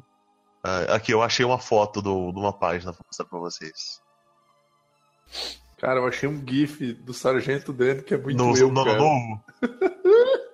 Uh, 0.65 0.93
aqui 0.93 1.13
eu 1.13 1.23
achei 1.23 1.45
uma 1.47 1.59
foto 1.59 2.03
do, 2.03 2.31
de 2.31 2.39
uma 2.39 2.53
página 2.53 2.93
pra 2.93 3.03
mostrar 3.07 3.25
pra 3.25 3.39
vocês. 3.39 4.03
Cara, 5.79 6.01
eu 6.01 6.07
achei 6.07 6.29
um 6.29 6.45
GIF 6.47 6.93
do 6.93 7.15
Sargento 7.15 7.73
dentro 7.73 8.05
que 8.05 8.15
é 8.15 8.19
muito 8.19 8.37
no, 8.37 8.57
eu, 8.57 8.71
no, 8.71 8.85
cara. 8.85 8.99
No, 8.99 9.41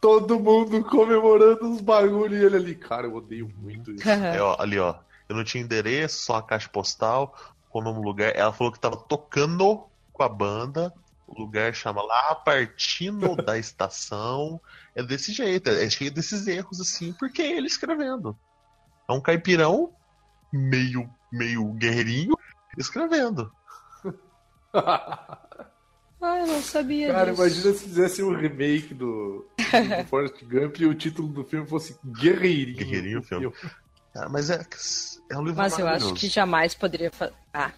Todo 0.00 0.40
mundo 0.40 0.82
comemorando 0.84 1.70
os 1.70 1.80
bagulho 1.80 2.36
e 2.36 2.44
ele 2.44 2.56
ali. 2.56 2.74
Cara, 2.74 3.06
eu 3.06 3.14
odeio 3.14 3.50
muito 3.56 3.92
isso. 3.92 4.08
é, 4.08 4.42
ó, 4.42 4.56
ali, 4.58 4.78
ó. 4.78 4.96
Eu 5.28 5.36
não 5.36 5.44
tinha 5.44 5.62
endereço, 5.62 6.24
só 6.24 6.36
a 6.36 6.42
caixa 6.42 6.68
postal, 6.68 7.36
com 7.70 7.80
o 7.80 7.82
nome 7.82 8.00
do 8.00 8.04
lugar. 8.04 8.34
Ela 8.34 8.52
falou 8.52 8.72
que 8.72 8.78
tava 8.78 8.96
tocando 8.96 9.84
com 10.12 10.22
a 10.22 10.28
banda. 10.28 10.92
O 11.26 11.40
lugar 11.40 11.74
chama 11.74 12.02
lá 12.02 12.34
Partino 12.34 13.34
da 13.36 13.56
Estação. 13.58 14.60
É 14.94 15.02
desse 15.02 15.32
jeito, 15.32 15.70
é 15.70 15.88
cheio 15.88 16.10
desses 16.10 16.46
erros 16.46 16.80
assim, 16.80 17.12
porque 17.14 17.42
é 17.42 17.56
ele 17.56 17.66
escrevendo. 17.66 18.36
É 19.08 19.12
um 19.12 19.20
caipirão 19.20 19.92
meio, 20.52 21.08
meio 21.32 21.72
guerreirinho 21.72 22.36
escrevendo. 22.78 23.50
Ah, 26.26 26.38
eu 26.38 26.46
não 26.46 26.62
sabia 26.62 27.12
Cara, 27.12 27.30
disso. 27.32 27.42
imagina 27.42 27.74
se 27.74 27.84
fizesse 27.84 28.22
um 28.22 28.34
remake 28.34 28.94
do, 28.94 29.46
do 29.58 30.08
Forrest 30.08 30.42
Gump 30.42 30.78
e 30.80 30.86
o 30.86 30.94
título 30.94 31.28
do 31.28 31.44
filme 31.44 31.66
fosse 31.68 31.98
Guerreirinho. 32.02 32.78
Guerreirinho 32.78 33.22
filme. 33.22 33.52
Ah, 34.16 34.28
mas 34.28 34.50
é, 34.50 34.64
é 35.30 35.36
um 35.36 35.42
livro 35.42 35.56
Mas 35.56 35.78
eu 35.78 35.88
acho 35.88 36.14
que 36.14 36.28
jamais 36.28 36.74
poderia 36.74 37.10
fa 37.10 37.32
ah, 37.52 37.72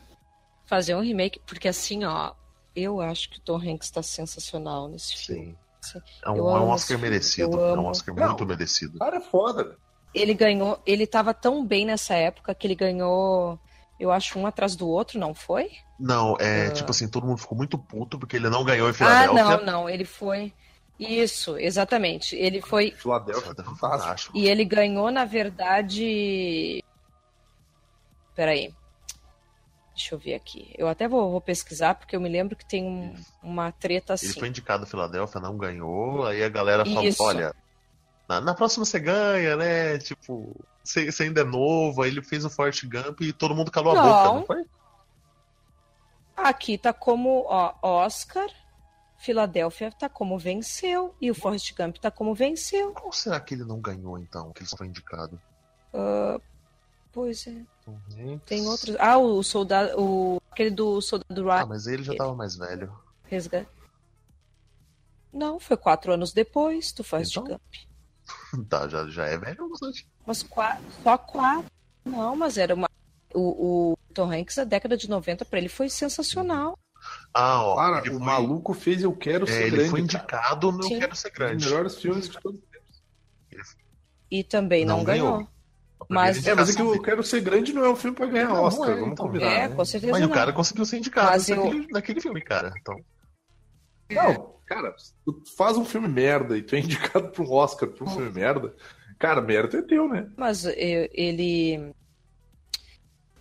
fazer 0.66 0.94
um 0.94 1.00
remake, 1.00 1.40
porque 1.46 1.68
assim, 1.68 2.04
ó, 2.04 2.32
eu 2.74 3.00
acho 3.00 3.30
que 3.30 3.38
o 3.38 3.40
Tom 3.40 3.56
Hanks 3.56 3.88
está 3.88 4.02
sensacional 4.02 4.88
nesse 4.88 5.16
Sim. 5.16 5.34
filme. 5.34 5.58
Assim, 5.82 6.00
é 6.24 6.30
um, 6.30 6.36
é 6.36 6.60
um 6.60 6.68
Oscar 6.68 6.98
merecido. 6.98 7.58
É 7.58 7.78
um 7.78 7.86
Oscar 7.86 8.14
muito 8.14 8.40
não, 8.40 8.46
merecido. 8.46 8.96
O 8.96 8.98
cara 8.98 9.16
é 9.16 9.20
foda. 9.20 9.76
Ele 10.12 10.34
ganhou, 10.34 10.80
ele 10.86 11.06
tava 11.06 11.32
tão 11.32 11.64
bem 11.64 11.86
nessa 11.86 12.14
época 12.14 12.54
que 12.54 12.66
ele 12.66 12.74
ganhou, 12.74 13.58
eu 13.98 14.10
acho, 14.10 14.38
um 14.38 14.46
atrás 14.46 14.74
do 14.74 14.88
outro, 14.88 15.18
não 15.18 15.34
foi? 15.34 15.70
Não, 15.98 16.36
é 16.38 16.68
uh... 16.68 16.72
tipo 16.72 16.90
assim, 16.90 17.08
todo 17.08 17.26
mundo 17.26 17.38
ficou 17.38 17.56
muito 17.56 17.78
puto 17.78 18.18
porque 18.18 18.36
ele 18.36 18.50
não 18.50 18.64
ganhou 18.64 18.88
em 18.88 18.92
Filadélfia. 18.92 19.42
Ah, 19.42 19.56
não, 19.56 19.64
não, 19.64 19.90
ele 19.90 20.04
foi. 20.04 20.52
Isso, 20.98 21.58
exatamente. 21.58 22.34
Ele 22.36 22.60
foi. 22.60 22.90
Filadélfia, 22.92 23.54
tá 23.54 23.62
fantástico. 23.62 24.36
E 24.36 24.48
ele 24.48 24.64
ganhou, 24.64 25.10
na 25.10 25.24
verdade. 25.24 26.82
Peraí. 28.34 28.74
Deixa 29.94 30.14
eu 30.14 30.18
ver 30.18 30.34
aqui. 30.34 30.74
Eu 30.76 30.88
até 30.88 31.08
vou, 31.08 31.30
vou 31.30 31.40
pesquisar, 31.40 31.94
porque 31.94 32.14
eu 32.14 32.20
me 32.20 32.28
lembro 32.28 32.54
que 32.54 32.66
tem 32.66 32.84
um, 32.84 33.14
uma 33.42 33.72
treta 33.72 34.12
assim. 34.12 34.26
Ele 34.26 34.38
foi 34.38 34.48
indicado 34.48 34.84
a 34.84 34.86
Filadélfia, 34.86 35.40
não 35.40 35.56
ganhou. 35.56 36.26
Aí 36.26 36.44
a 36.44 36.48
galera 36.48 36.84
falou: 36.84 37.10
olha, 37.20 37.54
na, 38.28 38.40
na, 38.40 38.54
próxima 38.54 38.84
você 38.84 39.00
ganha, 39.00 39.56
né? 39.56 39.98
Tipo, 39.98 40.54
você, 40.84 41.10
você, 41.10 41.24
ainda 41.24 41.40
é 41.40 41.44
novo. 41.44 42.02
Aí 42.02 42.10
ele 42.10 42.22
fez 42.22 42.44
o 42.44 42.50
Forte 42.50 42.86
Gump 42.86 43.22
e 43.22 43.32
todo 43.32 43.54
mundo 43.54 43.70
calou 43.70 43.94
não. 43.94 44.02
a 44.02 44.04
boca, 44.04 44.34
não 44.34 44.46
foi? 44.46 44.64
Aqui 46.36 46.76
tá 46.76 46.92
como 46.92 47.46
ó, 47.48 47.74
Oscar, 47.80 48.48
Filadélfia 49.18 49.90
tá 49.90 50.08
como 50.08 50.38
venceu 50.38 51.14
e 51.20 51.30
o 51.30 51.34
Forrest 51.34 51.74
Gump 51.74 51.96
tá 51.96 52.10
como 52.10 52.34
venceu. 52.34 52.92
Qual 52.92 53.12
será 53.12 53.40
que 53.40 53.54
ele 53.54 53.64
não 53.64 53.80
ganhou 53.80 54.18
então, 54.18 54.52
que 54.52 54.62
ele 54.62 54.68
só 54.68 54.76
foi 54.76 54.86
indicado? 54.86 55.40
Uh, 55.92 56.40
pois 57.12 57.46
é. 57.46 57.62
Uhum. 57.86 58.38
Tem 58.44 58.66
outros. 58.66 58.96
Ah, 58.98 59.16
o 59.16 59.42
soldado. 59.42 59.98
O... 60.00 60.40
Aquele 60.50 60.70
do 60.70 61.00
soldado 61.00 61.42
Ryan. 61.42 61.62
Ah, 61.62 61.66
mas 61.66 61.86
ele 61.86 62.02
já 62.02 62.14
tava 62.14 62.34
mais 62.34 62.56
velho. 62.56 62.92
Resgate. 63.24 63.68
Não, 65.32 65.58
foi 65.58 65.76
quatro 65.76 66.12
anos 66.12 66.32
depois 66.32 66.92
do 66.92 67.04
Forrest 67.04 67.36
então... 67.36 67.44
Gump. 67.44 68.66
tá, 68.68 68.88
já, 68.88 69.06
já 69.08 69.26
é 69.26 69.36
velho 69.36 69.68
bastante. 69.68 70.06
Mas 70.26 70.42
quatro, 70.42 70.84
só 71.02 71.18
quatro. 71.18 71.70
Não, 72.04 72.36
mas 72.36 72.56
era 72.56 72.74
uma. 72.74 72.88
O, 73.34 73.92
o 73.92 73.98
Tom 74.14 74.32
Hanks, 74.32 74.58
a 74.58 74.64
década 74.64 74.96
de 74.96 75.10
90, 75.10 75.44
para 75.44 75.58
ele 75.58 75.68
foi 75.68 75.88
sensacional. 75.88 76.78
Ah, 77.32 77.62
ó. 77.62 77.76
Cara, 77.76 78.00
o 78.00 78.04
foi... 78.04 78.18
maluco 78.18 78.74
fez 78.74 79.02
Eu 79.02 79.12
Quero 79.12 79.44
é, 79.44 79.46
Ser 79.48 79.62
ele 79.62 79.70
Grande. 79.70 79.82
Ele 79.82 79.90
foi 79.90 80.00
indicado 80.00 80.72
no 80.72 80.82
Sim. 80.82 80.94
Eu 80.94 81.00
Quero 81.00 81.16
Ser 81.16 81.30
Grande. 81.30 81.64
Os 81.64 81.70
melhores 81.70 81.96
filmes 81.96 82.28
de 82.28 82.40
todos 82.40 82.60
os 82.60 82.68
tempos. 82.68 83.76
E 84.30 84.42
também 84.42 84.84
não, 84.84 84.98
não 84.98 85.04
ganhou. 85.04 85.32
ganhou. 85.32 85.48
Mas... 86.08 86.46
É, 86.46 86.54
mas 86.54 86.70
é 86.70 86.74
que 86.74 86.82
Eu 86.82 87.02
Quero 87.02 87.22
Ser 87.22 87.40
Grande 87.40 87.72
não 87.72 87.84
é 87.84 87.90
um 87.90 87.96
filme 87.96 88.16
pra 88.16 88.26
ganhar 88.26 88.48
não, 88.48 88.62
Oscar, 88.62 88.90
é, 88.90 88.94
vamos 88.94 89.12
então. 89.12 89.26
combinar. 89.26 89.46
É, 89.46 89.68
né? 89.68 89.74
com 89.74 89.84
certeza 89.84 90.12
Mas 90.12 90.22
não. 90.22 90.28
o 90.28 90.32
cara 90.32 90.52
conseguiu 90.52 90.84
ser 90.84 90.98
indicado 90.98 91.30
naquele, 91.30 91.84
eu... 91.84 91.88
naquele 91.90 92.20
filme, 92.20 92.40
cara. 92.40 92.72
Então... 92.80 92.96
Não, 94.10 94.54
cara, 94.66 94.94
tu 95.24 95.42
faz 95.56 95.76
um 95.76 95.84
filme 95.84 96.06
merda 96.06 96.56
e 96.56 96.62
tu 96.62 96.76
é 96.76 96.78
indicado 96.78 97.28
pra 97.28 97.42
um 97.42 97.52
Oscar 97.52 97.88
pra 97.88 98.04
um 98.04 98.10
filme 98.10 98.30
merda, 98.30 98.74
cara, 99.18 99.40
merda 99.40 99.78
é 99.78 99.82
teu, 99.82 100.08
né? 100.08 100.30
Mas 100.36 100.64
ele... 100.64 101.92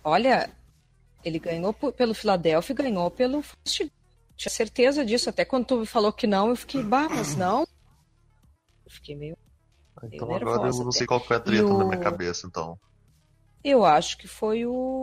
Olha, 0.02 0.50
ele 1.26 1.40
ganhou 1.40 1.72
pelo 1.72 2.14
Philadelphia 2.14 2.72
e 2.72 2.76
ganhou 2.76 3.10
pelo 3.10 3.42
tinha 4.36 4.50
certeza 4.50 5.04
disso. 5.04 5.28
Até 5.30 5.44
quando 5.44 5.64
tu 5.66 5.86
falou 5.86 6.12
que 6.12 6.26
não, 6.26 6.50
eu 6.50 6.56
fiquei, 6.56 6.82
bah, 6.82 7.08
mas 7.08 7.34
não. 7.34 7.66
Eu 8.84 8.90
fiquei 8.90 9.16
meio. 9.16 9.36
Então 10.12 10.28
meio 10.28 10.40
agora 10.40 10.68
eu 10.68 10.84
não 10.84 10.92
sei 10.92 11.06
qual 11.06 11.18
foi 11.18 11.36
a 11.36 11.40
treta 11.40 11.66
o... 11.66 11.78
na 11.78 11.84
minha 11.86 11.98
cabeça, 11.98 12.46
então. 12.46 12.78
Eu 13.64 13.84
acho 13.84 14.18
que 14.18 14.28
foi 14.28 14.64
o. 14.66 15.02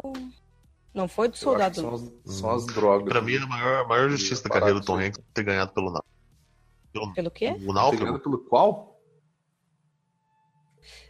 Não 0.94 1.08
foi 1.08 1.28
do 1.28 1.36
soldado. 1.36 1.82
São 1.82 1.94
as, 1.94 2.36
são 2.38 2.50
as, 2.52 2.66
drogas. 2.68 3.10
Pra 3.10 3.22
mim, 3.22 3.36
a 3.36 3.48
maior, 3.48 3.84
a 3.84 3.88
maior 3.88 4.10
justiça 4.10 4.44
da 4.44 4.50
carreira 4.50 4.80
do 4.80 4.86
Tom 4.86 5.00
Hanks 5.00 5.20
é 5.20 5.24
ter 5.34 5.44
ganhado 5.44 5.74
pelo 5.74 5.88
Náufrago. 5.88 6.08
Pelo, 6.94 7.14
pelo 7.14 7.32
quê? 7.32 7.56
O 7.66 7.74
Náufrago. 7.74 8.20
Pelo 8.20 8.38
qual? 8.46 9.02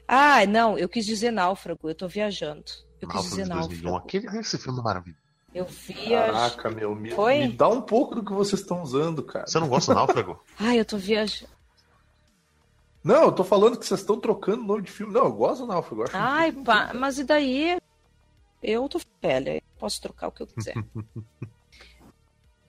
Ah, 0.07 0.45
não, 0.45 0.77
eu 0.77 0.87
quis 0.87 1.05
dizer 1.05 1.31
Náufrago, 1.31 1.89
eu 1.89 1.95
tô 1.95 2.07
viajando. 2.07 2.71
Eu 3.03 3.09
quis 3.09 3.23
dizer 3.23 3.47
Náufrago. 3.47 3.97
Aquele, 3.97 4.39
esse 4.39 4.57
filme 4.57 4.79
é 4.79 4.81
maravilhoso. 4.81 5.21
Eu 5.53 5.65
vi. 5.65 6.09
Caraca, 6.09 6.71
meu, 6.71 6.95
me, 6.95 7.11
Foi? 7.11 7.39
me 7.39 7.53
dá 7.53 7.67
um 7.67 7.81
pouco 7.81 8.15
do 8.15 8.23
que 8.23 8.33
vocês 8.33 8.61
estão 8.61 8.81
usando, 8.81 9.21
cara. 9.21 9.45
Você 9.45 9.59
não 9.59 9.67
gosta 9.67 9.93
do 9.93 9.99
náufrago? 9.99 10.43
Ai, 10.59 10.79
eu 10.79 10.85
tô 10.85 10.97
viajando. 10.97 11.51
Não, 13.03 13.23
eu 13.23 13.31
tô 13.31 13.43
falando 13.43 13.77
que 13.77 13.85
vocês 13.85 13.99
estão 13.99 14.19
trocando 14.19 14.63
nome 14.63 14.83
de 14.83 14.91
filme. 14.91 15.13
Não, 15.13 15.25
eu 15.25 15.33
gosto 15.33 15.61
do 15.61 15.67
náufrago. 15.67 16.05
Ai, 16.13 16.51
pá, 16.51 16.91
mas 16.95 17.19
e 17.19 17.23
daí? 17.23 17.77
Eu 18.61 18.87
tô 18.87 18.99
velha, 19.21 19.55
eu 19.55 19.61
posso 19.77 20.01
trocar 20.01 20.29
o 20.29 20.31
que 20.31 20.41
eu 20.41 20.47
quiser. 20.47 20.73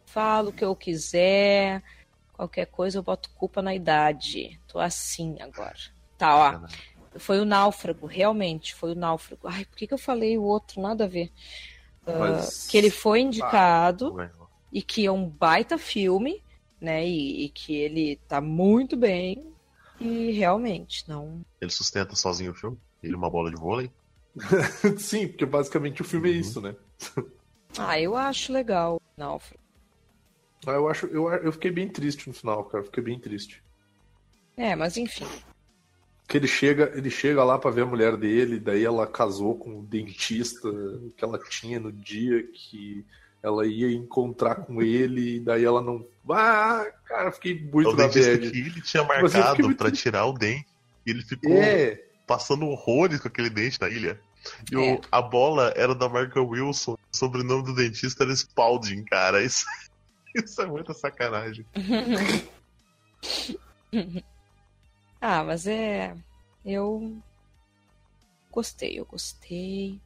Falo 0.04 0.50
o 0.50 0.52
que 0.52 0.64
eu 0.64 0.74
quiser. 0.74 1.82
Qualquer 2.32 2.66
coisa 2.66 2.98
eu 2.98 3.02
boto 3.02 3.30
culpa 3.30 3.62
na 3.62 3.74
idade. 3.74 4.60
Tô 4.66 4.78
assim 4.78 5.40
agora. 5.40 5.76
Tá, 6.18 6.36
ó. 6.36 6.60
Foi 7.18 7.40
o 7.40 7.44
náufrago, 7.44 8.06
realmente, 8.06 8.74
foi 8.74 8.92
o 8.92 8.96
náufrago. 8.96 9.46
Ai, 9.46 9.64
por 9.64 9.76
que, 9.76 9.86
que 9.86 9.94
eu 9.94 9.98
falei 9.98 10.36
o 10.36 10.42
outro? 10.42 10.80
Nada 10.80 11.04
a 11.04 11.08
ver. 11.08 11.30
Mas... 12.06 12.66
que 12.66 12.76
ele 12.76 12.90
foi 12.90 13.20
indicado 13.20 14.20
ah, 14.20 14.30
e 14.72 14.82
que 14.82 15.06
é 15.06 15.10
um 15.10 15.28
baita 15.28 15.78
filme, 15.78 16.42
né? 16.80 17.06
E, 17.06 17.44
e, 17.44 17.48
que 17.48 17.74
ele 17.74 18.16
tá 18.28 18.40
muito 18.40 18.96
bem. 18.96 19.52
E 20.00 20.32
realmente, 20.32 21.08
não. 21.08 21.44
Ele 21.60 21.70
sustenta 21.70 22.16
sozinho 22.16 22.50
o 22.52 22.54
filme? 22.54 22.78
Ele 23.02 23.14
é 23.14 23.16
uma 23.16 23.30
bola 23.30 23.50
de 23.50 23.56
vôlei? 23.56 23.90
Sim, 24.98 25.28
porque 25.28 25.46
basicamente 25.46 26.02
o 26.02 26.04
filme 26.04 26.28
é 26.28 26.32
uhum. 26.32 26.36
é 26.36 26.40
isso, 26.40 26.60
né? 26.60 26.76
ah, 27.78 28.00
eu 28.00 28.16
acho 28.16 28.52
legal, 28.52 29.00
Náufrago. 29.16 29.62
Ah, 30.66 30.72
eu 30.72 30.88
acho. 30.88 31.06
Eu, 31.06 31.28
eu 31.30 31.52
fiquei 31.52 31.70
bem 31.70 31.88
triste 31.88 32.26
no 32.26 32.34
final, 32.34 32.64
cara. 32.64 32.82
Fiquei 32.84 33.02
bem 33.02 33.18
triste. 33.18 33.62
É, 34.56 34.74
mas 34.74 34.96
enfim 34.96 35.26
que 36.26 36.36
ele 36.36 36.46
chega, 36.46 36.92
ele 36.94 37.10
chega 37.10 37.44
lá 37.44 37.58
para 37.58 37.70
ver 37.70 37.82
a 37.82 37.86
mulher 37.86 38.16
dele, 38.16 38.58
daí 38.58 38.84
ela 38.84 39.06
casou 39.06 39.56
com 39.56 39.80
o 39.80 39.82
dentista 39.82 40.70
que 41.16 41.24
ela 41.24 41.38
tinha 41.38 41.78
no 41.78 41.92
dia 41.92 42.42
que 42.42 43.04
ela 43.42 43.66
ia 43.66 43.92
encontrar 43.92 44.56
com 44.56 44.80
ele, 44.80 45.36
e 45.36 45.40
daí 45.40 45.64
ela 45.64 45.82
não. 45.82 46.06
Ah, 46.30 46.86
cara, 47.04 47.30
fiquei 47.30 47.60
muito 47.60 47.90
o 47.90 47.96
na 47.96 48.08
bad. 48.08 48.38
que 48.38 48.58
ele 48.58 48.80
tinha 48.80 49.04
marcado 49.04 49.64
muito... 49.64 49.76
para 49.76 49.90
tirar 49.90 50.24
o 50.24 50.32
dente, 50.32 50.66
e 51.06 51.10
ele 51.10 51.22
ficou 51.22 51.52
é. 51.52 52.02
passando 52.26 52.66
horrores 52.66 53.20
com 53.20 53.28
aquele 53.28 53.50
dente 53.50 53.78
na 53.78 53.90
ilha. 53.90 54.18
E 54.72 54.74
é. 54.74 54.94
o, 54.94 55.00
a 55.12 55.20
bola 55.20 55.74
era 55.76 55.94
da 55.94 56.08
marca 56.08 56.40
Wilson, 56.40 56.92
o 56.92 57.16
sobrenome 57.16 57.64
do 57.64 57.74
dentista 57.74 58.24
era 58.24 58.34
Spalding, 58.34 59.04
cara. 59.04 59.40
Isso, 59.44 59.66
isso 60.34 60.62
é 60.62 60.66
muita 60.66 60.92
sacanagem. 60.92 61.64
Ah, 65.26 65.42
mas 65.42 65.66
é. 65.66 66.14
Eu. 66.62 67.16
Gostei, 68.52 69.00
eu 69.00 69.06
gostei. 69.06 69.98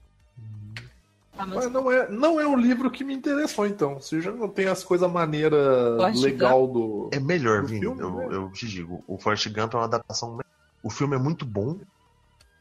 Ah, 1.36 1.44
mas... 1.44 1.64
mas... 1.64 1.72
não, 1.72 1.90
é, 1.90 2.08
não 2.08 2.40
é 2.40 2.46
um 2.46 2.56
livro 2.56 2.88
que 2.88 3.02
me 3.02 3.14
interessou, 3.14 3.66
então. 3.66 4.00
Se 4.00 4.20
já 4.20 4.30
não 4.30 4.48
tem 4.48 4.68
as 4.68 4.84
coisas 4.84 5.10
maneiras 5.10 6.20
legal 6.20 6.68
do. 6.68 7.10
É 7.12 7.18
melhor, 7.18 7.64
Vini. 7.64 7.84
Eu, 7.84 7.96
né? 7.96 8.28
eu 8.30 8.52
te 8.52 8.68
digo. 8.68 9.02
O 9.08 9.18
Forrest 9.18 9.48
Gump 9.48 9.74
é 9.74 9.78
uma 9.78 9.86
adaptação. 9.86 10.38
O 10.84 10.88
filme 10.88 11.16
é 11.16 11.18
muito 11.18 11.44
bom, 11.44 11.80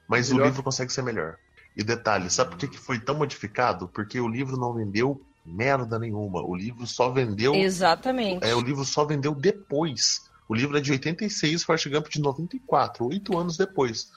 mas 0.07 0.31
melhor. 0.31 0.45
o 0.45 0.47
livro 0.47 0.63
consegue 0.63 0.91
ser 0.91 1.03
melhor. 1.03 1.37
E 1.75 1.83
detalhe, 1.83 2.27
sabe 2.27 2.49
por 2.49 2.57
que, 2.57 2.69
que 2.69 2.79
foi 2.79 2.99
tão 2.99 3.13
modificado? 3.13 3.87
Porque 3.87 4.19
o 4.19 4.27
livro 4.27 4.57
não 4.57 4.73
vendeu 4.73 5.21
merda 5.45 5.99
nenhuma. 5.99 6.41
O 6.41 6.55
livro 6.55 6.87
só 6.87 7.11
vendeu. 7.11 7.53
Exatamente. 7.53 8.43
É, 8.43 8.55
o 8.55 8.61
livro 8.61 8.83
só 8.83 9.05
vendeu 9.05 9.35
depois. 9.35 10.26
O 10.47 10.55
livro 10.55 10.77
é 10.77 10.81
de 10.81 10.91
86, 10.91 11.63
Forrest 11.63 11.89
Gump 11.89 12.07
de 12.07 12.21
94, 12.21 13.05
oito 13.07 13.37
anos 13.37 13.57
depois. 13.57 14.11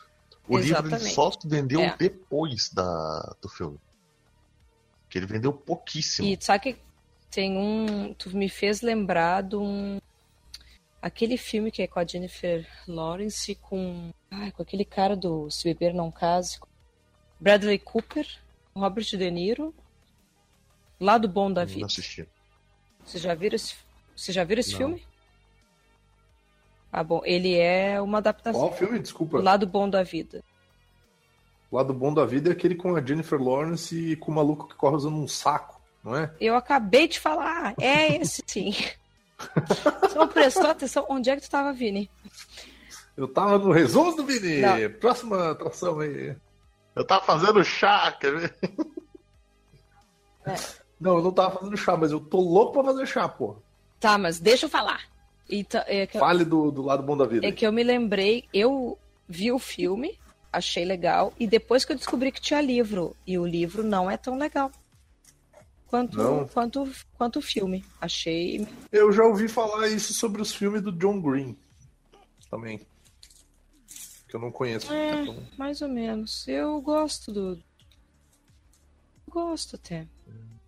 O 0.48 0.58
Exatamente. 0.58 1.02
livro 1.02 1.14
só 1.14 1.30
vendeu 1.44 1.80
é. 1.80 1.96
depois 1.96 2.70
da, 2.70 3.36
do 3.40 3.48
filme. 3.48 3.78
Que 5.08 5.18
ele 5.18 5.26
vendeu 5.26 5.52
pouquíssimo. 5.52 6.28
E 6.28 6.38
sabe 6.40 6.60
que 6.60 6.80
tem 7.30 7.56
um. 7.56 8.14
Tu 8.14 8.36
me 8.36 8.48
fez 8.48 8.80
lembrar 8.80 9.42
de 9.42 9.56
um. 9.56 10.00
Aquele 11.02 11.36
filme 11.36 11.70
que 11.70 11.82
é 11.82 11.86
com 11.86 11.98
a 11.98 12.06
Jennifer 12.06 12.66
Lawrence 12.86 13.54
com. 13.56 14.10
Ai, 14.30 14.52
com 14.52 14.62
aquele 14.62 14.84
cara 14.84 15.16
do 15.16 15.50
Se 15.50 15.64
Beber 15.64 15.94
Não 15.94 16.10
Case. 16.10 16.58
Bradley 17.40 17.78
Cooper, 17.78 18.26
Robert 18.74 19.04
De 19.04 19.30
Niro. 19.30 19.74
Lado 21.00 21.26
Bom 21.26 21.50
da 21.50 21.64
Vida. 21.64 21.80
Não 21.80 21.86
assisti. 21.86 22.28
Vocês 23.04 23.22
já 23.22 23.34
viram 23.34 23.56
esse, 23.56 23.74
Você 24.14 24.32
já 24.32 24.44
viram 24.44 24.60
esse 24.60 24.76
filme? 24.76 25.02
Ah, 26.92 27.04
bom. 27.04 27.22
Ele 27.24 27.56
é 27.56 28.00
uma 28.00 28.18
adaptação. 28.18 28.60
Qual 28.60 28.72
filme? 28.72 28.98
Desculpa. 28.98 29.38
O 29.38 29.42
Lado 29.42 29.66
Bom 29.66 29.88
da 29.88 30.02
Vida. 30.02 30.42
O 31.70 31.76
lado 31.76 31.94
bom 31.94 32.12
da 32.12 32.26
vida 32.26 32.50
é 32.50 32.52
aquele 32.52 32.74
com 32.74 32.96
a 32.96 33.00
Jennifer 33.00 33.40
Lawrence 33.40 33.94
e 33.94 34.16
com 34.16 34.32
o 34.32 34.34
maluco 34.34 34.66
que 34.66 34.74
corre 34.74 34.96
usando 34.96 35.16
um 35.16 35.28
saco, 35.28 35.80
não 36.02 36.16
é? 36.16 36.34
Eu 36.40 36.56
acabei 36.56 37.06
de 37.06 37.20
falar. 37.20 37.74
É 37.80 38.16
esse 38.16 38.42
sim. 38.44 38.74
Você 40.02 40.18
não 40.18 40.26
prestou 40.26 40.68
atenção? 40.68 41.06
Onde 41.08 41.30
é 41.30 41.36
que 41.36 41.42
tu 41.42 41.50
tava, 41.50 41.72
Vini? 41.72 42.10
Eu 43.16 43.28
tava 43.28 43.56
no 43.58 43.70
resumo 43.70 44.16
do 44.16 44.26
Vini. 44.26 44.60
Não. 44.60 44.98
Próxima 44.98 45.52
atração 45.52 46.00
aí. 46.00 46.36
Eu 46.96 47.04
tava 47.06 47.24
fazendo 47.24 47.62
chá, 47.64 48.12
quer 48.20 48.36
ver? 48.36 48.56
É. 50.44 50.54
Não, 51.00 51.18
eu 51.18 51.22
não 51.22 51.32
tava 51.32 51.56
fazendo 51.56 51.76
chá, 51.76 51.96
mas 51.96 52.10
eu 52.10 52.20
tô 52.20 52.40
louco 52.40 52.72
pra 52.72 52.84
fazer 52.84 53.06
chá, 53.06 53.28
pô. 53.28 53.56
Tá, 54.00 54.18
mas 54.18 54.40
deixa 54.40 54.66
eu 54.66 54.70
falar. 54.70 55.02
Então, 55.50 55.82
é 55.86 56.04
eu... 56.04 56.20
Fale 56.20 56.44
do, 56.44 56.70
do 56.70 56.82
lado 56.82 57.02
bom 57.02 57.16
da 57.16 57.26
vida. 57.26 57.46
É 57.46 57.52
que 57.52 57.66
eu 57.66 57.72
me 57.72 57.82
lembrei, 57.82 58.44
eu 58.54 58.96
vi 59.28 59.50
o 59.50 59.58
filme, 59.58 60.18
achei 60.52 60.84
legal. 60.84 61.32
E 61.38 61.46
depois 61.46 61.84
que 61.84 61.92
eu 61.92 61.96
descobri 61.96 62.30
que 62.30 62.40
tinha 62.40 62.60
livro. 62.60 63.16
E 63.26 63.38
o 63.38 63.46
livro 63.46 63.82
não 63.82 64.10
é 64.10 64.16
tão 64.16 64.36
legal. 64.36 64.70
Quanto, 65.86 66.16
não. 66.16 66.46
quanto, 66.46 66.88
quanto 67.14 67.38
o 67.40 67.42
filme. 67.42 67.84
Achei. 68.00 68.66
Eu 68.92 69.12
já 69.12 69.24
ouvi 69.24 69.48
falar 69.48 69.88
isso 69.88 70.14
sobre 70.14 70.40
os 70.40 70.54
filmes 70.54 70.82
do 70.82 70.92
John 70.92 71.20
Green. 71.20 71.56
Também. 72.48 72.80
Que 74.28 74.36
eu 74.36 74.40
não 74.40 74.52
conheço. 74.52 74.92
É, 74.92 75.22
então... 75.22 75.36
mais 75.58 75.82
ou 75.82 75.88
menos. 75.88 76.46
Eu 76.46 76.80
gosto 76.80 77.32
do. 77.32 77.60
Gosto 79.28 79.74
até. 79.74 80.06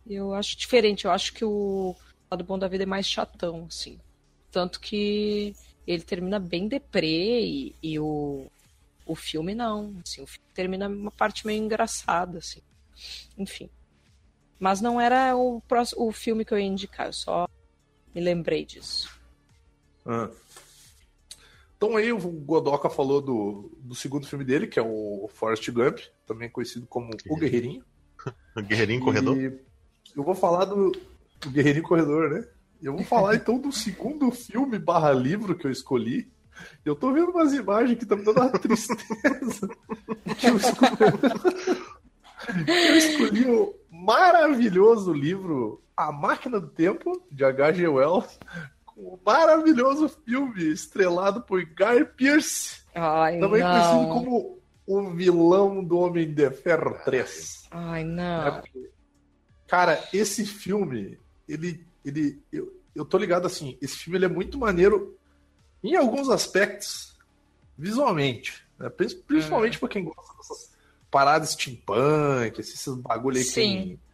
Eu 0.05 0.35
acho 0.35 0.57
diferente. 0.57 1.05
Eu 1.05 1.13
acho 1.13 1.33
que 1.33 1.45
o 1.45 1.95
lado 2.29 2.43
bom 2.43 2.59
da 2.59 2.67
vida 2.67 2.83
é 2.83 2.87
mais 2.87 3.07
chatão, 3.07 3.67
assim. 3.69 4.01
Tanto 4.53 4.79
que 4.79 5.57
ele 5.85 6.03
termina 6.05 6.39
bem 6.39 6.69
deprê 6.69 7.41
e, 7.45 7.75
e 7.83 7.99
o 7.99 8.47
o 9.05 9.15
filme 9.15 9.55
não, 9.55 9.97
assim, 10.05 10.23
o 10.23 10.27
filme 10.27 10.49
termina 10.55 10.89
uma 10.89 11.11
parte 11.11 11.47
meio 11.47 11.63
engraçada, 11.63 12.39
assim. 12.39 12.61
Enfim. 13.37 13.69
Mas 14.59 14.81
não 14.81 15.01
era 15.01 15.37
o, 15.37 15.61
próximo, 15.63 16.07
o 16.07 16.13
filme 16.13 16.45
que 16.45 16.55
eu 16.55 16.59
ia 16.59 16.67
indicar, 16.67 17.07
eu 17.07 17.13
só 17.13 17.49
me 18.15 18.21
lembrei 18.21 18.65
disso. 18.65 19.11
Ah. 20.07 20.31
Então 21.77 21.97
aí 21.97 22.13
o 22.13 22.19
Godoka 22.19 22.89
falou 22.89 23.21
do, 23.21 23.73
do 23.79 23.95
segundo 23.95 24.27
filme 24.27 24.45
dele, 24.45 24.69
que 24.69 24.79
é 24.79 24.83
o 24.83 25.29
Forrest 25.35 25.69
Gump, 25.71 25.99
também 26.25 26.49
conhecido 26.49 26.87
como 26.87 27.11
O 27.29 27.37
Guerreirinho. 27.37 27.85
o 28.57 28.63
Guerreirinho 28.63 29.01
Corredor. 29.01 29.37
eu 29.37 30.23
vou 30.23 30.35
falar 30.35 30.65
do, 30.65 30.93
do 31.41 31.51
Guerreirinho 31.51 31.85
Corredor, 31.85 32.31
né? 32.31 32.47
Eu 32.83 32.97
vou 32.97 33.05
falar 33.05 33.37
então 33.37 33.59
do 33.59 33.71
segundo 33.71 34.31
filme 34.31 34.79
barra 34.79 35.13
livro 35.13 35.55
que 35.55 35.67
eu 35.67 35.71
escolhi, 35.71 36.31
eu 36.85 36.95
tô 36.95 37.13
vendo 37.13 37.31
umas 37.31 37.53
imagens 37.53 37.99
que 37.99 38.07
tá 38.07 38.17
me 38.17 38.25
dando 38.25 38.41
uma 38.41 38.51
tristeza. 38.51 39.69
eu, 40.43 40.57
escolhi... 40.57 40.91
eu 42.67 42.97
escolhi 42.97 43.51
o 43.51 43.75
maravilhoso 43.91 45.13
livro 45.13 45.83
A 45.97 46.11
Máquina 46.11 46.61
do 46.61 46.69
Tempo, 46.69 47.23
de 47.31 47.45
H.G. 47.45 47.87
Wells, 47.89 48.39
com 48.85 49.01
o 49.01 49.21
maravilhoso 49.25 50.09
filme 50.09 50.73
estrelado 50.73 51.43
por 51.43 51.65
Guy 51.65 52.05
Pearce, 52.17 52.83
Ai, 52.95 53.39
também 53.39 53.63
não. 53.63 53.71
conhecido 53.71 54.13
como 54.13 54.63
o 54.87 55.11
vilão 55.11 55.83
do 55.83 55.99
Homem 55.99 56.33
de 56.33 56.51
Ferro 56.51 56.99
3. 57.05 57.69
Ai, 57.71 58.05
não. 58.05 58.47
É 58.47 58.63
cara, 59.67 60.03
esse 60.13 60.45
filme, 60.45 61.19
ele. 61.49 61.87
Ele 62.05 62.43
eu, 62.53 62.73
eu 62.95 63.05
tô 63.05 63.19
ligado 63.19 63.47
assim, 63.47 63.77
esse 63.81 63.97
filme 63.97 64.19
ele 64.19 64.27
é 64.27 64.29
muito 64.29 64.59
maneiro 64.59 65.17
em 65.83 65.97
alguns 65.97 66.29
aspectos, 66.29 67.19
visualmente. 67.77 68.65
Né? 68.79 68.89
Principalmente 68.89 69.77
é. 69.77 69.81
para 69.81 69.89
quem 69.89 70.05
gosta 70.05 70.37
dessas 70.37 70.73
paradas 71.11 71.51
steampunk, 71.51 72.61
esses 72.61 72.95
bagulho 72.97 73.39
aí 73.39 73.45
Sim. 73.45 73.99
que. 73.99 74.13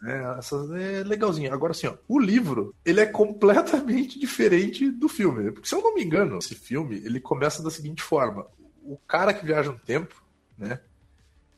É, 0.00 0.38
essas, 0.38 0.70
é 0.70 1.02
legalzinho. 1.02 1.52
Agora, 1.52 1.72
assim, 1.72 1.88
ó, 1.88 1.96
o 2.06 2.20
livro 2.20 2.74
ele 2.84 3.00
é 3.00 3.06
completamente 3.06 4.18
diferente 4.20 4.90
do 4.90 5.08
filme. 5.08 5.44
Né? 5.44 5.50
Porque, 5.50 5.68
se 5.68 5.74
eu 5.74 5.82
não 5.82 5.94
me 5.94 6.04
engano, 6.04 6.38
esse 6.38 6.54
filme 6.54 6.96
ele 7.04 7.20
começa 7.20 7.62
da 7.62 7.70
seguinte 7.70 8.02
forma: 8.02 8.46
o 8.82 8.96
cara 8.96 9.34
que 9.34 9.44
viaja 9.44 9.72
no 9.72 9.78
tempo, 9.78 10.22
né? 10.56 10.80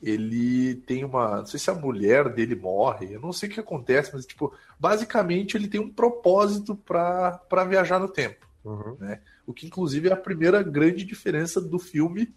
Ele 0.02 0.76
tem 0.76 1.04
uma. 1.04 1.38
Não 1.38 1.46
sei 1.46 1.60
se 1.60 1.70
a 1.70 1.74
mulher 1.74 2.32
dele 2.32 2.54
morre, 2.54 3.14
eu 3.14 3.20
não 3.20 3.32
sei 3.32 3.48
o 3.48 3.52
que 3.52 3.60
acontece, 3.60 4.10
mas, 4.14 4.24
tipo, 4.24 4.54
basicamente 4.78 5.56
ele 5.56 5.68
tem 5.68 5.80
um 5.80 5.92
propósito 5.92 6.74
para 6.74 7.64
viajar 7.68 7.98
no 7.98 8.08
tempo. 8.08 8.48
Uhum. 8.64 8.96
Né? 8.98 9.20
O 9.46 9.52
que, 9.52 9.66
inclusive, 9.66 10.08
é 10.08 10.12
a 10.12 10.16
primeira 10.16 10.62
grande 10.62 11.04
diferença 11.04 11.60
do 11.60 11.78
filme 11.78 12.34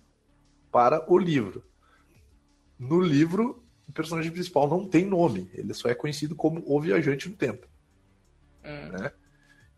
para 0.71 1.09
o 1.11 1.17
livro. 1.17 1.63
No 2.77 2.99
livro, 2.99 3.63
o 3.87 3.93
personagem 3.93 4.31
principal 4.31 4.67
não 4.67 4.87
tem 4.87 5.05
nome, 5.05 5.49
ele 5.53 5.73
só 5.73 5.87
é 5.87 5.95
conhecido 5.95 6.35
como 6.35 6.63
o 6.65 6.81
Viajante 6.81 7.29
no 7.29 7.35
Tempo. 7.35 7.67
Uhum. 8.63 8.91
Né? 8.91 9.11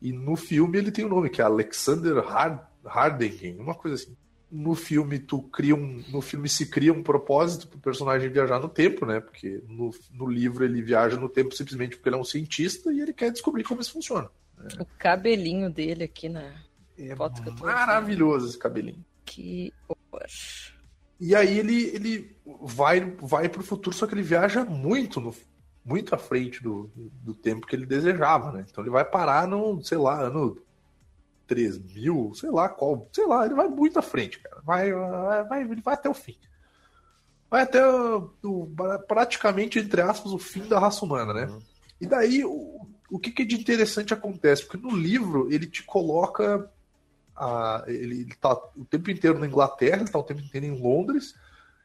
E 0.02 0.12
no 0.12 0.36
filme 0.36 0.78
ele 0.78 0.92
tem 0.92 1.06
um 1.06 1.10
nome, 1.10 1.30
que 1.30 1.42
é 1.42 1.46
Alexander 1.46 2.18
Hard 2.20 2.60
Hardingen, 2.86 3.58
uma 3.58 3.76
coisa 3.76 3.96
assim. 3.96 4.16
No 4.56 4.74
filme, 4.74 5.20
tu 5.20 5.42
cria 5.42 5.76
um, 5.76 6.04
no 6.10 6.22
filme 6.22 6.48
se 6.48 6.68
cria 6.68 6.94
um 6.94 7.04
propósito 7.04 7.68
para 7.68 7.78
o 7.78 7.82
personagem 7.82 8.30
viajar 8.30 8.60
no 8.60 8.70
tempo, 8.70 9.06
né? 9.06 9.20
Porque 9.20 9.62
no, 9.68 9.92
no 10.14 10.28
livro 10.28 10.64
ele 10.64 10.82
viaja 10.82 11.18
no 11.18 11.28
tempo 11.28 11.54
simplesmente 11.54 11.98
porque 11.98 12.08
ele 12.08 12.16
é 12.16 12.20
um 12.20 12.24
cientista 12.24 12.92
e 12.92 13.02
ele 13.02 13.12
quer 13.12 13.32
descobrir 13.32 13.64
como 13.64 13.82
isso 13.82 13.92
funciona. 13.92 14.30
O 14.80 14.86
cabelinho 14.98 15.70
dele 15.70 16.06
aqui 16.06 16.30
na 16.30 16.54
é 16.98 17.16
foto 17.16 17.42
que 17.42 17.50
eu 17.50 17.56
tô 17.56 17.66
maravilhoso 17.66 18.48
esse 18.48 18.58
cabelinho. 18.58 19.04
Que 19.26 19.74
horror. 19.88 20.28
E 21.20 21.36
aí 21.36 21.60
ele, 21.60 21.84
ele 21.96 22.36
vai, 22.62 23.02
vai 23.22 23.50
pro 23.50 23.64
futuro, 23.64 23.96
só 23.96 24.08
que 24.08 24.14
ele 24.14 24.22
viaja 24.22 24.64
muito 24.64 25.20
no, 25.20 25.36
muito 25.84 26.14
à 26.16 26.18
frente 26.18 26.62
do, 26.62 26.90
do 26.96 27.34
tempo 27.34 27.68
que 27.68 27.76
ele 27.76 27.86
desejava, 27.86 28.52
né? 28.52 28.66
Então 28.70 28.84
ele 28.84 28.92
vai 28.92 29.06
parar 29.06 29.48
no, 29.48 29.82
sei 29.84 29.98
lá, 29.98 30.22
ano 30.24 30.58
3000, 31.48 32.34
sei 32.36 32.50
lá 32.50 32.70
qual, 32.70 33.08
sei 33.12 33.26
lá, 33.26 33.46
ele 33.46 33.56
vai 33.56 33.68
muito 33.68 34.00
à 34.00 34.02
frente, 34.02 34.40
cara. 34.40 34.62
Vai, 34.64 34.92
vai, 34.92 35.62
ele 35.62 35.82
vai 35.82 35.94
até 35.94 36.10
o 36.10 36.14
fim. 36.14 36.38
Vai 37.50 37.64
até 37.64 37.88
o, 37.88 38.32
o, 38.44 38.68
praticamente, 39.08 39.80
entre 39.80 40.02
aspas, 40.02 40.32
o 40.32 40.40
fim 40.40 40.68
da 40.68 40.80
raça 40.80 41.06
humana, 41.06 41.34
né? 41.34 41.46
Uhum. 41.46 41.60
E 42.02 42.08
daí 42.08 42.44
o, 42.44 42.88
o 43.10 43.20
que, 43.20 43.32
que 43.32 43.46
de 43.46 43.56
interessante 43.56 44.14
acontece? 44.14 44.66
Porque 44.66 44.86
no 44.86 44.96
livro 44.96 45.52
ele 45.52 45.68
te 45.68 45.84
coloca. 45.84 46.70
A, 47.36 47.84
ele, 47.88 48.22
ele 48.22 48.36
tá 48.36 48.54
o 48.76 48.86
tempo 48.86 49.12
inteiro 49.12 49.38
na 49.40 49.48
Inglaterra, 49.48 50.02
ele 50.02 50.12
tá 50.12 50.20
o 50.20 50.24
tempo 50.24 50.42
inteiro 50.42 50.66
em 50.66 50.82
Londres. 50.82 51.36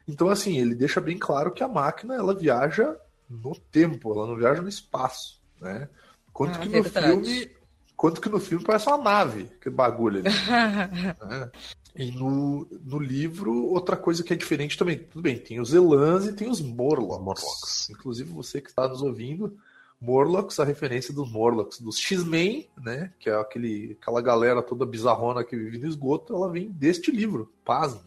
Então, 0.06 0.28
assim, 0.28 0.58
ele 0.58 0.74
deixa 0.74 1.00
bem 1.00 1.18
claro 1.18 1.52
que 1.52 1.62
a 1.62 1.68
máquina 1.68 2.14
ela 2.14 2.34
viaja 2.34 2.96
no 3.28 3.54
tempo, 3.54 4.12
ela 4.12 4.26
não 4.26 4.36
viaja 4.36 4.62
no 4.62 4.68
espaço, 4.68 5.40
né? 5.60 5.88
Quanto 6.32 6.56
ah, 6.56 6.60
que 6.60 6.68
no 6.68 6.84
filme. 6.84 7.50
Quanto 8.01 8.18
que 8.18 8.31
no 8.31 8.40
filme 8.40 8.64
parece 8.64 8.89
uma 8.89 8.97
nave, 8.97 9.44
que 9.60 9.68
bagulho 9.68 10.20
ali. 10.20 10.28
né? 11.28 11.51
E 11.94 12.10
no, 12.10 12.66
no 12.82 12.98
livro, 12.98 13.66
outra 13.66 13.94
coisa 13.94 14.24
que 14.24 14.32
é 14.32 14.36
diferente 14.36 14.78
também. 14.78 15.01
Tudo 15.01 15.20
bem, 15.20 15.36
tem 15.36 15.60
os 15.60 15.74
Elans 15.74 16.27
e 16.27 16.32
tem 16.32 16.48
os 16.48 16.62
Morlocks. 16.62 17.22
Morlocks. 17.22 17.90
Inclusive, 17.90 18.32
você 18.32 18.59
que 18.59 18.70
está 18.70 18.89
nos 18.89 19.02
ouvindo, 19.02 19.55
Morlocks, 20.01 20.59
a 20.59 20.64
referência 20.64 21.12
dos 21.12 21.31
Morlocks, 21.31 21.78
dos 21.78 21.98
X-Men, 21.98 22.70
né? 22.82 23.12
Que 23.18 23.28
é 23.28 23.35
aquele, 23.35 23.98
aquela 24.01 24.22
galera 24.22 24.62
toda 24.62 24.86
bizarrona 24.86 25.44
que 25.44 25.55
vive 25.55 25.77
no 25.77 25.86
esgoto, 25.86 26.35
ela 26.35 26.51
vem 26.51 26.70
deste 26.70 27.10
livro, 27.10 27.52
Pasme. 27.66 28.01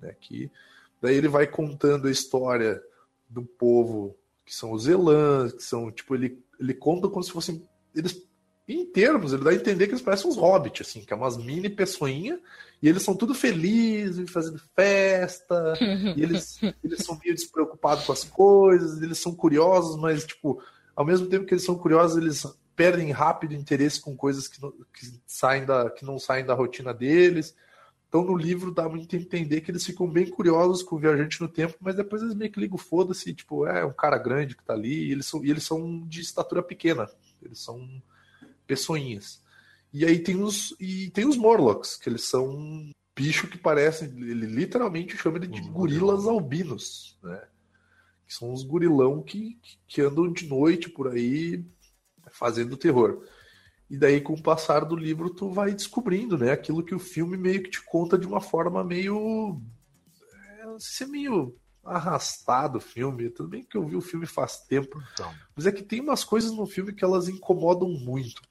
Né, 0.00 0.16
que 0.18 0.50
daí 0.98 1.14
ele 1.14 1.28
vai 1.28 1.46
contando 1.46 2.08
a 2.08 2.10
história 2.10 2.82
do 3.28 3.42
povo 3.42 4.16
que 4.46 4.54
são 4.54 4.72
os 4.72 4.88
Elãs, 4.88 5.52
que 5.52 5.62
são, 5.62 5.90
tipo, 5.92 6.14
ele, 6.14 6.42
ele 6.58 6.72
conta 6.72 7.06
como 7.06 7.22
se 7.22 7.30
fossem. 7.30 7.68
Eles, 7.94 8.29
em 8.74 8.86
termos, 8.86 9.32
ele 9.32 9.44
dá 9.44 9.50
a 9.50 9.54
entender 9.54 9.86
que 9.86 9.92
eles 9.92 10.02
parecem 10.02 10.30
uns 10.30 10.36
hobbits, 10.36 10.88
assim, 10.88 11.00
que 11.00 11.12
é 11.12 11.16
umas 11.16 11.36
mini 11.36 11.68
pessoinhas, 11.68 12.38
e 12.82 12.88
eles 12.88 13.02
são 13.02 13.14
tudo 13.14 13.34
felizes, 13.34 14.30
fazendo 14.30 14.60
festa, 14.74 15.74
e 16.16 16.22
eles, 16.22 16.60
eles 16.82 17.04
são 17.04 17.18
meio 17.22 17.34
despreocupados 17.34 18.04
com 18.04 18.12
as 18.12 18.24
coisas, 18.24 19.02
eles 19.02 19.18
são 19.18 19.34
curiosos, 19.34 20.00
mas, 20.00 20.24
tipo, 20.24 20.62
ao 20.94 21.04
mesmo 21.04 21.26
tempo 21.26 21.46
que 21.46 21.54
eles 21.54 21.64
são 21.64 21.76
curiosos, 21.76 22.16
eles 22.16 22.46
perdem 22.80 23.10
rápido 23.10 23.54
interesse 23.54 24.00
com 24.00 24.16
coisas 24.16 24.48
que 24.48 24.60
não, 24.62 24.70
que 24.70 25.20
saem 25.26 25.66
da, 25.66 25.90
que 25.90 26.02
não 26.02 26.18
saem 26.18 26.46
da 26.46 26.54
rotina 26.54 26.94
deles. 26.94 27.54
Então 28.08 28.24
no 28.24 28.34
livro 28.34 28.72
dá 28.72 28.88
muito 28.88 29.14
a 29.14 29.18
entender 29.18 29.60
que 29.60 29.70
eles 29.70 29.84
ficam 29.84 30.08
bem 30.08 30.30
curiosos 30.30 30.82
com 30.82 30.96
o 30.96 30.98
viajante 30.98 31.40
no 31.42 31.46
tempo, 31.46 31.76
mas 31.78 31.94
depois 31.94 32.22
eles 32.22 32.34
meio 32.34 32.50
que 32.50 32.58
ligam 32.58 32.78
foda-se, 32.78 33.34
tipo, 33.34 33.66
é 33.66 33.84
um 33.84 33.92
cara 33.92 34.16
grande 34.16 34.56
que 34.56 34.64
tá 34.64 34.72
ali, 34.72 35.08
e 35.08 35.12
eles 35.12 35.26
são, 35.26 35.44
e 35.44 35.50
eles 35.50 35.62
são 35.62 36.00
de 36.08 36.22
estatura 36.22 36.62
pequena, 36.62 37.06
eles 37.42 37.58
são 37.58 37.86
pessoinhas. 38.70 39.42
E 39.92 40.06
aí 40.06 40.20
tem 40.20 40.40
os 40.40 40.76
e 40.78 41.10
tem 41.10 41.26
os 41.26 41.36
Morlocks, 41.36 41.96
que 41.96 42.08
eles 42.08 42.22
são 42.22 42.48
um 42.48 42.92
bicho 43.16 43.48
que 43.48 43.58
parece, 43.58 44.04
ele 44.04 44.46
literalmente 44.46 45.16
chama 45.16 45.38
ele 45.38 45.48
de 45.48 45.60
gorilas 45.62 46.24
albinos, 46.24 47.18
né? 47.20 47.42
que 48.24 48.32
são 48.32 48.52
os 48.52 48.62
gurilão 48.62 49.20
que, 49.24 49.58
que 49.88 50.00
andam 50.00 50.32
de 50.32 50.46
noite 50.46 50.88
por 50.88 51.08
aí 51.08 51.66
fazendo 52.30 52.76
terror. 52.76 53.26
E 53.90 53.98
daí, 53.98 54.20
com 54.20 54.34
o 54.34 54.42
passar 54.42 54.84
do 54.84 54.94
livro, 54.94 55.30
tu 55.30 55.50
vai 55.50 55.74
descobrindo, 55.74 56.38
né? 56.38 56.52
Aquilo 56.52 56.84
que 56.84 56.94
o 56.94 57.00
filme 57.00 57.36
meio 57.36 57.60
que 57.60 57.70
te 57.70 57.84
conta 57.84 58.16
de 58.16 58.28
uma 58.28 58.40
forma 58.40 58.84
meio. 58.84 59.60
É, 60.44 61.02
é 61.02 61.06
meio 61.08 61.56
arrastado 61.84 62.78
o 62.78 62.80
filme. 62.80 63.30
Tudo 63.30 63.48
bem 63.48 63.64
que 63.64 63.76
eu 63.76 63.84
vi 63.84 63.96
o 63.96 64.00
filme 64.00 64.26
faz 64.26 64.60
tempo. 64.60 65.02
Então. 65.12 65.34
Mas 65.56 65.66
é 65.66 65.72
que 65.72 65.82
tem 65.82 66.00
umas 66.00 66.22
coisas 66.22 66.52
no 66.52 66.66
filme 66.66 66.92
que 66.92 67.04
elas 67.04 67.28
incomodam 67.28 67.88
muito. 67.88 68.42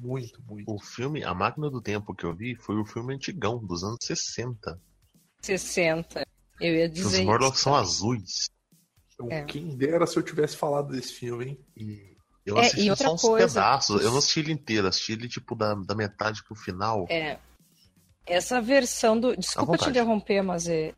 Muito, 0.00 0.42
muito. 0.48 0.72
O 0.72 0.80
filme, 0.80 1.22
A 1.22 1.34
Máquina 1.34 1.68
do 1.68 1.80
Tempo 1.80 2.14
que 2.14 2.24
eu 2.24 2.34
vi, 2.34 2.54
foi 2.56 2.76
o 2.76 2.86
filme 2.86 3.14
antigão, 3.14 3.58
dos 3.58 3.84
anos 3.84 3.98
60. 4.00 4.80
60. 5.42 6.26
Eu 6.58 6.74
ia 6.74 6.88
dizer. 6.88 7.20
Os 7.20 7.26
Morlocks 7.26 7.60
são 7.60 7.74
azuis. 7.74 8.48
Então, 9.12 9.30
é. 9.30 9.44
quem 9.44 9.76
dera 9.76 10.06
se 10.06 10.16
eu 10.16 10.22
tivesse 10.22 10.56
falado 10.56 10.92
desse 10.92 11.12
filme, 11.12 11.48
hein? 11.50 11.64
E 11.76 12.16
eu 12.46 12.56
é, 12.56 12.62
assisti 12.62 12.96
só 12.96 13.14
uns 13.14 13.20
coisa... 13.20 13.46
pedaços. 13.46 14.02
Eu 14.02 14.10
não 14.10 14.18
assisti 14.18 14.40
ele 14.40 14.52
inteiro, 14.52 14.88
assisti 14.88 15.12
ele 15.12 15.28
tipo 15.28 15.54
da, 15.54 15.74
da 15.74 15.94
metade 15.94 16.42
pro 16.44 16.54
final. 16.54 17.06
É. 17.10 17.38
Essa 18.26 18.60
versão 18.60 19.20
do. 19.20 19.36
Desculpa 19.36 19.76
te 19.76 19.90
interromper, 19.90 20.42
mas 20.42 20.66
é... 20.66 20.94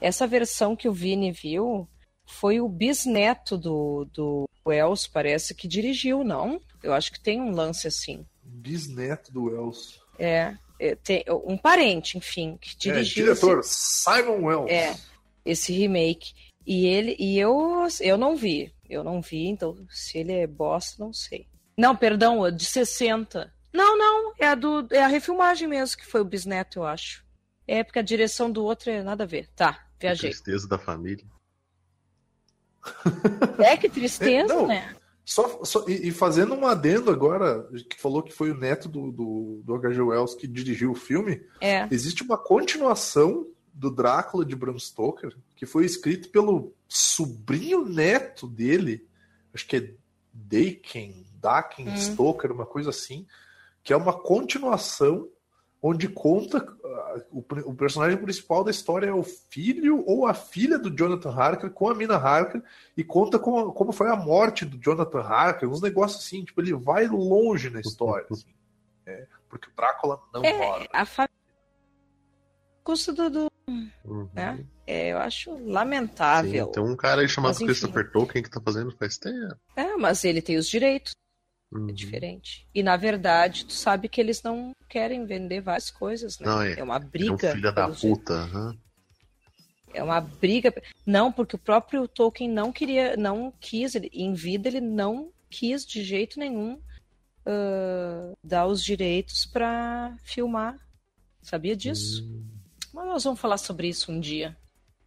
essa 0.00 0.26
versão 0.26 0.76
que 0.76 0.88
o 0.88 0.92
Vini 0.92 1.32
viu 1.32 1.88
foi 2.24 2.60
o 2.60 2.68
bisneto 2.68 3.58
do, 3.58 4.06
do 4.12 4.48
Wells, 4.64 5.08
parece, 5.08 5.52
que 5.52 5.66
dirigiu, 5.66 6.22
não? 6.22 6.60
Eu 6.82 6.92
acho 6.92 7.12
que 7.12 7.20
tem 7.20 7.40
um 7.40 7.50
lance 7.50 7.86
assim. 7.86 8.26
Bisneto 8.42 9.32
do 9.32 9.44
Wells. 9.44 10.00
É. 10.18 10.54
é 10.78 10.94
tem 10.96 11.24
um 11.28 11.56
parente, 11.56 12.18
enfim, 12.18 12.58
que 12.60 12.70
é, 12.70 12.78
dirigiu. 12.78 13.24
É, 13.24 13.26
diretor, 13.28 13.60
esse... 13.60 14.02
Simon 14.02 14.44
Wells. 14.44 14.70
É, 14.70 14.96
esse 15.44 15.72
remake. 15.72 16.34
E 16.66 16.86
ele 16.86 17.16
e 17.18 17.38
eu 17.38 17.86
eu 18.00 18.18
não 18.18 18.36
vi. 18.36 18.72
Eu 18.88 19.04
não 19.04 19.20
vi, 19.20 19.46
então 19.46 19.76
se 19.88 20.18
ele 20.18 20.32
é 20.32 20.46
bosta, 20.46 21.02
não 21.02 21.12
sei. 21.12 21.46
Não, 21.76 21.96
perdão, 21.96 22.50
de 22.50 22.64
60. 22.64 23.52
Não, 23.72 23.96
não, 23.96 24.34
é 24.38 24.48
a, 24.48 24.54
do, 24.54 24.86
é 24.90 25.02
a 25.02 25.06
refilmagem 25.06 25.68
mesmo 25.68 25.96
que 25.96 26.06
foi 26.06 26.20
o 26.20 26.24
bisneto, 26.24 26.80
eu 26.80 26.84
acho. 26.84 27.24
É 27.66 27.84
porque 27.84 28.00
a 28.00 28.02
direção 28.02 28.50
do 28.50 28.64
outro 28.64 28.90
é 28.90 29.02
nada 29.02 29.24
a 29.24 29.26
ver. 29.26 29.48
Tá, 29.54 29.86
viajei. 29.98 30.30
Que 30.30 30.36
tristeza 30.36 30.68
da 30.68 30.76
família. 30.76 31.24
É 33.58 33.76
que 33.76 33.88
tristeza, 33.88 34.54
é, 34.54 34.66
né? 34.66 34.96
Só, 35.24 35.64
só, 35.64 35.84
e, 35.88 36.08
e, 36.08 36.10
fazendo 36.10 36.54
um 36.54 36.66
adendo 36.66 37.10
agora, 37.10 37.68
que 37.88 38.00
falou 38.00 38.22
que 38.22 38.32
foi 38.32 38.50
o 38.50 38.56
neto 38.56 38.88
do, 38.88 39.12
do, 39.12 39.62
do 39.64 39.74
H.G. 39.74 40.00
Wells 40.00 40.34
que 40.34 40.46
dirigiu 40.46 40.90
o 40.90 40.96
filme, 40.96 41.42
é. 41.60 41.86
existe 41.90 42.22
uma 42.22 42.36
continuação 42.36 43.46
do 43.72 43.90
Drácula 43.90 44.44
de 44.44 44.56
Bram 44.56 44.78
Stoker, 44.78 45.36
que 45.54 45.66
foi 45.66 45.84
escrito 45.84 46.30
pelo 46.30 46.74
sobrinho 46.88 47.84
neto 47.84 48.46
dele, 48.46 49.06
acho 49.54 49.66
que 49.66 49.76
é 49.76 49.94
Daken, 50.32 51.24
Daken 51.34 51.88
hum. 51.88 51.96
Stoker, 51.96 52.50
uma 52.52 52.66
coisa 52.66 52.90
assim, 52.90 53.26
que 53.82 53.92
é 53.92 53.96
uma 53.96 54.12
continuação 54.12 55.28
onde 55.82 56.08
conta 56.08 56.66
o, 57.30 57.38
o, 57.38 57.74
personagem 57.74 58.18
principal 58.18 58.62
da 58.62 58.70
história 58.70 59.06
é 59.06 59.12
o 59.12 59.22
filho 59.22 60.04
ou 60.06 60.26
a 60.26 60.34
filha 60.34 60.78
do 60.78 60.94
Jonathan 60.94 61.30
Harker 61.30 61.70
com 61.70 61.88
a 61.88 61.94
Mina 61.94 62.16
Harker 62.16 62.62
e 62.96 63.02
conta 63.02 63.38
como, 63.38 63.72
como 63.72 63.92
foi 63.92 64.10
a 64.10 64.16
morte 64.16 64.64
do 64.64 64.78
Jonathan 64.78 65.22
Harker, 65.22 65.68
uns 65.68 65.80
negócios 65.80 66.24
assim, 66.24 66.44
tipo, 66.44 66.60
ele 66.60 66.74
vai 66.74 67.06
longe 67.06 67.70
na 67.70 67.80
história, 67.80 68.26
assim, 68.30 68.52
é, 69.06 69.26
porque 69.48 69.68
o 69.68 69.72
Drácula 69.74 70.20
não 70.34 70.44
é, 70.44 70.52
mora. 70.52 70.88
A 70.92 71.06
família 71.06 71.40
custo 72.84 73.12
do, 73.12 73.30
do 73.30 73.50
Uhum. 74.04 74.28
Né? 74.34 74.64
É, 74.86 75.12
eu 75.12 75.18
acho 75.18 75.54
lamentável. 75.64 76.66
Sim, 76.66 76.72
tem 76.72 76.82
um 76.82 76.96
cara 76.96 77.20
aí 77.20 77.28
chamado 77.28 77.54
mas, 77.54 77.58
Christopher 77.58 78.10
Tolkien 78.10 78.42
que 78.42 78.50
tá 78.50 78.60
fazendo 78.60 78.90
faz 78.96 79.16
tempo. 79.16 79.56
É, 79.76 79.96
mas 79.96 80.24
ele 80.24 80.42
tem 80.42 80.56
os 80.56 80.68
direitos. 80.68 81.14
É 81.72 81.76
uhum. 81.76 81.88
É 81.88 81.92
diferente. 81.92 82.66
E 82.74 82.82
na 82.82 82.96
verdade, 82.96 83.64
tu 83.64 83.72
sabe 83.72 84.08
que 84.08 84.20
eles 84.20 84.42
não 84.42 84.72
querem 84.88 85.24
vender 85.24 85.60
várias 85.60 85.90
coisas, 85.90 86.38
né? 86.38 86.46
Não, 86.46 86.62
é, 86.62 86.80
é 86.80 86.82
uma 86.82 86.98
briga. 86.98 87.46
É 87.46 87.50
um 87.50 87.54
filho 87.54 87.74
da 87.74 87.88
puta. 87.88 88.34
Uhum. 88.46 88.78
É 89.92 90.02
uma 90.02 90.20
briga. 90.20 90.72
Não, 91.06 91.32
porque 91.32 91.56
o 91.56 91.58
próprio 91.58 92.06
Tolkien 92.06 92.50
não 92.50 92.72
queria, 92.72 93.16
não 93.16 93.52
quis, 93.60 93.94
ele, 93.94 94.10
em 94.12 94.34
vida 94.34 94.68
ele 94.68 94.80
não 94.80 95.32
quis 95.48 95.84
de 95.84 96.04
jeito 96.04 96.38
nenhum 96.38 96.74
uh, 96.74 98.36
dar 98.42 98.66
os 98.66 98.82
direitos 98.82 99.46
para 99.46 100.16
filmar. 100.22 100.78
Sabia 101.42 101.76
disso? 101.76 102.24
Hum. 102.24 102.46
Mas 102.92 103.06
nós 103.06 103.24
vamos 103.24 103.40
falar 103.40 103.58
sobre 103.58 103.88
isso 103.88 104.12
um 104.12 104.20
dia, 104.20 104.56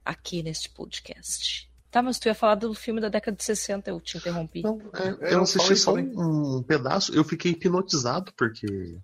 aqui 0.04 0.42
neste 0.42 0.70
podcast. 0.70 1.70
Tá, 1.94 2.02
mas 2.02 2.18
tu 2.18 2.28
ia 2.28 2.34
falar 2.34 2.56
do 2.56 2.74
filme 2.74 3.00
da 3.00 3.08
década 3.08 3.38
de 3.38 3.44
60, 3.44 3.92
eu 3.92 4.02
te 4.02 4.18
interrompi. 4.18 4.64
Não, 4.64 4.82
é, 5.22 5.36
eu 5.36 5.44
assisti 5.44 5.76
só 5.76 5.94
um, 5.94 6.58
um, 6.58 6.64
pedaço, 6.64 7.14
eu 7.14 7.24
fiquei 7.24 7.52
hipnotizado, 7.52 8.34
porque 8.36 8.98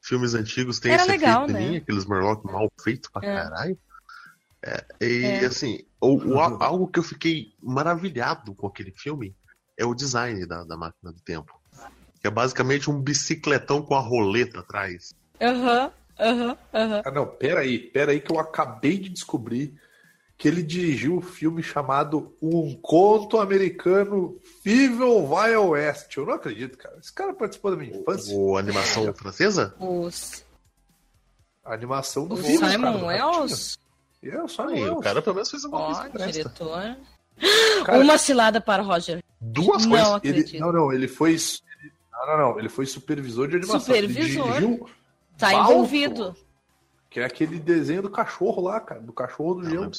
filmes 0.00 0.32
antigos 0.32 0.80
têm 0.80 0.92
Era 0.92 1.02
esse 1.02 1.10
legal, 1.10 1.44
efeito 1.44 1.70
né? 1.70 1.76
aqueles 1.76 2.06
Murloc 2.06 2.42
mal 2.46 2.66
feitos 2.82 3.10
pra 3.10 3.28
é. 3.28 3.34
caralho. 3.34 3.78
É, 4.64 4.86
e 5.04 5.24
é. 5.24 5.44
assim, 5.44 5.84
o, 6.00 6.16
o, 6.16 6.40
algo 6.40 6.88
que 6.88 6.98
eu 6.98 7.02
fiquei 7.02 7.52
maravilhado 7.62 8.54
com 8.54 8.66
aquele 8.66 8.92
filme 8.96 9.36
é 9.76 9.84
o 9.84 9.94
design 9.94 10.46
da, 10.46 10.64
da 10.64 10.78
máquina 10.78 11.12
do 11.12 11.20
tempo. 11.20 11.60
Que 12.22 12.28
é 12.28 12.30
basicamente 12.30 12.90
um 12.90 12.98
bicicletão 12.98 13.82
com 13.82 13.94
a 13.94 14.00
roleta 14.00 14.60
atrás. 14.60 15.14
Aham. 15.38 15.84
Uhum. 15.84 15.98
Uhum, 16.20 16.48
uhum. 16.72 17.02
Ah, 17.04 17.10
não, 17.12 17.26
peraí, 17.26 17.78
peraí 17.78 18.20
que 18.20 18.32
eu 18.32 18.40
acabei 18.40 18.98
de 18.98 19.08
descobrir 19.08 19.78
que 20.38 20.46
ele 20.46 20.62
dirigiu 20.62 21.14
o 21.14 21.18
um 21.18 21.20
filme 21.20 21.64
chamado 21.64 22.32
Um 22.40 22.72
Conto 22.80 23.40
Americano 23.40 24.38
Fível 24.62 25.26
Vai 25.26 25.54
ao 25.54 25.70
Oeste. 25.70 26.18
Eu 26.18 26.26
não 26.26 26.34
acredito, 26.34 26.78
cara. 26.78 26.96
Esse 27.00 27.12
cara 27.12 27.34
participou 27.34 27.72
da 27.72 27.76
minha 27.76 27.94
infância. 27.94 28.32
O, 28.36 28.52
o 28.52 28.56
animação 28.56 29.12
francesa? 29.12 29.74
Os... 29.80 30.44
A 31.64 31.74
animação 31.74 32.28
do 32.28 32.36
o 32.36 32.38
filme. 32.38 32.70
Simon 32.70 33.04
Wells? 33.04 33.76
É, 34.22 34.40
o 34.40 34.46
Simon 34.46 34.68
Wells. 34.68 34.98
O 34.98 35.00
cara 35.00 35.20
pelo 35.20 35.34
menos 35.34 35.50
fez 35.50 35.64
uma 35.64 35.86
coisa 35.86 36.10
oh, 36.14 36.30
diretor. 36.30 36.96
Cara, 37.84 37.98
uma 38.00 38.18
cilada 38.18 38.60
para 38.60 38.82
Roger. 38.82 39.22
Duas 39.40 39.84
não 39.84 39.90
coisas. 39.90 40.14
Acredito. 40.14 40.50
Ele, 40.50 40.60
não, 40.60 40.72
não, 40.72 40.92
ele 40.92 41.06
foi... 41.06 41.36
Não, 42.12 42.26
não, 42.26 42.38
não. 42.38 42.58
Ele 42.58 42.68
foi 42.68 42.86
supervisor 42.86 43.48
de 43.48 43.56
animação. 43.56 43.80
Supervisor. 43.80 44.22
Ele 44.22 44.32
dirigiu 44.32 44.88
Tá 45.36 45.52
Balto, 45.52 45.72
envolvido. 45.72 46.36
Que 47.08 47.20
é 47.20 47.24
aquele 47.24 47.60
desenho 47.60 48.02
do 48.02 48.10
cachorro 48.10 48.60
lá, 48.62 48.80
cara. 48.80 49.00
Do 49.00 49.12
cachorro 49.12 49.54
do 49.54 49.70
gelo. 49.70 49.90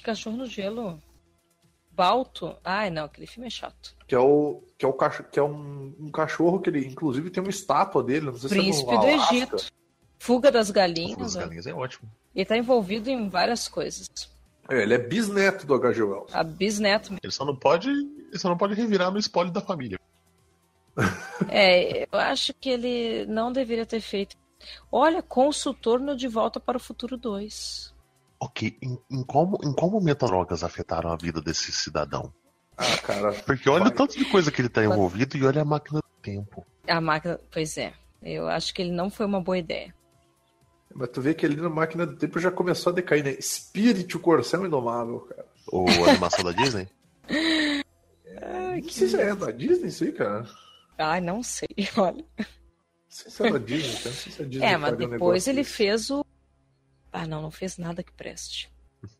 Que 0.00 0.04
cachorro 0.06 0.38
no 0.38 0.46
gelo? 0.46 0.98
Balto? 1.92 2.56
Ai, 2.64 2.88
não, 2.88 3.04
aquele 3.04 3.26
filme 3.26 3.48
é 3.48 3.50
chato. 3.50 3.94
Que 4.08 4.14
é 4.14 4.18
o 4.18 4.62
que 4.78 4.86
é 4.86 4.88
o 4.88 4.94
cachorro, 4.94 5.28
que 5.30 5.38
é 5.38 5.42
um, 5.42 5.94
um 6.00 6.10
cachorro 6.10 6.58
que 6.58 6.70
ele 6.70 6.86
inclusive 6.86 7.28
tem 7.28 7.42
uma 7.42 7.50
estátua 7.50 8.02
dele, 8.02 8.26
não 8.26 8.34
sei 8.34 8.48
Príncipe 8.48 8.88
se 8.88 8.96
é 8.96 8.98
do 8.98 9.06
Egito. 9.06 9.66
Fuga 10.18 10.50
das 10.50 10.70
galinhas. 10.70 11.12
Fuga 11.12 11.22
das 11.24 11.36
galinhas 11.36 11.66
é 11.66 11.74
ótimo. 11.74 12.10
Ele 12.34 12.46
tá 12.46 12.56
envolvido 12.56 13.10
em 13.10 13.28
várias 13.28 13.68
coisas. 13.68 14.08
É, 14.70 14.82
ele 14.82 14.94
é 14.94 14.98
bisneto 14.98 15.66
do 15.66 15.74
H.G. 15.74 16.02
Wells. 16.02 16.34
A 16.34 16.42
bisneto. 16.42 17.18
Ele 17.22 17.30
só 17.30 17.44
não 17.44 17.54
pode, 17.54 17.90
ele 17.90 18.38
só 18.38 18.48
não 18.48 18.56
pode 18.56 18.72
revirar 18.72 19.10
no 19.10 19.18
espólio 19.18 19.52
da 19.52 19.60
família. 19.60 19.98
É, 21.48 22.06
eu 22.12 22.18
acho 22.18 22.52
que 22.54 22.68
ele 22.68 23.26
não 23.26 23.50
deveria 23.50 23.86
ter 23.86 24.00
feito. 24.00 24.36
Olha, 24.92 25.22
consultor 25.22 25.98
no 25.98 26.14
De 26.14 26.28
Volta 26.28 26.60
para 26.60 26.76
o 26.76 26.80
Futuro 26.80 27.16
2. 27.16 27.92
Ok, 28.40 28.76
em, 28.80 28.98
em, 29.10 29.22
qual, 29.22 29.58
em 29.62 29.72
qual 29.72 29.90
momento 29.90 30.24
as 30.24 30.30
drogas 30.30 30.64
afetaram 30.64 31.12
a 31.12 31.16
vida 31.16 31.42
desse 31.42 31.70
cidadão? 31.72 32.32
Ah, 32.76 32.96
cara. 32.98 33.32
Porque 33.32 33.68
olha 33.68 33.84
vai. 33.84 33.92
o 33.92 33.94
tanto 33.94 34.16
de 34.16 34.24
coisa 34.24 34.50
que 34.50 34.62
ele 34.62 34.70
tá 34.70 34.82
envolvido 34.82 35.36
e 35.36 35.44
olha 35.44 35.60
a 35.60 35.64
máquina 35.64 36.00
do 36.00 36.22
tempo. 36.22 36.66
A 36.88 37.00
máquina, 37.00 37.38
pois 37.52 37.76
é. 37.76 37.92
Eu 38.22 38.48
acho 38.48 38.72
que 38.72 38.80
ele 38.80 38.92
não 38.92 39.10
foi 39.10 39.26
uma 39.26 39.40
boa 39.40 39.58
ideia. 39.58 39.94
Mas 40.94 41.10
tu 41.10 41.20
vê 41.20 41.34
que 41.34 41.46
ali 41.46 41.56
na 41.56 41.68
máquina 41.68 42.06
do 42.06 42.16
tempo 42.16 42.38
já 42.38 42.50
começou 42.50 42.90
a 42.90 42.94
decair, 42.94 43.22
né? 43.22 43.36
Spirit, 43.40 44.16
o 44.16 44.20
Corcel 44.20 44.66
Indomável, 44.66 45.20
cara. 45.20 45.46
Ou 45.68 45.86
a 45.88 45.92
animação 46.10 46.44
da 46.44 46.52
Disney? 46.52 46.88
É, 47.28 48.80
não 48.80 48.88
sei 48.88 49.08
se 49.08 49.20
é 49.20 49.34
da 49.34 49.50
Disney 49.50 49.88
isso 49.88 50.04
aí, 50.04 50.12
cara. 50.12 50.48
Ai, 50.98 51.20
não 51.20 51.42
sei, 51.42 51.68
olha. 51.96 52.24
Não 52.38 52.46
sei 53.08 53.30
se 53.30 53.46
é 53.46 53.50
da 53.50 53.58
Disney, 53.58 53.96
cara. 53.96 54.08
Não 54.08 54.12
sei 54.14 54.32
se 54.32 54.42
é 54.42 54.44
Disney. 54.44 54.66
É, 54.66 54.76
mas 54.76 54.96
depois 54.96 55.46
um 55.46 55.50
ele 55.50 55.64
fez 55.64 56.10
o. 56.10 56.24
Ah, 57.12 57.26
não, 57.26 57.42
não 57.42 57.50
fez 57.50 57.78
nada 57.78 58.02
que 58.02 58.12
preste. 58.12 58.70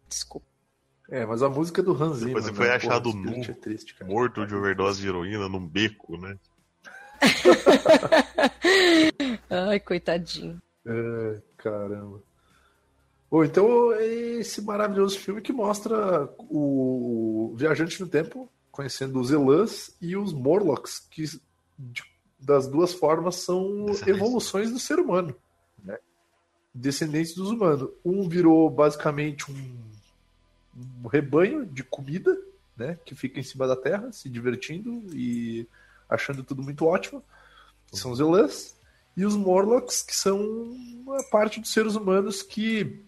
Desculpa. 0.08 0.46
É, 1.08 1.26
mas 1.26 1.42
a 1.42 1.48
música 1.48 1.80
é 1.80 1.84
do 1.84 1.92
Hans 1.92 2.18
Zimmer. 2.18 2.34
Depois 2.34 2.44
você 2.44 2.54
foi 2.54 2.68
né? 2.68 2.74
achado 2.74 3.12
nu, 3.12 3.42
é 3.42 3.52
triste, 3.52 3.96
morto 4.04 4.46
de 4.46 4.54
overdose 4.54 5.00
de 5.00 5.08
heroína 5.08 5.48
num 5.48 5.66
beco, 5.66 6.16
né? 6.16 6.38
Ai, 9.50 9.80
coitadinho. 9.80 10.62
É, 10.86 11.42
caramba. 11.56 12.22
Bom, 13.28 13.44
então 13.44 13.92
é 13.92 14.06
esse 14.06 14.62
maravilhoso 14.62 15.18
filme 15.18 15.40
que 15.40 15.52
mostra 15.52 16.28
o 16.38 17.54
viajante 17.56 18.00
no 18.00 18.08
tempo 18.08 18.48
conhecendo 18.70 19.20
os 19.20 19.30
Elans 19.30 19.94
e 20.00 20.16
os 20.16 20.32
Morlocks, 20.32 21.00
que 21.10 21.24
de, 21.78 22.02
das 22.38 22.66
duas 22.66 22.94
formas 22.94 23.36
são 23.36 23.86
evoluções 24.06 24.70
do 24.70 24.78
ser 24.78 24.98
humano? 24.98 25.34
Descendentes 26.74 27.34
dos 27.34 27.50
humanos. 27.50 27.90
Um 28.04 28.28
virou 28.28 28.68
basicamente 28.70 29.50
um, 29.50 29.78
um 31.02 31.08
rebanho 31.08 31.66
de 31.66 31.82
comida, 31.82 32.36
né? 32.76 32.98
que 33.04 33.14
fica 33.14 33.38
em 33.38 33.42
cima 33.42 33.66
da 33.66 33.76
terra, 33.76 34.12
se 34.12 34.28
divertindo 34.28 35.04
e 35.14 35.66
achando 36.08 36.42
tudo 36.42 36.62
muito 36.62 36.86
ótimo. 36.86 37.22
São 37.92 38.12
os 38.12 38.20
Elans 38.20 38.76
e 39.16 39.24
os 39.24 39.36
Morlocks, 39.36 40.02
que 40.02 40.14
são 40.14 40.40
uma 40.40 41.22
parte 41.30 41.60
dos 41.60 41.72
seres 41.72 41.94
humanos 41.94 42.42
que. 42.42 43.04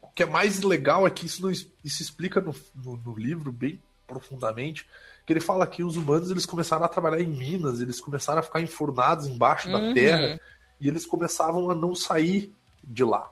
O 0.00 0.08
que 0.08 0.24
é 0.24 0.26
mais 0.26 0.60
legal 0.60 1.06
é 1.06 1.10
que 1.10 1.26
isso, 1.26 1.40
não, 1.40 1.50
isso 1.50 1.70
explica 1.84 2.40
no, 2.40 2.54
no, 2.74 2.96
no 2.96 3.16
livro 3.16 3.52
bem 3.52 3.80
profundamente 4.06 4.86
que 5.30 5.32
ele 5.32 5.40
fala 5.40 5.64
que 5.64 5.84
os 5.84 5.96
humanos 5.96 6.28
eles 6.28 6.44
começaram 6.44 6.84
a 6.84 6.88
trabalhar 6.88 7.20
em 7.20 7.28
minas, 7.28 7.80
eles 7.80 8.00
começaram 8.00 8.40
a 8.40 8.42
ficar 8.42 8.60
enfurnados 8.60 9.28
embaixo 9.28 9.68
uhum. 9.68 9.88
da 9.88 9.94
terra 9.94 10.40
e 10.80 10.88
eles 10.88 11.06
começavam 11.06 11.70
a 11.70 11.74
não 11.74 11.94
sair 11.94 12.52
de 12.82 13.04
lá. 13.04 13.30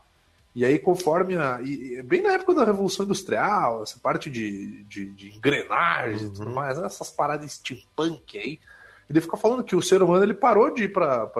E 0.55 0.65
aí, 0.65 0.79
conforme 0.79 1.37
a. 1.37 1.61
E, 1.63 2.03
bem 2.03 2.23
na 2.23 2.33
época 2.33 2.55
da 2.55 2.65
Revolução 2.65 3.05
Industrial, 3.05 3.83
essa 3.83 3.99
parte 4.01 4.29
de, 4.29 4.83
de, 4.85 5.07
de 5.11 5.37
engrenagens 5.37 6.23
uhum. 6.23 6.29
e 6.29 6.33
tudo 6.33 6.49
uhum. 6.49 6.55
mais, 6.55 6.79
essas 6.79 7.11
paradas 7.11 7.53
steampunk 7.53 8.39
aí, 8.39 8.59
ele 9.09 9.21
fica 9.21 9.37
falando 9.37 9.63
que 9.63 9.77
o 9.77 9.83
ser 9.83 10.03
humano 10.03 10.25
ele 10.25 10.35
parou 10.35 10.73
de 10.73 10.85
ir 10.85 10.93
para 10.93 11.31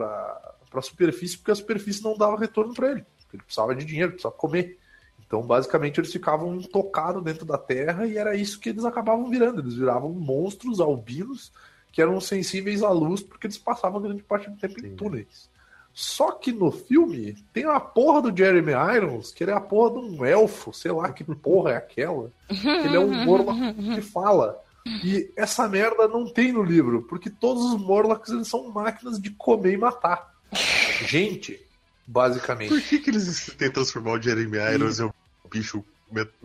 a 0.73 0.83
superfície 0.83 1.37
porque 1.37 1.51
a 1.51 1.57
superfície 1.57 2.03
não 2.03 2.17
dava 2.17 2.39
retorno 2.39 2.73
para 2.73 2.93
ele. 2.93 3.05
Ele 3.33 3.43
precisava 3.43 3.75
de 3.75 3.85
dinheiro, 3.85 4.13
precisava 4.13 4.35
comer. 4.35 4.79
Então, 5.27 5.43
basicamente, 5.43 6.01
eles 6.01 6.13
ficavam 6.13 6.55
intocados 6.55 7.23
dentro 7.23 7.45
da 7.45 7.59
terra 7.59 8.07
e 8.07 8.17
era 8.17 8.35
isso 8.35 8.59
que 8.59 8.71
eles 8.71 8.85
acabavam 8.85 9.29
virando. 9.29 9.61
Eles 9.61 9.75
viravam 9.75 10.11
monstros 10.11 10.81
albinos 10.81 11.53
que 11.93 12.01
eram 12.01 12.21
sensíveis 12.21 12.83
à 12.83 12.91
luz 12.91 13.23
porque 13.23 13.47
eles 13.47 13.59
passavam 13.59 14.01
grande 14.01 14.23
parte 14.23 14.49
do 14.49 14.57
tempo 14.57 14.81
Sim. 14.81 14.87
em 14.87 14.97
túneis. 14.97 15.51
Só 16.01 16.31
que 16.31 16.53
no 16.53 16.71
filme 16.71 17.35
tem 17.53 17.65
a 17.65 17.81
porra 17.81 18.23
do 18.23 18.37
Jeremy 18.37 18.71
Irons, 18.95 19.33
que 19.33 19.43
ele 19.43 19.51
é 19.51 19.55
a 19.55 19.61
porra 19.61 19.95
de 19.95 20.07
um 20.07 20.25
elfo, 20.25 20.73
sei 20.73 20.93
lá 20.93 21.13
que 21.13 21.25
porra 21.25 21.73
é 21.73 21.77
aquela. 21.77 22.33
Ele 22.49 22.95
é 22.95 23.01
um 23.01 23.25
Morlock 23.25 23.75
que 23.97 24.01
fala. 24.01 24.63
E 24.87 25.29
essa 25.35 25.67
merda 25.67 26.07
não 26.07 26.25
tem 26.25 26.53
no 26.53 26.63
livro, 26.63 27.03
porque 27.03 27.29
todos 27.29 27.65
os 27.65 27.81
Morlocks 27.81 28.31
eles 28.31 28.47
são 28.47 28.71
máquinas 28.71 29.21
de 29.21 29.31
comer 29.31 29.73
e 29.73 29.77
matar. 29.77 30.33
Gente, 31.05 31.61
basicamente. 32.07 32.69
Por 32.69 32.81
que, 32.81 33.01
que 33.01 33.11
eles 33.11 33.47
tentam 33.59 33.83
transformar 33.83 34.13
o 34.13 34.23
Jeremy 34.23 34.57
Irons 34.73 35.01
e... 35.01 35.03
em 35.03 35.07
um 35.07 35.13
bicho 35.51 35.85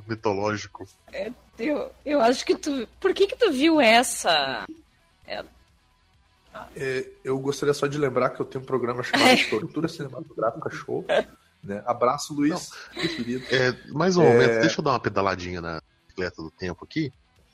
mitológico? 0.07 0.87
É, 1.11 1.31
eu, 1.59 1.91
eu 2.03 2.19
acho 2.21 2.43
que 2.43 2.55
tu. 2.55 2.87
Por 2.99 3.13
que, 3.13 3.27
que 3.27 3.35
tu 3.35 3.51
viu 3.51 3.79
essa? 3.79 4.65
É... 5.27 5.45
É, 6.75 7.07
eu 7.23 7.37
gostaria 7.39 7.73
só 7.73 7.87
de 7.87 7.97
lembrar 7.97 8.29
que 8.29 8.41
eu 8.41 8.45
tenho 8.45 8.63
um 8.63 8.67
programa 8.67 9.03
chamado 9.03 9.29
é. 9.29 9.49
Tortura 9.49 9.87
Cinematográfica 9.87 10.69
Show. 10.69 11.05
Né? 11.63 11.81
Abraço, 11.85 12.33
Luiz. 12.33 12.71
É, 13.49 13.73
mais 13.91 14.17
um 14.17 14.23
momento, 14.23 14.51
é. 14.51 14.59
deixa 14.59 14.79
eu 14.81 14.83
dar 14.83 14.91
uma 14.91 14.99
pedaladinha 14.99 15.61
na 15.61 15.81
bicicleta 16.05 16.41
do 16.41 16.51
tempo 16.51 16.83
aqui. 16.83 17.11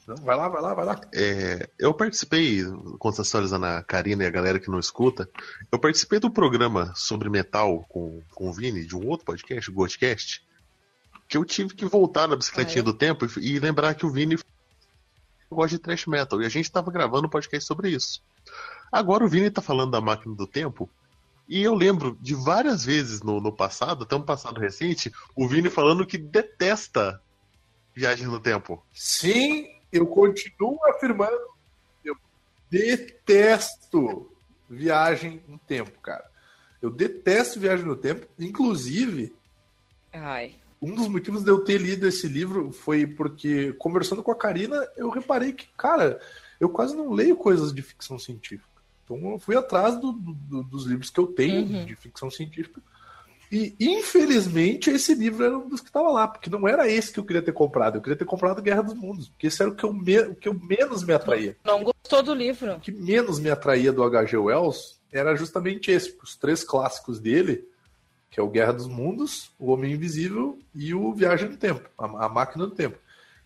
Não, 0.07 0.15
vai 0.15 0.35
lá, 0.35 0.49
vai 0.49 0.61
lá, 0.61 0.73
vai 0.73 0.85
lá. 0.85 1.01
É, 1.13 1.69
eu 1.77 1.93
participei, 1.93 2.63
contextualizando 2.97 3.67
a 3.67 3.83
Karina 3.83 4.23
e 4.23 4.27
a 4.27 4.31
galera 4.31 4.59
que 4.59 4.71
não 4.71 4.79
escuta, 4.79 5.29
eu 5.71 5.77
participei 5.77 6.17
do 6.19 6.31
programa 6.31 6.91
sobre 6.95 7.29
metal 7.29 7.85
com, 7.87 8.19
com 8.33 8.49
o 8.49 8.53
Vini, 8.53 8.87
de 8.87 8.95
um 8.95 9.07
outro 9.07 9.27
podcast, 9.27 9.69
o 9.69 9.73
Godcast, 9.73 10.43
que 11.27 11.37
eu 11.37 11.45
tive 11.45 11.75
que 11.75 11.85
voltar 11.85 12.27
na 12.27 12.35
bicicletinha 12.35 12.81
ah, 12.81 12.85
é? 12.89 12.91
do 12.91 12.93
tempo 12.93 13.27
e, 13.39 13.53
e, 13.53 13.59
lembrar 13.59 13.93
que 13.93 14.03
o 14.03 14.09
Vini 14.09 14.39
gosta 15.51 15.77
de 15.77 15.83
thrash 15.83 16.07
metal, 16.07 16.41
e 16.41 16.45
a 16.47 16.49
gente 16.49 16.65
estava 16.65 16.91
gravando 16.91 17.27
um 17.27 17.29
podcast 17.29 17.67
sobre 17.67 17.89
isso. 17.89 18.19
Agora 18.91 19.23
o 19.23 19.27
Vini 19.27 19.51
tá 19.51 19.61
falando 19.61 19.91
da 19.91 20.01
máquina 20.01 20.35
do 20.35 20.47
tempo, 20.47 20.89
e 21.47 21.63
eu 21.63 21.73
lembro 21.73 22.15
de 22.21 22.35
várias 22.35 22.85
vezes 22.85 23.23
no, 23.23 23.41
no 23.41 23.51
passado, 23.51 24.03
até 24.03 24.15
um 24.15 24.21
passado 24.21 24.59
recente, 24.61 25.11
o 25.35 25.47
Vini 25.47 25.69
falando 25.69 26.05
que 26.05 26.17
detesta 26.17 27.19
viagem 27.95 28.27
no 28.27 28.39
tempo. 28.39 28.83
Sim, 28.93 29.67
eu 29.91 30.05
continuo 30.05 30.79
afirmando, 30.85 31.39
eu 32.05 32.15
detesto 32.69 34.31
viagem 34.69 35.41
no 35.47 35.57
tempo, 35.57 35.99
cara. 35.99 36.23
Eu 36.81 36.91
detesto 36.91 37.59
viagem 37.59 37.85
no 37.85 37.95
tempo, 37.95 38.27
inclusive. 38.37 39.35
Ai. 40.13 40.55
Um 40.81 40.93
dos 40.93 41.07
motivos 41.07 41.43
de 41.43 41.49
eu 41.49 41.63
ter 41.63 41.77
lido 41.77 42.07
esse 42.07 42.27
livro 42.27 42.71
foi 42.71 43.05
porque, 43.05 43.73
conversando 43.73 44.23
com 44.23 44.31
a 44.31 44.37
Karina, 44.37 44.87
eu 44.95 45.09
reparei 45.09 45.51
que, 45.51 45.67
cara, 45.75 46.21
eu 46.59 46.69
quase 46.69 46.95
não 46.95 47.11
leio 47.11 47.35
coisas 47.35 47.73
de 47.73 47.81
ficção 47.81 48.19
científica. 48.19 48.68
Então 49.09 49.31
eu 49.31 49.39
fui 49.39 49.55
atrás 49.55 49.99
do, 49.99 50.11
do, 50.11 50.63
dos 50.63 50.85
livros 50.85 51.09
que 51.09 51.19
eu 51.19 51.27
tenho 51.27 51.61
uhum. 51.61 51.85
de 51.85 51.95
ficção 51.95 52.29
científica 52.29 52.81
e, 53.51 53.75
infelizmente, 53.79 54.91
esse 54.91 55.15
livro 55.15 55.43
era 55.43 55.57
um 55.57 55.67
dos 55.67 55.81
que 55.81 55.87
estava 55.87 56.09
lá, 56.09 56.27
porque 56.27 56.49
não 56.49 56.67
era 56.67 56.87
esse 56.87 57.11
que 57.11 57.19
eu 57.19 57.25
queria 57.25 57.41
ter 57.41 57.51
comprado. 57.51 57.95
Eu 57.97 58.01
queria 58.01 58.17
ter 58.17 58.25
comprado 58.25 58.61
Guerra 58.61 58.83
dos 58.83 58.93
Mundos, 58.93 59.27
porque 59.29 59.47
esse 59.47 59.61
era 59.61 59.71
o 59.71 59.75
que 59.75 59.83
eu, 59.83 59.91
me, 59.91 60.19
o 60.19 60.35
que 60.35 60.47
eu 60.47 60.53
menos 60.53 61.03
me 61.03 61.13
atraía. 61.13 61.57
Não 61.63 61.83
gostou 61.83 62.21
do 62.21 62.33
livro? 62.33 62.73
O 62.73 62.79
que 62.79 62.91
menos 62.91 63.39
me 63.39 63.49
atraía 63.49 63.91
do 63.91 64.03
H.G. 64.03 64.37
Wells 64.37 64.99
era 65.11 65.35
justamente 65.35 65.89
esse, 65.89 66.15
os 66.21 66.35
três 66.35 66.63
clássicos 66.63 67.19
dele, 67.19 67.67
que 68.29 68.39
é 68.39 68.43
o 68.43 68.49
Guerra 68.49 68.73
dos 68.73 68.87
Mundos, 68.87 69.51
o 69.57 69.71
Homem 69.71 69.93
Invisível 69.93 70.59
e 70.75 70.93
o 70.93 71.11
Viagem 71.11 71.49
no 71.49 71.57
Tempo, 71.57 71.89
a, 71.97 72.25
a 72.25 72.29
Máquina 72.29 72.67
do 72.67 72.75
Tempo. 72.75 72.99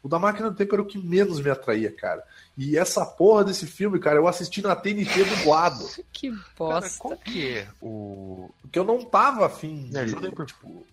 O 0.04 0.10
da 0.10 0.20
Máquina 0.20 0.52
do 0.52 0.56
Tempo 0.58 0.76
era 0.76 0.82
o 0.82 0.86
que 0.86 0.98
menos 0.98 1.40
me 1.40 1.50
atraía, 1.50 1.90
cara. 1.90 2.22
E 2.58 2.78
essa 2.78 3.06
porra 3.06 3.46
desse 3.46 3.66
filme, 3.66 4.00
cara, 4.00 4.18
eu 4.18 4.28
assisti 4.28 4.62
na 4.62 4.76
TNT 4.76 5.24
dublado. 5.24 5.88
que 6.12 6.30
bosta. 6.58 6.82
Cara, 6.82 6.94
qual 7.00 7.18
que 7.18 7.48
é 7.48 7.68
o. 7.82 8.50
Porque 8.62 8.78
eu 8.78 8.84
não 8.84 9.04
tava 9.06 9.46
afim. 9.46 9.90
Me 9.90 10.00
ajudem, 10.00 10.32
por, 10.32 10.46
tipo, 10.46 10.86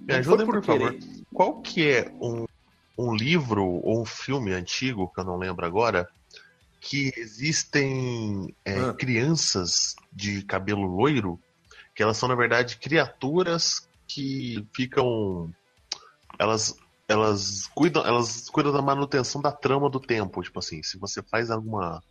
me 0.00 0.14
ajudem, 0.14 0.44
por, 0.44 0.56
por 0.56 0.64
favor. 0.64 0.96
Qual 1.32 1.62
que 1.62 1.88
é 1.88 2.12
um, 2.20 2.46
um 2.98 3.14
livro 3.14 3.64
ou 3.64 4.02
um 4.02 4.04
filme 4.04 4.52
antigo, 4.52 5.10
que 5.14 5.20
eu 5.20 5.24
não 5.24 5.38
lembro 5.38 5.64
agora, 5.64 6.08
que 6.80 7.12
existem 7.16 8.52
é, 8.64 8.76
ah. 8.80 8.92
crianças 8.92 9.94
de 10.12 10.42
cabelo 10.42 10.84
loiro, 10.84 11.38
que 11.94 12.02
elas 12.02 12.16
são, 12.16 12.28
na 12.28 12.34
verdade, 12.34 12.76
criaturas 12.76 13.88
que 14.08 14.66
ficam. 14.72 15.54
Elas 16.38 16.76
elas 17.12 17.68
cuidam, 17.74 18.04
elas 18.04 18.48
cuidam 18.48 18.72
da 18.72 18.82
manutenção 18.82 19.40
da 19.40 19.52
trama 19.52 19.88
do 19.88 20.00
tempo. 20.00 20.42
Tipo 20.42 20.58
assim, 20.58 20.82
se 20.82 20.98
você 20.98 21.22
faz 21.22 21.50
alguma. 21.50 22.02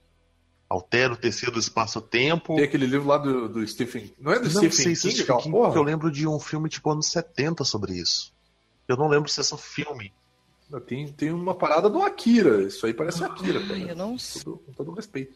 Altera 0.70 1.12
o 1.12 1.18
tecido 1.18 1.52
do 1.52 1.60
espaço-tempo. 1.60 2.56
Tem 2.56 2.64
aquele 2.64 2.86
livro 2.86 3.06
lá 3.06 3.18
do, 3.18 3.50
do 3.50 3.68
Stephen. 3.68 4.14
Não 4.18 4.32
é 4.32 4.40
do 4.40 4.46
não 4.46 4.52
Stephen 4.52 4.72
sei 4.72 4.96
se 4.96 5.02
King? 5.10 5.16
Stephen 5.16 5.38
King 5.40 5.58
porque 5.58 5.78
eu 5.78 5.84
lembro 5.84 6.10
de 6.10 6.26
um 6.26 6.40
filme 6.40 6.70
tipo 6.70 6.90
anos 6.90 7.08
70 7.08 7.66
sobre 7.66 7.94
isso. 7.94 8.34
Eu 8.88 8.96
não 8.96 9.10
lembro 9.10 9.30
se 9.30 9.42
é 9.42 9.44
só 9.44 9.58
filme. 9.58 10.14
Tem, 10.86 11.12
tem 11.12 11.32
uma 11.34 11.54
parada 11.54 11.90
do 11.90 12.02
Akira. 12.02 12.64
Isso 12.64 12.86
aí 12.86 12.94
parece 12.94 13.22
Akira. 13.22 13.60
Ai, 13.70 13.92
eu 13.92 13.96
não 13.98 14.18
sei. 14.18 14.44
Com 14.44 14.52
todo, 14.52 14.64
com 14.66 14.72
todo 14.72 14.94
respeito. 14.94 15.36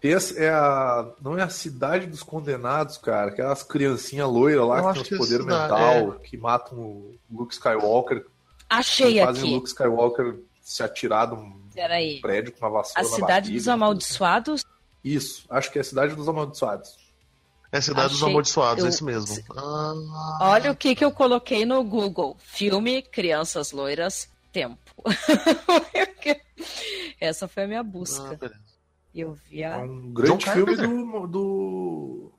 Tem 0.00 0.14
a, 0.14 0.18
é 0.36 0.50
a, 0.50 1.12
não 1.20 1.36
é 1.36 1.42
a 1.42 1.48
cidade 1.48 2.06
dos 2.06 2.22
condenados, 2.22 2.96
cara. 2.96 3.32
Aquelas 3.32 3.64
criancinhas 3.64 4.28
loiras 4.28 4.68
lá 4.68 4.78
eu 4.78 5.02
que 5.02 5.08
tem 5.08 5.18
os 5.18 5.26
poderes 5.26 5.44
mental, 5.44 6.14
é. 6.14 6.18
que 6.22 6.36
matam 6.36 6.78
o 6.78 7.14
Luke 7.28 7.54
Skywalker 7.54 8.24
Achei 8.68 9.20
fazem 9.20 9.42
aqui. 9.42 9.54
Luke 9.54 9.68
Skywalker 9.68 10.40
se 10.60 10.82
atirar 10.82 11.28
de 11.28 11.34
um 11.34 11.60
Peraí. 11.72 12.20
prédio 12.20 12.52
com 12.52 12.66
uma 12.66 12.70
vassoura 12.70 13.00
A 13.00 13.04
Cidade 13.04 13.52
dos 13.52 13.68
Amaldiçoados? 13.68 14.64
Isso, 15.04 15.46
acho 15.48 15.70
que 15.70 15.78
é 15.78 15.80
a 15.80 15.84
Cidade 15.84 16.14
dos 16.14 16.28
Amaldiçoados. 16.28 16.96
É 17.70 17.78
a 17.78 17.82
Cidade 17.82 18.06
Achei... 18.06 18.18
dos 18.18 18.28
Amaldiçoados, 18.28 18.82
eu... 18.82 18.86
é 18.86 18.90
isso 18.90 19.04
mesmo. 19.04 19.44
Ah. 19.56 20.38
Olha 20.40 20.72
o 20.72 20.76
que, 20.76 20.94
que 20.94 21.04
eu 21.04 21.12
coloquei 21.12 21.64
no 21.64 21.82
Google. 21.84 22.36
Filme 22.40 23.02
Crianças 23.02 23.72
Loiras 23.72 24.28
Tempo. 24.52 24.78
Essa 27.20 27.46
foi 27.46 27.64
a 27.64 27.68
minha 27.68 27.82
busca. 27.82 28.38
Ah, 28.42 28.50
eu 29.14 29.34
vi 29.34 29.62
a... 29.62 29.76
É 29.76 29.78
um 29.78 30.12
grande 30.12 30.44
John 30.44 30.52
filme 30.52 30.76
do, 30.76 31.26
do. 31.26 32.32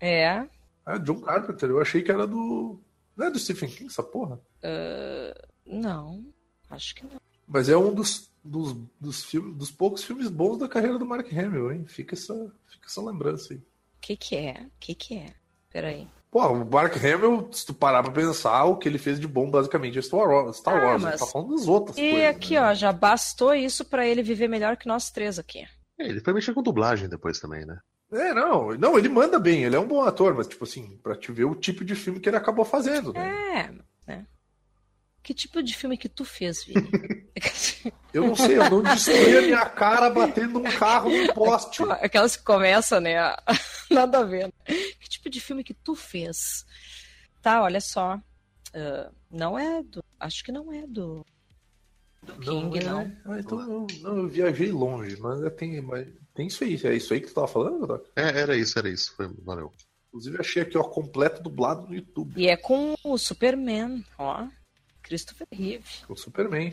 É. 0.00 0.44
Ah, 0.84 0.98
John 0.98 1.20
Carpenter. 1.20 1.70
Eu 1.70 1.80
achei 1.80 2.02
que 2.02 2.10
era 2.10 2.26
do. 2.26 2.80
Não 3.14 3.26
é 3.26 3.30
do 3.30 3.38
Stephen 3.38 3.68
King 3.68 3.86
essa 3.86 4.02
porra? 4.02 4.40
Uh, 4.62 5.48
não, 5.68 6.24
acho 6.70 6.94
que 6.94 7.04
não. 7.04 7.20
Mas 7.46 7.68
é 7.68 7.76
um 7.76 7.94
dos, 7.94 8.30
dos, 8.44 8.76
dos, 9.00 9.24
filmes, 9.24 9.56
dos 9.56 9.70
poucos 9.70 10.04
filmes 10.04 10.28
bons 10.28 10.58
da 10.58 10.68
carreira 10.68 10.98
do 10.98 11.06
Mark 11.06 11.26
Hamill, 11.32 11.72
hein? 11.72 11.86
Fica 11.86 12.14
essa, 12.14 12.34
fica 12.66 12.86
essa 12.86 13.02
lembrança 13.02 13.54
aí. 13.54 13.58
O 13.58 14.00
que 14.00 14.16
que 14.16 14.36
é? 14.36 14.62
O 14.66 14.70
que 14.78 14.94
que 14.94 15.16
é? 15.16 15.34
Peraí. 15.70 16.06
Pô, 16.30 16.46
o 16.46 16.70
Mark 16.70 16.94
Hamill, 16.96 17.48
se 17.52 17.64
tu 17.64 17.72
parar 17.72 18.02
pra 18.02 18.12
pensar, 18.12 18.64
o 18.64 18.76
que 18.76 18.86
ele 18.86 18.98
fez 18.98 19.18
de 19.18 19.26
bom 19.26 19.50
basicamente 19.50 19.98
é 19.98 20.02
Star 20.02 20.28
Wars. 20.28 20.58
Star 20.58 20.76
ah, 20.76 20.86
Wars 20.86 21.02
mas... 21.02 21.20
tá 21.20 21.26
falando 21.26 21.54
das 21.54 21.66
outras 21.66 21.96
e 21.96 22.00
coisas. 22.00 22.18
E 22.18 22.26
aqui, 22.26 22.54
né? 22.54 22.62
ó, 22.62 22.74
já 22.74 22.92
bastou 22.92 23.54
isso 23.54 23.84
para 23.84 24.06
ele 24.06 24.22
viver 24.22 24.48
melhor 24.48 24.76
que 24.76 24.86
nós 24.86 25.10
três 25.10 25.38
aqui. 25.38 25.66
É, 25.98 26.06
ele 26.06 26.20
foi 26.20 26.34
mexer 26.34 26.52
com 26.52 26.62
dublagem 26.62 27.08
depois 27.08 27.40
também, 27.40 27.64
né? 27.64 27.78
É, 28.12 28.32
não, 28.32 28.70
não, 28.74 28.98
ele 28.98 29.08
manda 29.08 29.38
bem, 29.38 29.64
ele 29.64 29.76
é 29.76 29.78
um 29.80 29.86
bom 29.86 30.02
ator, 30.02 30.34
mas, 30.34 30.46
tipo 30.46 30.64
assim, 30.64 30.98
pra 31.02 31.14
te 31.14 31.30
ver 31.30 31.44
o 31.44 31.54
tipo 31.54 31.84
de 31.84 31.94
filme 31.94 32.20
que 32.20 32.28
ele 32.28 32.36
acabou 32.36 32.64
fazendo, 32.64 33.12
né? 33.12 33.74
É, 34.06 34.10
né? 34.10 34.26
Que 35.28 35.34
tipo 35.34 35.62
de 35.62 35.76
filme 35.76 35.98
que 35.98 36.08
tu 36.08 36.24
fez, 36.24 36.64
Vini? 36.64 36.88
eu 38.14 38.28
não 38.28 38.34
sei, 38.34 38.56
eu 38.56 38.70
não 38.70 38.82
destruí 38.82 39.36
a 39.36 39.42
minha 39.42 39.66
cara 39.66 40.08
batendo 40.08 40.58
um 40.58 40.62
carro 40.62 41.10
num 41.10 41.26
poste. 41.34 41.82
Aquelas 42.00 42.34
que 42.34 42.42
começam, 42.42 42.98
né? 42.98 43.14
Nada 43.90 44.20
a 44.20 44.24
ver. 44.24 44.46
Né? 44.46 44.52
Que 44.98 45.06
tipo 45.06 45.28
de 45.28 45.38
filme 45.38 45.62
que 45.62 45.74
tu 45.74 45.94
fez? 45.94 46.64
Tá, 47.42 47.62
olha 47.62 47.78
só. 47.78 48.16
Uh, 48.68 49.14
não 49.30 49.58
é 49.58 49.82
do. 49.82 50.02
Acho 50.18 50.42
que 50.42 50.50
não 50.50 50.72
é 50.72 50.86
do. 50.86 51.22
Do 52.22 52.34
King, 52.40 52.82
não. 52.82 53.00
É. 53.02 53.04
não. 53.04 53.32
Ah, 53.34 53.38
então 53.38 53.60
eu, 53.60 53.86
não, 54.00 54.16
eu 54.16 54.28
viajei 54.28 54.72
longe, 54.72 55.14
mas 55.20 55.42
é, 55.42 55.50
tem, 55.50 55.78
mas 55.82 56.08
tem 56.32 56.46
isso 56.46 56.64
aí. 56.64 56.80
É 56.84 56.94
isso 56.94 57.12
aí 57.12 57.20
que 57.20 57.26
tu 57.26 57.34
tava 57.34 57.48
falando, 57.48 57.86
Doc? 57.86 58.06
É, 58.16 58.28
era 58.40 58.56
isso, 58.56 58.78
era 58.78 58.88
isso. 58.88 59.14
Foi, 59.14 59.30
valeu. 59.44 59.74
Inclusive, 60.06 60.38
achei 60.40 60.62
aqui, 60.62 60.78
ó, 60.78 60.84
completo 60.84 61.42
dublado 61.42 61.86
no 61.86 61.94
YouTube. 61.94 62.32
E 62.34 62.48
é 62.48 62.56
com 62.56 62.94
o 63.04 63.18
Superman, 63.18 64.02
ó. 64.16 64.48
Christopher 65.08 65.46
Reeve. 65.50 66.04
Com 66.06 66.12
o 66.12 66.16
Superman. 66.16 66.72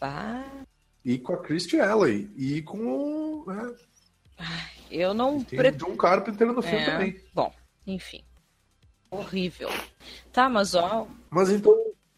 Ah. 0.00 0.64
E 1.04 1.18
com 1.18 1.32
a 1.32 1.38
Christy 1.38 1.78
Alley. 1.80 2.28
E 2.36 2.60
com. 2.62 3.44
Né? 3.46 3.74
Eu 4.90 5.14
não. 5.14 5.42
Tem 5.44 5.58
pre... 5.58 5.70
John 5.70 5.96
Carpenter 5.96 6.48
no 6.48 6.60
filme 6.60 6.78
é... 6.78 6.90
também. 6.90 7.20
Bom, 7.32 7.54
enfim. 7.86 8.24
Horrível. 9.08 9.70
Tá, 10.32 10.48
mas 10.48 10.74
ó. 10.74 11.06
Mas 11.30 11.50
então, 11.50 11.72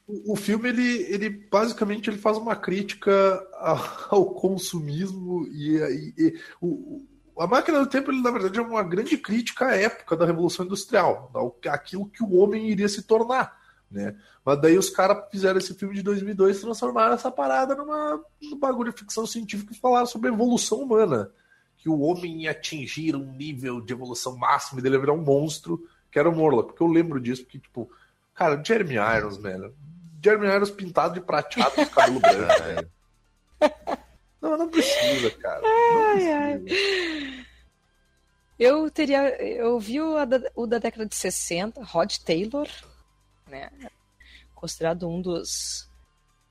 o, 0.07 0.33
o 0.33 0.37
filme, 0.37 0.71
ele, 0.71 1.03
ele 1.03 1.29
basicamente 1.29 2.09
ele 2.09 2.19
faz 2.19 2.39
uma 2.39 2.57
crítica 2.57 3.13
ao 4.11 4.35
consumismo 4.35 5.47
e, 5.49 5.77
e, 5.77 6.15
e 6.19 6.41
o, 6.61 7.07
a 7.39 7.47
máquina 7.47 7.79
do 7.81 7.87
tempo, 7.87 8.11
ele, 8.11 8.23
na 8.23 8.31
verdade, 8.31 8.59
é 8.59 8.63
uma 8.63 8.83
grande 8.83 9.17
crítica 9.19 9.67
à 9.67 9.77
época 9.77 10.17
da 10.17 10.27
Revolução 10.27 10.65
Industrial, 10.65 11.31
aquilo 11.69 12.09
que 12.09 12.23
o 12.23 12.37
homem 12.37 12.71
iria 12.71 12.89
se 12.89 13.03
tornar. 13.03 13.62
Né? 13.93 14.17
Mas 14.45 14.61
daí 14.61 14.79
os 14.79 14.89
caras 14.89 15.25
fizeram 15.31 15.59
esse 15.59 15.75
filme 15.75 15.95
de 15.95 16.03
2002 16.03 16.57
e 16.57 16.61
transformaram 16.63 17.15
essa 17.15 17.31
parada 17.31 17.75
numa, 17.75 18.21
num 18.41 18.59
bagulho 18.59 18.91
de 18.91 18.99
ficção 18.99 19.27
científica 19.27 19.73
e 19.73 19.77
falaram 19.77 20.07
sobre 20.07 20.31
a 20.31 20.33
evolução 20.33 20.79
humana. 20.79 21.31
Que 21.77 21.89
o 21.89 22.01
homem 22.01 22.45
ia 22.45 22.53
atingir 22.53 23.15
um 23.15 23.33
nível 23.33 23.81
de 23.81 23.93
evolução 23.93 24.37
máximo 24.37 24.81
e 24.81 24.83
dele 24.83 24.99
virar 24.99 25.13
um 25.13 25.23
monstro, 25.23 25.87
que 26.11 26.19
era 26.19 26.29
o 26.29 26.35
Morla. 26.35 26.65
Porque 26.65 26.83
eu 26.83 26.87
lembro 26.87 27.21
disso, 27.21 27.43
porque, 27.43 27.59
tipo, 27.59 27.91
cara, 28.35 28.63
Jeremy 28.65 28.95
Irons, 28.95 29.37
velho. 29.37 29.75
Jeremy 30.23 30.47
Irons 30.47 30.71
pintado 30.71 31.15
de 31.15 31.21
prateado 31.21 31.75
com 31.75 31.87
cabelo 31.87 32.21
branco. 32.21 32.91
não, 34.41 34.57
não 34.57 34.69
precisa, 34.69 35.31
cara. 35.33 35.61
Não 35.61 36.13
precisa. 36.13 36.35
Ai, 36.39 36.63
ai. 36.65 37.45
Eu 38.59 38.89
teria. 38.91 39.43
Eu 39.43 39.79
vi 39.81 40.01
o 40.01 40.25
da, 40.25 40.41
o 40.55 40.67
da 40.67 40.79
década 40.79 41.05
de 41.05 41.17
60, 41.17 41.83
Rod 41.83 42.17
Taylor 42.25 42.69
né? 43.53 43.91
Considerado 44.55 45.09
um 45.09 45.21
dos 45.21 45.89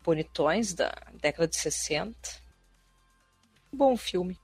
bonitões 0.03 0.73
da 0.73 0.91
década 1.21 1.47
de 1.47 1.57
60. 1.57 2.13
Bom 3.73 3.95
filme. 3.97 4.37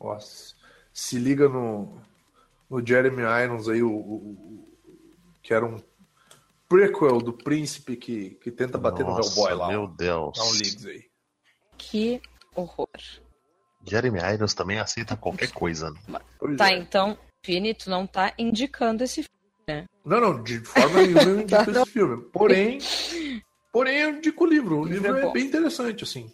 Nossa. 0.00 0.54
Se 0.92 1.18
liga 1.18 1.48
no, 1.48 2.00
no 2.70 2.84
Jeremy 2.86 3.22
Irons 3.42 3.68
aí, 3.68 3.82
o, 3.82 3.92
o, 3.92 4.68
que 5.42 5.52
era 5.52 5.66
um 5.66 5.76
prequel 6.68 7.18
do 7.18 7.32
príncipe 7.32 7.96
que, 7.96 8.30
que 8.30 8.50
tenta 8.50 8.78
bater 8.78 9.04
Nossa, 9.04 9.20
no 9.20 9.26
Hellboy 9.26 9.54
lá. 9.54 9.68
Meu 9.68 9.88
Deus. 9.88 10.36
Dá 10.36 10.44
um 10.44 10.52
leads 10.52 10.86
aí. 10.86 11.04
Que 11.76 12.20
horror. 12.54 12.88
Jeremy 13.86 14.20
Irons 14.32 14.54
também 14.54 14.78
aceita 14.78 15.16
qualquer 15.16 15.50
coisa. 15.52 15.90
Né? 16.08 16.20
Tá, 16.56 16.70
é. 16.70 16.78
então, 16.78 17.18
Vini, 17.44 17.74
tu 17.74 17.90
não 17.90 18.06
tá 18.06 18.32
indicando 18.38 19.04
esse 19.04 19.22
filme. 19.22 19.33
É. 19.66 19.84
Não, 20.04 20.20
não, 20.20 20.42
de 20.42 20.60
forma 20.60 21.02
nenhuma 21.02 21.22
eu 21.22 21.40
indico 21.40 21.70
esse 21.70 21.86
filme. 21.86 22.22
Porém, 22.32 22.78
porém 23.72 23.98
eu 23.98 24.10
indico 24.10 24.44
o 24.44 24.46
livro. 24.46 24.80
O 24.80 24.84
livro 24.84 25.16
é, 25.16 25.26
é 25.26 25.32
bem 25.32 25.46
interessante, 25.46 26.04
assim. 26.04 26.30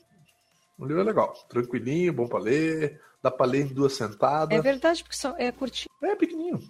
O 0.79 0.87
livro 0.87 1.03
é 1.03 1.05
legal. 1.05 1.33
Tranquilinho, 1.49 2.13
bom 2.13 2.27
pra 2.27 2.39
ler. 2.39 3.01
Dá 3.23 3.31
pra 3.31 3.47
ler 3.47 3.67
em 3.67 3.75
duas 3.75 3.93
sentadas. 3.93 4.59
É 4.59 4.63
verdade, 4.63 5.03
porque 5.03 5.17
só 5.17 5.35
é 5.37 5.53
curtinho. 5.53 5.91
É 6.03 6.17
pequenininho. 6.17 6.61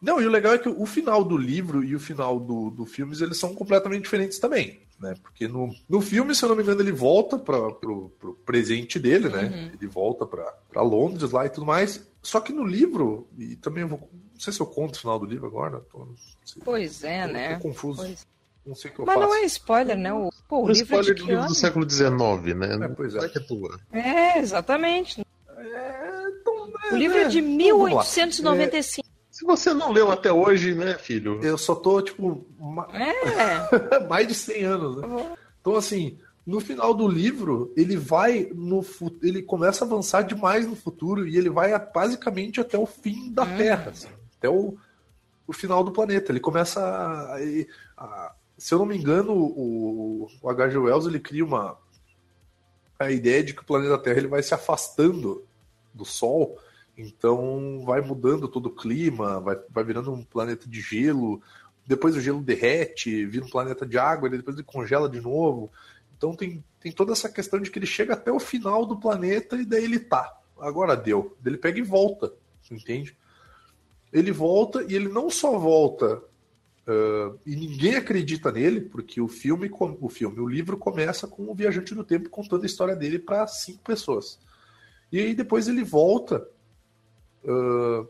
Não, 0.00 0.20
e 0.20 0.26
o 0.26 0.30
legal 0.30 0.54
é 0.54 0.58
que 0.58 0.68
o 0.68 0.86
final 0.86 1.24
do 1.24 1.36
livro 1.36 1.82
e 1.82 1.94
o 1.94 2.00
final 2.00 2.38
do, 2.38 2.70
do 2.70 2.86
filmes, 2.86 3.20
eles 3.20 3.36
são 3.36 3.52
completamente 3.52 4.04
diferentes 4.04 4.38
também, 4.38 4.80
né? 4.98 5.14
Porque 5.20 5.48
no, 5.48 5.74
no 5.88 6.00
filme, 6.00 6.34
se 6.34 6.44
eu 6.44 6.48
não 6.48 6.56
me 6.56 6.62
engano, 6.62 6.80
ele 6.80 6.92
volta 6.92 7.36
para 7.36 7.72
pro, 7.72 8.08
pro 8.10 8.34
presente 8.46 8.98
dele, 8.98 9.28
né? 9.28 9.42
Uhum. 9.42 9.70
Ele 9.74 9.86
volta 9.88 10.24
para 10.24 10.82
Londres 10.82 11.32
lá 11.32 11.46
e 11.46 11.50
tudo 11.50 11.66
mais. 11.66 12.08
Só 12.22 12.40
que 12.40 12.52
no 12.52 12.64
livro, 12.64 13.28
e 13.36 13.56
também 13.56 13.82
eu 13.82 13.88
vou 13.88 14.08
não 14.38 14.44
sei 14.44 14.52
se 14.52 14.60
eu 14.60 14.66
conto 14.66 14.94
o 14.94 14.98
final 15.00 15.18
do 15.18 15.26
livro 15.26 15.48
agora. 15.48 15.80
Tô, 15.90 16.06
pois 16.64 17.02
é, 17.02 17.26
tô, 17.26 17.32
né? 17.32 17.56
Tô 17.56 17.62
confuso. 17.62 18.02
Pois... 18.02 18.26
Não 18.64 18.74
sei 18.74 18.90
o 18.90 18.94
que 18.94 19.00
eu 19.00 19.06
Mas 19.06 19.16
faço. 19.16 19.26
não 19.26 19.34
é 19.34 19.44
spoiler, 19.46 19.96
né? 19.96 20.12
O, 20.12 20.30
pô, 20.48 20.62
o 20.62 20.68
livro 20.68 20.82
spoiler 20.82 21.10
é 21.10 21.14
do 21.14 21.26
livro 21.26 21.46
do 21.46 21.54
século 21.54 21.90
XIX, 21.90 22.56
né? 22.56 22.86
É, 22.86 22.88
pois 22.88 23.14
é. 23.16 23.18
é 23.18 23.28
que 23.28 23.38
é 23.38 23.40
tua. 23.40 23.80
É, 23.92 24.38
exatamente. 24.38 25.26
É, 25.56 26.24
então, 26.40 26.72
o 26.92 26.96
livro 26.96 27.18
é 27.18 27.24
de 27.26 27.40
1895. 27.40 29.08
Então, 29.08 29.18
é, 29.18 29.34
se 29.34 29.44
você 29.44 29.74
não 29.74 29.90
leu 29.90 30.12
até 30.12 30.32
hoje, 30.32 30.72
né, 30.72 30.96
filho? 30.98 31.42
Eu 31.42 31.58
só 31.58 31.74
tô, 31.74 32.00
tipo, 32.00 32.46
é. 32.92 34.06
mais 34.06 34.28
de 34.28 34.34
100 34.34 34.64
anos, 34.64 34.96
né? 34.98 35.36
Então, 35.60 35.74
assim, 35.74 36.16
no 36.46 36.60
final 36.60 36.94
do 36.94 37.08
livro, 37.08 37.72
ele 37.76 37.96
vai 37.96 38.52
no 38.54 38.84
ele 39.20 39.42
começa 39.42 39.84
a 39.84 39.86
avançar 39.88 40.22
demais 40.22 40.64
no 40.64 40.76
futuro 40.76 41.26
e 41.26 41.36
ele 41.36 41.50
vai 41.50 41.72
basicamente 41.92 42.60
até 42.60 42.78
o 42.78 42.86
fim 42.86 43.32
da 43.32 43.42
hum. 43.42 43.56
Terra. 43.56 43.90
Assim 43.90 44.17
até 44.38 44.48
o, 44.48 44.76
o 45.46 45.52
final 45.52 45.84
do 45.84 45.92
planeta. 45.92 46.32
Ele 46.32 46.40
começa 46.40 46.80
a, 46.80 47.36
a, 47.96 48.34
se 48.56 48.72
eu 48.72 48.78
não 48.78 48.86
me 48.86 48.96
engano, 48.96 49.32
o, 49.32 50.28
o 50.40 50.48
H.G. 50.48 50.78
Wells 50.78 51.06
ele 51.06 51.20
cria 51.20 51.44
uma 51.44 51.76
a 52.98 53.12
ideia 53.12 53.44
de 53.44 53.54
que 53.54 53.62
o 53.62 53.66
planeta 53.66 53.96
Terra 53.96 54.18
ele 54.18 54.26
vai 54.26 54.42
se 54.42 54.52
afastando 54.52 55.46
do 55.94 56.04
Sol, 56.04 56.58
então 56.96 57.84
vai 57.84 58.00
mudando 58.00 58.48
todo 58.48 58.66
o 58.66 58.74
clima, 58.74 59.40
vai, 59.40 59.56
vai 59.70 59.84
virando 59.84 60.12
um 60.12 60.24
planeta 60.24 60.68
de 60.68 60.80
gelo, 60.80 61.40
depois 61.86 62.16
o 62.16 62.20
gelo 62.20 62.42
derrete, 62.42 63.24
vira 63.24 63.44
um 63.44 63.50
planeta 63.50 63.86
de 63.86 63.96
água, 63.96 64.28
depois 64.28 64.56
ele 64.56 64.64
congela 64.64 65.08
de 65.08 65.20
novo. 65.20 65.70
Então 66.16 66.34
tem, 66.34 66.62
tem 66.80 66.92
toda 66.92 67.12
essa 67.12 67.28
questão 67.28 67.60
de 67.60 67.70
que 67.70 67.78
ele 67.78 67.86
chega 67.86 68.14
até 68.14 68.32
o 68.32 68.40
final 68.40 68.84
do 68.84 68.98
planeta 68.98 69.56
e 69.56 69.64
daí 69.64 69.84
ele 69.84 70.00
tá. 70.00 70.36
Agora 70.58 70.96
deu. 70.96 71.36
Ele 71.46 71.56
pega 71.56 71.78
e 71.78 71.82
volta, 71.82 72.32
entende? 72.70 73.16
Ele 74.12 74.32
volta 74.32 74.82
e 74.88 74.94
ele 74.94 75.08
não 75.08 75.30
só 75.30 75.58
volta 75.58 76.22
uh, 76.86 77.38
e 77.44 77.54
ninguém 77.54 77.94
acredita 77.96 78.50
nele, 78.50 78.80
porque 78.80 79.20
o 79.20 79.28
filme, 79.28 79.70
o 80.00 80.08
filme, 80.08 80.40
o 80.40 80.48
livro 80.48 80.76
começa 80.76 81.26
com 81.26 81.50
o 81.50 81.54
viajante 81.54 81.94
do 81.94 82.04
tempo 82.04 82.30
contando 82.30 82.62
a 82.62 82.66
história 82.66 82.96
dele 82.96 83.18
para 83.18 83.46
cinco 83.46 83.82
pessoas. 83.82 84.38
E 85.12 85.20
aí 85.20 85.34
depois 85.34 85.68
ele 85.68 85.84
volta, 85.84 86.46
uh, 87.44 88.08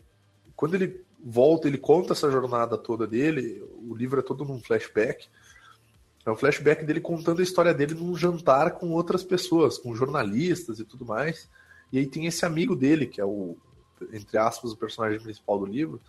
quando 0.57 0.75
ele 0.75 1.05
volta, 1.23 1.66
ele 1.66 1.79
conta 1.79 2.12
essa 2.12 2.31
jornada 2.31 2.79
toda 2.79 3.07
dele, 3.07 3.62
o 3.89 3.95
livro 3.95 4.20
é 4.20 4.23
todo 4.23 4.45
num 4.45 4.61
flashback. 4.61 5.29
É 6.25 6.31
um 6.31 6.37
flashback 6.37 6.85
dele 6.85 7.01
contando 7.01 7.41
a 7.41 7.43
história 7.43 7.73
dele 7.73 7.95
num 7.95 8.15
jantar 8.15 8.73
com 8.73 8.91
outras 8.91 9.25
pessoas, 9.25 9.79
com 9.79 9.95
jornalistas 9.95 10.79
e 10.79 10.85
tudo 10.85 11.05
mais. 11.05 11.49
E 11.93 11.99
aí 11.99 12.07
tem 12.07 12.27
esse 12.27 12.45
amigo 12.45 12.77
dele, 12.77 13.07
que 13.07 13.20
é 13.20 13.25
o, 13.25 13.57
entre 14.12 14.39
aspas, 14.39 14.73
o 14.73 14.77
personagem 14.77 15.20
principal 15.20 15.59
do 15.59 15.66
livro, 15.66 16.01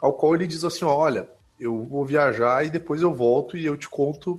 ao 0.00 0.12
qual 0.12 0.34
ele 0.34 0.46
diz 0.46 0.64
assim: 0.64 0.84
olha, 0.84 1.28
eu 1.58 1.84
vou 1.84 2.04
viajar 2.04 2.64
e 2.64 2.70
depois 2.70 3.02
eu 3.02 3.14
volto 3.14 3.56
e 3.56 3.64
eu 3.64 3.76
te 3.76 3.88
conto. 3.88 4.38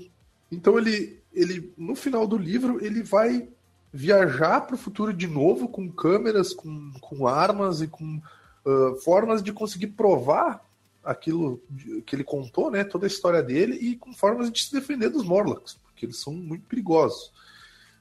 Então 0.51 0.77
ele, 0.77 1.19
ele 1.33 1.73
no 1.77 1.95
final 1.95 2.25
do 2.25 2.37
livro, 2.37 2.83
ele 2.83 3.03
vai 3.03 3.47
viajar 3.91 4.61
para 4.61 4.75
o 4.75 4.79
futuro 4.79 5.13
de 5.13 5.27
novo 5.27 5.67
com 5.67 5.91
câmeras, 5.91 6.53
com, 6.53 6.91
com 7.01 7.27
armas 7.27 7.81
e 7.81 7.87
com 7.87 8.21
uh, 8.65 8.95
formas 9.03 9.41
de 9.41 9.51
conseguir 9.51 9.87
provar 9.87 10.63
aquilo 11.03 11.61
que 12.05 12.15
ele 12.15 12.23
contou, 12.23 12.69
né, 12.69 12.83
toda 12.83 13.05
a 13.05 13.07
história 13.07 13.41
dele 13.41 13.75
e 13.75 13.95
com 13.95 14.13
formas 14.13 14.51
de 14.51 14.63
se 14.63 14.71
defender 14.71 15.09
dos 15.09 15.25
Morlocks, 15.25 15.73
porque 15.83 16.05
eles 16.05 16.17
são 16.17 16.33
muito 16.33 16.65
perigosos. 16.65 17.31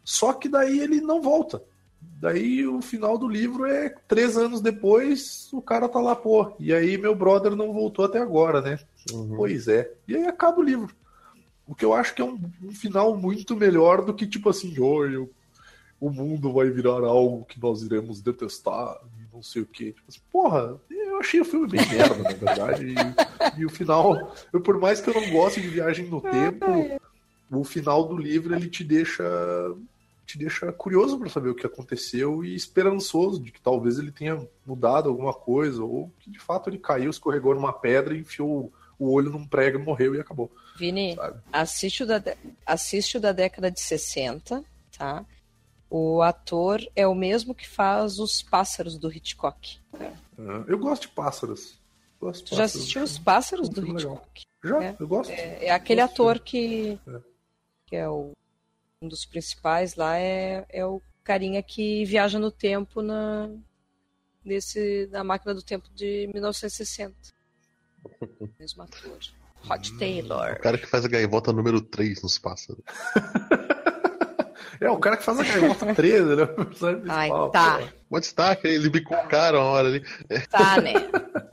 Só 0.05 0.33
que 0.33 0.49
daí 0.49 0.81
ele 0.81 1.01
não 1.01 1.23
volta. 1.23 1.63
Daí 2.01 2.67
o 2.67 2.83
final 2.83 3.17
do 3.17 3.29
livro 3.29 3.65
é 3.65 3.95
três 4.09 4.37
anos 4.37 4.61
depois, 4.61 5.49
o 5.53 5.63
cara 5.63 5.89
tá 5.89 6.01
lá, 6.01 6.17
pô. 6.17 6.53
E 6.59 6.73
aí 6.73 6.99
meu 6.99 7.15
brother 7.15 7.55
não 7.55 7.73
voltou 7.73 8.05
até 8.05 8.19
agora, 8.19 8.61
né? 8.61 8.79
Uhum. 9.13 9.37
Pois 9.37 9.69
é. 9.69 9.91
E 10.07 10.17
aí 10.17 10.27
acaba 10.27 10.59
o 10.59 10.65
livro. 10.65 10.95
O 11.67 11.75
que 11.75 11.85
eu 11.85 11.93
acho 11.93 12.15
que 12.15 12.23
é 12.23 12.25
um, 12.25 12.41
um 12.63 12.73
final 12.73 13.17
muito 13.17 13.55
melhor 13.55 14.05
do 14.05 14.15
que, 14.15 14.27
tipo 14.27 14.49
assim, 14.49 14.79
oi, 14.81 15.29
o 16.01 16.11
mundo 16.11 16.53
vai 16.53 16.71
virar 16.71 17.05
algo 17.05 17.45
que 17.45 17.61
nós 17.61 17.83
iremos 17.83 18.21
detestar 18.21 18.99
e 19.19 19.35
não 19.35 19.43
sei 19.43 19.63
o 19.63 19.67
quê. 19.67 19.93
Tipo 19.93 20.05
assim, 20.09 20.21
porra, 20.31 20.81
eu 20.91 21.19
achei 21.19 21.41
o 21.41 21.45
filme 21.45 21.69
bem 21.69 21.81
merda, 21.91 22.17
na 22.17 22.31
verdade. 22.31 22.87
E, 22.87 23.61
e, 23.61 23.67
o 23.67 23.71
final, 23.71 24.35
eu, 24.53 24.61
por 24.61 24.79
mais 24.79 25.01
que 25.01 25.11
eu 25.11 25.15
não 25.15 25.31
goste 25.31 25.61
de 25.61 25.69
viagem 25.69 26.09
no 26.09 26.21
tempo, 26.21 26.67
o 27.51 27.65
final 27.65 28.07
do 28.07 28.17
livro 28.17 28.55
ele 28.55 28.69
te 28.69 28.85
deixa 28.85 29.25
te 30.29 30.37
deixa 30.37 30.71
curioso 30.71 31.19
para 31.19 31.31
saber 31.31 31.49
o 31.49 31.55
que 31.55 31.67
aconteceu 31.67 32.45
e 32.45 32.55
esperançoso 32.55 33.41
de 33.41 33.51
que 33.51 33.61
talvez 33.63 33.99
ele 33.99 34.13
tenha 34.13 34.47
mudado 34.67 35.09
alguma 35.09 35.33
coisa, 35.33 35.83
ou 35.83 36.13
que 36.19 36.31
de 36.31 36.39
fato 36.39 36.69
ele 36.69 36.77
caiu, 36.77 37.09
escorregou 37.09 37.55
numa 37.55 37.73
pedra 37.73 38.15
e 38.15 38.21
enfiou 38.21 38.71
o 38.99 39.11
olho 39.11 39.31
num 39.31 39.47
prego, 39.47 39.79
morreu 39.79 40.15
e 40.15 40.21
acabou. 40.21 40.53
Vini, 40.77 41.17
assiste 41.51 42.03
o, 42.03 42.07
da, 42.07 42.23
assiste 42.67 43.17
o 43.17 43.21
da 43.21 43.33
década 43.33 43.71
de 43.71 43.81
60, 43.81 44.63
tá? 44.99 45.25
O 45.89 46.21
ator 46.21 46.87
é 46.95 47.07
o 47.07 47.15
mesmo 47.15 47.55
que 47.55 47.67
faz 47.67 48.19
os 48.19 48.43
pássaros 48.43 48.99
do 48.99 49.11
Hitchcock. 49.11 49.79
Ah, 49.95 50.65
eu 50.69 50.79
gosto 50.79 51.03
de 51.03 51.09
pássaros. 51.09 51.81
Gosto 52.21 52.45
de 52.45 52.51
pássaros. 52.51 52.59
Já 52.59 52.65
assistiu 52.65 53.03
os 53.03 53.19
pássaros 53.19 53.71
do 53.71 53.87
Hitchcock? 53.87 54.43
Já, 54.63 54.85
é, 54.85 54.97
eu 55.01 55.09
gosto. 55.09 55.31
É, 55.31 55.67
é 55.67 55.71
aquele 55.71 56.03
gosto 56.03 56.13
ator 56.13 56.41
que, 56.41 57.01
é. 57.07 57.21
que 57.87 57.97
é 57.97 58.07
o 58.07 58.33
um 59.01 59.09
dos 59.09 59.25
principais 59.25 59.95
lá 59.95 60.19
é, 60.19 60.67
é 60.69 60.85
o 60.85 61.01
carinha 61.23 61.63
que 61.63 62.05
viaja 62.05 62.39
no 62.39 62.51
tempo 62.51 63.03
na 63.03 63.49
nesse 64.45 65.09
na 65.13 65.23
máquina 65.23 65.55
do 65.55 65.63
tempo 65.63 65.89
de 65.95 66.29
1960. 66.33 67.15
Mesmo 68.59 68.83
ator. 68.83 69.19
Rod 69.63 69.91
hum, 69.91 69.99
Taylor. 69.99 70.53
O 70.53 70.61
cara 70.61 70.79
que 70.79 70.87
faz 70.87 71.05
a 71.05 71.09
gaivota 71.09 71.53
número 71.53 71.81
3 71.81 72.23
nos 72.23 72.39
pássaros. 72.39 72.83
é, 74.81 74.91
o 74.91 74.99
cara 74.99 75.17
que 75.17 75.25
faz 75.25 75.41
a 75.41 75.45
gaivota 75.45 75.95
13, 75.95 76.37
né? 76.37 76.49
Ai, 77.09 77.29
tá. 77.53 77.93
Bom 78.09 78.21
destaque, 78.21 78.67
ele 78.69 78.89
bicou 78.89 79.17
o 79.17 79.29
cara 79.29 79.59
uma 79.59 79.67
hora 79.67 79.89
ali. 79.89 80.03
Tá, 80.49 80.81
né? 80.81 80.93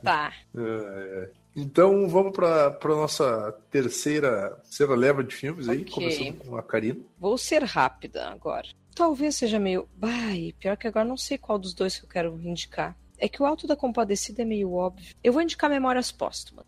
Tá. 0.02 0.32
É, 0.56 1.24
é. 1.24 1.45
Então 1.56 2.06
vamos 2.06 2.32
para 2.32 2.66
a 2.66 2.88
nossa 2.88 3.52
terceira, 3.70 4.50
terceira 4.64 4.94
leva 4.94 5.24
de 5.24 5.34
filmes 5.34 5.70
aí, 5.70 5.80
okay. 5.80 5.92
começando 5.92 6.44
com 6.44 6.56
a 6.56 6.62
Karina. 6.62 7.00
Vou 7.18 7.38
ser 7.38 7.62
rápida 7.62 8.28
agora. 8.28 8.68
Talvez 8.94 9.36
seja 9.36 9.58
meio. 9.58 9.88
Ai, 10.02 10.54
pior 10.58 10.76
que 10.76 10.86
agora 10.86 11.06
não 11.06 11.16
sei 11.16 11.38
qual 11.38 11.58
dos 11.58 11.72
dois 11.72 11.98
que 11.98 12.04
eu 12.04 12.08
quero 12.08 12.38
indicar. 12.40 12.94
É 13.18 13.26
que 13.26 13.42
o 13.42 13.46
Alto 13.46 13.66
da 13.66 13.74
Compadecida 13.74 14.42
é 14.42 14.44
meio 14.44 14.74
óbvio. 14.74 15.14
Eu 15.24 15.32
vou 15.32 15.40
indicar 15.40 15.70
Memórias 15.70 16.12
Póstumas. 16.12 16.66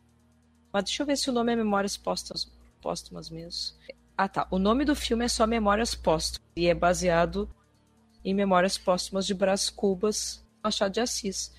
Mas 0.72 0.84
deixa 0.84 1.02
eu 1.02 1.06
ver 1.06 1.18
se 1.18 1.28
o 1.28 1.32
nome 1.32 1.52
é 1.52 1.56
Memórias 1.56 1.96
Póstumas, 1.98 2.50
Póstumas 2.80 3.28
mesmo. 3.28 3.76
Ah 4.16 4.28
tá. 4.28 4.46
O 4.50 4.58
nome 4.58 4.86
do 4.86 4.94
filme 4.94 5.24
é 5.24 5.28
só 5.28 5.46
Memórias 5.46 5.94
Póstumas. 5.94 6.48
E 6.56 6.66
é 6.66 6.74
baseado 6.74 7.48
em 8.24 8.32
Memórias 8.32 8.78
Póstumas 8.78 9.26
de 9.26 9.34
Brás 9.34 9.68
Cubas, 9.68 10.42
Machado 10.62 10.94
de 10.94 11.00
Assis. 11.00 11.52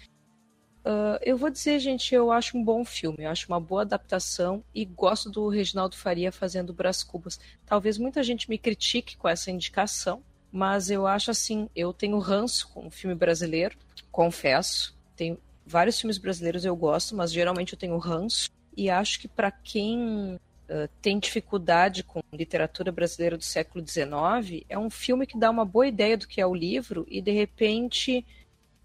Uh, 0.86 1.20
eu 1.22 1.38
vou 1.38 1.50
dizer, 1.50 1.78
gente, 1.80 2.16
eu 2.16 2.32
acho 2.32 2.58
um 2.58 2.64
bom 2.64 2.86
filme, 2.86 3.24
eu 3.24 3.30
acho 3.30 3.48
uma 3.50 3.60
boa 3.60 3.82
adaptação 3.82 4.64
e 4.74 4.86
gosto 4.86 5.30
do 5.30 5.48
Reginaldo 5.50 5.96
Faria 5.96 6.32
fazendo 6.32 6.74
Brás 6.74 7.04
Cubas. 7.04 7.40
Talvez 7.66 7.98
muita 7.98 8.24
gente 8.24 8.50
me 8.50 8.58
critique 8.58 9.18
com 9.18 9.28
essa 9.28 9.52
indicação, 9.52 10.24
mas 10.52 10.90
eu 10.90 11.06
acho 11.06 11.32
assim, 11.32 11.70
eu 11.76 11.94
tenho 11.94 12.18
ranço 12.18 12.70
com 12.70 12.88
o 12.88 12.92
filme 12.92 13.14
brasileiro, 13.14 13.78
confesso. 14.12 14.98
Tem 15.16 15.38
vários 15.66 16.00
filmes 16.00 16.18
brasileiros 16.18 16.64
eu 16.64 16.76
gosto, 16.76 17.16
mas 17.16 17.32
geralmente 17.32 17.74
eu 17.74 17.80
tenho 17.80 17.98
ranço 17.98 18.50
e 18.76 18.90
acho 18.90 19.20
que 19.20 19.28
para 19.28 19.52
quem 19.52 20.40
uh, 20.70 20.90
tem 21.02 21.20
dificuldade 21.20 22.04
com 22.04 22.22
literatura 22.32 22.92
brasileira 22.92 23.38
do 23.38 23.44
século 23.44 23.86
XIX, 23.86 24.64
é 24.70 24.80
um 24.80 24.90
filme 24.90 25.28
que 25.28 25.38
dá 25.38 25.50
uma 25.50 25.66
boa 25.66 25.86
ideia 25.86 26.18
do 26.18 26.28
que 26.28 26.40
é 26.40 26.48
o 26.48 26.56
livro 26.56 27.06
e 27.10 27.22
de 27.22 27.32
repente 27.32 28.26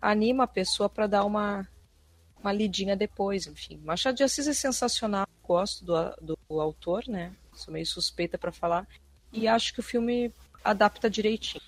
anima 0.02 0.44
a 0.44 0.48
pessoa 0.48 0.88
para 0.88 1.06
dar 1.06 1.24
uma 1.24 1.66
uma 2.44 2.52
lidinha 2.52 2.94
depois, 2.94 3.46
enfim. 3.46 3.80
Machado 3.82 4.16
de 4.16 4.22
Assis 4.22 4.46
é 4.46 4.52
sensacional, 4.52 5.26
gosto 5.42 5.84
do, 5.84 6.36
do, 6.46 6.60
autor, 6.60 7.04
né? 7.08 7.32
Sou 7.54 7.72
meio 7.72 7.86
suspeita 7.86 8.36
para 8.36 8.52
falar. 8.52 8.86
E 9.32 9.48
acho 9.48 9.72
que 9.72 9.80
o 9.80 9.82
filme 9.82 10.30
adapta 10.62 11.08
direitinho. 11.08 11.62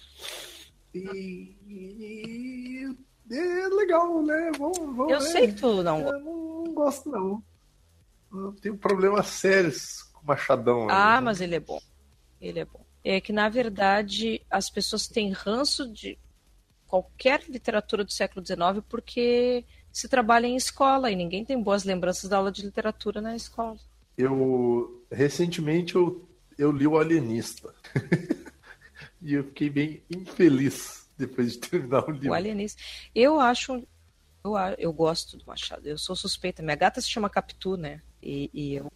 E, 0.94 1.57
e, 1.66 2.97
é 3.31 3.69
legal, 3.69 4.23
né? 4.23 4.53
Vamos, 4.59 4.78
vamos 4.78 5.12
Eu 5.12 5.20
sei 5.23 5.48
que 5.48 5.55
tu 5.55 5.82
não 5.82 6.03
gosta. 6.03 6.19
Não, 6.19 6.65
não 6.65 6.74
gosto, 6.74 7.11
não. 7.11 7.43
Eu 8.32 8.53
tenho 8.61 8.77
problemas 8.77 9.27
sérios 9.28 10.03
com 10.12 10.20
o 10.20 10.27
Machadão. 10.27 10.89
Ah, 10.90 11.15
aí, 11.15 11.20
né? 11.20 11.20
mas 11.23 11.40
ele 11.40 11.55
é 11.55 11.61
bom. 11.61 11.81
Ele 12.40 12.61
é 12.61 12.65
bom. 12.66 12.85
É 13.03 13.20
que, 13.20 13.32
na 13.32 13.48
verdade, 13.48 14.44
as 14.51 14.69
pessoas 14.69 15.09
têm 15.09 15.32
ranço 15.32 15.90
de 15.90 16.19
qualquer 16.86 17.44
literatura 17.48 18.05
do 18.05 18.12
século 18.12 18.44
XIX 18.44 18.85
porque 18.89 19.65
se 19.97 20.09
trabalha 20.09 20.47
em 20.47 20.56
escola 20.56 21.10
e 21.10 21.16
ninguém 21.16 21.43
tem 21.43 21.59
boas 21.59 21.82
lembranças 21.82 22.28
da 22.28 22.36
aula 22.36 22.52
de 22.52 22.60
literatura 22.60 23.18
na 23.23 23.35
escola. 23.35 23.78
Eu 24.16 25.02
recentemente 25.10 25.94
eu, 25.94 26.23
eu 26.59 26.70
li 26.70 26.86
o 26.86 26.98
Alienista 26.98 27.74
e 29.23 29.32
eu 29.32 29.44
fiquei 29.44 29.70
bem 29.70 30.02
infeliz 30.10 31.09
depois 31.16 31.52
de 31.52 31.60
terminar 31.60 32.06
o 32.06 32.10
livro. 32.10 32.28
O 32.28 32.35
Alienista, 32.35 32.82
eu 33.14 33.40
acho, 33.40 33.82
eu, 34.44 34.52
eu 34.77 34.93
gosto 34.93 35.39
do 35.39 35.47
Machado. 35.47 35.89
Eu 35.89 35.97
sou 35.97 36.14
suspeita. 36.14 36.62
Minha 36.62 36.77
gata 36.77 37.01
se 37.01 37.09
chama 37.09 37.31
Capitu, 37.31 37.78
né? 37.78 38.02
E, 38.23 38.51
e 38.52 38.74
eu. 38.74 38.93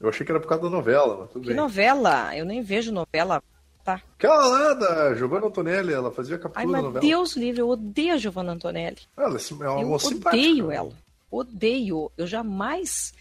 Eu 0.00 0.08
achei 0.08 0.24
que 0.24 0.32
era 0.32 0.40
por 0.40 0.48
causa 0.48 0.64
da 0.64 0.70
novela, 0.70 1.18
mas 1.18 1.30
tudo 1.30 1.42
que 1.42 1.48
bem. 1.48 1.56
novela? 1.56 2.34
Eu 2.34 2.46
nem 2.46 2.62
vejo 2.62 2.90
novela 2.90 3.42
tá? 3.88 4.02
Aquela 4.18 4.46
lá 4.46 4.74
da 4.74 5.14
Giovanna 5.14 5.46
Antonelli, 5.46 5.92
ela 5.94 6.10
fazia 6.10 6.38
captura 6.38 6.60
Ai, 6.60 6.66
mas 6.66 6.82
novela. 6.82 7.00
Deus 7.00 7.36
livre, 7.36 7.62
eu 7.62 7.68
odeio 7.70 8.14
a 8.14 8.18
Giovanna 8.18 8.52
Antonelli. 8.52 8.98
Ela 9.16 9.38
é 9.38 9.68
uma 9.68 9.82
eu 9.82 9.92
odeio 9.92 10.70
ela. 10.70 10.92
Odeio. 11.30 12.12
Eu 12.16 12.26
jamais 12.26 13.14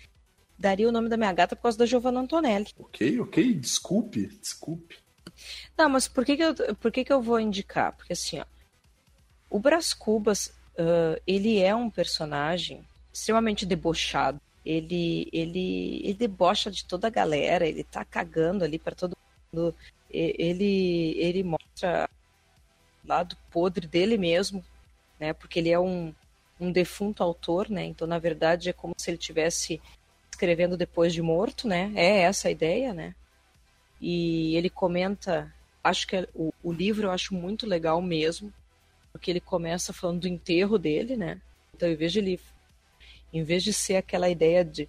daria 0.59 0.89
o 0.89 0.91
nome 0.91 1.07
da 1.07 1.15
minha 1.15 1.31
gata 1.31 1.55
por 1.55 1.63
causa 1.63 1.77
da 1.77 1.85
Giovanna 1.85 2.19
Antonelli. 2.19 2.67
Ok, 2.77 3.21
ok. 3.21 3.53
Desculpe, 3.53 4.27
desculpe. 4.41 4.97
Não, 5.77 5.87
mas 5.87 6.07
por 6.07 6.25
que, 6.25 6.35
que, 6.35 6.43
eu, 6.43 6.55
por 6.75 6.91
que, 6.91 7.05
que 7.05 7.13
eu 7.13 7.21
vou 7.21 7.39
indicar? 7.39 7.95
Porque 7.95 8.13
assim, 8.13 8.39
ó, 8.39 8.45
o 9.49 9.59
Brás 9.59 9.93
Cubas, 9.93 10.47
uh, 10.77 11.21
ele 11.25 11.59
é 11.59 11.73
um 11.73 11.89
personagem 11.89 12.83
extremamente 13.13 13.65
debochado. 13.65 14.41
Ele, 14.65 15.29
ele, 15.31 16.01
ele 16.03 16.13
debocha 16.13 16.69
de 16.69 16.83
toda 16.83 17.07
a 17.07 17.11
galera, 17.11 17.65
ele 17.65 17.85
tá 17.85 18.03
cagando 18.03 18.65
ali 18.65 18.77
para 18.77 18.93
todo 18.93 19.15
mundo 19.53 19.73
ele, 20.09 21.15
ele 21.17 21.43
mostra 21.43 22.09
o 23.03 23.07
lado 23.07 23.37
podre 23.51 23.87
dele 23.87 24.17
mesmo, 24.17 24.63
né? 25.19 25.33
Porque 25.33 25.59
ele 25.59 25.69
é 25.69 25.79
um, 25.79 26.13
um 26.59 26.71
defunto 26.71 27.23
autor, 27.23 27.69
né? 27.69 27.85
Então, 27.85 28.07
na 28.07 28.19
verdade, 28.19 28.69
é 28.69 28.73
como 28.73 28.93
se 28.97 29.09
ele 29.09 29.17
tivesse 29.17 29.81
escrevendo 30.31 30.77
depois 30.77 31.13
de 31.13 31.21
morto, 31.21 31.67
né? 31.67 31.91
É 31.95 32.21
essa 32.21 32.47
a 32.47 32.51
ideia, 32.51 32.93
né? 32.93 33.15
E 33.99 34.55
ele 34.55 34.69
comenta, 34.69 35.53
acho 35.83 36.07
que 36.07 36.15
é, 36.15 36.27
o, 36.33 36.53
o 36.63 36.71
livro 36.71 37.07
eu 37.07 37.11
acho 37.11 37.33
muito 37.33 37.65
legal 37.65 38.01
mesmo, 38.01 38.53
porque 39.11 39.31
ele 39.31 39.39
começa 39.39 39.91
falando 39.91 40.21
do 40.21 40.27
enterro 40.27 40.77
dele, 40.77 41.15
né? 41.15 41.41
Então, 41.73 41.89
em 41.89 41.95
vez 41.95 42.11
de 42.11 42.19
ele, 42.19 42.39
em 43.33 43.43
vez 43.43 43.63
de 43.63 43.73
ser 43.73 43.95
aquela 43.95 44.29
ideia 44.29 44.63
de 44.63 44.87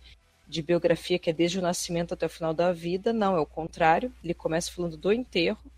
de 0.48 0.62
biografia 0.62 1.18
que 1.18 1.28
é 1.28 1.32
desde 1.32 1.58
o 1.58 1.62
nascimento 1.62 2.14
até 2.14 2.24
o 2.26 2.30
final 2.30 2.54
da 2.54 2.72
vida. 2.72 3.12
Não, 3.12 3.36
é 3.36 3.40
o 3.40 3.46
contrário. 3.46 4.12
Ele 4.24 4.32
começa 4.32 4.72
falando 4.72 4.96
do 4.96 5.12
enterro, 5.12 5.70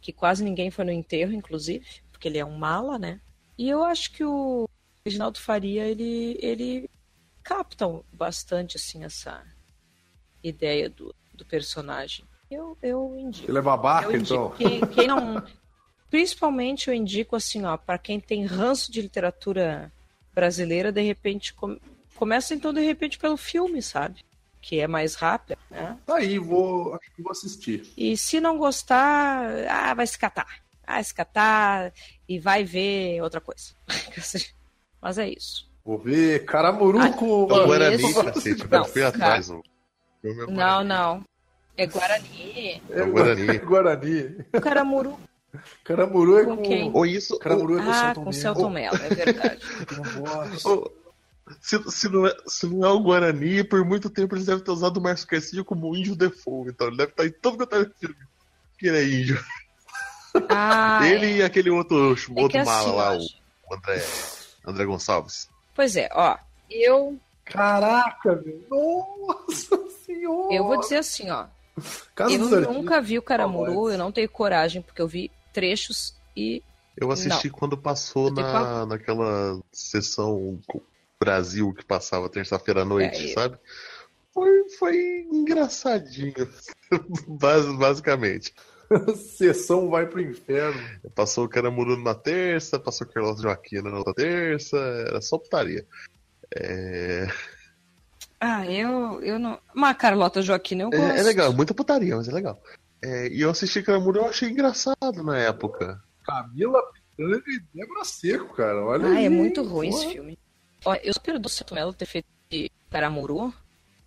que 0.00 0.12
quase 0.12 0.44
ninguém 0.44 0.70
foi 0.70 0.84
no 0.84 0.92
enterro, 0.92 1.32
inclusive, 1.32 1.84
porque 2.12 2.28
ele 2.28 2.38
é 2.38 2.44
um 2.44 2.56
mala, 2.56 2.98
né? 2.98 3.20
E 3.58 3.68
eu 3.68 3.82
acho 3.82 4.12
que 4.12 4.22
o 4.22 4.68
Reginaldo 5.04 5.40
Faria, 5.40 5.84
ele, 5.84 6.38
ele 6.40 6.88
capta 7.42 7.86
bastante, 8.12 8.76
assim, 8.76 9.02
essa 9.02 9.42
ideia 10.42 10.88
do, 10.88 11.14
do 11.34 11.44
personagem. 11.44 12.24
Eu, 12.48 12.78
eu 12.80 13.16
indico. 13.18 13.50
Ele 13.50 13.58
é 13.58 13.62
babaca, 13.62 14.16
então? 14.16 14.50
Quem, 14.50 14.80
quem 14.80 15.08
não... 15.08 15.42
Principalmente 16.08 16.88
eu 16.88 16.94
indico, 16.94 17.34
assim, 17.34 17.64
ó, 17.64 17.76
para 17.76 17.98
quem 17.98 18.20
tem 18.20 18.46
ranço 18.46 18.92
de 18.92 19.02
literatura 19.02 19.92
brasileira, 20.32 20.92
de 20.92 21.02
repente 21.02 21.52
Começa 22.16 22.54
então 22.54 22.72
de 22.72 22.80
repente 22.80 23.18
pelo 23.18 23.36
filme, 23.36 23.82
sabe? 23.82 24.24
Que 24.60 24.80
é 24.80 24.88
mais 24.88 25.14
rápido, 25.14 25.58
né? 25.70 25.96
Tá 26.04 26.16
aí, 26.16 26.38
vou, 26.38 26.94
acho 26.94 27.10
que 27.14 27.22
vou 27.22 27.30
assistir. 27.30 27.86
E 27.96 28.16
se 28.16 28.40
não 28.40 28.58
gostar, 28.58 29.48
ah, 29.70 29.94
vai 29.94 30.06
se 30.06 30.18
catar. 30.18 30.46
Vai 30.86 31.02
se 31.04 31.14
catar 31.14 31.92
e 32.28 32.38
vai 32.38 32.64
ver 32.64 33.20
outra 33.22 33.40
coisa. 33.40 33.74
Mas 35.00 35.18
é 35.18 35.28
isso. 35.28 35.68
Vou 35.84 35.98
ver 35.98 36.44
Caramuruco. 36.44 37.48
Ah, 37.52 37.62
é 37.62 37.66
Guarani, 37.66 38.14
cacete. 38.14 38.68
Não, 38.68 38.84
fui 38.84 39.04
atrás. 39.04 39.48
Não, 39.48 39.62
não, 40.48 40.82
não. 40.84 41.24
É 41.76 41.86
Guarani. 41.86 42.82
É, 42.90 43.00
é 43.00 43.04
Guarani. 43.04 43.58
Guarani. 43.58 44.36
O 44.52 44.60
Caramuru. 44.60 45.18
Caramuru 45.84 46.38
é 46.38 46.44
Com 46.44 46.56
com. 46.56 46.62
quem? 46.62 46.90
Ou 46.92 47.06
isso. 47.06 47.38
Caramuru 47.38 47.78
é 47.78 47.84
com 47.84 47.90
Ah, 47.90 47.94
Celton 47.94 48.24
com. 48.24 48.32
Celton 48.32 48.70
Mello, 48.70 48.96
é 48.96 49.08
verdade. 49.14 49.60
Nossa. 50.20 50.90
Se, 51.60 51.90
se, 51.90 52.08
não 52.08 52.26
é, 52.26 52.36
se 52.46 52.66
não 52.66 52.84
é 52.86 52.90
o 52.90 53.00
Guarani, 53.00 53.62
por 53.62 53.84
muito 53.84 54.10
tempo 54.10 54.34
eles 54.34 54.46
devem 54.46 54.64
ter 54.64 54.70
usado 54.70 54.96
o 54.96 55.00
Márcio 55.00 55.26
Castilho 55.26 55.64
como 55.64 55.94
índio 55.94 56.16
default. 56.16 56.70
Então 56.70 56.88
ele 56.88 56.96
deve 56.96 57.10
estar 57.10 57.26
em 57.26 57.32
todo 57.32 57.56
quanto 57.56 57.76
é 57.76 57.90
filme. 57.98 58.16
Que 58.78 58.88
ele 58.88 58.98
é 58.98 59.04
índio. 59.04 59.44
Ah, 60.48 61.00
ele 61.06 61.26
é. 61.26 61.36
e 61.36 61.42
aquele 61.42 61.70
outro, 61.70 62.14
É 62.14 62.40
outro 62.40 62.58
assim, 62.58 62.70
mala 62.70 62.92
lá, 62.92 63.14
eu 63.14 63.20
o, 63.20 63.22
acho. 63.22 63.36
o 63.70 63.74
André, 63.74 64.06
André 64.66 64.84
Gonçalves. 64.84 65.48
Pois 65.74 65.96
é, 65.96 66.08
ó. 66.12 66.36
Eu, 66.68 67.18
Caraca, 67.44 68.34
meu. 68.44 68.60
Nossa 68.68 69.88
senhora. 70.04 70.54
eu 70.54 70.64
vou 70.64 70.80
dizer 70.80 70.98
assim, 70.98 71.30
ó. 71.30 71.46
Casa 72.14 72.32
Eu 72.34 72.72
nunca 72.72 73.00
vi 73.00 73.18
o 73.18 73.22
Caramuru, 73.22 73.90
eu 73.90 73.98
não 73.98 74.10
tenho 74.10 74.28
coragem, 74.28 74.82
porque 74.82 75.00
eu 75.00 75.06
vi 75.06 75.30
trechos 75.52 76.14
e. 76.36 76.62
Eu 76.96 77.10
assisti 77.10 77.50
quando 77.50 77.76
passou 77.76 78.28
Eu 78.28 78.34
na, 78.34 78.86
naquela 78.86 79.60
sessão 79.70 80.58
Brasil 81.26 81.72
que 81.72 81.84
passava 81.84 82.28
terça-feira 82.28 82.82
à 82.82 82.84
noite, 82.84 83.30
É, 83.30 83.34
sabe? 83.34 83.58
Foi, 84.32 84.68
foi 84.78 85.26
engraçadinho, 85.32 86.34
bas- 87.26 87.74
basicamente. 87.78 88.54
Sessão 89.16 89.88
vai 89.88 90.06
pro 90.06 90.20
inferno. 90.20 90.80
Passou 91.14 91.44
o 91.46 91.48
Caramuru 91.48 91.96
na 91.96 92.14
terça, 92.14 92.78
passou 92.78 93.06
o 93.06 93.10
Carlos 93.10 93.40
Joaquina 93.40 93.90
na 93.90 93.98
outra 93.98 94.14
terça, 94.14 94.76
era 94.76 95.20
só 95.20 95.38
putaria. 95.38 95.86
É, 96.54 97.26
Ah, 98.38 98.64
eu, 98.70 99.20
eu 99.22 99.38
não. 99.38 99.58
Mas 99.74 99.96
Carlota 99.96 100.42
Joaquina 100.42 100.82
eu 100.84 100.90
gosto. 100.90 101.02
é, 101.02 101.18
é 101.18 101.22
legal, 101.22 101.52
muita 101.52 101.74
putaria, 101.74 102.14
mas 102.14 102.28
é 102.28 102.32
legal. 102.32 102.62
É, 103.02 103.28
e 103.28 103.40
eu 103.40 103.50
assisti 103.50 103.82
Caramuru 103.82 104.18
e 104.18 104.22
eu 104.22 104.26
achei 104.28 104.50
engraçado 104.50 105.22
na 105.24 105.36
época. 105.38 106.00
Camila 106.24 106.80
Pitanga 106.92 107.42
e 107.46 107.60
Débora 107.74 108.04
Seco, 108.04 108.54
cara. 108.54 108.84
Olha 108.84 109.06
Ah, 109.08 109.12
aí, 109.12 109.24
é 109.24 109.28
muito 109.30 109.62
ruim 109.62 109.90
Pô. 109.90 109.96
esse 109.98 110.12
filme. 110.12 110.38
Ó, 110.86 110.94
eu 111.02 111.12
perdoo 111.20 111.46
o 111.46 111.50
Celton 111.50 111.74
Mello 111.74 111.92
ter 111.92 112.06
feito 112.06 112.26
de 112.48 112.70
Caramuru, 112.90 113.52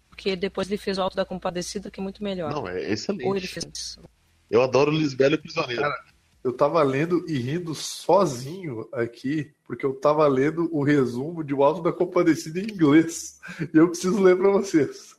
porque 0.10 0.35
depois 0.35 0.68
ele 0.68 0.77
fez 0.77 0.97
o 0.97 1.01
Alto 1.01 1.15
da 1.15 1.26
Compadecida, 1.26 1.91
que 1.91 1.99
é 1.99 2.03
muito 2.03 2.23
melhor. 2.23 2.51
Não, 2.51 2.68
é 2.68 2.72
Ou 2.72 2.77
ele 2.77 2.93
excelente. 2.93 3.47
fez 3.47 3.68
isso. 3.73 4.01
Eu 4.49 4.61
adoro 4.61 4.89
Lisbela 4.89 5.35
e 5.35 5.38
Prisioneiro. 5.38 5.81
Cara, 5.81 6.06
Eu 6.43 6.53
tava 6.53 6.81
lendo 6.81 7.26
e 7.27 7.38
rindo 7.38 7.76
sozinho 7.76 8.88
aqui, 8.93 9.51
porque 9.68 9.85
eu 9.85 9.93
tava 9.93 10.26
lendo 10.27 10.69
o 10.73 10.81
resumo 10.84 11.43
de 11.43 11.53
O 11.53 11.64
Alto 11.64 11.81
da 11.84 11.91
Compadecida 11.91 12.60
em 12.60 12.64
inglês. 12.64 13.39
E 13.73 13.77
eu 13.77 13.89
preciso 13.89 14.22
ler 14.22 14.38
pra 14.38 14.49
vocês. 14.49 15.15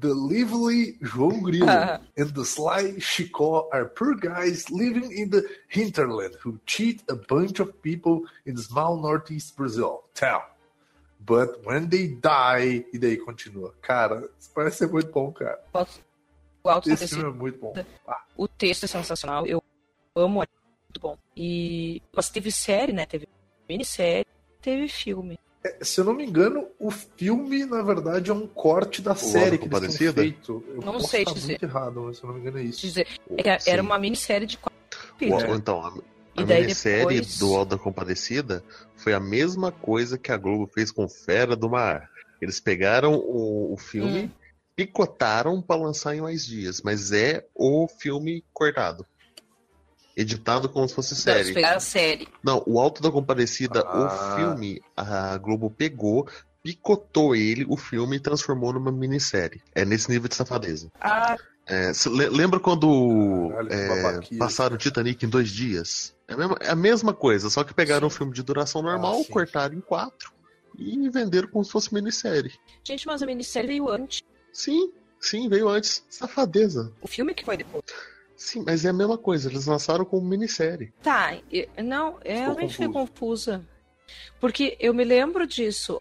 The 0.00 0.08
lively 0.08 0.96
João 1.02 1.42
Grilo 1.42 1.68
and 1.68 2.32
the 2.34 2.44
sly 2.44 2.98
Chicó 3.00 3.68
are 3.72 3.84
poor 3.88 4.16
guys 4.16 4.68
living 4.70 5.12
in 5.12 5.28
the 5.28 5.42
hinterland 5.68 6.36
who 6.44 6.58
cheat 6.66 7.02
a 7.10 7.14
bunch 7.14 7.60
of 7.60 7.72
people 7.82 8.22
in 8.46 8.56
small 8.56 8.96
northeast 9.00 9.54
Brazil 9.56 10.04
town. 10.14 10.42
But 11.24 11.64
when 11.64 11.86
they 11.88 12.08
die, 12.08 12.84
e 12.92 12.98
daí 12.98 13.16
continua. 13.16 13.72
Cara, 13.80 14.28
isso 14.40 14.50
parece 14.54 14.78
ser 14.78 14.88
muito 14.88 15.10
bom, 15.12 15.30
cara. 15.32 15.62
O 15.72 16.80
Esse 16.86 17.08
filme 17.08 17.30
é 17.30 17.32
muito 17.32 17.58
bom. 17.58 17.74
Ah, 18.06 18.24
O 18.36 18.46
texto 18.48 18.84
é 18.84 18.86
sensacional, 18.86 19.46
eu 19.46 19.62
amo, 20.16 20.42
é 20.42 20.46
muito 20.88 21.00
bom. 21.00 21.16
E 21.36 22.02
mas 22.14 22.28
teve 22.28 22.50
série, 22.50 22.92
né? 22.92 23.06
Teve 23.06 23.28
minissérie, 23.68 24.26
teve 24.60 24.88
filme. 24.88 25.38
se 25.80 26.00
eu 26.00 26.04
não 26.04 26.12
me 26.14 26.24
engano, 26.26 26.66
o 26.78 26.90
filme, 26.90 27.64
na 27.64 27.82
verdade, 27.82 28.30
é 28.30 28.34
um 28.34 28.46
corte 28.46 29.00
da 29.00 29.14
série 29.14 29.58
que 29.58 29.64
eles 29.72 29.96
tinham 29.96 30.12
feito. 30.12 30.64
Eu 30.68 30.82
Não 30.82 30.94
posso 30.94 31.08
sei 31.08 31.22
estar 31.22 31.34
dizer. 31.34 31.52
muito 31.52 31.62
errado, 31.64 32.02
mas 32.02 32.16
se 32.18 32.24
eu 32.24 32.26
não 32.28 32.34
me 32.34 32.40
engano 32.40 32.58
é 32.58 32.62
isso. 32.62 32.80
dizer, 32.80 33.06
é 33.36 33.42
que 33.42 33.48
era 33.48 33.80
Sim. 33.80 33.86
uma 33.86 33.98
minissérie 33.98 34.46
de 34.46 34.58
quatro 34.58 34.72
O-. 35.20 35.54
Então, 35.54 36.02
E 36.36 36.42
a 36.42 36.44
daí 36.46 36.62
minissérie 36.62 37.20
depois- 37.20 37.38
do 37.38 37.54
Alto 37.54 37.70
da 37.76 37.78
Compadecida 37.78 38.62
foi 38.96 39.12
a 39.12 39.20
mesma 39.20 39.70
coisa 39.70 40.16
que 40.16 40.32
a 40.32 40.36
Globo 40.36 40.66
fez 40.72 40.90
com 40.90 41.08
Fera 41.08 41.54
do 41.54 41.68
Mar. 41.68 42.08
Eles 42.40 42.58
pegaram 42.58 43.14
o, 43.14 43.72
o 43.74 43.76
filme, 43.76 44.24
Hum. 44.24 44.30
picotaram 44.74 45.60
pra 45.60 45.76
lançar 45.76 46.16
em 46.16 46.20
mais 46.22 46.44
dias, 46.46 46.80
mas 46.82 47.12
é 47.12 47.46
o 47.54 47.86
filme 47.86 48.42
cortado. 48.52 49.06
Editado 50.16 50.68
como 50.68 50.86
se 50.88 50.94
fosse 50.94 51.12
Não, 51.26 51.34
eles 51.34 51.44
série. 51.46 51.54
pegaram 51.54 51.76
a 51.76 51.80
série. 51.80 52.28
Não, 52.42 52.62
o 52.66 52.78
Alto 52.78 53.02
da 53.02 53.10
Compadecida, 53.10 53.80
Ah. 53.86 53.98
o 53.98 54.36
filme, 54.36 54.80
a 54.96 55.36
Globo 55.38 55.70
pegou, 55.70 56.28
picotou 56.62 57.34
ele, 57.34 57.64
o 57.68 57.76
filme, 57.76 58.16
e 58.16 58.20
transformou 58.20 58.72
numa 58.72 58.92
minissérie. 58.92 59.62
É 59.74 59.84
nesse 59.84 60.10
nível 60.10 60.28
de 60.28 60.34
safadeza. 60.34 60.90
Ah, 61.00 61.36
É, 61.66 61.92
lembra 62.30 62.58
quando 62.58 63.48
Caralho, 63.50 63.72
é, 63.72 64.36
passaram 64.38 64.74
o 64.74 64.78
Titanic 64.78 65.24
em 65.24 65.28
dois 65.28 65.48
dias? 65.50 66.14
É 66.26 66.34
a 66.34 66.36
mesma, 66.36 66.56
é 66.60 66.70
a 66.70 66.76
mesma 66.76 67.14
coisa, 67.14 67.48
só 67.48 67.62
que 67.62 67.72
pegaram 67.72 68.08
um 68.08 68.10
filme 68.10 68.32
de 68.32 68.42
duração 68.42 68.82
normal, 68.82 69.20
Ah, 69.20 69.24
sim. 69.24 69.32
cortaram 69.32 69.74
em 69.76 69.80
quatro 69.80 70.32
e 70.76 71.08
venderam 71.10 71.48
como 71.48 71.64
se 71.64 71.70
fosse 71.70 71.94
minissérie. 71.94 72.52
gente, 72.82 73.06
mas 73.06 73.22
a 73.22 73.26
minissérie 73.26 73.68
veio 73.68 73.88
antes. 73.88 74.22
Sim, 74.52 74.92
sim, 75.20 75.48
veio 75.48 75.68
antes. 75.68 76.04
Safadeza. 76.10 76.92
O 77.00 77.06
filme 77.06 77.32
que 77.32 77.44
foi 77.44 77.56
depois. 77.56 77.84
Sim, 78.36 78.64
mas 78.66 78.84
é 78.84 78.88
a 78.88 78.92
mesma 78.92 79.16
coisa, 79.16 79.48
eles 79.48 79.66
lançaram 79.66 80.04
como 80.04 80.26
minissérie. 80.26 80.92
Tá, 81.00 81.38
eu- 81.50 81.68
não, 81.84 82.14
eu 82.14 82.18
Ficou 82.22 82.36
realmente 82.38 82.72
fiquei 82.72 82.88
confusa. 82.88 83.64
Porque 84.40 84.76
eu 84.80 84.92
me 84.92 85.04
lembro 85.04 85.46
disso. 85.46 86.00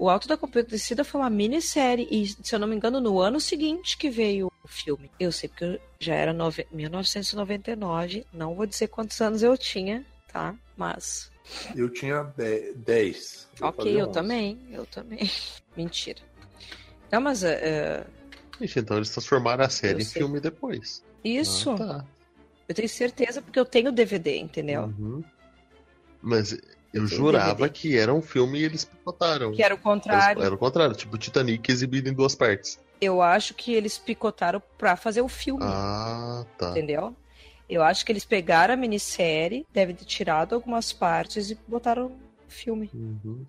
O 0.00 0.08
Alto 0.08 0.26
da 0.26 0.34
Compadecida 0.34 1.04
foi 1.04 1.20
uma 1.20 1.28
minissérie. 1.28 2.08
E, 2.10 2.26
se 2.26 2.54
eu 2.54 2.58
não 2.58 2.66
me 2.66 2.74
engano, 2.74 3.02
no 3.02 3.20
ano 3.20 3.38
seguinte 3.38 3.98
que 3.98 4.08
veio 4.08 4.50
o 4.64 4.66
filme. 4.66 5.10
Eu 5.20 5.30
sei 5.30 5.46
porque 5.46 5.64
eu 5.64 5.80
já 5.98 6.14
era 6.14 6.32
nove... 6.32 6.66
1999. 6.72 8.26
Não 8.32 8.54
vou 8.54 8.64
dizer 8.64 8.88
quantos 8.88 9.20
anos 9.20 9.42
eu 9.42 9.58
tinha, 9.58 10.02
tá? 10.32 10.56
Mas. 10.74 11.30
Eu 11.76 11.90
tinha 11.90 12.32
10. 12.76 13.48
ok, 13.60 14.00
eu 14.00 14.06
também. 14.06 14.58
Eu 14.70 14.86
também. 14.86 15.30
Mentira. 15.76 16.22
Não, 17.12 17.20
mas. 17.20 17.44
é, 17.44 18.06
Ixi, 18.58 18.78
então 18.78 18.96
eles 18.96 19.10
transformaram 19.10 19.64
a 19.66 19.68
série 19.68 19.98
Eu 19.98 20.00
em 20.00 20.04
sei. 20.04 20.22
filme 20.22 20.40
depois. 20.40 21.04
isso. 21.22 21.72
Ah, 21.72 21.76
tá. 21.76 22.06
Eu 22.66 22.74
tenho 22.74 22.88
certeza 22.88 23.42
porque 23.42 23.58
eu 23.60 23.66
tenho 23.66 23.92
DVD, 23.92 24.38
entendeu? 24.38 24.84
Uhum. 24.98 25.22
Mas 26.22 26.56
eu 26.92 27.06
jurava 27.06 27.54
DVD. 27.54 27.70
que 27.70 27.96
era 27.96 28.12
um 28.12 28.22
filme 28.22 28.60
e 28.60 28.64
eles 28.64 28.84
picotaram. 28.84 29.52
Que 29.52 29.62
era 29.62 29.74
o 29.74 29.78
contrário. 29.78 30.38
Era, 30.38 30.46
era 30.46 30.54
o 30.54 30.58
contrário, 30.58 30.94
tipo 30.94 31.16
Titanic 31.16 31.70
exibido 31.70 32.08
em 32.08 32.12
duas 32.12 32.34
partes. 32.34 32.78
Eu 33.00 33.22
acho 33.22 33.54
que 33.54 33.72
eles 33.72 33.96
picotaram 33.98 34.62
pra 34.76 34.96
fazer 34.96 35.22
o 35.22 35.28
filme. 35.28 35.64
Ah, 35.64 36.44
tá. 36.58 36.70
Entendeu? 36.70 37.14
Eu 37.68 37.82
acho 37.82 38.04
que 38.04 38.12
eles 38.12 38.24
pegaram 38.24 38.74
a 38.74 38.76
minissérie, 38.76 39.64
devem 39.72 39.94
ter 39.94 40.04
tirado 40.04 40.54
algumas 40.54 40.92
partes 40.92 41.50
e 41.50 41.58
botaram 41.68 42.08
no 42.08 42.18
filme. 42.48 42.90
Uhum. 42.92 43.46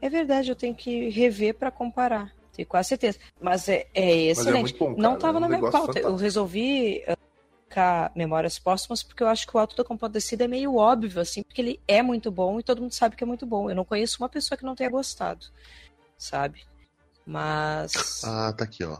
É 0.00 0.08
verdade, 0.08 0.50
eu 0.50 0.56
tenho 0.56 0.74
que 0.74 1.10
rever 1.10 1.54
pra 1.54 1.70
comparar. 1.70 2.32
Tenho 2.54 2.66
quase 2.66 2.88
certeza. 2.88 3.18
Mas 3.40 3.68
é, 3.68 3.86
é 3.94 4.00
Mas 4.00 4.10
é 4.10 4.30
excelente. 4.30 4.60
muito 4.62 4.78
bom, 4.78 4.90
cara. 4.96 5.02
Não 5.02 5.18
tava 5.18 5.36
é 5.36 5.38
um 5.38 5.40
na 5.40 5.48
minha 5.48 5.60
pauta. 5.60 5.76
Eu 5.78 5.86
fantástico. 5.86 6.16
resolvi 6.16 7.04
uh, 7.06 7.16
colocar 7.68 8.10
Memórias 8.16 8.58
Póstumas 8.58 9.02
porque 9.02 9.22
eu 9.22 9.28
acho 9.28 9.46
que 9.46 9.56
o 9.56 9.60
Alto 9.60 9.76
da 9.76 9.84
Compadecida 9.84 10.44
é 10.44 10.48
meio 10.48 10.76
óbvio, 10.76 11.20
assim, 11.20 11.42
porque 11.42 11.60
ele 11.60 11.80
é 11.86 12.02
muito 12.02 12.30
bom 12.30 12.58
e 12.58 12.62
todo 12.62 12.80
mundo 12.80 12.92
sabe 12.92 13.14
que 13.14 13.22
é 13.22 13.26
muito 13.26 13.46
bom. 13.46 13.70
Eu 13.70 13.76
não 13.76 13.84
conheço 13.84 14.16
uma 14.22 14.28
pessoa 14.28 14.56
que 14.58 14.64
não 14.64 14.74
tenha 14.74 14.90
gostado, 14.90 15.46
sabe? 16.16 16.62
Mas. 17.26 18.22
Ah, 18.24 18.52
tá 18.56 18.64
aqui, 18.64 18.82
ó. 18.84 18.96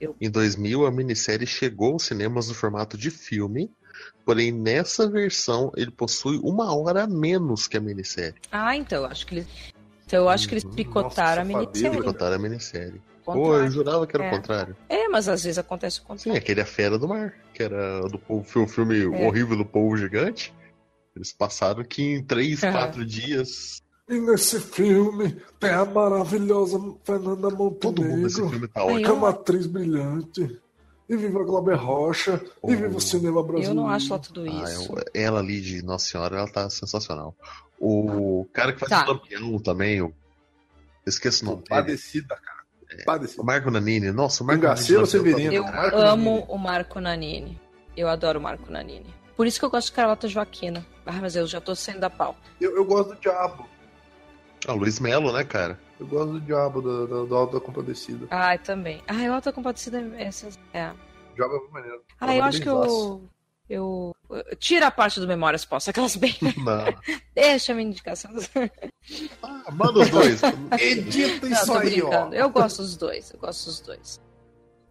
eu- 0.00 0.16
Em 0.20 0.30
2000, 0.30 0.86
a 0.86 0.90
minissérie 0.90 1.46
chegou 1.46 1.92
aos 1.92 2.04
cinemas 2.04 2.48
no 2.48 2.54
formato 2.54 2.96
de 2.96 3.10
filme, 3.10 3.70
porém 4.24 4.50
nessa 4.50 5.08
versão 5.08 5.70
ele 5.76 5.90
possui 5.90 6.38
uma 6.42 6.74
hora 6.74 7.04
a 7.04 7.06
menos 7.06 7.68
que 7.68 7.76
a 7.76 7.80
minissérie. 7.80 8.40
Ah, 8.50 8.74
então, 8.74 9.02
eu 9.04 9.10
acho 9.10 9.26
que 9.26 9.34
eles. 9.34 9.46
Então 10.06 10.20
eu 10.20 10.28
acho 10.28 10.48
que 10.48 10.54
eles 10.54 10.64
Uhum. 10.64 10.70
picotaram 10.72 11.42
Nossa, 11.44 11.58
a 11.58 11.60
minissérie. 11.60 11.98
Picotaram 11.98 12.36
a 12.36 12.38
minissérie. 12.38 13.02
Pô, 13.24 13.56
eu 13.56 13.68
jurava 13.70 14.06
que 14.06 14.16
era 14.16 14.24
É. 14.24 14.28
o 14.28 14.30
contrário. 14.36 14.76
É, 14.88 15.08
mas 15.08 15.28
às 15.28 15.42
vezes 15.42 15.58
acontece 15.58 15.98
o 15.98 16.02
Sim, 16.02 16.06
contrário. 16.06 16.40
aquele 16.40 16.60
A 16.60 16.64
Fera 16.66 16.96
do 16.96 17.08
Mar, 17.08 17.34
que 17.56 17.62
era 17.62 18.00
do 18.02 18.18
povo, 18.18 18.44
foi 18.44 18.62
o 18.62 18.68
filme 18.68 19.02
É. 19.02 19.26
horrível 19.26 19.56
do 19.56 19.64
povo 19.64 19.96
gigante. 19.96 20.52
Eles 21.14 21.32
passaram 21.32 21.82
que 21.82 22.02
em 22.02 22.22
três, 22.22 22.62
Aham. 22.62 22.72
quatro 22.72 23.06
dias. 23.06 23.80
E 24.08 24.20
nesse 24.20 24.60
filme 24.60 25.36
tem 25.58 25.70
a 25.70 25.84
maravilhosa 25.84 26.78
Fernanda 27.04 27.48
Todo 27.50 28.02
mundo 28.02 28.22
nesse 28.22 28.40
Montenegro, 28.40 28.50
filme 28.50 28.68
tá 28.68 28.80
Aí 28.82 28.86
que 28.86 28.92
ótimo. 28.94 29.08
é 29.08 29.12
uma 29.12 29.28
atriz 29.30 29.66
brilhante. 29.66 30.60
E 31.08 31.16
viva 31.16 31.42
Glauber 31.44 31.74
Rocha. 31.76 32.44
Oh. 32.60 32.70
E 32.70 32.76
viva 32.76 32.96
o 32.96 33.00
cinema 33.00 33.42
brasileiro. 33.42 33.70
Eu 33.70 33.74
não 33.74 33.88
acho 33.88 34.12
lá 34.12 34.18
tudo 34.18 34.42
Ah, 34.42 34.64
isso. 34.64 34.92
eu- 34.92 35.04
ela 35.14 35.40
ali 35.40 35.60
de 35.60 35.82
Nossa 35.82 36.04
Senhora, 36.06 36.36
ela 36.38 36.48
tá 36.48 36.68
sensacional. 36.68 37.34
O 37.80 38.46
cara 38.52 38.72
que 38.72 38.80
faz 38.80 38.90
Tá. 38.90 39.04
o 39.04 39.12
Lampião 39.14 39.58
também, 39.58 39.96
eu 39.98 40.12
esqueço 41.06 41.44
o 41.44 41.48
nome. 41.50 41.62
Padecida, 41.68 42.34
cara. 42.36 42.55
Padecida. 43.04 43.42
O 43.42 43.44
Marco 43.46 43.70
Nanini. 43.70 44.10
Nossa, 44.12 44.42
o 44.42 44.46
Marco 44.46 44.62
Cangaceiro 44.62 45.02
Nanini. 45.02 45.10
Severino. 45.10 45.52
Eu 45.54 45.64
Marco 45.64 45.96
amo 45.96 46.30
Nanini. 46.30 46.46
o 46.48 46.58
Marco 46.58 47.00
Nanini. 47.00 47.60
Eu 47.96 48.08
adoro 48.08 48.38
o 48.38 48.42
Marco 48.42 48.70
Nanini. 48.70 49.14
Por 49.36 49.46
isso 49.46 49.58
que 49.58 49.64
eu 49.64 49.70
gosto 49.70 49.88
de 49.88 49.92
Carlota 49.92 50.28
Joaquina. 50.28 50.84
Ah, 51.04 51.12
mas 51.20 51.36
eu 51.36 51.46
já 51.46 51.60
tô 51.60 51.74
saindo 51.74 52.00
da 52.00 52.10
pau. 52.10 52.36
Eu, 52.60 52.74
eu 52.76 52.84
gosto 52.84 53.14
do 53.14 53.20
Diabo. 53.20 53.66
Ah, 54.66 54.72
o 54.72 54.76
Luiz 54.76 54.98
Melo, 54.98 55.32
né, 55.32 55.44
cara? 55.44 55.78
Eu 56.00 56.06
gosto 56.06 56.32
do 56.32 56.40
Diabo, 56.40 56.80
do, 56.82 57.06
do, 57.06 57.26
do 57.26 57.34
Alto 57.36 57.54
da 57.54 57.60
Compadecida. 57.60 58.26
Ai, 58.30 58.58
também. 58.58 59.02
Ai, 59.06 59.28
o 59.28 59.34
Alta 59.34 59.52
Compadecida 59.52 59.98
é... 60.16 60.24
essas- 60.24 60.58
é. 60.72 60.88
O 60.90 61.34
Diabo 61.34 61.54
é 61.54 61.58
muito 61.58 61.72
maneiro. 61.72 62.02
Ah, 62.20 62.26
eu 62.34 62.38
Ela 62.38 62.46
acho 62.46 62.60
que 62.62 62.68
é 62.68 62.72
eu... 62.72 63.22
Eu 63.68 64.15
Tira 64.58 64.88
a 64.88 64.90
parte 64.90 65.20
do 65.20 65.26
Memórias 65.26 65.64
Posso, 65.64 65.90
aquelas 65.90 66.16
bem. 66.16 66.34
Não. 66.58 66.84
Deixa 67.34 67.72
a 67.72 67.74
minha 67.74 67.88
indicação. 67.88 68.30
Ah, 69.42 69.64
manda 69.72 70.00
os 70.00 70.10
dois. 70.10 70.40
Edita 70.78 71.46
isso 71.46 71.66
Não, 71.66 71.78
aí, 71.78 72.02
ó. 72.02 72.32
Eu 72.32 72.50
gosto 72.50 72.82
dos 72.82 72.96
dois, 72.96 73.30
eu 73.32 73.38
gosto 73.38 73.66
dos 73.66 73.80
dois. 73.80 74.20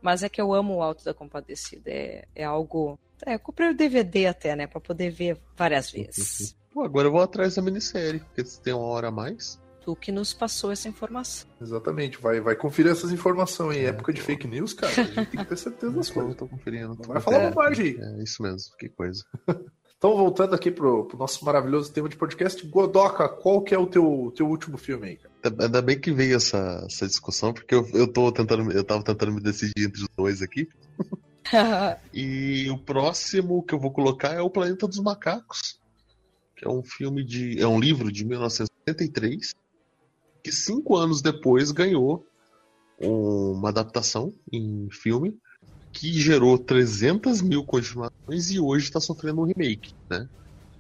Mas 0.02 0.24
é 0.24 0.30
que 0.30 0.40
eu 0.40 0.54
amo 0.54 0.76
o 0.76 0.84
Alto 0.84 1.04
da 1.04 1.14
Compadecida. 1.14 1.90
É, 1.90 2.26
é 2.36 2.44
algo. 2.44 3.00
É, 3.26 3.36
eu 3.36 3.40
comprei 3.40 3.70
o 3.70 3.76
DVD 3.76 4.28
até, 4.28 4.56
né? 4.56 4.68
Pra 4.68 4.80
poder 4.80 5.10
ver 5.10 5.40
várias 5.56 5.90
vezes. 5.90 6.56
Pô, 6.72 6.84
agora 6.84 7.08
eu 7.08 7.12
vou 7.12 7.22
atrás 7.22 7.56
da 7.56 7.62
minissérie, 7.62 8.20
porque 8.20 8.46
se 8.46 8.62
tem 8.62 8.74
uma 8.74 8.86
hora 8.86 9.08
a 9.08 9.12
mais. 9.12 9.60
Tu 9.86 9.96
que 9.96 10.12
nos 10.12 10.34
passou 10.34 10.72
essa 10.72 10.90
informação. 10.90 11.48
Exatamente, 11.62 12.18
vai, 12.18 12.40
vai 12.42 12.56
conferir 12.56 12.92
essas 12.92 13.12
informações 13.12 13.78
em 13.78 13.82
é, 13.82 13.86
época 13.90 14.12
de 14.12 14.20
fake 14.20 14.48
news, 14.48 14.74
cara. 14.74 14.92
A 14.92 15.04
gente 15.04 15.30
tem 15.30 15.40
que 15.40 15.46
ter 15.46 15.58
certeza 15.58 15.92
das 15.94 16.10
coisas. 16.10 16.32
Eu 16.32 16.38
tô 16.38 16.48
conferindo. 16.48 16.96
Tô 16.96 17.08
vai 17.08 17.22
falar 17.22 17.52
bobagem 17.52 17.96
É 18.02 18.24
isso 18.24 18.42
mesmo, 18.42 18.76
que 18.80 18.90
coisa. 18.90 19.24
Então, 19.98 20.18
voltando 20.18 20.54
aqui 20.54 20.70
pro, 20.70 21.06
pro, 21.06 21.18
nosso 21.18 21.44
maravilhoso 21.46 21.92
tema 21.92 22.10
de 22.10 22.18
podcast, 22.18 22.64
Godoka, 22.68 23.28
qual 23.30 23.62
que 23.62 23.74
é 23.74 23.80
o 23.80 23.88
teu, 23.88 24.32
teu 24.36 24.48
último 24.48 24.78
filme 24.78 25.08
aí, 25.08 25.16
cara? 25.16 25.56
Ainda 25.64 25.82
bem 25.82 26.00
que 26.00 26.12
veio 26.12 26.36
essa, 26.36 26.86
essa 26.86 27.08
discussão, 27.08 27.54
porque 27.54 27.74
eu, 27.74 27.90
eu 27.94 28.06
tô 28.06 28.32
tentando, 28.32 28.72
eu 28.72 28.84
tava 28.84 29.02
tentando 29.02 29.32
me 29.32 29.42
decidir 29.42 29.88
entre 29.88 30.04
os 30.04 30.10
dois 30.16 30.42
aqui. 30.42 30.68
e 32.14 32.70
o 32.70 32.78
próximo 32.78 33.64
que 33.64 33.74
eu 33.74 33.80
vou 33.80 33.90
colocar 33.90 34.34
é 34.34 34.42
O 34.42 34.50
Planeta 34.50 34.86
dos 34.86 35.00
Macacos, 35.00 35.80
que 36.56 36.68
é 36.68 36.70
um 36.70 36.84
filme 36.84 37.24
de. 37.24 37.60
é 37.60 37.66
um 37.66 37.80
livro 37.80 38.12
de 38.12 38.26
1973, 38.26 39.56
que 40.46 40.52
cinco 40.52 40.96
anos 40.96 41.24
depois 41.24 41.72
ganhou 41.72 42.24
uma 43.00 43.70
adaptação 43.70 44.32
em 44.54 44.88
filme 44.92 45.36
que 45.92 46.14
gerou 46.14 46.56
300 46.60 47.42
mil 47.42 47.66
continuações 47.66 48.52
e 48.52 48.60
hoje 48.60 48.86
está 48.86 49.00
sofrendo 49.00 49.42
um 49.42 49.46
remake, 49.46 49.96
né? 50.08 50.30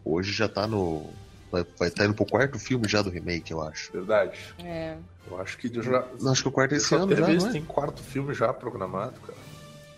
Hoje 0.04 0.32
já 0.32 0.46
está 0.46 0.68
no. 0.68 1.10
Vai, 1.52 1.66
vai 1.80 1.88
estar 1.88 2.04
tá 2.04 2.06
indo 2.06 2.14
pro 2.14 2.28
quarto 2.28 2.60
filme 2.60 2.88
já 2.88 3.02
do 3.02 3.10
remake, 3.10 3.52
eu 3.52 3.60
acho. 3.60 3.92
Verdade. 3.92 4.38
É. 4.64 4.98
Eu 5.28 5.42
acho 5.42 5.58
que 5.58 5.68
já. 5.82 6.08
Não, 6.22 6.32
acho 6.32 6.44
que 6.44 6.50
o 6.50 6.52
quarto 6.52 6.76
é 6.76 6.78
esse 6.78 6.94
ano 6.94 7.16
já. 7.16 7.28
Não 7.28 7.48
é? 7.48 7.52
Tem 7.52 7.66
quarto 7.66 8.04
filme 8.04 8.36
já 8.36 8.54
programado, 8.54 9.20
cara. 9.22 9.40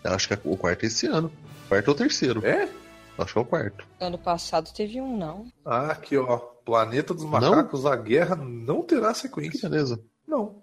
Eu 0.06 0.14
acho 0.14 0.30
que 0.30 0.34
é 0.34 0.39
o 0.45 0.56
quarto 0.56 0.84
é 0.84 0.88
esse 0.88 1.07
ano. 1.07 1.30
Quarto 1.68 1.89
ou 1.89 1.95
terceiro. 1.95 2.45
É? 2.45 2.69
Acho 3.18 3.34
que 3.34 3.39
é 3.39 3.41
o 3.41 3.45
quarto. 3.45 3.85
Ano 3.99 4.18
passado 4.18 4.72
teve 4.73 5.02
um, 5.02 5.18
não. 5.18 5.52
Ah, 5.65 5.91
aqui, 5.91 6.15
ó. 6.15 6.57
Planeta 6.68 7.14
dos 7.14 7.23
Macacos, 7.23 7.85
não? 7.85 7.91
a 7.91 7.95
guerra 7.95 8.35
não 8.35 8.84
terá 8.84 9.14
sequência. 9.14 9.52
Que 9.52 9.69
beleza. 9.69 10.03
Não. 10.27 10.61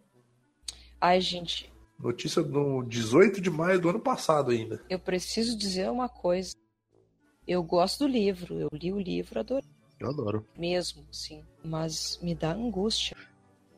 Ai, 1.01 1.19
gente, 1.19 1.73
Notícia 1.99 2.43
no 2.43 2.83
18 2.83 3.41
de 3.41 3.49
maio 3.51 3.81
do 3.81 3.89
ano 3.89 3.99
passado 4.01 4.51
ainda. 4.51 4.83
Eu 4.91 4.99
preciso 4.99 5.57
dizer 5.57 5.91
uma 5.91 6.07
coisa. 6.07 6.55
Eu 7.49 7.63
gosto 7.63 8.01
do 8.01 8.07
livro, 8.07 8.61
eu 8.61 8.69
li 8.71 8.93
o 8.93 9.01
livro, 9.01 9.41
adoro. 9.41 9.65
Eu 9.99 10.11
adoro. 10.11 10.47
Mesmo, 10.59 11.07
sim. 11.11 11.43
Mas 11.65 12.19
me 12.21 12.35
dá 12.35 12.53
angústia. 12.53 13.17